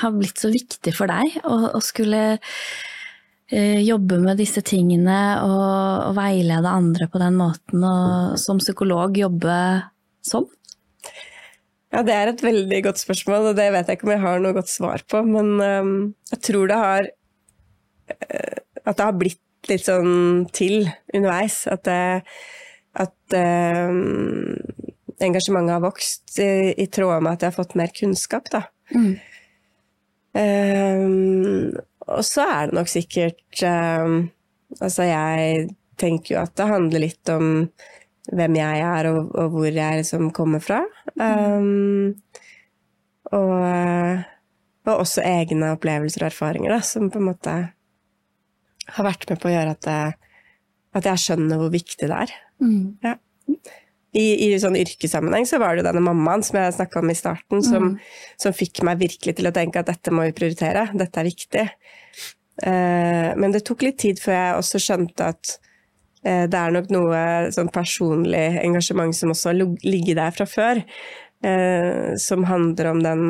har 0.00 0.16
blitt 0.16 0.42
så 0.42 0.50
viktig 0.50 0.92
for 0.96 1.10
deg, 1.10 1.38
å, 1.46 1.58
å 1.78 1.80
skulle 1.84 2.22
uh, 2.34 3.80
jobbe 3.86 4.18
med 4.18 4.42
disse 4.42 4.64
tingene 4.66 5.20
og, 5.46 6.08
og, 6.08 6.16
veilede 6.18 6.74
andre 6.74 7.06
på 7.06 7.22
den 7.22 7.38
måten, 7.38 7.86
og 7.86 8.34
som 8.42 8.58
psykolog 8.58 9.14
jobbe 9.20 9.56
sånn? 10.26 10.50
Ja, 11.94 12.02
det 12.02 12.14
er 12.14 12.32
et 12.32 12.42
veldig 12.42 12.80
godt 12.88 12.98
spørsmål, 12.98 13.52
og 13.52 13.58
det 13.58 13.68
vet 13.70 13.86
jeg 13.86 13.98
ikke 13.98 14.08
om 14.08 14.12
jeg 14.16 14.24
har 14.24 14.40
noe 14.42 14.56
godt 14.56 14.70
svar 14.72 15.04
på. 15.10 15.20
Men 15.28 15.52
um, 15.62 15.92
jeg 16.32 16.40
tror 16.48 16.70
det 16.70 16.78
har 16.80 17.08
uh, 18.10 18.56
At 18.84 18.98
det 18.98 19.06
har 19.06 19.18
blitt 19.20 19.70
litt 19.70 19.86
sånn 19.86 20.48
til 20.52 20.88
underveis. 21.14 21.62
At, 21.70 21.86
det, 21.86 22.24
at 23.00 23.36
um, 23.38 24.58
engasjementet 25.22 25.76
har 25.76 25.84
vokst 25.86 26.34
i, 26.42 26.74
i, 26.74 26.88
tråd 26.90 27.22
med 27.22 27.36
at 27.36 27.46
jeg 27.46 27.54
har 27.54 27.60
fått 27.62 27.78
mer 27.78 27.94
kunnskap, 27.94 28.50
da. 28.52 28.66
Mm. 28.90 29.14
Um, 30.34 31.70
og 32.10 32.26
så 32.26 32.42
er 32.50 32.66
det 32.66 32.74
nok 32.74 32.90
sikkert 32.90 33.62
Altså, 34.82 35.04
jeg 35.06 35.68
tenker 36.00 36.32
jo 36.34 36.40
at 36.40 36.56
det 36.58 36.66
handler 36.66 37.04
litt 37.04 37.30
om 37.30 37.44
hvem 38.32 38.56
jeg 38.56 38.84
er 38.86 39.10
og, 39.10 39.32
og 39.36 39.52
hvor 39.52 39.68
jeg 39.68 40.00
liksom 40.00 40.30
kommer 40.36 40.62
fra. 40.64 40.80
Um, 41.20 42.14
og, 43.34 43.54
og, 44.86 44.92
også 44.94 45.24
egne 45.26 45.74
opplevelser 45.74 46.24
og 46.24 46.30
erfaringer 46.30 46.76
da, 46.76 46.80
som 46.84 47.10
på 47.12 47.20
en 47.20 47.28
måte 47.28 47.54
har 48.84 49.06
vært 49.06 49.28
med 49.30 49.40
på 49.40 49.48
å 49.48 49.54
gjøre 49.54 49.76
at, 49.76 49.86
det, 49.86 50.34
at 51.00 51.08
jeg 51.10 51.24
skjønner 51.24 51.60
hvor 51.60 51.72
viktig 51.72 52.08
det 52.08 52.20
er. 52.26 52.34
Mm. 52.64 52.82
Ja. 53.04 53.16
I, 54.14 54.24
I 54.46 54.48
sånn 54.62 54.78
yrkessammenheng 54.78 55.46
så 55.48 55.58
var 55.58 55.74
det 55.74 55.86
denne 55.88 56.04
mammaen 56.04 56.44
som 56.46 56.60
jeg 56.60 56.76
snakka 56.76 57.00
om 57.00 57.10
i 57.10 57.16
starten, 57.18 57.64
som, 57.66 57.88
mm. 57.94 58.36
som, 58.44 58.54
fikk 58.54 58.84
meg 58.86 59.00
virkelig 59.00 59.34
til 59.40 59.50
å 59.50 59.54
tenke 59.56 59.82
at 59.82 59.90
dette 59.90 60.12
må 60.14 60.28
vi 60.28 60.36
prioritere, 60.36 60.86
dette 60.94 61.20
er 61.20 61.28
viktig. 61.28 61.64
Uh, 62.62 63.34
men 63.40 63.50
det 63.52 63.64
tok 63.66 63.82
litt 63.82 63.98
tid 64.04 64.20
før 64.22 64.36
jeg 64.36 64.60
også 64.60 64.80
skjønte 64.84 65.32
at 65.34 65.56
det 66.24 66.56
er 66.56 66.72
nok 66.72 66.88
noe 66.94 67.18
sånn 67.52 67.68
personlig 67.72 68.56
engasjement 68.62 69.12
som 69.16 69.34
også 69.34 69.50
har 69.50 69.58
ligget 69.84 70.16
der 70.16 70.32
fra 70.32 70.46
før, 70.48 70.80
eh, 71.44 72.14
som 72.20 72.46
handler 72.48 72.90
om 72.92 73.02
den 73.04 73.24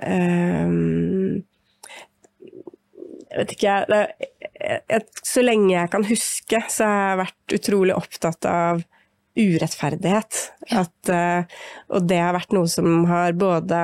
eh, 0.00 0.78
Jeg 3.32 3.40
vet 3.40 3.52
ikke, 3.54 3.76
jeg, 3.88 5.04
Så 5.24 5.44
lenge 5.44 5.72
jeg 5.72 5.92
kan 5.92 6.04
huske, 6.04 6.58
så 6.68 6.88
har 6.88 7.06
jeg 7.06 7.20
vært 7.22 7.54
utrolig 7.56 7.94
opptatt 7.96 8.48
av 8.48 8.82
urettferdighet. 9.32 10.40
At, 10.76 11.12
og 11.88 12.04
det 12.04 12.18
har 12.20 12.36
vært 12.36 12.52
noe 12.52 12.68
som 12.68 13.06
har 13.08 13.32
både 13.32 13.78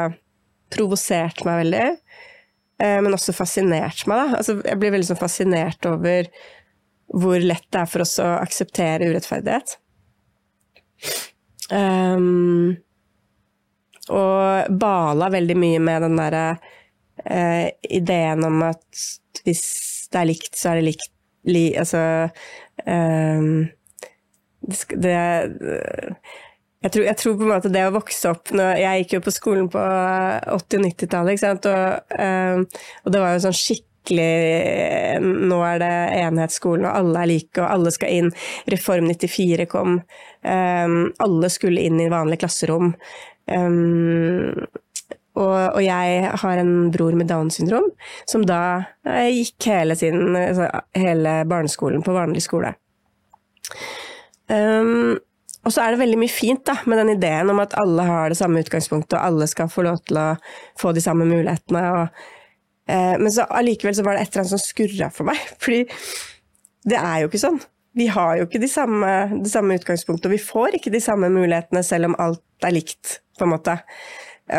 provosert 0.69 1.41
meg 1.49 1.63
veldig, 1.63 1.87
men 3.01 3.17
også 3.17 3.33
fascinert 3.33 4.05
meg. 4.13 4.37
Altså, 4.37 4.59
jeg 4.61 4.81
blir 4.83 4.93
veldig 4.93 5.09
sånn 5.09 5.23
fascinert 5.23 5.89
over 5.89 6.29
hvor 7.15 7.41
lett 7.41 7.67
det 7.73 7.83
er 7.83 7.91
for 7.91 8.05
oss 8.05 8.19
å 8.23 8.27
akseptere 8.39 9.09
urettferdighet. 9.09 9.77
Um, 11.73 12.77
og 14.09 14.73
bala 14.81 15.29
veldig 15.33 15.57
mye 15.61 15.81
med 15.85 16.05
den 16.07 16.19
derre 16.19 16.45
uh, 16.57 17.67
ideen 17.85 18.45
om 18.49 18.63
at 18.71 19.07
hvis 19.45 19.65
det 20.13 20.21
er 20.21 20.31
likt, 20.31 20.55
så 20.57 20.73
er 20.73 20.81
det 20.81 20.89
likt 20.91 21.11
li, 21.49 21.65
Altså 21.79 22.01
um, 22.85 23.69
det, 24.65 24.79
det 24.97 25.17
jeg 26.79 26.93
tror, 26.95 27.05
jeg 27.09 27.19
tror, 27.19 27.35
på 27.35 27.43
en 27.43 27.51
måte 27.51 27.71
det 27.75 27.81
å 27.89 27.95
vokse 27.95 28.31
opp 28.31 28.53
når, 28.55 28.77
Jeg 28.79 29.03
gikk 29.03 29.17
jo 29.17 29.23
på 29.27 29.35
skolen 29.35 29.71
på 29.73 29.83
80- 29.83 30.79
og 30.79 30.85
90-tallet, 30.87 31.67
og, 31.73 32.13
um, 32.15 32.67
og, 33.03 33.09
det 33.15 33.23
var 33.23 33.35
jo 33.35 33.41
sånn 33.49 33.57
skikkelig 34.09 35.21
nå 35.49 35.59
er 35.65 35.79
det 35.83 35.95
enhetsskolen, 36.23 36.87
og 36.87 36.97
alle 36.97 37.23
er 37.23 37.31
like, 37.33 37.61
og 37.61 37.71
alle 37.71 37.91
skal 37.91 38.09
inn. 38.11 38.31
Reform 38.71 39.09
94 39.11 39.67
kom. 39.69 40.01
Um, 40.43 41.13
alle 41.19 41.49
skulle 41.51 41.83
inn 41.83 42.01
i 42.01 42.09
vanlige 42.09 42.45
klasserom. 42.45 42.95
Um, 43.47 44.55
og, 45.39 45.75
og, 45.75 45.83
jeg 45.85 46.31
har 46.43 46.59
en 46.59 46.91
bror 46.91 47.15
med 47.15 47.29
Downs 47.29 47.59
syndrom, 47.61 47.87
som 48.27 48.43
da 48.45 48.83
eh, 49.07 49.31
gikk 49.31 49.69
hele, 49.71 49.95
sin, 49.95 50.35
altså, 50.35 50.67
hele 50.99 51.45
barneskolen 51.47 52.03
på 52.03 52.17
vanlig 52.17 52.43
skole. 52.43 52.73
Um, 54.51 55.19
og 55.63 55.75
så 55.75 55.85
er 55.85 55.93
det 55.93 56.01
veldig 56.01 56.19
mye 56.19 56.33
fint 56.33 56.65
da, 56.67 56.79
med 56.91 56.99
den 56.99 57.13
ideen 57.15 57.53
om 57.53 57.61
at 57.63 57.77
alle 57.79 58.03
har 58.09 58.33
det 58.33 58.39
samme 58.41 58.65
utgangspunktet, 58.65 59.15
og 59.15 59.23
alle 59.23 59.47
skal 59.51 59.71
få 59.71 59.85
lov 59.87 60.01
til 60.09 60.19
å 60.19 60.27
få 60.81 60.95
de 60.97 61.05
samme 61.05 61.29
mulighetene. 61.29 61.85
og 61.93 62.38
men 62.89 63.29
så 63.35 63.45
allikevel 63.53 63.93
så 63.97 64.05
var 64.07 64.17
det 64.17 64.23
et 64.23 64.31
eller 64.31 64.47
annet 64.47 64.53
som 64.55 64.63
skurra 64.63 65.11
for 65.13 65.29
meg. 65.29 65.41
Fordi 65.63 65.83
det 66.89 66.97
er 66.97 67.23
jo 67.23 67.29
ikke 67.29 67.43
sånn. 67.43 67.61
Vi 67.99 68.07
har 68.13 68.37
jo 68.39 68.47
ikke 68.47 68.61
de 68.63 68.71
samme, 68.71 69.13
de 69.33 69.51
samme 69.51 69.79
utgangspunktet, 69.79 70.29
og 70.29 70.37
vi 70.37 70.43
får 70.43 70.77
ikke 70.79 70.93
de 70.95 71.01
samme 71.03 71.31
mulighetene 71.33 71.83
selv 71.87 72.11
om 72.11 72.19
alt 72.23 72.67
er 72.67 72.75
likt, 72.77 73.19
på 73.39 73.47
en 73.47 73.55
måte. 73.55 73.75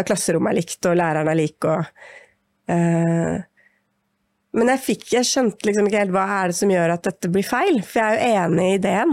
Klasserommet 0.07 0.51
er 0.51 0.59
likt, 0.59 0.79
og 0.89 0.97
læreren 0.99 1.29
er 1.31 1.37
lik, 1.39 1.57
og 1.67 1.85
uh, 2.73 3.37
Men 4.59 4.71
jeg, 4.73 4.81
fikk, 4.81 5.03
jeg 5.13 5.27
skjønte 5.29 5.67
liksom 5.67 5.87
ikke 5.87 6.01
helt 6.01 6.13
hva 6.15 6.25
er 6.39 6.49
det 6.49 6.57
som 6.57 6.71
gjør 6.73 6.95
at 6.95 7.05
dette 7.05 7.29
blir 7.29 7.45
feil, 7.45 7.83
for 7.85 8.01
jeg 8.01 8.17
er 8.17 8.17
jo 8.17 8.45
enig 8.47 8.65
i 8.65 8.77
ideen. 8.79 9.11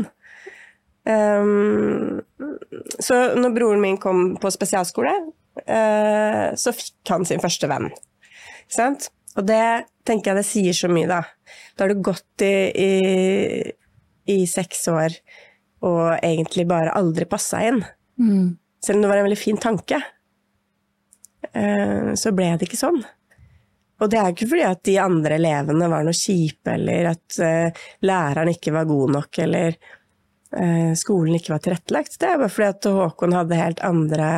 Um, 1.06 2.22
så 2.98 3.18
når 3.36 3.52
broren 3.54 3.82
min 3.84 3.98
kom 4.00 4.30
på 4.40 4.50
spesialskole, 4.50 5.12
uh, 5.60 6.46
så 6.56 6.72
fikk 6.74 7.12
han 7.12 7.28
sin 7.28 7.44
første 7.44 7.68
venn. 7.70 7.92
Sant? 8.72 9.10
Og 9.36 9.44
det 9.46 9.86
tenker 10.06 10.32
jeg 10.32 10.40
det 10.40 10.48
sier 10.48 10.76
så 10.76 10.90
mye, 10.92 11.08
da. 11.10 11.22
Da 11.76 11.84
har 11.84 11.92
du 11.92 12.04
gått 12.04 12.44
i, 12.44 12.54
i, 12.72 12.92
i 14.32 14.38
seks 14.48 14.86
år 14.92 15.16
og 15.86 16.16
egentlig 16.24 16.64
bare 16.68 16.94
aldri 16.96 17.26
passa 17.28 17.60
inn. 17.68 17.82
Mm. 18.18 18.56
Selv 18.82 18.98
om 18.98 19.04
det 19.04 19.10
var 19.10 19.20
en 19.20 19.28
veldig 19.28 19.38
fin 19.40 19.60
tanke, 19.60 20.00
uh, 21.52 22.14
så 22.16 22.32
ble 22.36 22.54
det 22.56 22.68
ikke 22.68 22.80
sånn. 22.80 23.02
Og 23.96 24.10
det 24.12 24.18
er 24.20 24.32
ikke 24.32 24.48
fordi 24.50 24.64
at 24.68 24.82
de 24.84 24.96
andre 25.00 25.38
elevene 25.38 25.88
var 25.92 26.04
noe 26.04 26.16
kjipe, 26.16 26.74
eller 26.74 27.12
at 27.14 27.38
uh, 27.40 27.84
læreren 28.08 28.52
ikke 28.52 28.74
var 28.76 28.88
god 28.88 29.14
nok, 29.18 29.40
eller 29.46 29.76
eh, 29.76 29.94
skolen 30.96 31.34
ikke 31.36 31.52
var 31.54 31.62
tilrettelagt. 31.64 32.18
Det 32.20 32.28
er 32.28 32.38
bare 32.38 32.52
fordi 32.52 32.68
at 32.68 32.86
Håkon 32.96 33.34
hadde 33.34 33.58
helt 33.58 33.80
andre 33.84 34.28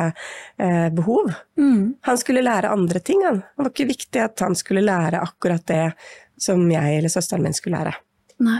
eh, 0.57 0.87
behov. 0.95 1.29
Mm. 1.59 1.95
Han 2.07 2.17
skulle 2.17 2.43
lære 2.43 2.71
andre 2.73 2.99
ting, 2.99 3.21
han. 3.27 3.43
Det 3.43 3.63
var 3.63 3.71
ikke 3.73 3.91
viktig 3.91 4.23
at 4.23 4.43
han 4.45 4.57
skulle 4.57 4.83
lære 4.85 5.21
akkurat 5.21 5.65
det 5.69 5.85
som 6.39 6.63
jeg 6.71 6.97
eller 6.97 7.13
søsteren 7.13 7.45
min 7.45 7.55
skulle 7.55 7.77
lære. 7.77 7.95
Nei. 8.45 8.59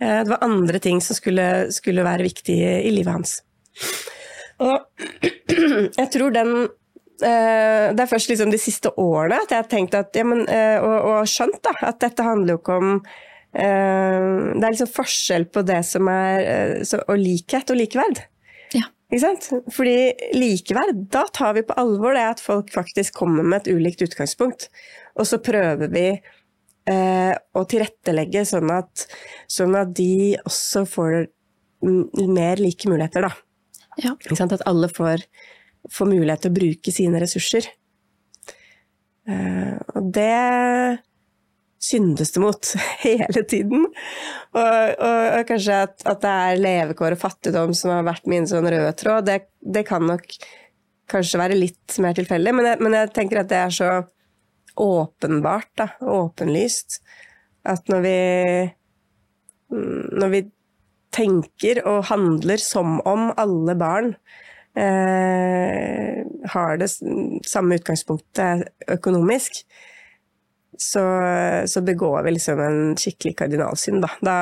Eh, 0.00 0.20
Det 0.22 0.30
var 0.30 0.44
andre 0.46 0.78
ting 0.78 1.00
som 1.02 1.18
skulle, 1.18 1.72
skulle 1.74 2.06
være 2.06 2.26
viktige 2.28 2.82
i 2.84 2.90
livet 2.94 3.12
hans. 3.12 3.38
Og 4.58 4.78
jeg 6.00 6.10
tror 6.10 6.34
den 6.34 6.52
eh, 7.22 7.94
Det 7.94 8.02
er 8.02 8.10
først 8.10 8.30
liksom 8.30 8.50
de 8.50 8.58
siste 8.58 8.90
årene 8.98 9.38
at 9.44 9.54
jeg 9.54 9.62
har 9.62 9.70
tenkt 9.70 9.94
at, 9.94 10.14
ja, 10.14 10.24
men, 10.26 10.44
eh, 10.50 10.78
og, 10.82 10.96
og 11.12 11.30
skjønt 11.30 11.62
da, 11.66 11.74
at 11.90 12.00
dette 12.02 12.26
handler 12.26 12.56
jo 12.56 12.62
ikke 12.62 12.78
om 12.78 12.94
eh, 12.96 13.27
Det 13.52 14.60
er 14.60 14.72
liksom 14.74 14.90
forskjell 14.92 15.46
på 15.52 15.62
det 15.66 15.80
som 15.88 16.08
er 16.12 16.42
eh, 16.44 16.74
så, 16.86 17.00
og 17.08 17.20
likhet 17.20 17.70
og 17.72 17.78
likeverd. 17.80 18.20
Ja. 18.76 18.84
Ikke 19.08 19.22
sant? 19.22 19.48
Fordi 19.72 19.96
likeverd, 20.36 21.06
da 21.12 21.24
tar 21.32 21.56
vi 21.56 21.64
på 21.66 21.76
alvor 21.80 22.16
det 22.16 22.26
at 22.34 22.42
folk 22.44 22.70
faktisk 22.74 23.16
kommer 23.22 23.46
med 23.46 23.62
et 23.62 23.72
ulikt 23.72 24.04
utgangspunkt. 24.04 24.68
Og 25.16 25.28
så 25.30 25.40
prøver 25.42 25.88
vi 25.94 26.06
eh, 26.12 27.32
å 27.32 27.64
tilrettelegge 27.72 28.44
sånn 28.48 28.72
at, 28.74 29.08
sånn 29.50 29.76
at 29.80 29.96
de 29.96 30.36
også 30.44 30.84
får 30.88 31.18
mer 32.28 32.60
like 32.60 32.90
muligheter, 32.90 33.28
da. 33.28 33.32
Ja. 34.02 34.14
Ikke 34.18 34.38
sant? 34.38 34.54
At 34.54 34.66
alle 34.68 34.90
får, 34.92 35.24
får 35.94 36.10
mulighet 36.10 36.44
til 36.44 36.52
å 36.52 36.58
bruke 36.58 36.94
sine 36.94 37.22
ressurser. 37.22 37.70
Eh, 39.28 39.76
og 39.94 40.12
det 40.14 40.30
syndes 41.78 42.32
det 42.34 42.42
mot 42.42 42.70
hele 43.06 43.42
tiden. 43.48 43.86
Og, 43.88 44.62
og, 44.62 45.22
og 45.38 45.42
kanskje 45.48 45.82
at, 45.86 45.96
at 46.08 46.22
det 46.24 46.34
er 46.50 46.62
levekår 46.62 47.16
og 47.16 47.22
fattigdom 47.22 47.74
som 47.76 47.94
har 47.94 48.06
vært 48.08 48.28
min 48.30 48.48
sånn 48.50 48.68
røde 48.68 48.94
tråd, 48.98 49.28
det, 49.28 49.40
det 49.62 49.84
kan 49.88 50.06
nok 50.08 50.26
kanskje 51.08 51.40
være 51.40 51.56
litt 51.56 51.98
mer 52.04 52.16
tilfeldig, 52.16 52.52
men 52.52 52.68
jeg, 52.68 52.80
men 52.84 52.96
jeg 52.98 53.12
tenker 53.16 53.40
at 53.40 53.48
det 53.50 53.60
er 53.62 53.72
så 53.72 53.92
åpenbart, 54.78 55.70
da, 55.80 55.86
åpenlyst, 56.04 57.00
at 57.68 57.88
når 57.90 58.04
vi 58.04 58.18
når 59.68 60.30
vi 60.32 60.42
tenker 61.14 61.82
og 61.88 62.06
handler 62.08 62.60
som 62.62 62.98
om 63.08 63.28
alle 63.36 63.74
barn 63.78 64.12
eh, 64.78 66.24
har 66.52 66.80
det 66.80 66.88
samme 66.88 67.78
utgangspunktet 67.78 68.68
økonomisk, 68.96 69.62
så, 70.78 71.04
så 71.66 71.82
begår 71.84 72.22
vi 72.26 72.34
liksom 72.36 72.60
en 72.62 72.80
skikkelig 72.98 73.34
kardinalsynd, 73.42 74.02
da. 74.04 74.10
da, 74.24 74.36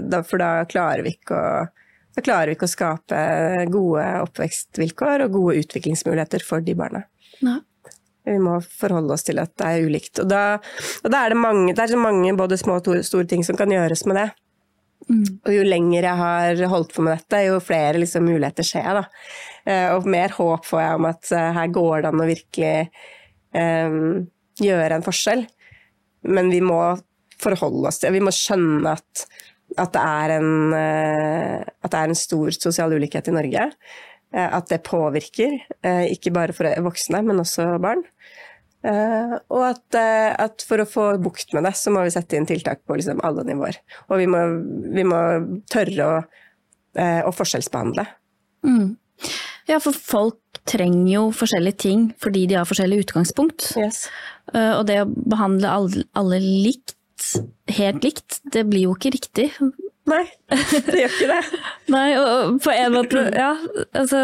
da 0.00 0.22
for 0.26 0.42
da 0.42 0.50
klarer 0.70 1.04
vi 1.06 1.16
ikke 1.18 1.38
å 1.38 1.46
da 2.12 2.20
klarer 2.20 2.50
vi 2.50 2.58
ikke 2.58 2.68
å 2.68 2.72
skape 2.72 3.18
gode 3.72 4.02
oppvekstvilkår 4.26 5.22
og 5.24 5.36
gode 5.38 5.62
utviklingsmuligheter 5.62 6.44
for 6.44 6.64
de 6.64 6.74
barna. 6.76 7.06
Nei. 7.40 7.56
Vi 8.28 8.34
må 8.38 8.58
forholde 8.62 9.16
oss 9.16 9.24
til 9.26 9.40
at 9.42 9.54
det 9.58 9.66
er 9.66 9.86
ulikt. 9.88 10.20
Og 10.22 10.28
da, 10.30 10.42
og 11.02 11.08
da 11.10 11.22
er 11.24 11.32
det 11.32 11.40
mange, 11.40 11.72
det 11.74 11.82
er 11.82 11.94
så 11.94 11.98
mange 11.98 12.34
både 12.38 12.58
små 12.60 12.76
og 12.78 13.00
store 13.06 13.26
ting 13.30 13.42
som 13.46 13.58
kan 13.58 13.72
gjøres 13.72 14.04
med 14.06 14.20
det. 14.20 14.28
Mm. 15.08 15.24
Og 15.40 15.50
jo 15.56 15.64
lenger 15.66 16.06
jeg 16.06 16.20
har 16.20 16.62
holdt 16.70 16.92
på 16.94 17.02
med 17.02 17.16
dette, 17.16 17.40
jo 17.48 17.56
flere 17.64 17.98
liksom, 17.98 18.28
muligheter 18.28 18.66
ser 18.66 18.86
jeg. 18.86 19.00
Da. 19.00 19.24
Eh, 19.66 19.88
Og 19.96 20.06
mer 20.06 20.36
håp 20.36 20.68
får 20.68 20.84
jeg 20.84 21.00
om 21.00 21.08
at 21.10 21.32
eh, 21.34 21.48
her 21.58 21.74
går 21.74 22.04
det 22.04 22.12
an 22.12 22.22
å 22.22 22.28
virkelig 22.28 22.76
eh, 23.58 23.98
gjøre 24.62 25.00
en 25.00 25.08
forskjell. 25.08 25.46
Men 26.22 26.50
vi 26.52 26.60
må 26.64 26.80
forholde 27.42 27.88
oss 27.90 28.02
til 28.02 28.14
Vi 28.14 28.22
må 28.22 28.32
skjønne 28.34 28.94
at, 28.94 29.24
at, 29.76 29.96
det 29.96 30.36
en, 30.36 30.72
eh, 30.76 31.58
at 31.62 31.92
det 31.92 31.98
er 31.98 32.10
en 32.10 32.18
stor 32.18 32.54
sosial 32.54 32.94
ulikhet 32.94 33.30
i 33.30 33.34
Norge. 33.36 33.68
Eh, 34.32 34.48
At 34.48 34.70
det 34.70 34.84
påvirker, 34.86 35.58
eh, 35.82 36.06
ikke 36.14 36.34
bare 36.34 36.56
for 36.56 36.68
voksne, 36.86 37.22
men 37.26 37.42
også 37.42 37.74
barn. 37.82 38.06
Og 38.82 39.60
at, 39.62 39.94
at 39.94 40.64
for 40.66 40.82
å 40.82 40.86
få 40.90 41.02
bukt 41.22 41.52
med 41.54 41.62
det, 41.68 41.70
så 41.78 41.92
må 41.94 42.00
vi 42.02 42.10
sette 42.10 42.34
inn 42.34 42.48
tiltak 42.50 42.80
på 42.82 42.96
liksom 42.98 43.20
alle 43.22 43.44
nivåer. 43.46 43.76
Og 44.08 44.18
vi 44.18 44.26
må, 44.26 44.40
vi 44.90 45.04
må 45.06 45.20
tørre 45.70 46.08
å, 46.08 46.16
å 46.98 47.30
forskjellsbehandle. 47.30 48.02
Mm. 48.66 48.88
Ja, 49.70 49.78
for 49.78 49.94
folk 49.94 50.41
trenger 50.68 51.08
jo 51.12 51.22
forskjellige 51.34 51.78
ting 51.84 52.02
fordi 52.22 52.46
de 52.50 52.58
har 52.60 52.68
forskjellig 52.68 53.02
utgangspunkt. 53.06 53.72
Yes. 53.80 54.04
Eh, 54.54 54.72
Og 54.78 54.86
det 54.88 55.00
å 55.02 55.08
behandle 55.10 55.70
alle, 56.14 56.40
likt, 56.42 56.96
helt 57.70 58.04
likt, 58.04 58.40
det 58.52 58.66
blir 58.70 58.88
jo 58.88 58.96
ikke 58.96 59.12
riktig. 59.14 59.48
Nei, 60.10 60.24
det 60.50 60.98
gjør 60.98 61.12
ikke 61.14 61.30
det. 61.30 61.60
Nei, 61.94 62.06
og 62.18 62.56
på 62.64 62.72
en 62.74 62.94
måte, 62.96 63.20
ja. 63.38 63.52
Altså, 63.94 64.22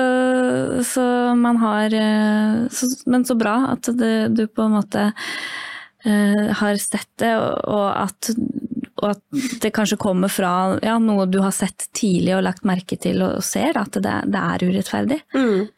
så 0.86 1.05
man 1.39 1.61
har 1.62 1.95
eh, 1.95 2.64
så, 2.74 2.89
Men 3.07 3.26
så 3.28 3.36
bra 3.39 3.61
at 3.76 3.91
det, 3.99 4.14
du 4.34 4.47
på 4.51 4.66
en 4.66 4.74
måte 4.74 5.05
eh, 6.03 6.49
har 6.59 6.80
sett 6.82 7.11
det, 7.22 7.30
og, 7.39 7.62
og, 7.70 7.86
at, 7.95 8.30
og 8.99 9.09
at 9.12 9.22
det 9.62 9.70
kanskje 9.76 10.01
kommer 10.03 10.32
fra 10.34 10.53
ja, 10.82 10.99
noe 10.99 11.28
du 11.30 11.39
har 11.45 11.55
sett 11.55 11.86
tidlig 11.95 12.34
og 12.41 12.43
lagt 12.49 12.66
merke 12.66 12.99
til 12.99 13.22
og 13.22 13.39
ser, 13.47 13.78
at 13.78 13.95
det, 14.03 14.16
det 14.34 14.43
er 14.43 14.66
urettferdig. 14.66 15.20
Mm. 15.39 15.68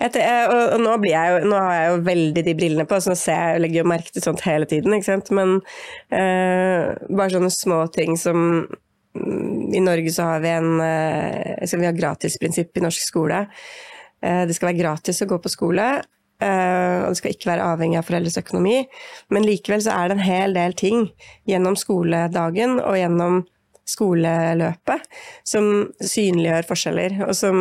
Eh, 0.00 0.44
og, 0.48 0.76
nå, 0.80 0.94
jeg 1.08 1.42
nå 1.48 1.56
har 1.60 1.74
jeg 1.76 1.88
jo 1.90 1.96
veldig 2.06 2.44
de 2.46 2.54
brillene 2.56 2.86
på, 2.88 3.00
så 3.00 3.12
nå 3.12 3.18
ser 3.18 3.40
jeg, 3.40 3.64
legger 3.64 3.82
jo 3.82 3.90
merke 3.92 4.14
til 4.14 4.24
sånt 4.24 4.44
hele 4.46 4.68
tiden. 4.70 4.96
Men 5.36 5.58
eh, 6.14 6.94
bare 7.08 7.34
sånne 7.34 7.52
små 7.54 7.82
ting 7.94 8.16
som 8.20 8.64
mm, 9.16 9.74
I 9.76 9.84
Norge 9.84 10.14
så 10.14 10.30
har 10.32 10.44
vi 10.44 10.54
en 10.54 10.72
eh, 10.84 11.76
vi 11.76 11.88
har 11.88 11.98
gratisprinsipp 11.98 12.80
i 12.80 12.86
norsk 12.86 13.04
skole. 13.04 13.44
Eh, 14.24 14.42
det 14.48 14.56
skal 14.56 14.72
være 14.72 14.82
gratis 14.82 15.22
å 15.22 15.30
gå 15.30 15.40
på 15.42 15.52
skole. 15.52 15.90
eh, 16.40 16.98
og 17.04 17.12
det 17.12 17.20
skal 17.20 17.34
ikke 17.34 17.52
være 17.52 17.70
avhengig 17.74 18.00
av 18.00 18.08
foreldres 18.08 18.40
økonomi. 18.40 18.86
Men 19.28 19.44
likevel 19.44 19.82
så 19.84 19.92
er 19.96 20.08
det 20.08 20.18
en 20.18 20.28
hel 20.28 20.56
del 20.56 20.72
ting 20.72 21.10
gjennom 21.48 21.76
skoledagen 21.76 22.78
og 22.80 22.96
gjennom 22.96 23.42
skoleløpet 23.90 25.06
som 25.46 25.70
synliggjør 25.98 26.68
forskjeller, 26.68 27.16
og 27.26 27.32
som 27.36 27.56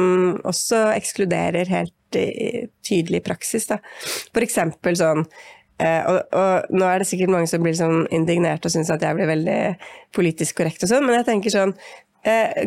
også 0.47 0.89
ekskluderer 0.95 1.71
helt 1.73 2.19
eh, 2.19 2.67
tydelig 2.85 3.23
praksis. 3.27 3.69
Da. 3.71 3.79
For 4.33 4.45
eksempel 4.45 4.97
sånn 4.99 5.23
eh, 5.25 6.03
og, 6.03 6.19
og 6.35 6.75
nå 6.75 6.89
er 6.89 7.01
det 7.01 7.09
sikkert 7.09 7.33
mange 7.35 7.49
som 7.51 7.63
blir 7.65 7.77
sånn 7.77 8.05
indignert 8.15 8.65
og 8.65 8.75
syns 8.75 8.91
at 8.93 9.05
jeg 9.05 9.17
blir 9.17 9.31
veldig 9.31 9.61
politisk 10.15 10.61
korrekt 10.61 10.85
og 10.85 10.93
sånn, 10.93 11.07
men 11.07 11.19
jeg 11.19 11.29
tenker 11.31 11.55
sånn 11.55 11.75
eh, 12.27 12.65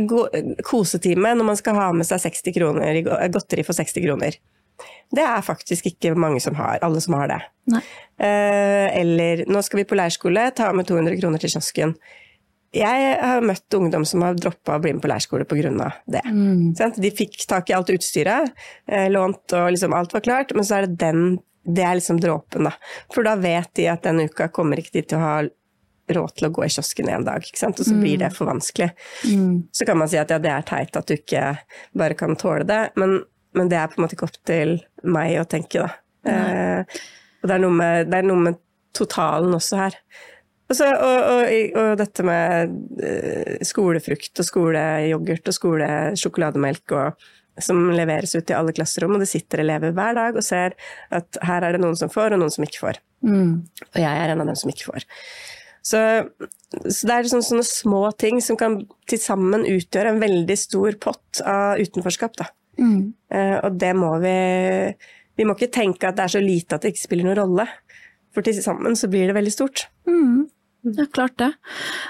Kosetime 0.67 1.37
når 1.37 1.53
man 1.53 1.61
skal 1.61 1.79
ha 1.79 1.93
med 1.97 2.09
seg 2.09 2.25
60 2.29 2.59
kroner 2.59 3.05
godteri 3.07 3.67
for 3.67 3.79
60 3.79 4.07
kroner. 4.07 4.41
Det 5.13 5.25
er 5.25 5.45
faktisk 5.45 5.87
ikke 5.91 6.15
mange 6.17 6.41
som 6.41 6.57
har, 6.57 6.81
alle 6.85 7.01
som 7.05 7.15
har 7.19 7.29
det. 7.29 7.39
Nei. 7.73 7.83
Eh, 8.23 8.89
eller 9.03 9.45
nå 9.51 9.61
skal 9.65 9.83
vi 9.83 9.89
på 9.89 9.99
leirskole, 9.99 10.49
ta 10.57 10.71
med 10.77 10.89
200 10.89 11.19
kroner 11.21 11.43
til 11.43 11.53
kiosken. 11.53 11.95
Jeg 12.73 13.17
har 13.21 13.45
møtt 13.45 13.77
ungdom 13.77 14.05
som 14.09 14.23
har 14.25 14.37
droppa 14.39 14.79
å 14.79 14.83
bli 14.83 14.95
med 14.97 15.03
på 15.05 15.11
leirskole 15.11 15.45
pga. 15.49 15.91
det. 16.09 16.23
Mm. 16.25 16.73
De 16.97 17.11
fikk 17.13 17.45
tak 17.49 17.71
i 17.71 17.75
alt 17.77 17.93
utstyret, 17.93 18.53
eh, 18.89 19.11
lånt 19.13 19.53
og 19.53 19.73
liksom 19.75 19.93
alt 19.93 20.13
var 20.13 20.25
klart, 20.25 20.55
men 20.55 20.65
så 20.65 20.81
er 20.81 20.87
det 20.87 20.99
den 20.99 21.41
Det 21.63 21.83
er 21.87 21.95
liksom 21.95 22.19
dråpen, 22.19 22.65
da. 22.67 22.73
For 23.15 23.23
da 23.23 23.37
vet 23.39 23.69
de 23.79 23.85
at 23.87 24.03
denne 24.03 24.25
uka 24.27 24.49
kommer 24.51 24.81
ikke 24.81 24.97
de 24.97 25.03
til 25.03 25.21
å 25.21 25.23
ha 25.23 25.35
råd 26.11 26.33
til 26.35 26.49
å 26.49 26.51
gå 26.51 26.65
i 26.65 26.71
kiosken 26.75 27.09
en 27.09 27.23
dag, 27.23 27.45
og 27.69 27.77
så 27.79 27.95
blir 27.95 28.19
det 28.19 28.33
for 28.35 28.51
vanskelig. 28.51 28.89
Så 29.71 29.87
kan 29.87 30.01
man 30.01 30.11
si 30.11 30.19
at 30.19 30.35
ja, 30.35 30.41
det 30.43 30.51
er 30.51 30.67
teit 30.67 30.99
at 30.99 31.07
du 31.07 31.15
ikke 31.15 31.45
bare 31.95 32.17
kan 32.19 32.35
tåle 32.35 32.67
det, 32.67 32.81
men, 32.99 33.21
men 33.55 33.71
det 33.71 33.79
er 33.79 33.93
på 33.93 34.01
en 34.01 34.03
måte 34.03 34.19
ikke 34.19 34.27
opp 34.27 34.41
til 34.43 34.81
meg 35.05 35.39
å 35.39 35.47
tenke, 35.47 35.87
da. 35.87 35.95
Eh, 36.27 36.99
og 37.43 37.47
det 37.47 37.55
er, 37.55 37.69
med, 37.79 38.11
det 38.11 38.19
er 38.19 38.27
noe 38.27 38.47
med 38.49 38.59
totalen 38.97 39.55
også 39.55 39.79
her. 39.85 39.97
Og, 40.73 40.77
så, 40.79 40.89
og, 40.89 41.27
og, 41.29 41.75
og 41.77 41.99
dette 42.01 42.25
med 42.25 42.77
eh, 43.05 43.61
skolefrukt 43.69 44.41
og 44.41 44.47
skoleyoghurt 44.49 45.51
og 45.51 45.57
skolesjokolademelk 45.59 46.95
og, 46.97 47.27
som 47.61 47.83
leveres 47.93 48.33
ut 48.39 48.49
i 48.49 48.57
alle 48.57 48.73
klasserom, 48.73 49.19
og 49.19 49.21
det 49.21 49.29
sitter 49.29 49.61
elever 49.61 49.93
hver 49.93 50.17
dag 50.17 50.39
og 50.39 50.47
ser 50.47 50.73
at 51.13 51.37
her 51.45 51.67
er 51.67 51.77
det 51.77 51.83
noen 51.83 51.99
som 52.01 52.09
får, 52.13 52.33
og 52.33 52.41
noen 52.41 52.55
som 52.55 52.65
ikke 52.65 52.81
får. 52.87 53.03
Mm. 53.21 53.51
Og 53.91 53.99
jeg 54.01 54.23
er 54.23 54.33
en 54.33 54.41
av 54.41 54.49
dem 54.49 54.57
som 54.63 54.73
ikke 54.73 54.89
får. 54.89 55.07
Så, 55.83 56.01
så 56.87 57.11
det 57.11 57.15
er 57.19 57.29
sånne, 57.29 57.49
sånne 57.51 57.67
små 57.67 58.03
ting 58.17 58.41
som 58.41 58.57
kan 58.57 58.79
til 59.11 59.21
sammen 59.21 59.67
utgjøre 59.69 60.15
en 60.15 60.23
veldig 60.23 60.57
stor 60.59 60.97
pott 61.03 61.43
av 61.45 61.83
utenforskap. 61.83 62.39
Da. 62.41 62.49
Mm. 62.81 63.13
Eh, 63.35 63.57
og 63.61 63.77
det 63.77 63.93
må 63.99 64.15
vi 64.23 64.39
Vi 65.37 65.45
må 65.45 65.53
ikke 65.53 65.75
tenke 65.75 66.09
at 66.09 66.17
det 66.17 66.25
er 66.25 66.33
så 66.33 66.41
lite 66.41 66.77
at 66.77 66.85
det 66.85 66.93
ikke 66.93 67.07
spiller 67.07 67.29
noen 67.29 67.41
rolle. 67.41 67.69
For 68.33 68.45
til 68.45 68.57
sammen 68.65 68.97
så 68.97 69.09
blir 69.13 69.29
det 69.29 69.37
veldig 69.37 69.53
stort. 69.53 69.87
Mm. 70.09 70.45
Ja, 70.83 71.07
klart 71.15 71.37
det. 71.39 71.53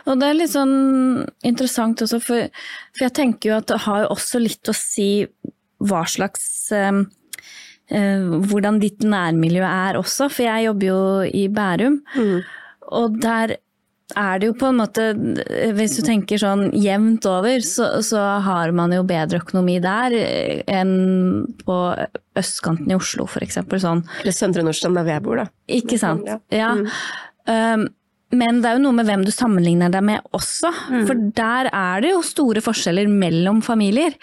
Og 0.08 0.20
det 0.20 0.28
er 0.28 0.38
litt 0.38 0.52
sånn 0.54 0.76
interessant 1.44 2.00
også, 2.04 2.20
for, 2.24 2.46
for 2.94 3.06
jeg 3.06 3.16
tenker 3.18 3.50
jo 3.50 3.58
at 3.58 3.68
det 3.72 3.82
har 3.84 4.04
jo 4.04 4.12
også 4.14 4.40
litt 4.40 4.70
å 4.70 4.76
si 4.76 5.10
hva 5.82 6.04
slags 6.08 6.46
eh, 6.76 7.02
eh, 7.90 8.30
Hvordan 8.48 8.80
ditt 8.82 9.04
nærmiljø 9.04 9.66
er 9.66 9.98
også, 10.00 10.30
for 10.32 10.46
jeg 10.46 10.68
jobber 10.68 10.88
jo 10.88 11.02
i 11.26 11.44
Bærum. 11.52 12.00
Og 12.92 13.20
der 13.22 13.56
er 14.18 14.40
det 14.40 14.50
jo 14.50 14.54
på 14.60 14.68
en 14.68 14.76
måte 14.76 15.04
Hvis 15.76 15.94
du 15.96 16.02
tenker 16.04 16.40
sånn 16.40 16.66
jevnt 16.76 17.24
over, 17.28 17.62
så, 17.64 17.88
så 18.04 18.20
har 18.44 18.72
man 18.76 18.92
jo 18.92 19.04
bedre 19.08 19.40
økonomi 19.40 19.78
der 19.82 20.16
enn 20.68 21.46
på 21.62 21.78
østkanten 22.38 22.92
i 22.92 22.96
Oslo, 22.96 23.26
f.eks. 23.28 23.60
Sånn. 23.82 24.04
Eller 24.22 24.36
Søndre 24.36 24.64
Nordstrand, 24.66 25.00
der 25.00 25.14
jeg 25.16 25.24
bor, 25.24 25.42
da. 25.42 25.48
Ikke 25.80 25.98
sant. 26.00 26.28
Ja. 26.28 26.38
Ja. 26.52 26.72
Mm. 26.76 26.88
Um, 27.48 27.88
men 28.32 28.62
det 28.62 28.70
er 28.70 28.78
jo 28.78 28.86
noe 28.86 28.96
med 28.96 29.08
hvem 29.08 29.26
du 29.26 29.32
sammenligner 29.34 29.92
deg 29.92 30.04
med 30.08 30.34
også. 30.36 30.72
For 31.08 31.28
der 31.36 31.68
er 31.68 32.02
det 32.04 32.14
jo 32.14 32.24
store 32.24 32.62
forskjeller 32.64 33.10
mellom 33.10 33.60
familier. 33.64 34.16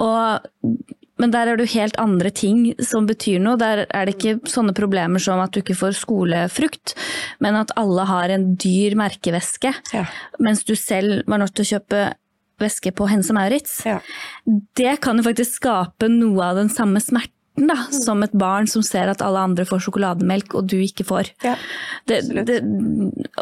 Og, 0.00 0.48
men 1.20 1.34
der 1.34 1.50
er 1.50 1.58
det 1.58 1.66
jo 1.66 1.74
helt 1.76 1.98
andre 2.00 2.32
ting 2.34 2.64
som 2.82 3.06
betyr 3.10 3.42
noe. 3.44 3.60
Der 3.60 3.84
er 3.84 4.08
det 4.08 4.16
ikke 4.16 4.50
sånne 4.50 4.74
problemer 4.76 5.22
som 5.22 5.42
at 5.44 5.52
du 5.52 5.60
ikke 5.60 5.76
får 5.78 5.98
skolefrukt, 6.00 6.96
men 7.44 7.60
at 7.60 7.74
alle 7.80 8.08
har 8.08 8.32
en 8.32 8.54
dyr 8.56 8.96
merkeveske. 8.98 9.74
Ja. 9.92 10.08
Mens 10.42 10.64
du 10.64 10.72
selv 10.78 11.22
var 11.28 11.44
nødt 11.44 11.54
til 11.58 11.68
å 11.68 11.72
kjøpe 11.76 12.04
veske 12.62 12.94
på 12.94 13.06
Hense 13.10 13.34
Maurits. 13.36 13.80
Ja. 13.84 13.98
Det 14.78 14.98
kan 15.04 15.18
jo 15.18 15.26
faktisk 15.26 15.58
skape 15.60 16.08
noe 16.08 16.52
av 16.52 16.62
den 16.62 16.72
samme 16.72 17.02
smerten. 17.02 17.33
Da, 17.54 17.76
som 17.94 18.22
et 18.26 18.32
barn 18.34 18.66
som 18.66 18.82
ser 18.82 19.06
at 19.12 19.20
alle 19.22 19.44
andre 19.46 19.62
får 19.68 19.84
sjokolademelk 19.84 20.56
og 20.58 20.66
du 20.72 20.74
ikke 20.82 21.04
får. 21.06 21.28
Ja, 21.44 21.52
det, 22.10 22.24
det, 22.48 22.56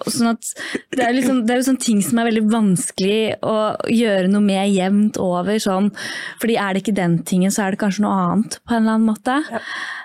sånn 0.05 0.35
at 0.35 0.51
det 0.93 1.07
er, 1.07 1.15
liksom, 1.17 1.41
det 1.49 1.55
er 1.55 1.63
jo 1.63 1.69
sånne 1.71 1.85
ting 1.87 2.03
som 2.05 2.21
er 2.21 2.29
veldig 2.29 2.43
vanskelig 2.53 3.39
å 3.41 3.57
gjøre 3.89 4.29
noe 4.29 4.45
med 4.45 4.75
jevnt 4.75 5.17
over. 5.23 5.57
Sånn. 5.63 5.89
Fordi 6.43 6.59
er 6.61 6.75
det 6.77 6.83
ikke 6.85 6.97
den 6.99 7.23
tingen, 7.25 7.55
så 7.55 7.65
er 7.65 7.73
det 7.73 7.81
kanskje 7.81 8.05
noe 8.05 8.19
annet 8.27 8.59
på 8.61 8.77
en 8.77 8.83
eller 8.83 8.99
annen 8.99 9.09
måte. 9.09 9.39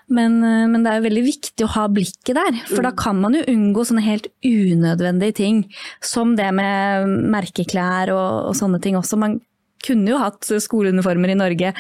Men, 0.07 0.39
eh, 0.39 0.69
men 0.71 0.85
det 0.85 0.93
er 0.93 1.01
jo 1.01 1.07
veldig 1.09 1.25
viktig 1.25 1.67
å 1.67 1.73
ha 1.75 1.83
blikket 1.91 2.39
der, 2.39 2.61
for 2.69 2.87
da 2.87 2.93
kan 2.95 3.19
man 3.19 3.35
jo 3.35 3.43
unngå 3.51 3.83
sånne 3.89 4.05
helt 4.07 4.31
unødvendige 4.39 5.35
ting. 5.41 5.61
Som 5.99 6.37
det 6.39 6.47
med 6.55 7.11
merkeklær 7.27 8.15
og, 8.15 8.53
og 8.53 8.55
sånne 8.55 8.79
ting 8.83 8.95
også. 8.95 9.19
Man 9.19 9.41
kunne 9.85 10.13
jo 10.13 10.21
hatt 10.21 10.47
skoleuniformer 10.63 11.33
i 11.33 11.37
Norge 11.39 11.73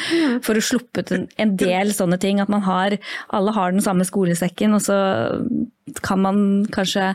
for 0.45 0.57
å 0.57 0.63
sluppe 0.63 1.03
ut 1.03 1.13
en, 1.15 1.25
en 1.41 1.55
del 1.59 1.93
sånne 1.95 2.19
ting. 2.21 2.41
At 2.43 2.51
man 2.53 2.65
har, 2.67 2.97
alle 3.33 3.55
har 3.55 3.73
den 3.73 3.85
samme 3.85 4.07
skolesekken, 4.07 4.75
og 4.77 4.83
så 4.85 4.99
kan 6.05 6.23
man 6.23 6.39
kanskje 6.73 7.13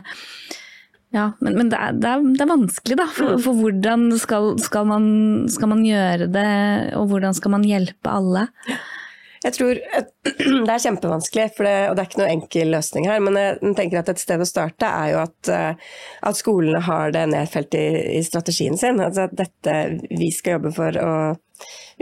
ja, 1.13 1.27
men, 1.45 1.59
men 1.59 1.69
det, 1.69 1.77
er, 1.77 1.93
det, 1.93 2.09
er, 2.09 2.23
det, 2.25 2.41
er, 2.41 2.49
vanskelig, 2.49 2.95
da. 2.97 3.05
For, 3.13 3.37
for 3.45 3.59
hvordan 3.59 4.07
skal, 4.17 4.55
skal, 4.61 4.87
man, 4.89 5.05
skal, 5.53 5.69
man, 5.69 5.83
gjøre 5.85 6.25
det, 6.33 6.49
og 6.97 7.11
hvordan 7.11 7.37
skal 7.37 7.53
man 7.53 7.67
hjelpe 7.69 8.09
alle? 8.09 8.47
Jeg 9.43 9.55
tror 9.57 9.79
Det 10.67 10.73
er 10.73 10.83
kjempevanskelig, 10.85 11.47
det, 11.57 11.75
og 11.89 11.95
det 11.97 12.03
er 12.03 12.09
ikke 12.09 12.21
noen 12.21 12.33
enkel 12.37 12.73
løsning 12.73 13.07
her. 13.11 13.23
Men 13.23 13.39
jeg 13.39 13.75
tenker 13.77 14.01
at 14.01 14.11
et 14.13 14.21
sted 14.21 14.41
å 14.43 14.47
starte 14.47 14.87
er 14.87 15.13
jo 15.13 15.21
at, 15.25 15.51
eh, 15.51 15.95
at 16.29 16.39
skolene 16.39 16.83
har 16.87 17.13
det 17.15 17.25
nedfelt 17.33 17.75
i, 17.79 17.85
i 18.19 18.21
strategien 18.25 18.79
sin. 18.79 19.01
Altså 19.03 19.27
at 19.27 19.35
dette 19.37 19.77
vi 20.11 20.31
skal 20.33 20.57
jobbe 20.57 20.73
for 20.75 20.99
å 21.01 21.13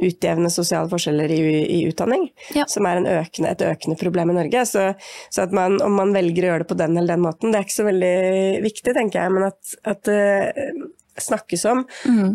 utjevne 0.02 0.50
sosiale 0.50 0.90
forskjeller 0.90 1.34
i, 1.36 1.42
i 1.76 1.80
utdanning, 1.90 2.30
Ja. 2.56 2.64
som 2.72 2.88
er 2.88 3.02
en 3.02 3.10
økende, 3.10 3.52
et 3.52 3.66
økende 3.68 3.98
problem 4.00 4.32
i 4.32 4.38
Norge. 4.38 4.64
Så, 4.70 4.86
så 5.30 5.44
at 5.44 5.54
man, 5.54 5.78
om 5.84 5.98
man 6.00 6.14
velger 6.16 6.48
å 6.48 6.52
gjøre 6.54 6.64
det 6.64 6.72
på 6.72 6.80
den 6.80 6.96
eller 6.98 7.18
den 7.18 7.26
måten, 7.26 7.52
det 7.52 7.60
er 7.60 7.68
ikke 7.68 7.80
så 7.82 7.90
veldig 7.90 8.16
viktig, 8.64 8.96
tenker 8.98 9.22
jeg. 9.26 9.36
Men 9.36 9.50
at, 9.52 9.76
at 9.92 10.02
det 10.08 10.22
snakkes 11.20 11.66
om. 11.72 11.84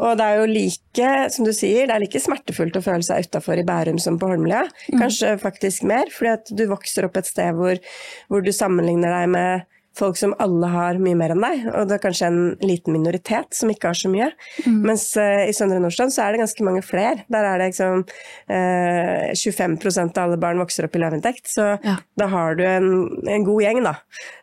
Og 0.00 0.16
det 0.18 0.24
er 0.26 0.40
jo 0.42 0.48
like, 0.50 1.12
som 1.32 1.46
du 1.46 1.52
sier, 1.56 1.86
det 1.86 1.94
er 1.96 2.02
like 2.04 2.20
smertefullt 2.20 2.76
å 2.76 2.84
føle 2.84 3.02
seg 3.06 3.24
utafor 3.28 3.58
i 3.60 3.64
Bærum 3.66 3.98
som 4.02 4.18
på 4.20 4.28
Holmlia. 4.28 4.66
Kanskje 4.92 5.36
faktisk 5.42 5.86
mer, 5.88 6.10
fordi 6.12 6.34
at 6.34 6.52
du 6.56 6.66
vokser 6.70 7.08
opp 7.08 7.16
et 7.16 7.26
sted 7.30 7.54
hvor, 7.56 7.80
hvor 8.28 8.44
du 8.44 8.52
sammenligner 8.52 9.12
deg 9.20 9.32
med 9.32 9.64
folk 9.96 10.18
som 10.20 10.34
alle 10.44 10.68
har 10.68 10.98
mye 11.00 11.16
mer 11.16 11.32
enn 11.32 11.40
deg, 11.40 11.62
og 11.72 11.86
det 11.88 11.94
er 11.96 12.02
kanskje 12.02 12.26
en 12.28 12.40
liten 12.60 12.92
minoritet 12.92 13.56
som 13.56 13.70
ikke 13.72 13.88
har 13.88 13.96
så 13.96 14.10
mye. 14.12 14.26
Mens 14.68 15.06
uh, 15.16 15.46
i 15.48 15.54
Søndre 15.56 15.78
Nordstrand 15.80 16.12
så 16.12 16.26
er 16.26 16.34
det 16.36 16.42
ganske 16.42 16.66
mange 16.66 16.82
flere. 16.84 17.24
Der 17.32 17.48
er 17.48 17.62
det 17.62 17.70
liksom 17.70 18.02
uh, 18.04 19.32
25% 19.32 20.20
av 20.20 20.26
alle 20.26 20.40
barn 20.42 20.60
vokser 20.60 20.84
opp 20.84 20.98
i 20.98 21.00
lavinntekt, 21.00 21.48
så 21.48 21.78
Ja. 21.80 21.96
da 22.20 22.28
har 22.28 22.58
du 22.58 22.64
en, 22.68 22.90
en 23.24 23.48
god 23.48 23.64
gjeng 23.64 23.82
da, 23.86 23.96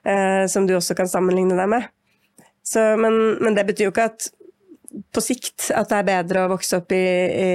Uh, 0.04 0.44
som 0.52 0.66
du 0.68 0.74
også 0.76 0.98
kan 0.98 1.08
sammenligne 1.08 1.56
deg 1.56 1.70
med. 1.72 1.86
Så, 2.64 2.93
men, 2.99 3.38
men 3.43 3.57
det 3.57 3.68
betyr 3.68 3.89
jo 3.89 3.93
ikke 3.93 4.09
at 4.11 4.30
på 5.14 5.22
sikt 5.26 5.72
at 5.74 5.89
det 5.89 5.99
er 5.99 6.09
bedre 6.09 6.45
å 6.45 6.51
vokse 6.53 6.78
opp 6.80 6.93
i, 6.93 7.01
i, 7.01 7.51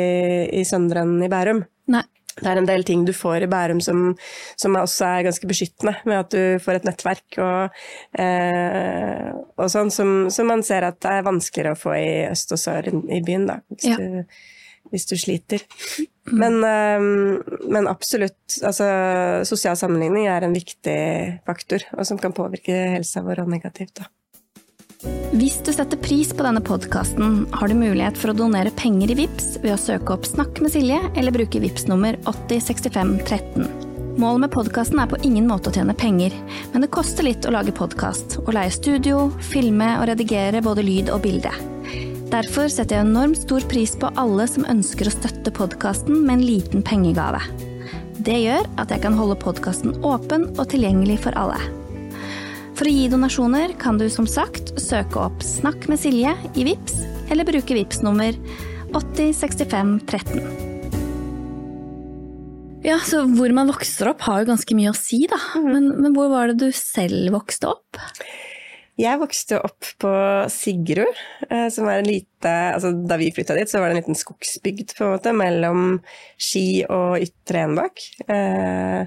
i 0.58 0.64
Søndre 0.66 1.04
enn 1.06 1.20
i 1.22 1.30
Bærum. 1.30 1.62
Nei. 1.92 2.04
Det 2.38 2.46
er 2.46 2.60
en 2.60 2.68
del 2.68 2.84
ting 2.86 3.02
du 3.06 3.10
får 3.16 3.46
i 3.46 3.50
Bærum 3.50 3.80
som, 3.82 4.12
som 4.58 4.76
også 4.78 5.06
er 5.08 5.24
ganske 5.26 5.48
beskyttende, 5.50 5.96
med 6.06 6.20
at 6.20 6.34
du 6.34 6.60
får 6.62 6.78
et 6.78 6.86
nettverk 6.86 7.38
og, 7.42 7.80
eh, 8.18 9.32
og 9.58 9.72
sånn, 9.72 9.90
som, 9.94 10.12
som 10.34 10.46
man 10.50 10.62
ser 10.66 10.86
at 10.86 11.00
det 11.02 11.16
er 11.16 11.26
vanskeligere 11.26 11.74
å 11.74 11.80
få 11.80 11.96
i 11.98 12.12
øst 12.28 12.54
og 12.54 12.62
sør 12.62 12.90
i, 12.92 12.94
i 13.18 13.24
byen, 13.26 13.48
da, 13.50 13.58
hvis, 13.74 13.88
Ja. 13.90 13.98
du, 13.98 14.38
hvis 14.92 15.08
du 15.10 15.16
sliter. 15.18 15.64
Men, 16.30 16.60
eh, 16.62 17.08
men 17.66 17.90
absolutt, 17.90 18.38
altså 18.62 18.86
sosial 19.48 19.78
sammenligning 19.80 20.30
er 20.30 20.46
en 20.46 20.54
viktig 20.54 21.00
faktor, 21.48 21.86
og 21.96 22.06
som 22.06 22.22
kan 22.22 22.36
påvirke 22.36 22.78
helsa 22.94 23.24
vår 23.26 23.42
og 23.46 23.50
negativt. 23.56 23.96
da. 23.98 24.06
Hvis 24.98 25.60
du 25.62 25.68
setter 25.70 26.00
pris 26.02 26.32
på 26.34 26.42
denne 26.42 26.58
podkasten, 26.64 27.44
har 27.54 27.70
du 27.70 27.76
mulighet 27.78 28.16
for 28.18 28.32
å 28.32 28.34
donere 28.34 28.72
penger 28.74 29.12
i 29.12 29.16
VIPS 29.20 29.60
ved 29.62 29.76
å 29.76 29.78
søke 29.78 30.16
opp 30.16 30.26
Snakk 30.26 30.58
med 30.64 30.72
Silje 30.74 30.98
eller 31.14 31.34
bruke 31.36 31.60
VIPS 31.62 31.86
nummer 31.86 32.18
806513. 32.26 33.68
Målet 34.18 34.42
med 34.42 34.52
podkasten 34.56 34.98
er 34.98 35.06
på 35.06 35.20
ingen 35.22 35.46
måte 35.46 35.70
å 35.70 35.76
tjene 35.76 35.94
penger, 35.94 36.34
men 36.72 36.82
det 36.82 36.90
koster 36.90 37.28
litt 37.28 37.46
å 37.46 37.54
lage 37.54 37.76
podkast, 37.78 38.40
å 38.42 38.56
leie 38.56 38.74
studio, 38.74 39.28
filme 39.52 39.92
og 40.00 40.08
redigere 40.10 40.64
både 40.66 40.82
lyd 40.82 41.14
og 41.14 41.22
bilde. 41.28 41.54
Derfor 42.34 42.66
setter 42.66 42.98
jeg 42.98 43.06
enormt 43.06 43.44
stor 43.46 43.70
pris 43.70 43.94
på 43.94 44.10
alle 44.18 44.50
som 44.50 44.66
ønsker 44.66 45.06
å 45.06 45.14
støtte 45.14 45.54
podkasten 45.54 46.24
med 46.26 46.40
en 46.40 46.46
liten 46.50 46.82
pengegave. 46.82 47.44
Det 48.18 48.42
gjør 48.42 48.66
at 48.82 48.90
jeg 48.90 49.06
kan 49.06 49.14
holde 49.14 49.38
podkasten 49.46 50.00
åpen 50.02 50.50
og 50.56 50.66
tilgjengelig 50.74 51.22
for 51.28 51.38
alle. 51.38 51.62
For 52.78 52.86
å 52.86 52.92
gi 52.94 53.08
donasjoner 53.10 53.72
kan 53.82 53.96
du 53.98 54.04
som 54.06 54.22
sagt 54.30 54.68
søke 54.78 55.18
opp 55.18 55.40
Snakk 55.42 55.88
med 55.90 55.98
Silje 55.98 56.30
i 56.54 56.62
VIPS, 56.62 57.00
eller 57.26 57.42
bruke 57.48 57.74
VIPS 57.74 58.04
nummer 58.06 58.36
806513. 58.94 60.38
Ja, 62.86 63.00
så 63.02 63.24
hvor 63.34 63.50
man 63.56 63.66
vokser 63.72 64.12
opp 64.12 64.22
har 64.28 64.44
jo 64.44 64.50
ganske 64.52 64.76
mye 64.78 64.92
å 64.92 64.94
si, 64.94 65.24
da. 65.26 65.40
Men, 65.58 65.90
men 65.98 66.14
hvor 66.14 66.30
var 66.30 66.52
det 66.52 66.60
du 66.60 66.70
selv 66.70 67.34
vokste 67.34 67.72
opp? 67.72 67.98
Jeg 68.98 69.18
vokste 69.18 69.58
opp 69.58 69.82
på 69.98 70.12
Sigrud, 70.54 71.18
eh, 71.50 71.66
som 71.74 71.90
er 71.90 71.98
en 71.98 72.06
lite 72.06 72.52
altså 72.76 72.94
Da 72.94 73.18
vi 73.18 73.34
flytta 73.34 73.58
dit, 73.58 73.66
så 73.66 73.82
var 73.82 73.90
det 73.90 73.96
en 73.96 74.02
liten 74.04 74.22
skogsbygd 74.22 74.94
på 74.94 75.02
en 75.02 75.16
måte, 75.16 75.34
mellom 75.34 75.98
Ski 76.38 76.86
og 76.86 77.18
Ytre 77.26 77.66
Enebakk. 77.66 78.06
Eh, 78.30 79.02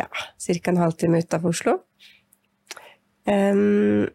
ja, 0.00 0.08
ca. 0.08 0.72
en 0.72 0.82
halvtime 0.86 1.20
utafor 1.20 1.52
Oslo. 1.52 1.76
Um, 3.28 4.08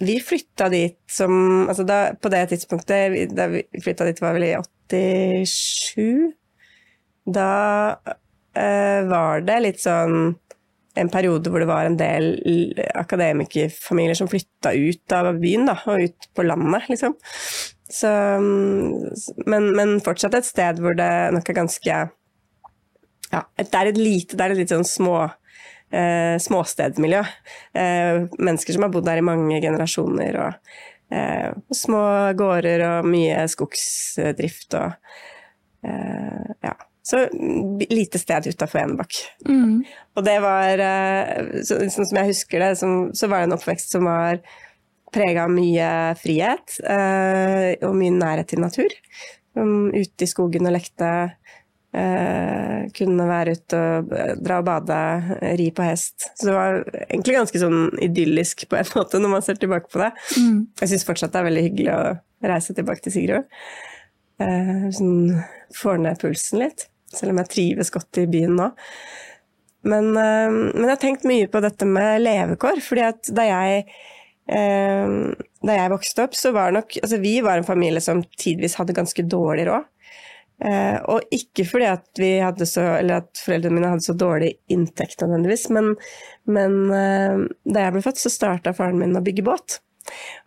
vi 0.00 0.18
flytta 0.20 0.68
dit 0.72 0.98
som 1.08 1.32
altså 1.68 1.84
da, 1.88 2.12
På 2.20 2.28
det 2.32 2.42
tidspunktet 2.50 3.32
da 3.36 3.46
vi 3.52 3.64
flytta 3.80 4.04
dit, 4.08 4.20
var 4.20 4.36
vel 4.36 4.48
i 4.50 4.54
87. 4.92 6.32
Da 7.30 7.50
uh, 7.96 9.00
var 9.08 9.44
det 9.46 9.58
litt 9.64 9.82
sånn 9.82 10.36
en 10.98 11.08
periode 11.08 11.50
hvor 11.52 11.62
det 11.62 11.68
var 11.70 11.86
en 11.86 11.98
del 11.98 12.32
akademikerfamilier 12.98 14.18
som 14.18 14.28
flytta 14.28 14.72
ut 14.74 15.14
av 15.14 15.28
byen, 15.38 15.68
da, 15.70 15.76
og 15.86 16.08
ut 16.08 16.26
på 16.34 16.44
landet, 16.44 16.88
liksom. 16.90 17.14
Så, 17.90 18.10
mm, 18.10 19.46
men, 19.50 19.68
men 19.76 19.94
fortsatt 20.04 20.34
et 20.38 20.46
sted 20.46 20.82
hvor 20.82 20.94
det 20.98 21.10
nok 21.34 21.48
er 21.50 21.56
ganske 21.56 21.94
Ja, 23.30 23.40
det 23.58 23.74
er 23.74 23.88
et 23.90 23.98
lite 23.98 24.36
Det 24.38 24.44
er 24.44 24.52
et 24.54 24.60
litt 24.60 24.70
sånn 24.70 24.86
små 24.86 25.24
eh, 25.92 26.36
småstedsmiljø. 26.42 27.24
Eh, 27.74 28.20
mennesker 28.38 28.76
som 28.76 28.86
har 28.86 28.92
bodd 28.94 29.08
der 29.08 29.20
i 29.20 29.26
mange 29.26 29.60
generasjoner, 29.62 30.38
og 30.44 31.14
eh, 31.14 31.50
små 31.74 32.04
gårder 32.38 32.86
og 32.88 33.10
mye 33.10 33.48
skogsdrift 33.50 34.78
og 34.80 34.94
eh, 35.86 36.54
Ja. 36.66 36.76
Så 37.02 37.16
mm, 37.32 37.78
lite 37.90 38.18
sted 38.20 38.46
utafor 38.46 38.82
Enebakk. 38.82 39.16
Og 40.14 40.24
det 40.24 40.36
var, 40.44 40.82
eh, 40.84 41.46
så, 41.64 41.78
sånn 41.90 42.06
som 42.06 42.18
jeg 42.20 42.28
husker 42.28 42.62
det, 42.62 42.74
som, 42.78 43.08
så 43.16 43.26
var 43.30 43.40
det 43.40 43.48
en 43.48 43.56
oppvekst 43.56 43.96
som 43.96 44.04
var 44.06 44.42
prega 45.10 45.46
av 45.48 45.54
mye 45.54 45.88
frihet 46.20 46.76
eh, 46.84 47.72
og 47.86 47.96
mye 47.98 48.14
nærhet 48.14 48.52
til 48.52 48.62
natur. 48.62 48.94
Um, 49.58 49.90
ute 49.90 50.22
i 50.22 50.30
skogen 50.30 50.68
og 50.68 50.76
lekte. 50.76 51.10
Eh, 51.90 52.84
kunne 52.94 53.24
være 53.26 53.56
ute 53.58 53.78
og 53.82 54.12
dra 54.38 54.60
og 54.60 54.66
bade, 54.68 54.98
ri 55.58 55.70
på 55.74 55.82
hest. 55.82 56.28
Så 56.38 56.46
det 56.46 56.54
var 56.54 56.76
egentlig 57.08 57.34
ganske 57.34 57.62
sånn 57.62 57.80
idyllisk 58.06 58.68
på 58.70 58.78
en 58.78 58.92
måte 58.98 59.18
når 59.22 59.32
man 59.32 59.46
ser 59.46 59.58
tilbake 59.58 59.90
på 59.90 60.02
det. 60.02 60.12
Jeg 60.82 60.92
syns 60.92 61.06
fortsatt 61.08 61.34
det 61.34 61.42
er 61.42 61.48
veldig 61.48 61.64
hyggelig 61.66 61.96
å 61.96 62.04
reise 62.52 62.76
tilbake 62.76 63.04
til 63.06 63.16
Sigrud. 63.16 63.58
Eh, 64.40 64.86
sånn, 64.96 65.34
får 65.76 66.00
ned 66.06 66.22
pulsen 66.22 66.62
litt, 66.62 66.86
selv 67.12 67.34
om 67.34 67.42
jeg 67.42 67.52
trives 67.56 67.92
godt 67.92 68.22
i 68.22 68.28
byen 68.30 68.54
nå. 68.60 68.70
Men, 69.90 70.12
eh, 70.14 70.48
men 70.52 70.86
jeg 70.86 70.94
har 70.94 71.02
tenkt 71.02 71.28
mye 71.28 71.50
på 71.50 71.62
dette 71.64 71.88
med 71.88 72.22
levekår, 72.22 72.80
fordi 72.84 73.06
at 73.08 73.34
da 73.34 73.50
jeg 73.50 73.84
eh, 74.46 75.18
da 75.60 75.76
jeg 75.76 75.92
vokste 75.92 76.24
opp, 76.24 76.36
så 76.38 76.54
var 76.56 76.72
nok 76.72 76.96
Altså, 77.02 77.18
vi 77.20 77.40
var 77.44 77.58
en 77.58 77.66
familie 77.66 78.00
som 78.00 78.22
tidvis 78.40 78.78
hadde 78.80 78.96
ganske 78.96 79.26
dårlig 79.28 79.66
råd. 79.68 79.88
Eh, 80.60 80.96
og 81.08 81.24
ikke 81.32 81.64
fordi 81.64 81.86
at 81.88 82.64
så 82.68 82.82
Eller 82.98 83.22
at 83.22 83.40
foreldrene 83.40 83.78
mine 83.78 83.92
hadde 83.94 84.04
så 84.04 84.12
dårlig 84.12 84.50
inntekt 84.68 85.22
nødvendigvis, 85.22 85.70
men, 85.72 85.94
men 86.44 86.80
eh, 86.92 87.46
da 87.64 87.86
jeg 87.86 87.94
ble 87.96 88.02
født, 88.04 88.20
så 88.20 88.32
starta 88.32 88.74
faren 88.76 89.00
min 89.00 89.16
å 89.16 89.24
bygge 89.24 89.46
båt. 89.46 89.80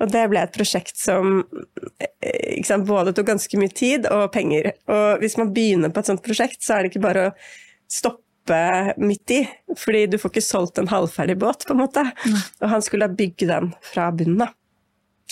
Og 0.02 0.12
det 0.12 0.26
ble 0.30 0.42
et 0.44 0.54
prosjekt 0.56 1.00
som 1.00 1.42
eh, 1.98 2.62
sant, 2.68 2.88
både 2.90 3.16
tok 3.16 3.32
ganske 3.32 3.62
mye 3.62 3.74
tid 3.74 4.10
og 4.12 4.28
penger. 4.36 4.74
Og 4.92 5.24
hvis 5.24 5.40
man 5.42 5.54
begynner 5.56 5.94
på 5.94 6.04
et 6.04 6.12
sånt 6.12 6.26
prosjekt, 6.26 6.62
så 6.66 6.78
er 6.78 6.84
det 6.84 6.94
ikke 6.94 7.08
bare 7.08 7.28
å 7.30 7.36
stoppe 7.92 8.22
midt 9.00 9.32
i, 9.32 9.44
fordi 9.80 10.08
du 10.12 10.18
får 10.20 10.34
ikke 10.34 10.46
solgt 10.46 10.82
en 10.82 10.92
halvferdig 10.92 11.38
båt, 11.40 11.64
på 11.66 11.74
en 11.74 11.86
måte. 11.86 12.04
Og 12.60 12.68
han 12.74 12.84
skulle 12.84 13.08
da 13.08 13.22
bygge 13.22 13.48
den 13.50 13.72
fra 13.94 14.10
bunnen 14.14 14.46
av. 14.50 14.58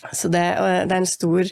Så 0.10 0.32
det, 0.34 0.41
det, 0.58 0.91
er 0.91 0.99
en 0.99 1.10
stor 1.10 1.49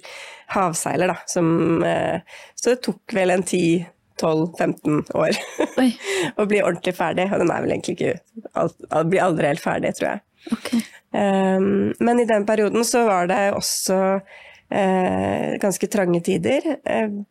havseiler, 0.56 1.12
da, 1.12 1.18
som 1.30 1.84
eh, 1.86 2.22
Så 2.58 2.74
det 2.74 2.82
tok 2.86 3.14
vel 3.14 3.34
en 3.34 3.44
10-12-15 3.46 5.04
år 5.18 5.38
å 6.40 6.48
bli 6.50 6.64
ordentlig 6.64 6.96
ferdig. 6.98 7.30
Og 7.30 7.44
den 7.44 7.54
er 7.54 7.66
vel 7.66 7.76
egentlig 7.76 8.00
ikke 8.00 9.04
Blir 9.10 9.26
aldri 9.26 9.52
helt 9.52 9.64
ferdig, 9.64 9.94
tror 10.00 10.16
jeg. 10.16 10.26
Okay. 10.56 10.86
Um, 11.10 11.90
men 12.00 12.22
i 12.22 12.28
den 12.30 12.46
perioden 12.46 12.86
så 12.86 13.04
var 13.08 13.30
det 13.30 13.40
også 13.58 13.98
uh, 14.20 15.48
ganske 15.62 15.90
trange 15.90 16.22
tider. 16.26 16.66
Uh, 16.86 17.22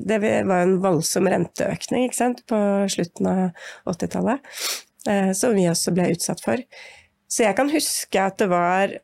det 0.00 0.20
var 0.22 0.62
en 0.62 0.78
voldsom 0.80 1.28
renteøkning 1.28 2.06
ikke 2.06 2.16
sant, 2.16 2.44
på 2.48 2.58
slutten 2.90 3.28
av 3.28 3.66
80-tallet, 3.90 4.46
uh, 5.10 5.30
som 5.36 5.54
vi 5.58 5.68
også 5.70 5.94
ble 5.96 6.10
utsatt 6.14 6.42
for. 6.44 6.62
Så 7.30 7.46
jeg 7.46 7.56
kan 7.58 7.70
huske 7.70 8.22
at 8.22 8.40
det 8.42 8.50
var 8.50 8.96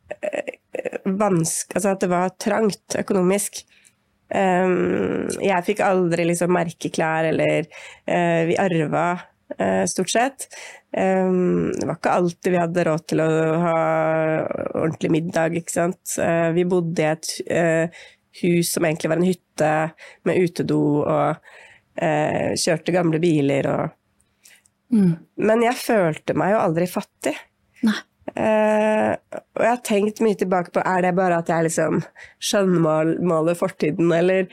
vanskelig 1.07 1.79
Altså 1.79 1.93
at 1.95 2.03
det 2.03 2.11
var 2.11 2.33
trangt 2.43 2.97
økonomisk. 2.99 3.63
Um, 4.27 5.29
jeg 5.39 5.67
fikk 5.69 5.85
aldri 5.87 6.25
liksom 6.27 6.51
merkeklær, 6.57 7.29
eller 7.31 7.69
vi 8.49 8.57
arva 8.59 9.07
stort 9.87 10.11
sett. 10.11 10.49
Um, 10.91 11.71
det 11.71 11.87
var 11.87 12.01
ikke 12.01 12.17
alltid 12.19 12.51
vi 12.51 12.59
hadde 12.59 12.85
råd 12.89 13.05
til 13.13 13.23
å 13.23 13.29
ha 13.63 13.77
ordentlig 14.73 15.13
middag, 15.15 15.55
ikke 15.61 15.77
sant. 15.77 16.17
Vi 16.57 16.67
bodde 16.67 17.05
i 17.05 17.13
et 17.13 18.01
hus 18.43 18.73
som 18.75 18.89
egentlig 18.89 19.13
var 19.13 19.23
en 19.23 19.29
hytte 19.29 19.71
med 20.27 20.43
utedo, 20.43 20.81
og 21.07 21.55
kjørte 21.97 22.93
gamle 22.93 23.23
biler 23.23 23.71
og 23.73 23.95
mm. 24.93 25.15
Men 25.47 25.63
jeg 25.65 25.79
følte 25.79 26.35
meg 26.37 26.53
jo 26.53 26.59
aldri 26.67 26.91
fattig. 26.91 27.37
Og 28.37 29.63
jeg 29.63 29.71
har 29.71 29.85
tenkt 29.87 30.21
mye 30.21 30.37
tilbake 30.37 30.75
på 30.75 30.83
er 30.85 31.07
det 31.07 31.15
bare 31.17 31.39
at 31.41 31.49
jeg 31.49 31.69
liksom 31.69 32.03
skjønnmaler 32.43 33.57
fortiden, 33.57 34.11
eller 34.13 34.51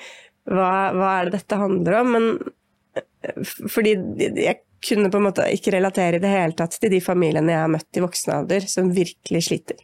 hva, 0.47 0.91
hva 0.95 1.09
er 1.17 1.27
det 1.27 1.39
dette 1.39 1.59
handler 1.59 1.99
om? 1.99 2.15
Men 2.15 2.29
fordi 3.71 3.95
jeg 4.39 4.61
kunne 4.83 5.11
på 5.11 5.19
en 5.19 5.27
måte 5.29 5.45
ikke 5.55 5.75
relatere 5.77 6.19
i 6.19 6.23
det 6.23 6.31
hele 6.31 6.57
tatt 6.57 6.75
til 6.79 6.91
de 6.91 6.99
familiene 7.03 7.53
jeg 7.53 7.63
har 7.63 7.71
møtt 7.71 7.99
i 7.99 8.03
voksen 8.03 8.35
alder 8.37 8.67
som 8.67 8.91
virkelig 8.95 9.45
sliter. 9.47 9.79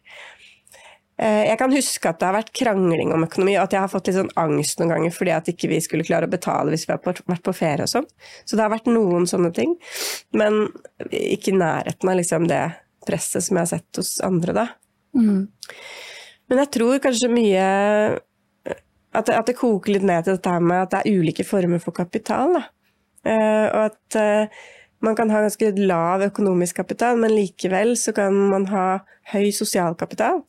Eh, 1.20 1.46
jeg 1.50 1.60
kan 1.60 1.74
huske 1.76 2.10
at 2.10 2.20
det 2.20 2.28
har 2.28 2.36
vært 2.38 2.52
krangling 2.56 3.14
om 3.16 3.24
økonomi, 3.28 3.56
og 3.58 3.66
at 3.66 3.76
jeg 3.76 3.84
har 3.84 3.92
fått 3.92 4.10
litt 4.10 4.20
sånn 4.20 4.34
angst 4.40 4.80
noen 4.80 4.94
ganger 4.94 5.16
fordi 5.16 5.34
at 5.36 5.50
ikke 5.52 5.72
vi 5.72 5.80
skulle 5.84 6.08
klare 6.08 6.30
å 6.30 6.32
betale 6.32 6.72
hvis 6.72 6.86
vi 6.88 6.96
har 6.96 7.02
vært 7.04 7.46
på 7.46 7.56
ferie 7.56 7.88
og 7.88 7.92
sånn. 7.92 8.08
Så 8.46 8.56
det 8.56 8.66
har 8.66 8.72
vært 8.72 8.92
noen 8.92 9.28
sånne 9.30 9.52
ting, 9.56 9.76
men 10.36 10.68
ikke 11.10 11.54
i 11.54 11.60
nærheten 11.60 12.12
av 12.12 12.20
liksom 12.20 12.48
det 12.52 12.64
presset 13.08 13.46
som 13.46 13.58
jeg 13.58 13.68
har 13.68 13.72
sett 13.74 14.02
hos 14.02 14.16
andre, 14.26 14.56
da. 14.56 14.66
Mm. 15.18 15.46
Men 16.50 16.64
jeg 16.64 16.72
tror 16.76 17.04
kanskje 17.04 17.32
mye 17.32 17.70
at 19.10 19.26
det, 19.26 19.36
at 19.36 19.48
det, 19.50 19.58
koker 19.58 19.96
litt 19.96 20.06
ned 20.06 20.26
til 20.26 20.36
dette 20.38 20.52
her 20.54 20.62
med 20.62 20.84
at 20.84 20.92
det 20.94 21.00
er 21.02 21.22
ulike 21.22 21.46
former 21.48 21.82
for 21.82 21.96
kapital, 21.98 22.60
da. 22.60 22.68
Uh, 23.26 23.66
og 23.76 23.82
at 23.90 24.16
uh, 24.22 24.60
man 25.04 25.16
kan 25.16 25.32
ha 25.32 25.42
ganske 25.44 25.72
lav 25.80 26.24
økonomisk 26.28 26.82
kapital, 26.82 27.18
men 27.20 27.34
likevel 27.34 27.96
så 28.00 28.14
kan 28.16 28.36
man 28.52 28.68
ha 28.72 28.86
høy 29.32 29.50
sosial 29.56 29.96
kapital. 30.00 30.42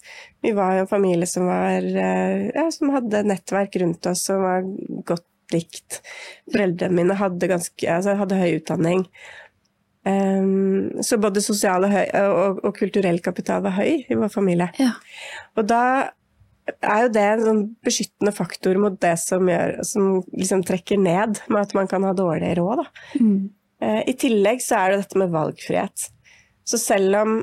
Vi 0.43 0.53
var 0.57 0.75
jo 0.77 0.85
en 0.85 0.91
familie 0.91 1.29
som, 1.31 1.47
var, 1.47 1.85
eh, 1.85 2.49
ja, 2.49 2.67
som 2.75 2.91
hadde 2.95 3.23
nettverk 3.29 3.77
rundt 3.83 4.09
oss 4.11 4.25
som 4.27 4.43
var 4.43 4.67
godt 5.07 5.27
likt. 5.55 6.01
Foreldrene 6.51 6.99
mine 6.99 7.19
hadde, 7.21 7.51
ganske, 7.51 7.87
altså 7.87 8.17
hadde 8.19 8.41
høy 8.41 8.59
utdanning. 8.59 9.05
Um, 10.07 11.03
så 11.05 11.19
både 11.21 11.43
sosial 11.45 11.85
og, 11.85 11.93
høy, 11.93 12.07
og, 12.25 12.63
og, 12.65 12.73
kulturell 12.79 13.21
kapital 13.21 13.61
var 13.67 13.77
høy 13.77 14.07
i 14.09 14.17
vår 14.17 14.33
familie. 14.33 14.71
Ja. 14.81 14.95
Og 15.61 15.69
da 15.69 15.83
er 16.71 17.05
jo 17.05 17.13
det 17.13 17.25
en 17.27 17.45
sånn 17.45 17.63
beskyttende 17.85 18.33
faktor 18.33 18.79
mot 18.81 18.97
det 19.03 19.17
som, 19.21 19.49
gjør, 19.51 19.81
som 19.87 20.21
liksom 20.33 20.65
trekker 20.67 21.01
ned 21.01 21.43
med 21.51 21.61
at 21.63 21.75
man 21.77 21.91
kan 21.91 22.07
ha 22.07 22.15
dårlig 22.17 22.55
råd. 22.61 22.85
Mm. 23.21 23.51
Uh, 23.83 24.03
I 24.09 24.17
tillegg 24.21 24.63
så 24.65 24.81
er 24.81 24.93
det 24.93 25.03
dette 25.05 25.21
med 25.21 25.35
valgfrihet. 25.35 26.11
Så 26.69 26.81
selv 26.81 27.17
om 27.21 27.41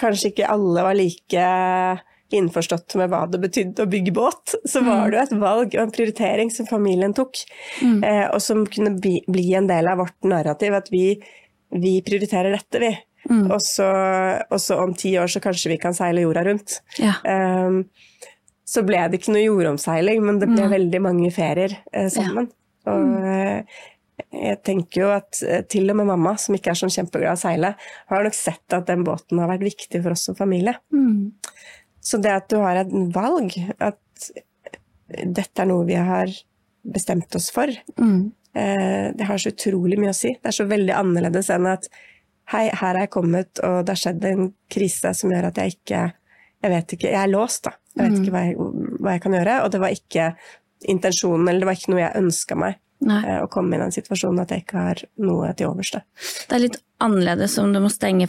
kanskje 0.00 0.30
ikke 0.30 0.50
alle 0.50 0.84
var 0.86 0.96
like 0.96 1.48
innforstått 2.34 2.96
med 2.98 3.10
hva 3.12 3.22
det 3.30 3.38
betydde 3.42 3.84
å 3.84 3.90
bygge 3.90 4.12
båt, 4.14 4.56
så 4.66 4.82
var 4.82 5.04
mm. 5.04 5.10
det 5.10 5.18
jo 5.18 5.24
et 5.24 5.34
valg 5.42 5.74
og 5.76 5.82
en 5.84 5.94
prioritering 5.94 6.50
som 6.50 6.66
familien 6.66 7.14
tok, 7.14 7.38
mm. 7.82 8.00
uh, 8.02 8.26
og 8.34 8.40
som 8.42 8.64
kunne 8.70 8.96
bli, 8.98 9.46
en 9.54 9.70
del 9.70 9.90
av 9.90 10.02
vårt 10.02 10.26
narrativ. 10.26 10.74
At 10.74 10.90
vi, 10.94 11.04
vi 11.74 11.98
prioriterer 12.06 12.54
dette, 12.54 12.82
vi. 12.82 12.92
Mm. 13.26 13.48
Og, 13.50 13.58
så, 13.62 13.86
og, 14.46 14.60
så, 14.62 14.78
om 14.84 14.94
ti 14.94 15.16
år 15.18 15.30
så 15.30 15.42
kanskje 15.42 15.72
vi 15.74 15.80
kan 15.82 15.96
seile 15.96 16.22
jorda 16.22 16.44
rundt. 16.46 16.78
Ja. 17.02 17.16
Um, 17.26 17.84
så 18.66 18.82
ble 18.86 19.00
det 19.10 19.20
ikke 19.20 19.34
noe 19.34 19.44
jordomseiling, 19.44 20.22
men 20.26 20.40
det 20.42 20.50
ble 20.50 20.70
veldig 20.70 21.02
mange 21.02 21.30
ferier 21.34 21.74
uh, 21.90 22.06
sammen. 22.12 22.48
Ja. 22.86 22.94
Og 22.94 23.12
uh, 23.18 23.82
jeg 24.32 24.60
tenker 24.64 25.00
jo 25.02 25.08
at 25.12 25.40
eh, 25.44 25.62
til 25.68 25.90
og 25.92 25.98
med 25.98 26.08
mamma, 26.08 26.32
som 26.40 26.56
ikke 26.56 26.70
er 26.72 26.78
sånn 26.78 26.92
kjempeglad 26.92 27.34
i 27.34 27.36
å 27.36 27.40
seile, 27.40 27.72
har 28.08 28.24
nok 28.24 28.36
sett 28.36 28.72
at 28.72 28.86
den 28.88 29.04
båten 29.04 29.42
har 29.42 29.50
vært 29.50 29.66
viktig 29.66 30.00
for 30.00 30.16
oss 30.16 30.24
som 30.28 30.38
familie. 30.38 30.72
Mm. 30.94 31.34
Så 32.00 32.20
det 32.22 32.32
at 32.32 32.48
du 32.48 32.56
har 32.62 32.80
et 32.80 32.92
valg, 33.12 33.52
at 33.76 34.30
dette 35.06 35.62
er 35.62 35.68
noe 35.68 35.84
vi 35.88 35.98
har 36.00 36.32
bestemt 36.86 37.34
oss 37.36 37.50
for, 37.54 37.70
mm. 37.98 38.20
Eh, 38.56 39.08
det 39.16 39.28
har 39.28 39.40
så 39.40 39.52
utrolig 39.52 39.98
mye 40.00 40.12
å 40.14 40.16
si. 40.16 40.34
Det 40.36 40.52
er 40.52 40.56
så 40.56 40.68
veldig 40.68 40.94
annerledes 40.96 41.50
enn 41.54 41.68
at 41.70 41.88
hei, 42.52 42.68
her 42.70 42.94
er 42.94 43.06
jeg 43.06 43.12
kommet, 43.14 43.62
og 43.66 43.82
det 43.84 43.94
har 43.94 44.02
skjedd 44.02 44.28
en 44.30 44.48
krise 44.72 45.12
som 45.18 45.34
gjør 45.34 45.50
at 45.50 45.60
jeg 45.62 45.78
ikke 45.78 46.06
Jeg 46.64 46.72
vet 46.72 46.92
ikke, 46.94 47.10
jeg 47.12 47.20
er 47.20 47.28
låst, 47.28 47.66
da. 47.66 47.76
Jeg 47.94 48.00
vet 48.00 48.14
mm. 48.14 48.22
ikke 48.24 48.32
hva 48.32 48.40
jeg, 48.42 48.54
hva 49.04 49.12
jeg 49.12 49.22
kan 49.22 49.34
gjøre. 49.36 49.56
Og 49.62 49.68
det 49.70 49.80
var 49.82 49.92
ikke 49.92 50.24
intensjonen, 50.88 51.44
eller 51.46 51.62
det 51.62 51.68
var 51.68 51.76
ikke 51.76 51.92
noe 51.92 52.00
jeg 52.00 52.22
ønska 52.22 52.56
meg. 52.58 52.78
Nei. 53.06 53.18
Eh, 53.28 53.42
å 53.44 53.50
komme 53.52 53.76
i 53.76 53.80
den 53.82 53.92
situasjonen 53.94 54.40
at 54.42 54.54
jeg 54.54 54.64
ikke 54.64 54.84
har 54.88 55.02
noe 55.20 55.52
til 55.54 55.68
overs. 55.68 55.92
Det 55.92 56.56
er 56.56 56.62
litt 56.64 56.78
annerledes 57.04 57.58
om 57.60 57.74
du 57.76 57.82
må 57.84 57.92
stenge 57.92 58.26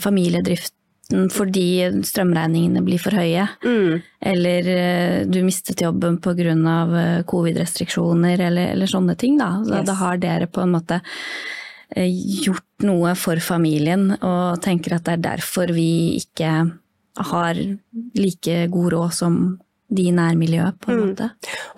familiedriften 1.08 1.30
fordi 1.30 2.04
strømregningene 2.06 2.84
blir 2.84 3.00
for 3.00 3.12
høye, 3.16 3.48
mm. 3.64 4.02
eller 4.22 4.68
eh, 4.68 5.28
du 5.28 5.44
mistet 5.44 5.82
jobben 5.82 6.20
pga. 6.20 6.38
Eh, 6.38 7.24
covid-restriksjoner 7.26 8.40
eller, 8.40 8.74
eller, 8.74 8.88
sånne 8.88 9.16
ting. 9.16 9.38
Da. 9.38 9.64
Så 9.64 9.80
yes. 9.80 9.88
da 9.88 9.94
har 9.94 10.18
dere 10.18 10.48
på 10.48 10.62
en 10.62 10.72
måte 10.72 11.02
gjort 11.96 12.84
noe 12.84 13.16
for 13.16 13.40
familien 13.40 14.12
og 14.20 14.60
tenker 14.62 14.98
at 14.98 15.06
det 15.06 15.14
er 15.14 15.22
derfor 15.24 15.72
vi 15.72 16.18
ikke 16.20 16.68
har 17.32 17.56
like 18.14 18.68
god 18.68 18.92
råd 18.94 19.14
som 19.14 19.38
de 19.88 20.10
i 20.10 20.12
nærmiljøet, 20.12 20.76
på 20.84 20.92
en 20.92 20.98
mm. 20.98 21.06
måte. 21.08 21.30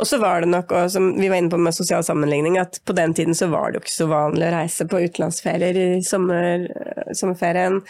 Og 0.02 0.08
så 0.10 0.18
var 0.18 0.42
det 0.42 0.50
nok, 0.50 0.72
og 0.74 0.90
som 0.90 1.12
vi 1.14 1.30
var 1.30 1.38
inne 1.38 1.54
på 1.54 1.60
med 1.62 1.78
sosial 1.78 2.02
sammenligning, 2.04 2.58
at 2.58 2.82
på 2.82 2.96
den 2.98 3.14
tiden 3.14 3.38
så 3.38 3.52
var 3.52 3.70
det 3.70 3.78
jo 3.78 3.84
ikke 3.86 3.94
så 4.00 4.08
vanlig 4.10 4.48
å 4.48 4.54
reise 4.56 4.88
på 4.90 5.04
utenlandsferier 5.06 5.78
i 5.78 5.90
sommer, 6.04 6.66
sommerferien. 7.14 7.84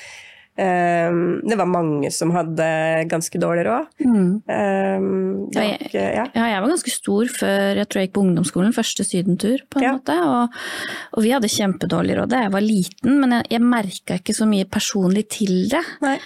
Um, 0.60 1.40
det 1.48 1.56
var 1.56 1.70
mange 1.72 2.10
som 2.12 2.34
hadde 2.36 2.66
ganske 3.08 3.40
dårlig 3.40 3.64
råd. 3.64 3.86
Mm. 4.04 4.32
Um, 4.44 5.06
ja, 5.56 5.64
jeg, 5.64 5.92
ja. 5.94 6.26
ja, 6.26 6.48
jeg, 6.52 6.60
var 6.60 6.74
ganske 6.74 6.92
stor 6.92 7.32
før 7.32 7.80
jeg 7.80 7.88
tror 7.88 8.02
jeg 8.02 8.10
gikk 8.10 8.16
på 8.18 8.24
ungdomsskolen, 8.26 8.76
første 8.76 9.06
sydentur, 9.08 9.64
på 9.72 9.80
en 9.80 9.86
ja. 9.86 9.94
måte. 9.96 10.18
Og, 10.20 10.60
og, 11.14 11.22
vi 11.24 11.32
hadde 11.32 11.52
kjempedårlig 11.54 12.20
råd 12.20 12.34
da 12.34 12.44
jeg 12.44 12.54
var 12.58 12.66
liten, 12.66 13.16
men 13.22 13.38
jeg, 13.38 13.48
jeg 13.56 13.66
merka 13.70 14.20
ikke 14.20 14.36
så 14.36 14.50
mye 14.50 14.68
personlig 14.68 15.26
til 15.38 15.56
det. 15.72 15.84
Nei. 16.04 16.18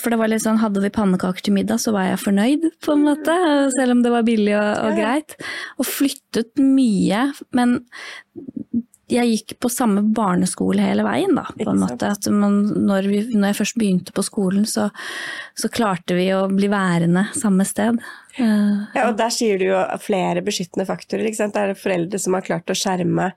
for 0.00 0.10
det 0.10 0.18
var 0.18 0.32
litt 0.32 0.42
sånn, 0.42 0.58
hadde 0.62 0.82
vi 0.82 0.90
pannekaker 0.94 1.46
til 1.46 1.54
middag, 1.54 1.78
så 1.82 1.94
var 1.94 2.10
jeg 2.10 2.22
fornøyd, 2.24 2.70
på 2.82 2.96
en 2.96 3.06
måte. 3.06 3.36
Selv 3.76 3.94
om 3.94 4.02
det 4.02 4.14
var 4.14 4.26
billig 4.26 4.56
og, 4.58 4.70
og 4.88 4.98
greit. 4.98 5.38
Og 5.78 5.86
flyttet 5.86 6.58
mye, 6.58 7.28
men 7.54 7.78
jeg 9.10 9.34
gikk 9.34 9.56
på 9.62 9.70
samme 9.72 10.02
barneskole 10.14 10.84
hele 10.84 11.04
veien, 11.06 11.34
da, 11.36 11.46
på 11.52 11.68
en 11.72 11.82
måte. 11.82 12.10
At 12.14 12.28
man, 12.32 12.62
når, 12.88 13.08
vi, 13.10 13.20
når, 13.34 13.50
jeg 13.50 13.58
først 13.60 13.78
begynte 13.80 14.14
på 14.16 14.24
skolen, 14.26 14.66
så, 14.68 14.88
så, 15.58 15.70
klarte 15.72 16.16
vi 16.18 16.28
å 16.36 16.44
bli 16.50 16.70
værende 16.72 17.26
samme 17.36 17.66
sted. 17.68 18.00
Ja, 18.38 19.08
og 19.08 19.16
der 19.18 19.32
sier 19.34 19.60
du 19.60 19.66
jo 19.68 19.80
flere 20.02 20.44
beskyttende 20.46 20.86
faktorer. 20.88 21.26
Ikke 21.28 21.42
sant? 21.42 21.56
Det 21.56 21.64
er 21.64 21.78
foreldre 21.78 22.20
som 22.22 22.36
har 22.38 22.46
klart 22.46 22.70
å 22.70 22.78
skjerme 22.78 23.32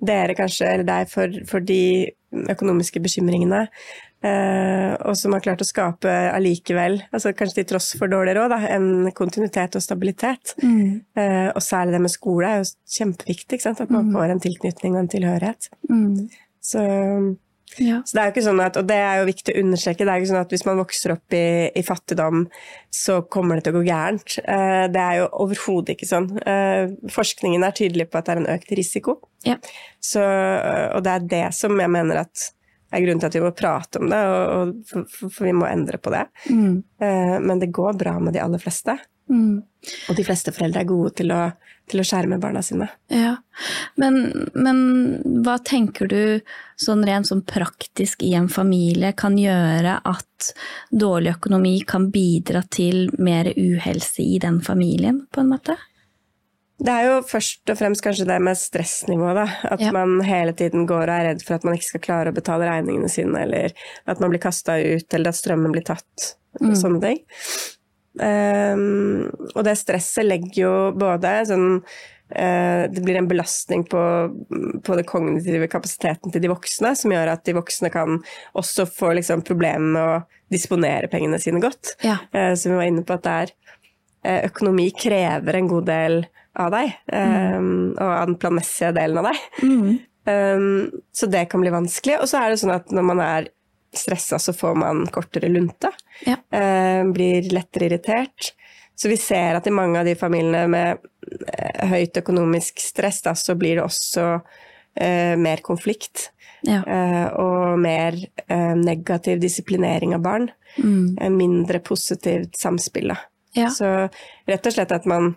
dere 0.00 0.36
kanskje, 0.38 0.72
eller 0.72 0.88
deg 0.88 1.12
for, 1.12 1.40
for 1.48 1.64
de 1.64 1.82
økonomiske 2.48 3.00
bekymringene. 3.04 3.66
Eh, 4.18 4.94
og 5.06 5.14
som 5.14 5.34
har 5.36 5.42
klart 5.44 5.62
å 5.62 5.66
skape 5.66 6.10
allikevel, 6.34 6.96
altså 7.14 7.30
kanskje 7.38 7.60
til 7.60 7.68
tross 7.70 7.92
for 8.00 8.10
dårlig 8.10 8.34
råd, 8.34 8.54
en 8.66 8.88
kontinuitet 9.14 9.78
og 9.78 9.84
stabilitet. 9.84 10.56
Mm. 10.58 11.04
Eh, 11.14 11.50
og 11.52 11.62
særlig 11.62 11.94
det 11.94 12.00
med 12.08 12.14
skole 12.14 12.48
er 12.50 12.64
jo 12.64 12.70
kjempeviktig, 12.98 13.60
at 13.70 13.92
man 13.94 14.10
får 14.14 14.34
en 14.34 14.42
tilknytning 14.42 14.96
og 14.96 15.04
en 15.04 15.12
tilhørighet. 15.12 15.70
Mm. 15.90 16.24
Så, 16.58 16.82
Ja. 17.78 18.00
så 18.02 18.16
det 18.16 18.20
er 18.20 18.26
jo 18.26 18.32
ikke 18.32 18.46
sånn 18.48 18.64
at, 18.64 18.76
og 18.80 18.86
det 18.88 18.96
er 18.96 19.20
jo 19.20 19.28
viktig 19.28 19.54
å 19.54 19.62
understreke, 19.62 20.02
det 20.02 20.10
er 20.10 20.18
jo 20.18 20.24
ikke 20.24 20.32
sånn 20.32 20.40
at 20.42 20.52
hvis 20.56 20.66
man 20.66 20.80
vokser 20.80 21.14
opp 21.14 21.34
i, 21.36 21.70
i 21.78 21.82
fattigdom, 21.86 22.46
så 22.90 23.20
kommer 23.30 23.54
det 23.60 23.68
til 23.68 23.76
å 23.76 23.78
gå 23.78 23.86
gærent. 23.86 24.38
Eh, 24.42 24.84
det 24.90 25.04
er 25.04 25.18
jo 25.20 25.30
overhodet 25.46 25.94
ikke 25.94 26.10
sånn. 26.10 26.30
Eh, 26.42 26.90
forskningen 27.14 27.62
er 27.62 27.76
tydelig 27.76 28.10
på 28.10 28.18
at 28.18 28.26
det 28.26 28.34
er 28.34 28.42
en 28.42 28.52
økt 28.58 28.74
risiko. 28.74 29.20
Ja. 29.46 29.60
Så, 30.02 30.24
og 30.24 31.04
det 31.06 31.12
er 31.12 31.28
det 31.38 31.46
som 31.54 31.78
jeg 31.78 31.92
mener 31.92 32.24
at 32.26 32.48
er 32.90 33.04
grunnen 33.04 33.20
til 33.20 33.28
at 33.28 33.36
vi 33.36 33.44
må 33.44 33.52
prate 33.56 34.00
om 34.00 34.10
det, 34.10 34.18
og, 34.32 34.42
og, 34.54 34.74
for, 34.88 35.28
for, 35.28 35.46
vi 35.46 35.54
må 35.56 35.68
endre 35.68 36.00
på 36.00 36.12
det. 36.14 36.24
Mm. 36.48 36.74
Eh, 37.04 37.38
men 37.44 37.62
det 37.62 37.72
går 37.74 37.98
bra 38.00 38.18
med 38.22 38.36
de 38.36 38.42
aller 38.44 38.62
fleste. 38.62 38.96
Mm. 39.28 39.60
Og 40.08 40.16
de 40.16 40.24
fleste 40.24 40.52
foreldre 40.56 40.82
er 40.82 40.88
gode 40.88 41.12
til 41.20 41.32
å, 41.34 41.42
til 41.90 42.00
å 42.00 42.06
skjerme 42.06 42.40
barna 42.40 42.62
sine. 42.64 42.88
Ja, 43.12 43.36
men, 44.00 44.48
men 44.56 44.80
hva 45.44 45.58
tenker 45.64 46.08
du 46.10 46.20
sånn 46.80 47.04
rent 47.06 47.28
sånn 47.28 47.44
praktisk 47.48 48.24
i 48.26 48.32
en 48.38 48.48
familie 48.52 49.12
kan 49.18 49.36
gjøre 49.38 49.98
at 50.08 50.50
dårlig 50.90 51.36
økonomi 51.36 51.76
kan 51.88 52.08
bidra 52.14 52.64
til 52.72 53.08
mer 53.18 53.52
uhelse 53.54 54.24
i 54.24 54.40
den 54.42 54.62
familien, 54.64 55.26
på 55.32 55.44
en 55.44 55.52
måte? 55.52 55.78
Det 56.78 56.92
er 56.94 57.08
jo 57.08 57.14
først 57.26 57.70
og 57.72 57.78
fremst 57.80 58.02
kanskje 58.04 58.26
det 58.28 58.36
med 58.44 58.58
stressnivået, 58.58 59.34
da. 59.34 59.46
At 59.74 59.80
Ja. 59.82 59.90
man 59.92 60.20
hele 60.22 60.52
tiden 60.52 60.86
går 60.86 61.08
og 61.08 61.14
er 61.14 61.24
redd 61.32 61.42
for 61.42 61.54
at 61.54 61.64
man 61.64 61.74
ikke 61.74 61.88
skal 61.88 62.00
klare 62.00 62.30
å 62.30 62.34
betale 62.36 62.68
regningene 62.70 63.10
sine, 63.10 63.34
eller 63.42 63.72
at 64.06 64.20
man 64.20 64.30
blir 64.30 64.38
kasta 64.38 64.78
ut, 64.78 65.14
eller 65.14 65.28
at 65.28 65.34
strømmen 65.34 65.72
blir 65.74 65.82
tatt, 65.82 66.36
og 66.60 66.76
sånne 66.78 67.00
ting. 67.02 67.18
Um, 68.18 69.30
og 69.54 69.62
det 69.66 69.76
stresset 69.78 70.26
legger 70.26 70.56
jo 70.58 70.72
både 70.98 71.30
sånn 71.46 71.66
uh, 71.78 72.82
det 72.90 73.02
blir 73.04 73.18
en 73.20 73.28
belastning 73.30 73.84
på, 73.86 74.00
på 74.82 74.96
den 74.98 75.06
kognitive 75.06 75.68
kapasiteten 75.70 76.34
til 76.34 76.42
de 76.42 76.50
voksne, 76.50 76.96
som 76.98 77.14
gjør 77.14 77.30
at 77.36 77.44
de 77.46 77.54
voksne 77.54 77.92
kan 77.94 78.18
også 78.58 78.88
få 78.90 79.12
liksom, 79.20 79.44
problemer 79.46 79.92
med 79.94 80.02
å 80.02 80.18
disponere 80.50 81.10
pengene 81.12 81.38
sine 81.42 81.62
godt. 81.62 81.94
Ja. 82.02 82.18
Uh, 82.34 82.54
som 82.58 82.72
vi 82.74 82.80
var 82.80 82.90
inne 82.90 83.06
på 83.06 83.18
at 83.18 83.26
det 83.26 83.36
er 83.36 83.54
eh, 84.24 84.40
Økonomi 84.50 84.90
krever 84.98 85.60
en 85.60 85.70
god 85.70 85.86
del 85.86 86.20
av 86.58 86.72
deg, 86.74 86.94
um, 87.12 87.94
og 87.94 88.08
av 88.08 88.26
den 88.30 88.38
planmessige 88.40 88.94
delen 88.96 89.20
av 89.20 89.30
deg. 89.30 89.44
Mm. 89.62 89.98
Um, 90.28 91.02
så 91.14 91.28
det 91.30 91.46
kan 91.52 91.62
bli 91.62 91.72
vanskelig. 91.72 92.18
Og 92.22 92.28
så 92.30 92.42
er 92.42 92.52
det 92.52 92.60
sånn 92.60 92.74
at 92.74 92.90
når 92.94 93.06
man 93.12 93.22
er 93.24 93.48
stressa, 93.94 94.38
så 94.38 94.52
får 94.52 94.74
man 94.74 95.06
kortere 95.06 95.48
lunte. 95.48 95.90
Ja. 96.26 96.36
eh, 96.58 97.04
blir 97.12 97.50
lettere 97.50 97.84
irritert. 97.84 98.54
Så 98.94 99.08
vi 99.08 99.16
ser 99.16 99.54
at 99.54 99.66
i 99.66 99.70
mange 99.70 100.00
av 100.00 100.08
de 100.08 100.16
familiene 100.18 100.66
med 100.68 101.04
eh, 101.46 101.86
høyt 101.88 102.18
økonomisk 102.18 102.80
stress, 102.82 103.22
da, 103.22 103.34
så 103.38 103.54
blir 103.54 103.78
det 103.78 103.86
også 103.86 104.26
uh, 104.38 105.34
mer 105.38 105.62
konflikt. 105.64 106.32
Ja. 106.66 106.80
eh, 106.82 107.26
og 107.38 107.78
mer 107.78 108.16
negativ 108.74 109.38
disiplinering 109.38 110.16
av 110.16 110.24
barn. 110.24 110.48
Mm. 110.78 111.36
mindre 111.36 111.78
positivt 111.78 112.58
samspill. 112.58 113.12
Da. 113.12 113.16
Ja. 113.54 113.68
Så 113.70 113.86
rett 114.46 114.66
og 114.66 114.74
slett 114.74 114.92
at 114.94 115.06
man 115.06 115.36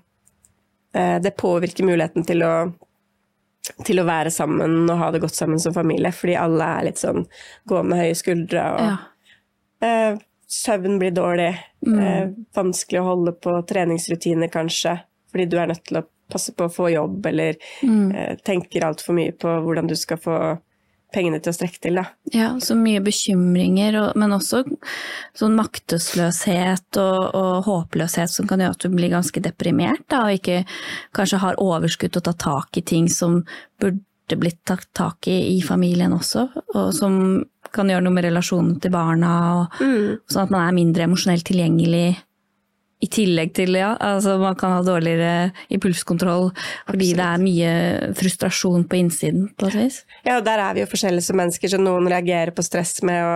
Det 0.92 1.32
påvirker 1.40 1.86
muligheten 1.88 2.26
til 2.28 2.44
å 2.44 2.54
til 3.86 4.02
å 4.02 4.08
være 4.08 4.32
sammen 4.34 4.90
og 4.90 4.98
ha 5.00 5.12
det 5.14 5.22
godt 5.24 5.38
sammen 5.38 5.60
som 5.62 5.74
familie, 5.76 6.12
fordi 6.16 6.36
alle 6.40 6.68
er 6.80 6.88
litt 6.90 7.02
sånn 7.02 7.26
gå 7.70 7.82
med 7.86 8.02
høye 8.02 8.18
skuldre 8.18 8.64
og 8.74 8.82
ja. 8.88 8.96
eh, 9.86 10.20
Søvn 10.52 10.98
blir 11.00 11.14
dårlig. 11.16 11.54
Mm. 11.88 12.00
Eh, 12.04 12.32
vanskelig 12.58 13.00
å 13.00 13.06
holde 13.06 13.32
på 13.40 13.54
treningsrutiner, 13.70 14.50
kanskje, 14.52 14.98
fordi 15.32 15.46
du 15.48 15.56
er 15.62 15.70
nødt 15.72 15.86
til 15.88 16.02
å 16.02 16.08
passe 16.32 16.52
på 16.58 16.68
å 16.68 16.74
få 16.74 16.90
jobb, 16.92 17.26
eller 17.30 17.56
Mm. 17.84 18.12
eh, 18.16 18.36
tenker 18.44 18.84
altfor 18.84 19.16
mye 19.16 19.32
på 19.32 19.48
hvordan 19.64 19.88
du 19.88 19.96
skal 19.96 20.20
få 20.20 20.36
pengene 21.14 21.40
til 21.44 21.52
å 21.52 21.56
strekke 21.56 21.82
til. 21.84 22.00
Da. 22.00 22.06
Ja, 22.34 22.50
så 22.64 22.76
mye 22.80 23.02
bekymringer, 23.04 23.98
men 24.20 24.36
også 24.36 24.64
sånn 25.38 25.58
maktesløshet 25.60 27.00
og, 27.02 27.20
og 27.38 27.68
håpløshet 27.68 28.32
som 28.34 28.50
kan 28.50 28.64
gjøre 28.64 28.78
at 28.78 28.86
du 28.86 28.96
blir 28.96 29.14
ganske 29.14 29.44
deprimert, 29.44 30.06
da, 30.12 30.26
og 30.28 30.40
ikke 30.40 30.64
kanskje 31.18 31.42
har 31.44 31.60
overskudd 31.62 32.16
til 32.16 32.24
å 32.24 32.30
ta 32.32 32.38
tak 32.48 32.80
i 32.80 32.86
ting 32.94 33.10
som 33.12 33.42
burde 33.82 34.40
blitt 34.40 34.62
tatt 34.68 34.88
tak 34.96 35.28
i 35.28 35.38
i 35.58 35.62
familien 35.66 36.14
også, 36.16 36.48
og 36.74 36.92
som 36.96 37.16
kan 37.72 37.90
gjøre 37.92 38.04
noe 38.04 38.16
med 38.16 38.26
relasjonen 38.28 38.80
til 38.84 38.94
barna, 38.94 39.32
og, 39.62 39.80
sånn 40.32 40.46
at 40.46 40.54
man 40.54 40.66
er 40.66 40.76
mindre 40.76 41.08
emosjonelt 41.08 41.46
tilgjengelig. 41.48 42.20
I 43.02 43.08
tillegg 43.10 43.54
til, 43.58 43.76
ja, 43.80 43.96
altså 43.98 44.36
man 44.42 44.56
kan 44.60 44.76
ha 44.76 44.82
dårligere 44.86 45.52
impulskontroll 45.74 46.52
fordi 46.86 47.12
det 47.18 47.26
er 47.26 47.42
mye 47.42 47.72
frustrasjon 48.18 48.86
på 48.90 49.00
innsiden, 49.00 49.48
på 49.58 49.72
et 49.72 49.78
vis. 49.80 50.02
Ja, 50.26 50.38
og 50.38 50.46
der 50.46 50.62
er 50.62 50.78
vi 50.78 50.84
jo 50.84 50.90
forskjellige 50.92 51.26
som 51.26 51.40
mennesker, 51.42 51.72
så 51.72 51.80
noen 51.82 52.10
reagerer 52.12 52.54
på 52.54 52.66
stress 52.66 53.00
med 53.08 53.26
å, 53.26 53.36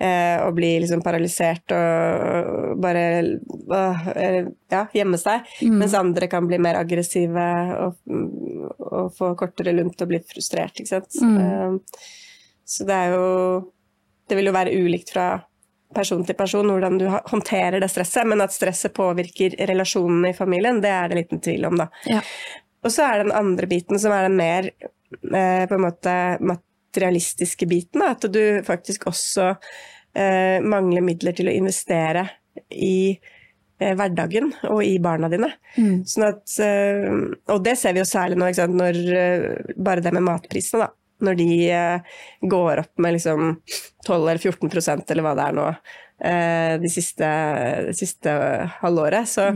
eh, 0.00 0.40
å 0.40 0.48
bli 0.56 0.72
liksom 0.84 1.04
paralysert 1.04 1.76
og 1.76 2.80
bare 2.80 3.04
eh, 3.20 4.40
ja, 4.72 4.84
gjemme 4.96 5.20
seg, 5.20 5.52
mens 5.68 5.96
andre 5.98 6.30
kan 6.32 6.48
bli 6.48 6.60
mer 6.62 6.80
aggressive 6.80 7.48
og, 7.84 8.00
og 8.88 9.12
få 9.16 9.34
kortere 9.38 9.76
lunt 9.76 10.00
og 10.00 10.14
bli 10.14 10.22
frustrert, 10.32 10.80
ikke 10.80 10.96
sant. 10.96 11.20
Eh, 11.20 12.04
så 12.64 12.88
det 12.88 12.96
er 12.96 13.12
jo 13.12 13.24
Det 14.24 14.38
vil 14.38 14.48
jo 14.48 14.54
være 14.56 14.72
ulikt 14.72 15.10
fra 15.12 15.26
person 15.94 16.24
til 16.26 16.36
person 16.38 16.68
hvordan 16.70 16.98
du 17.00 17.06
håndterer 17.10 17.80
det 17.82 17.90
stresset, 17.92 18.26
men 18.28 18.42
at 18.44 18.54
stresset 18.54 18.94
påvirker 18.96 19.56
relasjonene 19.70 20.32
i 20.32 20.36
familien, 20.36 20.82
det 20.84 20.92
er 20.92 21.10
det 21.10 21.22
liten 21.22 21.42
tvil 21.44 21.68
om, 21.70 21.78
da. 21.80 21.88
Ja. 22.10 22.20
Og 22.84 22.92
så 22.92 23.06
er 23.06 23.18
det 23.18 23.28
den 23.28 23.38
andre 23.38 23.68
biten 23.70 24.00
som 24.00 24.12
er 24.12 24.26
den 24.26 24.36
mer 24.38 24.68
eh, 24.68 25.64
på 25.68 25.76
en 25.76 25.84
måte 25.86 26.14
materialistiske 26.44 27.68
biten. 27.70 28.02
Da, 28.02 28.12
at 28.12 28.26
du 28.32 28.42
faktisk 28.66 29.06
også 29.08 29.54
eh, 30.14 30.58
mangler 30.64 31.04
midler 31.04 31.36
til 31.36 31.48
å 31.48 31.54
investere 31.54 32.26
i 32.70 33.14
eh, 33.14 33.94
hverdagen 33.96 34.52
og 34.68 34.82
i 34.84 34.98
barna 35.02 35.30
dine. 35.32 35.54
Mm. 35.78 36.02
Sånn 36.08 36.28
at, 36.28 36.44
eh, 36.60 37.08
og 37.54 37.64
det 37.64 37.78
ser 37.80 37.96
vi 37.96 38.04
jo 38.04 38.08
særlig 38.08 38.40
nå, 38.40 38.52
når 38.74 39.00
eh, 39.22 39.48
bare 39.76 40.04
det 40.04 40.12
med 40.14 40.28
matprisene, 40.28 40.84
da. 40.84 40.92
Når 41.24 41.38
de 41.40 41.48
eh, 41.72 42.16
går 42.54 42.84
opp 42.84 43.02
med 43.02 43.16
liksom 43.16 43.54
12 44.06 44.16
eller 44.18 44.40
14 44.40 44.72
prosent, 44.72 45.10
eller 45.10 45.26
hva 45.26 45.34
det 45.38 45.46
er 45.48 45.56
nå, 45.58 45.68
eh, 46.30 46.72
de 46.82 46.90
siste, 46.92 47.30
de 47.88 47.94
siste 47.96 48.34
halvåret, 48.80 49.30
så, 49.30 49.48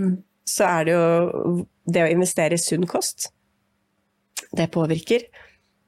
så 0.49 0.71
er 0.71 0.89
det 0.89 0.97
jo 0.97 1.59
det 1.89 2.07
å 2.07 2.12
investere 2.12 2.57
i 2.57 2.62
sunn 2.62 2.89
kost. 2.89 3.31
Det 4.57 4.71
påvirker. 4.73 5.29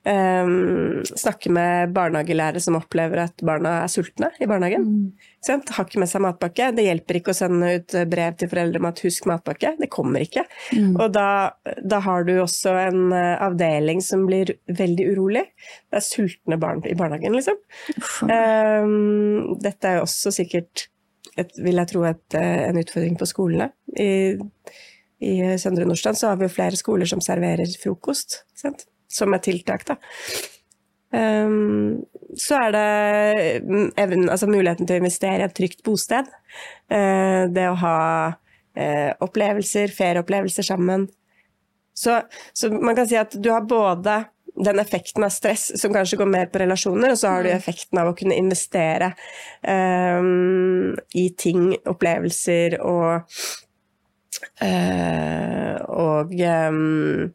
Um, 0.01 1.03
snakke 1.05 1.51
med 1.53 1.90
barnehagelærere 1.92 2.61
som 2.64 2.78
opplever 2.78 3.20
at 3.26 3.42
barna 3.44 3.82
er 3.82 3.90
sultne 3.92 4.30
i 4.40 4.46
barnehagen. 4.48 4.86
Mm. 4.86 5.64
Har 5.76 5.84
ikke 5.84 6.01
med 6.01 6.09
seg 6.09 6.22
matpakke. 6.24 6.70
Det 6.72 6.86
hjelper 6.86 7.18
ikke 7.18 7.34
å 7.34 7.36
sende 7.36 7.74
ut 7.76 7.96
brev 8.09 8.38
til 8.40 8.48
foreldre 8.48 8.80
om 8.80 8.88
at 8.88 9.03
'husk 9.05 9.26
matpakke'. 9.28 9.74
Det 9.76 9.90
kommer 9.92 10.24
ikke. 10.24 10.46
Og 10.94 11.12
da, 11.12 11.53
da 11.84 11.98
har 12.01 12.24
du 12.24 12.32
også 12.40 12.72
en 12.86 13.12
eh, 13.12 13.36
avdeling 13.44 14.01
som 14.05 14.24
blir 14.28 14.55
veldig 14.68 15.09
urolig. 15.12 15.44
Det 15.92 16.01
er 16.01 16.07
sultne 16.07 16.57
barn 16.61 16.80
i 16.88 16.96
barnehagen, 16.96 17.36
liksom. 17.36 17.61
Um, 18.24 19.59
dette 19.61 19.84
er 19.84 19.98
jo 19.98 20.07
også 20.07 20.32
sikkert, 20.32 20.86
et, 21.36 21.53
vil 21.61 21.76
jeg 21.76 21.92
tro, 21.92 22.07
et, 22.09 22.24
eh, 22.40 22.68
en 22.70 22.80
utfordring 22.80 23.20
på 23.20 23.28
skolene. 23.28 23.68
I, 24.01 24.38
I 25.20 25.34
Søndre 25.61 25.84
Nordstrand 25.84 26.16
så 26.16 26.33
har 26.33 26.41
vi 26.41 26.49
jo 26.49 26.57
flere 26.57 26.80
skoler 26.80 27.08
som 27.08 27.20
serverer 27.20 27.68
frokost, 27.83 28.46
sant? 28.57 28.88
Som 29.11 29.34
et 29.34 29.45
tiltak. 29.46 29.87
Da. 29.88 29.99
Um, 31.11 32.04
så 32.38 32.61
er 32.68 32.74
det 32.74 33.62
mm, 33.66 33.88
evnen, 33.99 34.28
altså 34.30 34.46
muligheten 34.46 34.87
til 34.87 34.99
å 34.99 35.03
investere 35.03 35.42
i 35.42 35.46
et 35.49 35.57
trygt 35.57 35.82
bosted. 35.87 36.28
Uh, 36.92 37.50
det 37.50 37.66
å 37.70 37.78
ha 37.82 37.96
uh, 38.30 39.11
opplevelser, 39.26 39.91
ferieopplevelser 39.96 40.66
sammen. 40.70 41.08
Så, 41.96 42.20
så 42.54 42.70
man 42.72 42.95
kan 42.96 43.08
si 43.11 43.18
at 43.18 43.34
du 43.34 43.50
har 43.50 43.66
både 43.68 44.22
den 44.61 44.78
effekten 44.82 45.24
av 45.24 45.32
stress 45.34 45.70
som 45.80 45.92
kanskje 45.95 46.18
går 46.20 46.30
mer 46.30 46.50
på 46.53 46.61
relasjoner, 46.62 47.12
og 47.12 47.18
så 47.18 47.34
har 47.34 47.45
du 47.45 47.50
effekten 47.53 48.00
av 48.00 48.11
å 48.11 48.14
kunne 48.18 48.38
investere 48.38 49.12
um, 49.66 50.95
i 51.16 51.28
ting, 51.38 51.72
opplevelser 51.88 52.78
og 52.82 53.26
uh, 54.62 55.76
og 55.91 56.34
um, 56.34 57.30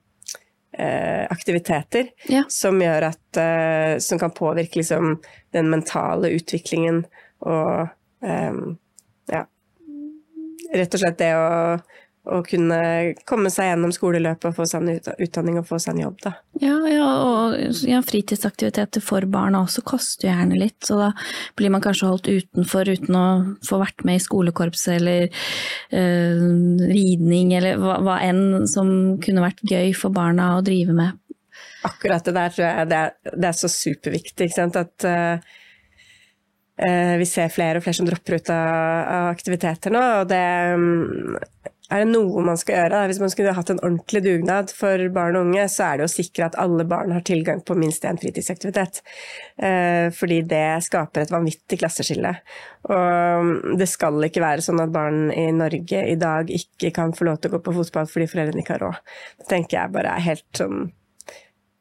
aktiviteter 1.32 2.10
Ja. 2.32 2.44
som 2.50 2.82
at 3.02 3.38
eh, 3.38 3.98
som 4.00 4.20
kan 4.20 4.32
påvirke 4.32 4.80
liksom 4.80 5.22
den 5.56 5.70
mentale 5.70 6.30
utviklingen 6.36 7.06
og 7.46 7.88
em, 8.26 8.78
ja 9.32 9.46
rett 10.76 10.94
og 10.98 11.00
slett 11.00 11.20
det 11.22 11.32
å 11.38 11.50
å 12.26 12.42
kunne 12.46 12.80
komme 13.30 13.52
seg 13.54 13.70
gjennom 13.70 13.94
skoleløpet 13.94 14.48
og 14.50 14.56
få 14.58 14.68
seg 14.70 14.86
en 14.86 15.16
utdanning 15.22 15.60
og 15.60 15.68
få 15.70 15.80
seg 15.82 15.96
en 15.96 16.04
jobb. 16.06 16.18
Da. 16.24 16.34
Ja, 16.64 16.76
ja 16.90 17.10
og 17.26 17.58
ja, 17.86 18.02
fritidsaktiviteter 18.06 19.04
for 19.04 19.28
barna 19.30 19.64
også 19.66 19.84
koster 19.86 20.30
gjerne 20.30 20.58
litt, 20.60 20.80
så 20.86 20.98
da 21.00 21.10
blir 21.60 21.74
man 21.74 21.84
kanskje 21.86 22.10
holdt 22.10 22.32
utenfor 22.32 22.90
uten 22.90 23.20
å 23.20 23.26
få 23.66 23.80
vært 23.82 24.06
med 24.08 24.20
i 24.20 24.24
skolekorpset 24.24 24.96
eller 24.98 25.28
øh, 25.28 26.48
ridning 26.90 27.54
eller 27.58 27.82
hva, 27.82 28.00
hva, 28.06 28.20
enn 28.26 28.66
som 28.72 28.90
kunne 29.24 29.46
vært 29.46 29.62
gøy 29.70 29.94
for 29.98 30.16
barna 30.16 30.56
å 30.58 30.66
drive 30.66 30.96
med. 30.96 31.22
Akkurat 31.86 32.26
det 32.26 32.34
der 32.36 32.54
tror 32.54 32.66
jeg 32.66 32.90
det 32.90 33.04
er, 33.04 33.14
det 33.36 33.52
er 33.52 33.58
så 33.60 33.70
superviktig. 33.70 34.50
Ikke 34.50 34.58
sant? 34.58 34.80
At 34.80 35.06
øh, 35.06 35.54
vi 37.22 37.28
ser 37.30 37.54
flere 37.54 37.80
og 37.80 37.86
flere 37.86 38.00
som 38.00 38.10
dropper 38.10 38.40
ut 38.40 38.50
av, 38.54 39.30
aktiviteter 39.32 39.94
nå. 39.94 40.02
og 40.22 40.32
det 40.32 40.46
er 41.94 42.02
det 42.02 42.10
noe 42.10 42.42
man 42.46 42.58
skal 42.58 42.80
gjøre, 42.80 43.04
hvis 43.10 43.20
man 43.22 43.32
skulle 43.34 43.54
hatt 43.54 43.70
en 43.70 43.82
ordentlig 43.84 44.24
dugnad 44.26 44.72
for 44.74 45.02
barn 45.14 45.38
og 45.38 45.48
unge, 45.50 45.68
så 45.70 45.86
er 45.88 46.00
det 46.00 46.08
å 46.08 46.12
sikre 46.12 46.48
at 46.48 46.58
alle 46.62 46.86
barn 46.90 47.14
har 47.14 47.26
tilgang 47.28 47.62
på 47.66 47.78
minst 47.78 48.08
én 48.10 48.18
fritidsaktivitet. 48.22 49.04
Eh, 49.62 50.08
fordi 50.16 50.42
det 50.50 50.66
skaper 50.88 51.26
et 51.26 51.34
vanvittig 51.34 51.80
klasseskille. 51.84 52.34
Og 52.90 53.78
det 53.78 53.90
skal 53.92 54.18
ikke 54.26 54.44
være 54.44 54.66
sånn 54.66 54.82
at 54.82 54.94
barn 54.94 55.30
i 55.34 55.48
Norge 55.54 56.04
i 56.10 56.18
dag 56.22 56.50
ikke 56.54 56.94
kan 56.96 57.14
få 57.14 57.30
lov 57.30 57.42
til 57.42 57.54
å 57.54 57.58
gå 57.58 57.64
på 57.68 57.78
fotball 57.78 58.10
fordi 58.10 58.30
foreldrene 58.34 58.66
ikke 58.66 58.78
har 58.80 58.86
råd. 58.88 59.02
Det 59.42 59.50
tenker 59.54 59.80
jeg 59.80 59.96
bare 59.96 60.18
er 60.18 60.30
helt 60.32 60.48
sånn 60.58 60.88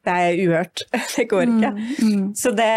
det 0.05 0.13
er 0.13 0.35
uhørt. 0.37 0.83
Det 1.15 1.25
går 1.31 1.49
ikke. 1.49 1.71
Mm, 1.73 2.11
mm. 2.11 2.25
Så 2.37 2.51
det, 2.53 2.69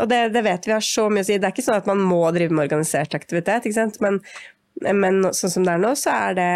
og 0.00 0.08
det, 0.08 0.22
det, 0.32 0.42
vet 0.46 0.68
vi 0.68 0.72
har 0.72 0.86
så 0.86 1.08
mye 1.12 1.20
å 1.20 1.28
si. 1.28 1.36
Det 1.36 1.48
er 1.48 1.52
ikke 1.52 1.66
sånn 1.66 1.82
at 1.82 1.90
man 1.90 2.00
må 2.00 2.22
drive 2.32 2.54
med 2.54 2.64
organisert 2.64 3.12
aktivitet, 3.18 3.68
men 4.00 4.22
men 4.80 5.22
sånn 5.36 5.56
som 5.56 5.66
det 5.66 5.76
er 5.76 5.82
nå, 5.82 5.94
så 5.98 6.16
er 6.28 6.38
det 6.38 6.52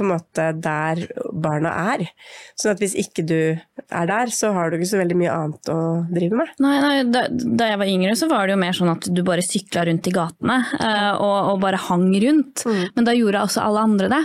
på 0.00 0.06
en 0.06 0.12
måte 0.14 0.46
der 0.56 1.02
barna 1.32 1.72
er. 1.92 2.06
Sånn 2.58 2.72
at 2.72 2.80
hvis 2.80 2.96
ikke 2.98 3.24
du 3.28 3.36
er 3.50 4.08
der, 4.08 4.32
så 4.32 4.52
har 4.56 4.70
du 4.70 4.78
ikke 4.78 4.88
så 4.88 5.00
veldig 5.00 5.18
mye 5.20 5.34
annet 5.34 5.70
å 5.72 5.78
drive 6.08 6.40
med. 6.40 6.52
Nei, 6.62 6.74
nei 6.80 6.94
da, 7.10 7.26
da, 7.28 7.68
jeg 7.68 7.80
var 7.82 7.92
yngre, 7.92 8.16
så 8.16 8.30
var 8.30 8.46
det 8.46 8.56
jo 8.56 8.62
mer 8.62 8.76
sånn 8.76 8.92
at 8.94 9.08
du 9.12 9.22
bare 9.26 9.44
sykla 9.44 9.84
rundt 9.88 10.08
i 10.08 10.14
gatene 10.14 10.58
uh, 10.72 11.12
og, 11.20 11.36
og, 11.52 11.56
bare 11.62 11.80
hang 11.90 12.08
rundt. 12.24 12.64
Mm. 12.64 12.84
Men 12.96 13.08
da 13.08 13.16
gjorde 13.16 13.46
også 13.46 13.64
alle 13.64 13.86
andre 13.90 14.12
det. 14.14 14.22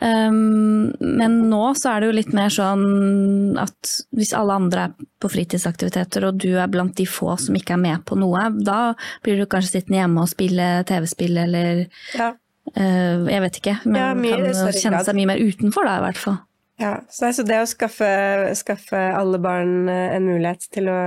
Um, 0.00 0.92
men 1.02 1.40
nå 1.50 1.64
så 1.76 1.90
er 1.90 2.00
det 2.00 2.10
jo 2.10 2.16
litt 2.20 2.30
mer 2.36 2.52
sånn 2.54 3.58
at 3.60 3.90
hvis 4.16 4.30
alle 4.38 4.56
andre 4.62 4.86
er 4.86 5.08
på 5.20 5.28
fritidsaktiviteter, 5.32 6.28
og 6.28 6.38
du 6.40 6.54
er 6.54 6.70
blant 6.72 6.94
de 6.96 7.08
få 7.08 7.34
som 7.40 7.56
ikke 7.58 7.74
er 7.76 7.82
med 7.82 8.06
på 8.08 8.16
noe, 8.20 8.46
da 8.62 8.94
blir 9.24 9.40
du 9.40 9.48
kanskje 9.50 9.80
sittende 9.80 10.00
hjemme 10.04 10.22
og 10.22 10.30
spille 10.30 10.70
TV-spill 10.88 11.42
eller 11.42 11.82
ja. 12.14 12.30
Uh, 12.78 13.26
jeg 13.26 13.42
vet 13.42 13.58
ikke, 13.58 13.74
men 13.88 13.98
ja, 13.98 14.12
mye, 14.14 14.38
kan 14.54 14.76
kjenne 14.76 15.02
seg 15.02 15.16
mye 15.18 15.28
mer 15.32 15.42
utenfor 15.42 15.88
da, 15.88 15.96
i 15.98 16.04
hvert 16.06 16.20
fall. 16.22 16.38
Ja, 16.80 16.94
så 17.12 17.28
altså 17.28 17.44
det 17.44 17.58
å 17.60 17.68
skaffe, 17.68 18.08
skaffe, 18.56 19.00
alle 19.12 19.40
barn 19.42 19.90
eh, 19.92 20.14
en 20.16 20.24
mulighet 20.30 20.64
til 20.72 20.88
å, 20.88 21.00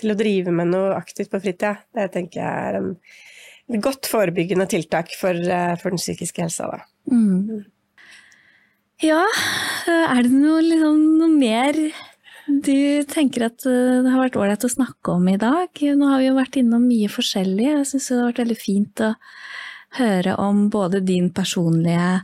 til 0.00 0.14
å, 0.14 0.16
drive 0.16 0.54
med 0.54 0.70
noe 0.72 0.94
aktivt 0.96 1.28
på 1.32 1.42
fritida, 1.44 1.74
det 1.92 2.06
tenker 2.14 2.40
jeg 2.40 2.70
er 2.70 2.78
en, 2.78 2.88
et 3.68 3.82
godt 3.84 4.08
forebyggende 4.08 4.64
tiltak 4.72 5.12
for, 5.20 5.36
eh, 5.36 5.74
for 5.82 5.92
den 5.92 6.00
psykiske 6.00 6.46
helsa. 6.46 6.70
Da. 6.72 6.80
Mm. 7.12 7.66
Ja, 9.04 9.20
er 9.90 10.24
det 10.24 10.32
noe, 10.32 10.62
liksom, 10.64 11.04
noe 11.20 11.28
mer 11.34 11.76
du 12.46 13.04
tenker 13.10 13.50
at 13.50 13.60
det 13.64 14.08
har 14.08 14.22
vært 14.22 14.38
ålreit 14.40 14.64
å 14.64 14.72
snakke 14.72 15.18
om 15.18 15.28
i 15.28 15.36
dag? 15.40 15.68
Nå 15.68 16.08
har 16.14 16.22
vi 16.22 16.30
jo 16.30 16.38
vært 16.38 16.56
innom 16.60 16.88
mye 16.88 17.12
forskjellig. 17.12 17.68
Jeg 17.74 17.90
syns 17.92 18.08
det 18.08 18.18
har 18.22 18.30
vært 18.30 18.42
veldig 18.46 18.60
fint 18.62 19.04
å 19.04 19.12
høre 19.98 20.36
om 20.42 20.68
både 20.72 21.02
din 21.04 21.30
personlige 21.34 22.22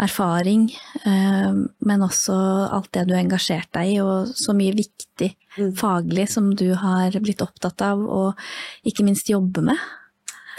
erfaring, 0.00 0.70
eh, 1.04 1.52
men 1.78 2.04
også 2.04 2.34
alt 2.72 2.92
det 2.94 3.06
du 3.08 3.14
har 3.14 3.24
engasjert 3.24 3.70
deg 3.76 3.94
i, 3.94 3.96
og 4.02 4.30
så 4.38 4.54
mye 4.56 4.76
viktig 4.76 5.30
mm. 5.58 5.72
faglig 5.78 6.28
som 6.32 6.52
du 6.56 6.70
har 6.78 7.16
blitt 7.20 7.42
opptatt 7.44 7.82
av, 7.84 8.02
og 8.04 8.86
ikke 8.86 9.04
minst 9.06 9.30
jobbe 9.30 9.64
med. 9.70 9.88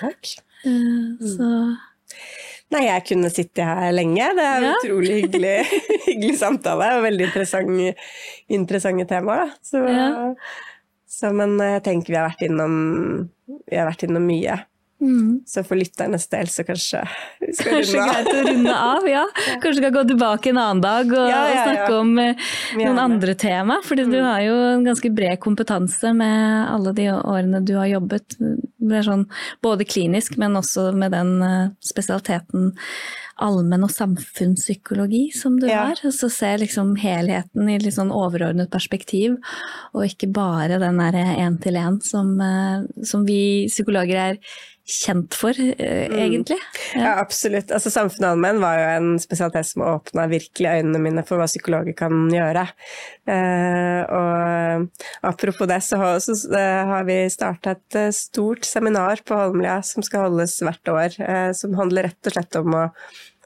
Takk. 0.02 0.36
Eh, 0.66 0.70
mm. 0.72 1.32
Så 1.38 1.54
Nei, 2.72 2.86
jeg 2.86 3.04
kunne 3.10 3.28
sitte 3.32 3.66
her 3.68 3.90
lenge. 3.92 4.30
Det 4.38 4.44
er 4.48 4.64
ja. 4.64 4.76
utrolig 4.78 5.16
hyggelig, 5.26 5.56
hyggelig, 6.08 6.36
samtale 6.40 6.88
og 6.96 7.04
veldig 7.04 7.28
interessante 8.56 9.08
temaer. 9.10 9.52
Så, 9.66 9.82
ja. 9.92 10.30
så, 11.12 11.34
men 11.36 11.58
jeg 11.60 11.84
tenker 11.88 12.14
vi 12.14 12.20
har 12.20 12.30
vært 12.30 12.46
innom, 12.48 12.78
vi 13.68 13.76
har 13.76 13.90
vært 13.90 14.06
innom 14.08 14.24
mye. 14.24 14.56
Mm. 15.02 15.42
Så 15.46 15.64
for 15.66 15.80
lytternes 15.80 16.28
del 16.30 16.50
så 16.54 16.64
kanskje 16.66 17.02
vi 17.42 17.54
skal 17.58 17.80
runde 17.82 18.04
av. 18.04 18.12
Kanskje 18.12 18.12
greit 18.12 18.28
å 18.30 18.44
runde 18.48 18.76
av, 18.78 19.08
ja. 19.10 19.24
Kanskje 19.36 19.72
vi 19.72 19.80
skal 19.80 19.96
gå 19.96 20.04
tilbake 20.12 20.52
en 20.52 20.60
annen 20.62 20.84
dag 20.84 21.14
og, 21.16 21.30
ja, 21.32 21.40
ja, 21.50 21.64
snakke 21.66 21.96
om 21.98 22.12
uh, 22.22 22.52
noen 22.78 23.02
andre 23.02 23.36
tema. 23.36 23.80
Fordi 23.88 24.06
mm. 24.06 24.14
du 24.14 24.20
har 24.22 24.44
jo 24.46 24.60
en 24.68 24.86
ganske 24.86 25.14
bred 25.18 25.42
kompetanse 25.42 26.14
med 26.18 26.70
alle 26.70 26.94
de 26.98 27.10
årene 27.18 27.64
du 27.66 27.74
har 27.80 27.90
jobbet. 27.96 28.38
Sånn, 29.02 29.26
både 29.66 29.86
klinisk, 29.90 30.38
men 30.42 30.58
også 30.60 30.92
med 30.98 31.16
den 31.18 31.36
uh, 31.42 31.74
spesialiteten 31.86 32.72
allmenn- 33.42 33.86
og 33.86 33.92
samfunnspsykologi 33.94 35.24
som 35.34 35.58
du 35.60 35.68
har. 35.70 35.98
Så 36.14 36.30
se 36.30 36.52
liksom 36.62 36.94
helheten 37.02 37.70
i 37.70 37.80
litt 37.82 37.98
sånn 37.98 38.14
overordnet 38.14 38.70
perspektiv, 38.74 39.40
og 39.96 40.06
ikke 40.06 40.30
bare 40.34 40.78
den 40.82 41.02
der 41.02 41.18
én-til-én 41.34 41.98
som, 42.06 42.36
uh, 42.38 42.86
som 43.08 43.26
vi 43.26 43.66
psykologer 43.72 44.22
er 44.28 44.42
kjent 44.88 45.36
for, 45.38 45.56
eh, 45.60 46.08
mm. 46.10 46.18
egentlig. 46.20 46.58
Ja. 46.96 47.02
ja, 47.02 47.12
absolutt. 47.22 47.72
Altså, 47.72 47.92
Samfunnet 47.94 48.28
og 48.28 48.36
allmenn 48.36 48.62
var 48.64 48.80
jo 48.80 48.88
en 48.90 49.10
spesialitet 49.22 49.70
som 49.70 49.84
åpna 49.86 50.28
virkelig 50.32 50.70
øynene 50.70 51.02
mine 51.04 51.24
for 51.28 51.42
hva 51.42 51.48
psykologer 51.50 51.96
kan 51.98 52.26
gjøre. 52.34 52.66
Eh, 53.30 54.02
og 54.12 54.88
apropos 55.32 55.70
det, 55.70 55.82
så 55.86 56.02
har, 56.02 56.20
så 56.24 56.38
eh, 56.58 56.94
har 56.94 57.06
vi 57.08 57.20
starta 57.32 57.76
et 57.76 58.00
stort 58.18 58.66
seminar 58.68 59.24
på 59.26 59.38
Holmlia 59.38 59.80
som 59.86 60.06
skal 60.06 60.28
holdes 60.30 60.58
hvert 60.66 60.92
år, 60.94 61.20
som 61.58 61.78
handler 61.78 62.10
rett 62.10 62.32
og 62.32 62.36
slett 62.36 62.58
om 62.60 62.78
å 62.78 62.88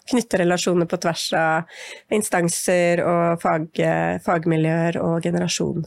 knytte 0.05 0.37
relasjoner 0.37 0.87
på 0.89 0.99
tvers 1.01 1.25
av 1.37 2.13
instanser 2.13 3.01
og 3.01 3.41
fag, 3.41 3.81
fagmiljøer 4.25 5.01
og 5.01 5.25
generasjon 5.25 5.85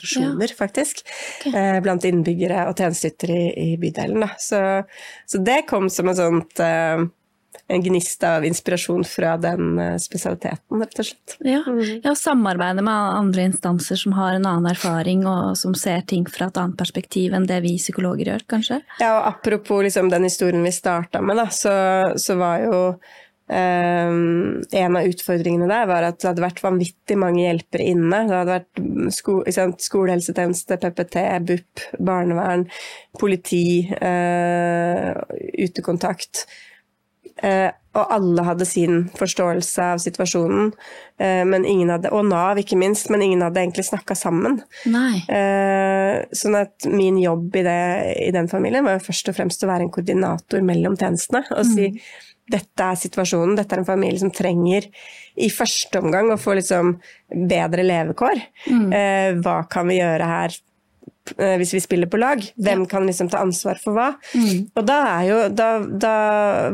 demonstrasjoner, 0.00 0.48
ja. 0.48 0.56
faktisk. 0.58 1.06
Okay. 1.40 1.76
Eh, 1.76 1.80
blant 1.82 2.04
innbyggere 2.04 2.66
og 2.68 2.76
tjenesteytere 2.78 3.32
i, 3.32 3.72
i, 3.72 3.78
bydelen. 3.78 4.28
Så, 4.38 4.82
så, 5.26 5.38
det 5.38 5.66
kom 5.68 5.90
som 5.90 6.08
en 6.08 6.16
sånt 6.16 6.60
eh, 6.60 7.06
en 7.70 7.82
gnist 7.82 8.24
av 8.24 8.44
inspirasjon 8.44 9.04
fra 9.04 9.36
den 9.36 9.78
eh, 9.78 9.96
spesialiteten, 9.98 10.80
rett 10.82 10.98
og 10.98 11.06
slett. 11.06 11.36
Ja, 11.38 11.62
mm. 11.66 12.00
ja 12.04 12.14
samarbeide 12.14 12.82
med 12.82 13.16
andre 13.20 13.48
instanser 13.50 13.96
som 13.96 14.14
har 14.18 14.34
en 14.34 14.46
annen 14.46 14.70
erfaring 14.70 15.26
og 15.28 15.56
som 15.58 15.74
ser 15.74 16.02
ting 16.06 16.26
fra 16.30 16.50
et 16.50 16.60
annet 16.60 16.78
perspektiv 16.78 17.34
enn 17.34 17.48
det 17.50 17.60
vi 17.66 17.76
psykologer 17.78 18.32
gjør, 18.32 18.46
kanskje? 18.56 18.82
Ja, 19.00 19.16
og 19.18 19.32
apropos 19.34 19.84
liksom, 19.86 20.10
den 20.12 20.28
historien 20.28 20.64
vi 20.66 20.74
starta 20.74 21.22
med, 21.22 21.38
da, 21.38 21.50
så, 21.54 21.74
så 22.18 22.38
var 22.40 22.64
jo 22.66 22.78
en 23.50 24.96
av 24.96 25.08
utfordringene 25.08 25.66
der 25.70 25.88
var 25.90 26.06
at 26.06 26.20
det 26.20 26.28
hadde 26.28 26.44
vært 26.44 26.62
vanvittig 26.62 27.16
mange 27.18 27.42
hjelpere 27.42 27.88
inne. 27.90 28.22
Det 28.28 28.38
hadde 28.38 28.58
vært 28.60 29.14
sko 29.16 29.40
skolehelsetjeneste, 29.90 30.78
PPT, 30.78 31.18
BUP, 31.48 31.84
barnevern, 31.98 32.68
politi, 33.18 33.88
uh, 33.98 35.10
utekontakt. 35.58 36.46
Uh, 37.40 37.70
og 37.96 38.12
alle 38.14 38.42
hadde 38.46 38.66
sin 38.68 39.08
forståelse 39.18 39.86
av 39.96 39.98
situasjonen, 39.98 40.68
men 41.18 41.64
ingen 41.66 41.88
hadde, 41.90 42.12
og 42.14 42.28
Nav 42.28 42.60
ikke 42.60 42.76
minst, 42.78 43.08
men 43.10 43.24
ingen 43.24 43.42
hadde 43.42 43.58
egentlig 43.64 43.82
snakka 43.88 44.14
sammen. 44.14 44.60
sånn 46.30 46.54
at 46.54 46.86
min 46.86 47.18
jobb 47.18 47.58
i, 47.58 47.64
det, 47.66 47.80
i, 48.28 48.30
den 48.36 48.46
familien 48.52 48.86
var 48.86 49.00
jo 49.00 49.08
først 49.08 49.32
og 49.32 49.40
fremst 49.40 49.66
å 49.66 49.72
være 49.72 49.88
en 49.88 49.90
koordinator 49.90 50.62
mellom 50.62 50.94
tjenestene. 51.00 51.42
og 51.50 51.66
mm. 51.66 51.74
Dette 52.50 52.86
er 52.86 52.98
situasjonen, 52.98 53.56
dette 53.58 53.76
er 53.76 53.82
en 53.82 53.88
familie 53.88 54.20
som 54.22 54.32
trenger 54.34 54.88
i 55.40 55.50
første 55.52 56.00
omgang 56.02 56.32
å 56.32 56.40
få 56.40 56.56
liksom 56.58 56.96
bedre 57.30 57.86
levekår. 57.86 58.42
Mm. 58.66 58.90
Eh, 58.92 59.28
hva 59.44 59.62
kan 59.70 59.88
vi 59.90 60.00
gjøre 60.00 60.26
her 60.30 60.56
eh, 61.36 61.54
hvis 61.60 61.74
vi 61.76 61.82
spiller 61.84 62.10
på 62.10 62.20
lag? 62.20 62.42
Hvem 62.60 62.84
kan 62.90 63.06
liksom 63.06 63.30
ta 63.32 63.42
ansvar 63.44 63.80
for 63.82 63.96
hva? 63.96 64.08
Mm. 64.34 64.66
Og 64.74 64.88
da, 64.88 65.00
jo, 65.26 65.38
da, 65.54 65.70
da, 65.80 66.16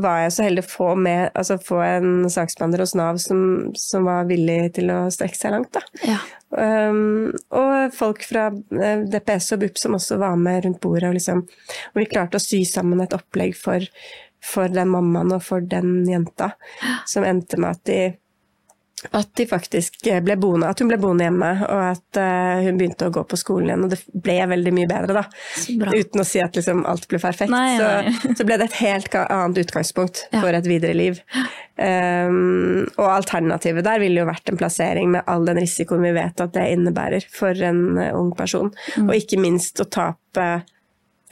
var 0.03 0.24
jeg 0.24 0.35
så 0.36 0.48
heldig 0.48 0.65
å 0.65 0.70
få, 0.73 0.89
med, 1.07 1.28
altså 1.35 1.59
få 1.62 1.82
en 1.85 2.11
saksbehandler 2.32 2.86
hos 2.86 2.97
Nav 2.98 3.20
som, 3.23 3.44
som, 3.78 4.09
var 4.09 4.28
villig 4.31 4.77
til 4.81 4.93
å 4.94 5.05
strekke 5.12 5.39
seg 5.39 5.55
langt. 5.57 5.81
Ja. 6.07 6.20
Um, 6.57 7.35
og 7.59 7.93
folk 7.93 8.23
fra 8.24 8.48
eh, 8.55 9.03
DPS 9.11 9.51
og 9.57 9.65
BUP 9.65 9.81
som 9.82 9.97
også 9.98 10.19
var 10.23 10.39
med 10.40 10.65
rundt 10.65 10.81
bordet. 10.82 11.11
Og, 11.11 11.19
liksom, 11.19 11.43
og 11.93 12.01
vi 12.01 12.09
klarte 12.11 12.40
å 12.40 12.43
sy 12.43 12.62
sammen 12.69 13.03
et 13.05 13.16
opplegg 13.16 13.59
for 13.59 13.85
for 14.44 14.72
den 14.72 14.92
mammaen 14.92 15.34
og 15.36 15.42
for 15.44 15.64
den 15.64 16.04
jenta, 16.08 16.52
som 17.08 17.26
endte 17.26 17.60
med 17.60 17.76
at 17.76 17.84
de 17.88 18.00
at 19.10 19.28
de 19.36 19.44
faktisk 19.46 19.98
ble 20.24 20.36
boende, 20.40 20.68
at 20.70 20.80
hun 20.80 20.88
ble 20.88 20.98
boende 21.00 21.26
hjemme, 21.26 21.50
og 21.68 21.82
at 21.92 22.18
uh, 22.20 22.62
hun 22.64 22.78
begynte 22.80 23.08
å 23.08 23.12
gå 23.12 23.22
på 23.28 23.38
skolen 23.38 23.68
igjen. 23.68 23.84
Og 23.86 23.92
det 23.92 24.22
ble 24.24 24.36
veldig 24.52 24.72
mye 24.74 24.88
bedre, 24.90 25.18
da. 25.18 25.24
Uten 25.92 26.22
å 26.22 26.26
si 26.26 26.40
at 26.42 26.56
liksom, 26.56 26.80
alt 26.88 27.04
ble 27.10 27.20
perfekt. 27.22 27.52
Nei, 27.52 27.76
nei. 27.80 28.14
Så, 28.14 28.32
så, 28.40 28.46
ble 28.48 28.58
det 28.60 28.70
et 28.70 28.78
helt 28.80 29.18
annet 29.20 29.60
utgangspunkt 29.66 30.24
ja. 30.30 30.40
for 30.40 30.56
et 30.56 30.68
videre 30.68 30.96
liv. 30.96 31.20
Um, 31.76 32.86
og 32.96 33.10
alternativet 33.18 33.84
der 33.84 34.00
ville 34.00 34.22
jo 34.22 34.30
vært 34.30 34.48
en 34.48 34.56
plassering 34.56 35.10
med 35.12 35.28
all 35.28 35.44
den 35.44 35.60
risikoen 35.60 36.06
vi 36.06 36.14
vet 36.16 36.40
at 36.40 36.54
det 36.56 36.64
innebærer 36.72 37.28
for 37.32 37.66
en 37.68 38.00
uh, 38.00 38.14
ung 38.16 38.32
person. 38.38 38.72
Mm. 38.96 39.10
Og 39.10 39.20
ikke 39.20 39.40
minst 39.42 39.84
å 39.84 39.88
tape 39.90 40.48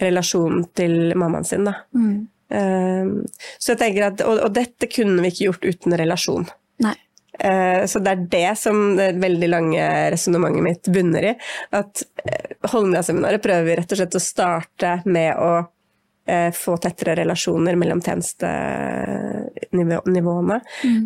relasjonen 0.02 0.68
til 0.76 1.14
mammaen 1.16 1.48
sin, 1.48 1.64
da. 1.64 1.78
Mm. 1.97 2.26
Um, 2.55 3.24
så 3.59 3.72
jeg 3.72 3.78
tenker 3.81 4.05
at, 4.10 4.20
og, 4.22 4.39
og, 4.47 4.52
dette 4.55 4.86
kunne 4.93 5.22
vi 5.24 5.28
ikke 5.32 5.47
gjort 5.48 5.64
uten 5.66 5.97
relasjon. 5.98 6.44
Nei. 6.85 6.94
Uh, 7.35 7.82
så 7.90 7.98
det 7.98 8.10
er 8.12 8.26
det 8.31 8.59
som 8.60 8.97
det 8.98 9.18
veldig 9.22 9.48
lange 9.51 10.10
resonnementet 10.14 10.62
mitt 10.62 10.89
bunner 10.94 11.22
i. 11.32 11.35
At 11.74 12.02
uh, 12.22 12.51
Holmlia-seminaret 12.70 13.43
prøver 13.43 13.64
vi 13.66 13.76
rett 13.81 13.93
og 13.94 13.98
slett 13.98 14.18
å 14.18 14.20
starte 14.22 14.90
med 15.09 15.31
å 15.35 15.52
uh, 15.64 16.51
få 16.55 16.76
tettere 16.82 17.16
relasjoner 17.22 17.74
mellom 17.81 18.01
tjenestenivåene. 18.05 20.59
Mm. 20.85 21.05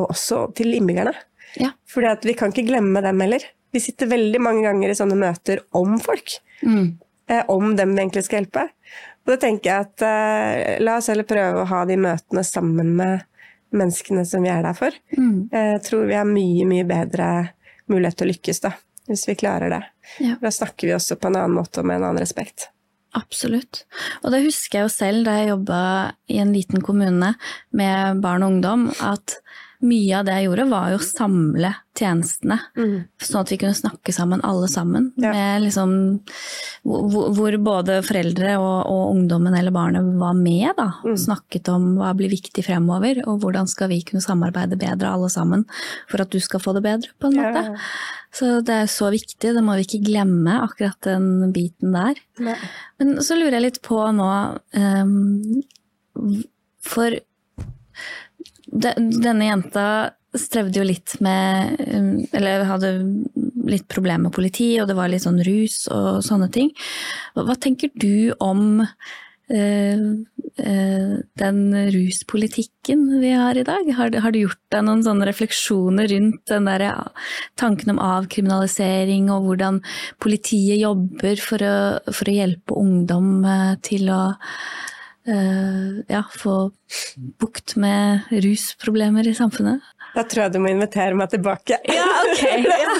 og 0.00 0.06
også 0.08 0.38
til 0.56 0.68
innbyggerne. 0.74 1.14
Ja. 1.60 1.70
Fordi 1.90 2.08
vi 2.30 2.34
kan 2.38 2.50
ikke 2.52 2.68
glemme 2.68 3.00
dem 3.04 3.20
heller. 3.22 3.42
Vi 3.70 3.80
sitter 3.82 4.06
veldig 4.10 4.40
mange 4.42 4.62
ganger 4.66 4.88
i 4.90 4.98
sånne 4.98 5.16
møter 5.18 5.56
om 5.78 5.90
folk. 6.02 6.28
Mm. 6.60 6.98
om 7.48 7.76
dem 7.76 7.94
vi 7.94 8.00
egentlig 8.02 8.24
skal 8.26 8.38
hjelpe. 8.40 8.62
Og 9.30 9.36
da 9.36 9.42
tenker 9.46 9.70
jeg 9.70 9.86
at 9.86 10.02
uh, 10.02 10.82
la 10.82 10.96
oss 10.98 11.06
heller 11.12 11.28
prøve 11.28 11.62
å 11.62 11.68
ha 11.70 11.84
de 11.86 11.94
møtene 12.02 12.42
sammen 12.42 12.96
med 12.98 13.26
menneskene 13.70 14.24
som 14.26 14.42
vi 14.42 14.50
er 14.50 14.64
der 14.66 14.74
for. 14.74 14.96
Mm. 15.14 15.46
Jeg 15.54 15.82
tror 15.86 16.08
vi 16.08 16.16
har 16.18 16.26
mye, 16.26 16.66
mye 16.66 16.86
bedre 16.88 17.28
mulighet 17.86 18.18
til 18.18 18.26
å 18.26 18.30
lykkes, 18.32 18.60
da. 18.66 18.72
Hvis 19.06 19.22
vi 19.28 19.36
klarer 19.38 19.70
det. 19.70 19.80
Ja. 20.18 20.34
Da 20.42 20.50
snakker 20.50 20.90
vi 20.90 20.96
også 20.96 21.14
på 21.14 21.30
en 21.30 21.38
annen 21.38 21.54
måte 21.54 21.84
og 21.84 21.86
med 21.86 22.00
en 22.00 22.08
annen 22.08 22.22
respekt. 22.22 22.66
Absolutt. 23.14 23.84
Og 24.22 24.34
det 24.34 24.42
husker 24.44 24.80
jeg 24.80 24.88
jo 24.88 24.92
selv 24.92 25.24
da 25.26 25.36
jeg 25.38 25.52
jobba 25.52 25.78
i 26.30 26.38
en 26.42 26.52
liten 26.54 26.82
kommune 26.82 27.32
med 27.74 28.20
barn 28.22 28.46
og 28.46 28.56
ungdom, 28.56 28.84
at 28.98 29.38
mye 29.80 30.18
av 30.18 30.26
det 30.26 30.34
jeg 30.36 30.46
gjorde, 30.46 30.66
var 30.68 30.90
jo 30.92 30.98
å 30.98 31.04
samle 31.04 31.70
tjenestene. 31.96 32.56
Mm. 32.76 32.92
Sånn 33.24 33.40
at 33.40 33.52
vi 33.52 33.58
kunne 33.60 33.76
snakke 33.76 34.12
sammen, 34.12 34.42
alle 34.46 34.68
sammen. 34.70 35.08
Ja. 35.20 35.32
Liksom, 35.62 35.94
hvor, 36.84 37.30
hvor, 37.36 37.56
både 37.64 38.00
foreldre 38.04 38.54
og, 38.60 38.76
og, 38.90 39.04
ungdommen 39.14 39.56
eller 39.56 39.74
barnet 39.74 40.12
var 40.20 40.36
med. 40.36 40.68
Da, 40.76 40.90
mm. 41.04 41.16
Snakket 41.24 41.72
om 41.72 41.94
hva 42.00 42.12
blir 42.16 42.32
viktig 42.32 42.64
fremover, 42.66 43.22
og 43.26 43.40
hvordan 43.44 43.70
skal 43.70 43.90
vi 43.92 44.02
kunne 44.06 44.24
samarbeide 44.24 44.78
bedre 44.80 45.14
alle 45.14 45.30
sammen 45.32 45.64
for 46.10 46.24
at 46.24 46.32
du 46.32 46.40
skal 46.44 46.62
få 46.62 46.76
det 46.76 46.84
bedre, 46.84 47.16
på 47.20 47.30
en 47.30 47.40
måte. 47.40 47.64
Ja. 47.70 47.88
Så 48.36 48.52
det 48.66 48.76
er 48.84 48.92
så 48.92 49.08
viktig, 49.10 49.54
det 49.56 49.64
må 49.64 49.74
vi 49.78 49.88
ikke 49.88 50.04
glemme, 50.06 50.60
akkurat 50.68 51.00
den 51.08 51.50
biten 51.56 51.96
der. 51.96 52.20
Ne. 52.38 52.54
Men 53.00 53.16
så 53.26 53.38
lurer 53.38 53.58
jeg 53.58 53.66
litt 53.66 53.80
på 53.86 53.98
nå 54.14 54.30
um, 54.76 55.64
For 56.84 57.16
denne 58.70 59.50
jenta 59.50 59.84
strevde 60.38 60.78
jo 60.78 60.86
litt 60.86 61.16
med 61.24 61.80
um, 61.90 62.10
Eller 62.36 62.66
hadde 62.68 62.92
litt 63.70 63.88
problemer 63.90 64.28
med 64.28 64.34
politi, 64.34 64.72
og 64.80 64.88
det 64.90 64.96
var 64.98 65.10
litt 65.10 65.26
sånn 65.26 65.42
rus 65.46 65.84
og 65.92 66.22
sånne 66.26 66.50
ting. 66.54 66.70
Hva 67.36 67.54
tenker 67.60 67.92
du 67.94 68.32
om 68.42 68.80
uh, 68.82 70.00
uh, 70.00 71.14
den 71.42 71.60
ruspolitikken 71.94 73.04
vi 73.22 73.34
har 73.36 73.58
i 73.58 73.66
dag? 73.66 73.90
Har, 73.98 74.14
har, 74.24 74.34
du 74.34 74.40
gjort 74.44 74.62
deg 74.74 74.86
noen 74.86 75.04
sånne 75.06 75.28
refleksjoner 75.28 76.10
rundt 76.14 76.42
den 76.50 76.70
der 76.70 76.86
tanken 77.60 77.94
om 77.94 78.02
avkriminalisering, 78.02 79.30
og 79.34 79.50
hvordan 79.50 79.82
politiet 80.22 80.80
jobber 80.80 81.42
for 81.42 81.66
å, 81.66 81.76
for 82.10 82.30
å 82.30 82.38
hjelpe 82.38 82.78
ungdom 82.80 83.44
uh, 83.46 83.74
til 83.86 84.10
å 84.14 84.22
ja, 85.30 86.24
få 86.34 86.70
bukt 87.40 87.76
med 87.80 88.28
rusproblemer 88.44 89.28
i 89.28 89.34
samfunnet? 89.36 89.84
Da 90.10 90.24
tror 90.26 90.42
jeg 90.44 90.54
du 90.54 90.58
må 90.62 90.70
invitere 90.72 91.14
meg 91.18 91.30
tilbake. 91.30 91.78
Ja, 91.86 92.06
ok. 92.24 92.44
Ja. 92.80 92.90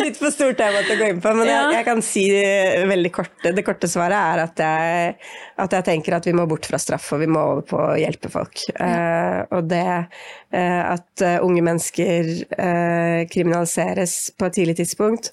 Litt 0.00 0.18
for 0.18 0.32
stort 0.34 0.58
tema 0.58 0.80
til 0.84 0.96
å 0.96 0.98
gå 1.00 1.08
inn 1.12 1.20
på, 1.22 1.32
men 1.36 1.46
ja. 1.48 1.60
jeg, 1.60 1.74
jeg, 1.78 1.84
kan 1.86 2.00
si 2.04 2.22
veldig 2.90 3.10
kort 3.14 3.44
Det 3.44 3.62
korte 3.64 3.88
svaret 3.90 4.16
er 4.16 4.42
at 4.42 4.62
jeg, 4.62 5.12
at 5.62 5.76
jeg, 5.76 5.86
tenker 5.86 6.16
at 6.16 6.26
vi 6.26 6.34
må 6.36 6.46
bort 6.50 6.66
fra 6.68 6.80
straff, 6.80 7.10
og 7.14 7.22
vi 7.22 7.28
må 7.30 7.42
over 7.52 7.66
på 7.70 7.80
å 7.80 7.98
hjelpe 8.00 8.30
folk. 8.32 8.64
Uh, 8.76 9.46
og 9.56 9.68
det 9.70 9.84
uh, 9.86 10.82
at 10.96 11.24
unge 11.44 11.64
mennesker 11.66 12.32
uh, 12.56 13.20
kriminaliseres 13.30 14.16
på 14.38 14.48
et 14.48 14.58
tidlig 14.60 14.80
tidspunkt, 14.80 15.30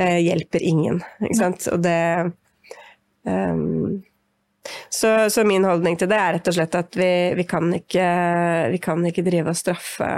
hjelper 0.00 0.62
ingen. 0.64 1.00
Ikke 1.20 1.40
sant? 1.40 1.66
Og 1.74 1.82
det 1.84 1.98
um, 3.28 4.00
så, 4.88 5.30
så, 5.30 5.44
min 5.46 5.64
holdning 5.64 5.98
til 5.98 6.10
det 6.10 6.18
er 6.18 6.36
rett 6.36 6.50
og 6.50 6.56
slett 6.56 6.76
at 6.78 6.96
vi, 6.98 7.10
vi, 7.38 7.46
kan, 7.48 7.70
ikke, 7.76 8.06
vi 8.72 8.80
kan, 8.82 9.04
ikke, 9.06 9.24
drive 9.26 9.52
og 9.52 9.58
straffe 9.58 10.10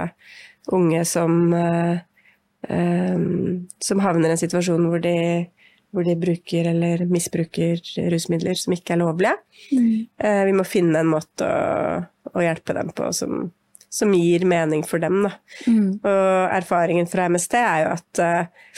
unge 0.73 1.03
som, 1.07 1.53
um, 1.53 3.25
som 3.83 4.03
havner 4.03 4.31
i 4.31 4.35
en 4.35 4.39
situasjon 4.39 4.87
hvor 4.87 5.03
de, 5.03 5.17
hvor 5.93 6.07
de, 6.07 6.15
bruker 6.19 6.69
eller 6.71 7.03
misbruker 7.11 7.81
rusmidler 8.13 8.57
som 8.59 8.75
ikke 8.75 8.95
er 8.95 9.01
lovlige. 9.03 9.35
Mm. 9.73 9.89
Uh, 10.23 10.43
vi 10.49 10.55
må 10.55 10.67
finne 10.67 11.03
en 11.03 11.11
måte 11.11 11.47
å, 11.47 12.03
å 12.33 12.45
hjelpe 12.45 12.75
dem 12.77 12.93
på 12.95 13.11
som, 13.15 13.49
som, 13.91 14.13
gir 14.15 14.47
mening 14.49 14.85
for 14.87 15.03
dem. 15.03 15.25
Mm. 15.67 15.89
Og 15.99 16.53
erfaringen 16.55 17.09
fra 17.11 17.27
MST 17.31 17.59
er 17.59 17.83
jo 17.83 17.95
at 17.97 18.23
uh, 18.23 18.71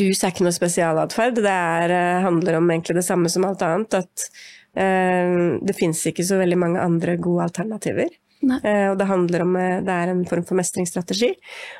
Rus 0.00 0.22
er 0.22 0.32
ikke 0.32 0.46
noe 0.46 0.54
spesialatferd. 0.54 1.40
Det 1.44 1.52
er, 1.52 1.94
eh, 1.94 2.22
handler 2.24 2.58
om 2.58 2.70
egentlig 2.70 2.98
det 2.98 3.06
samme 3.06 3.30
som 3.32 3.46
alt 3.48 3.64
annet. 3.66 3.94
At 4.02 4.28
eh, 4.76 5.58
det 5.62 5.76
fins 5.78 6.04
ikke 6.10 6.26
så 6.26 6.40
veldig 6.40 6.58
mange 6.60 6.82
andre 6.82 7.16
gode 7.16 7.48
alternativer. 7.48 8.12
Eh, 8.46 8.90
og 8.90 8.98
det 9.00 9.08
handler 9.08 9.42
om 9.42 9.56
det 9.56 9.94
er 9.94 10.12
en 10.12 10.22
form 10.28 10.44
for 10.46 10.58
mestringsstrategi. 10.58 11.32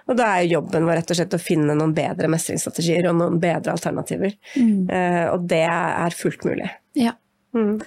Og 0.08 0.18
da 0.18 0.32
er 0.38 0.50
jobben 0.50 0.88
vår 0.88 1.00
rett 1.00 1.12
og 1.14 1.20
slett 1.20 1.36
å 1.36 1.42
finne 1.42 1.76
noen 1.76 1.94
bedre 1.96 2.30
mestringsstrategier 2.32 3.10
og 3.10 3.18
noen 3.20 3.38
bedre 3.42 3.76
alternativer. 3.76 4.34
Mm. 4.56 4.90
Eh, 4.90 5.24
og 5.32 5.46
det 5.50 5.64
er 5.68 6.16
fullt 6.16 6.46
mulig. 6.48 6.70
Ja. 6.98 7.14
Mm. 7.56 7.78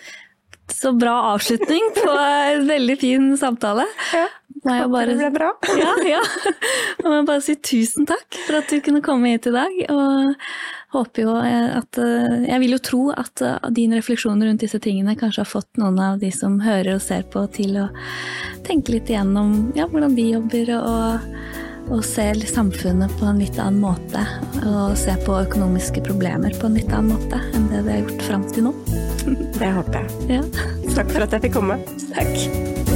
Så 0.74 0.94
bra 0.98 1.16
avslutning 1.34 1.92
på 1.98 2.12
en 2.12 2.68
veldig 2.68 2.98
fin 3.00 3.32
samtale. 3.38 3.86
Ja. 4.14 4.28
Bare, 4.64 5.06
det 5.06 5.16
ble 5.16 5.30
bra. 5.32 5.54
Ja, 5.80 5.94
ja. 6.04 6.20
Jeg 7.00 7.06
må 7.08 7.22
bare 7.28 7.42
si 7.44 7.56
tusen 7.56 8.08
takk 8.10 8.42
for 8.46 8.60
at 8.60 8.72
du 8.72 8.82
kunne 8.84 9.04
komme 9.06 9.32
hit 9.32 9.48
i 9.48 9.54
dag. 9.56 9.78
Og 9.94 10.34
håper 10.96 11.24
jo 11.24 11.36
at 11.40 12.00
Jeg 12.02 12.60
vil 12.64 12.76
jo 12.76 12.82
tro 12.84 13.02
at 13.14 13.44
din 13.76 13.94
refleksjon 13.96 14.42
rundt 14.44 14.66
disse 14.66 14.82
tingene 14.84 15.16
kanskje 15.20 15.46
har 15.46 15.52
fått 15.52 15.80
noen 15.80 16.00
av 16.02 16.20
de 16.20 16.32
som 16.34 16.60
hører 16.64 16.98
og 16.98 17.06
ser 17.06 17.24
på, 17.32 17.46
til 17.56 17.78
å 17.86 17.88
tenke 18.68 18.98
litt 18.98 19.10
igjennom 19.10 19.72
ja, 19.78 19.88
hvordan 19.90 20.18
de 20.18 20.28
jobber, 20.34 20.74
og, 20.82 21.30
og 21.90 22.04
ser 22.06 22.40
samfunnet 22.50 23.14
på 23.20 23.28
en 23.30 23.42
litt 23.42 23.58
annen 23.60 23.82
måte. 23.82 24.24
Og 24.66 24.98
se 25.00 25.16
på 25.26 25.40
økonomiske 25.42 26.04
problemer 26.06 26.56
på 26.60 26.70
en 26.70 26.78
litt 26.78 26.94
annen 26.94 27.16
måte 27.18 27.42
enn 27.54 27.70
det 27.72 27.84
de 27.86 27.96
har 27.96 28.04
gjort 28.04 28.28
fram 28.30 28.46
til 28.54 28.70
nå. 28.70 28.76
Det 29.60 29.74
håper 29.76 30.00
jeg. 30.00 30.40
Ja. 30.40 30.44
Takk 30.96 31.12
for 31.12 31.26
at 31.26 31.36
jeg 31.36 31.48
fikk 31.48 31.58
komme. 31.60 31.82
Takk. 32.16 32.89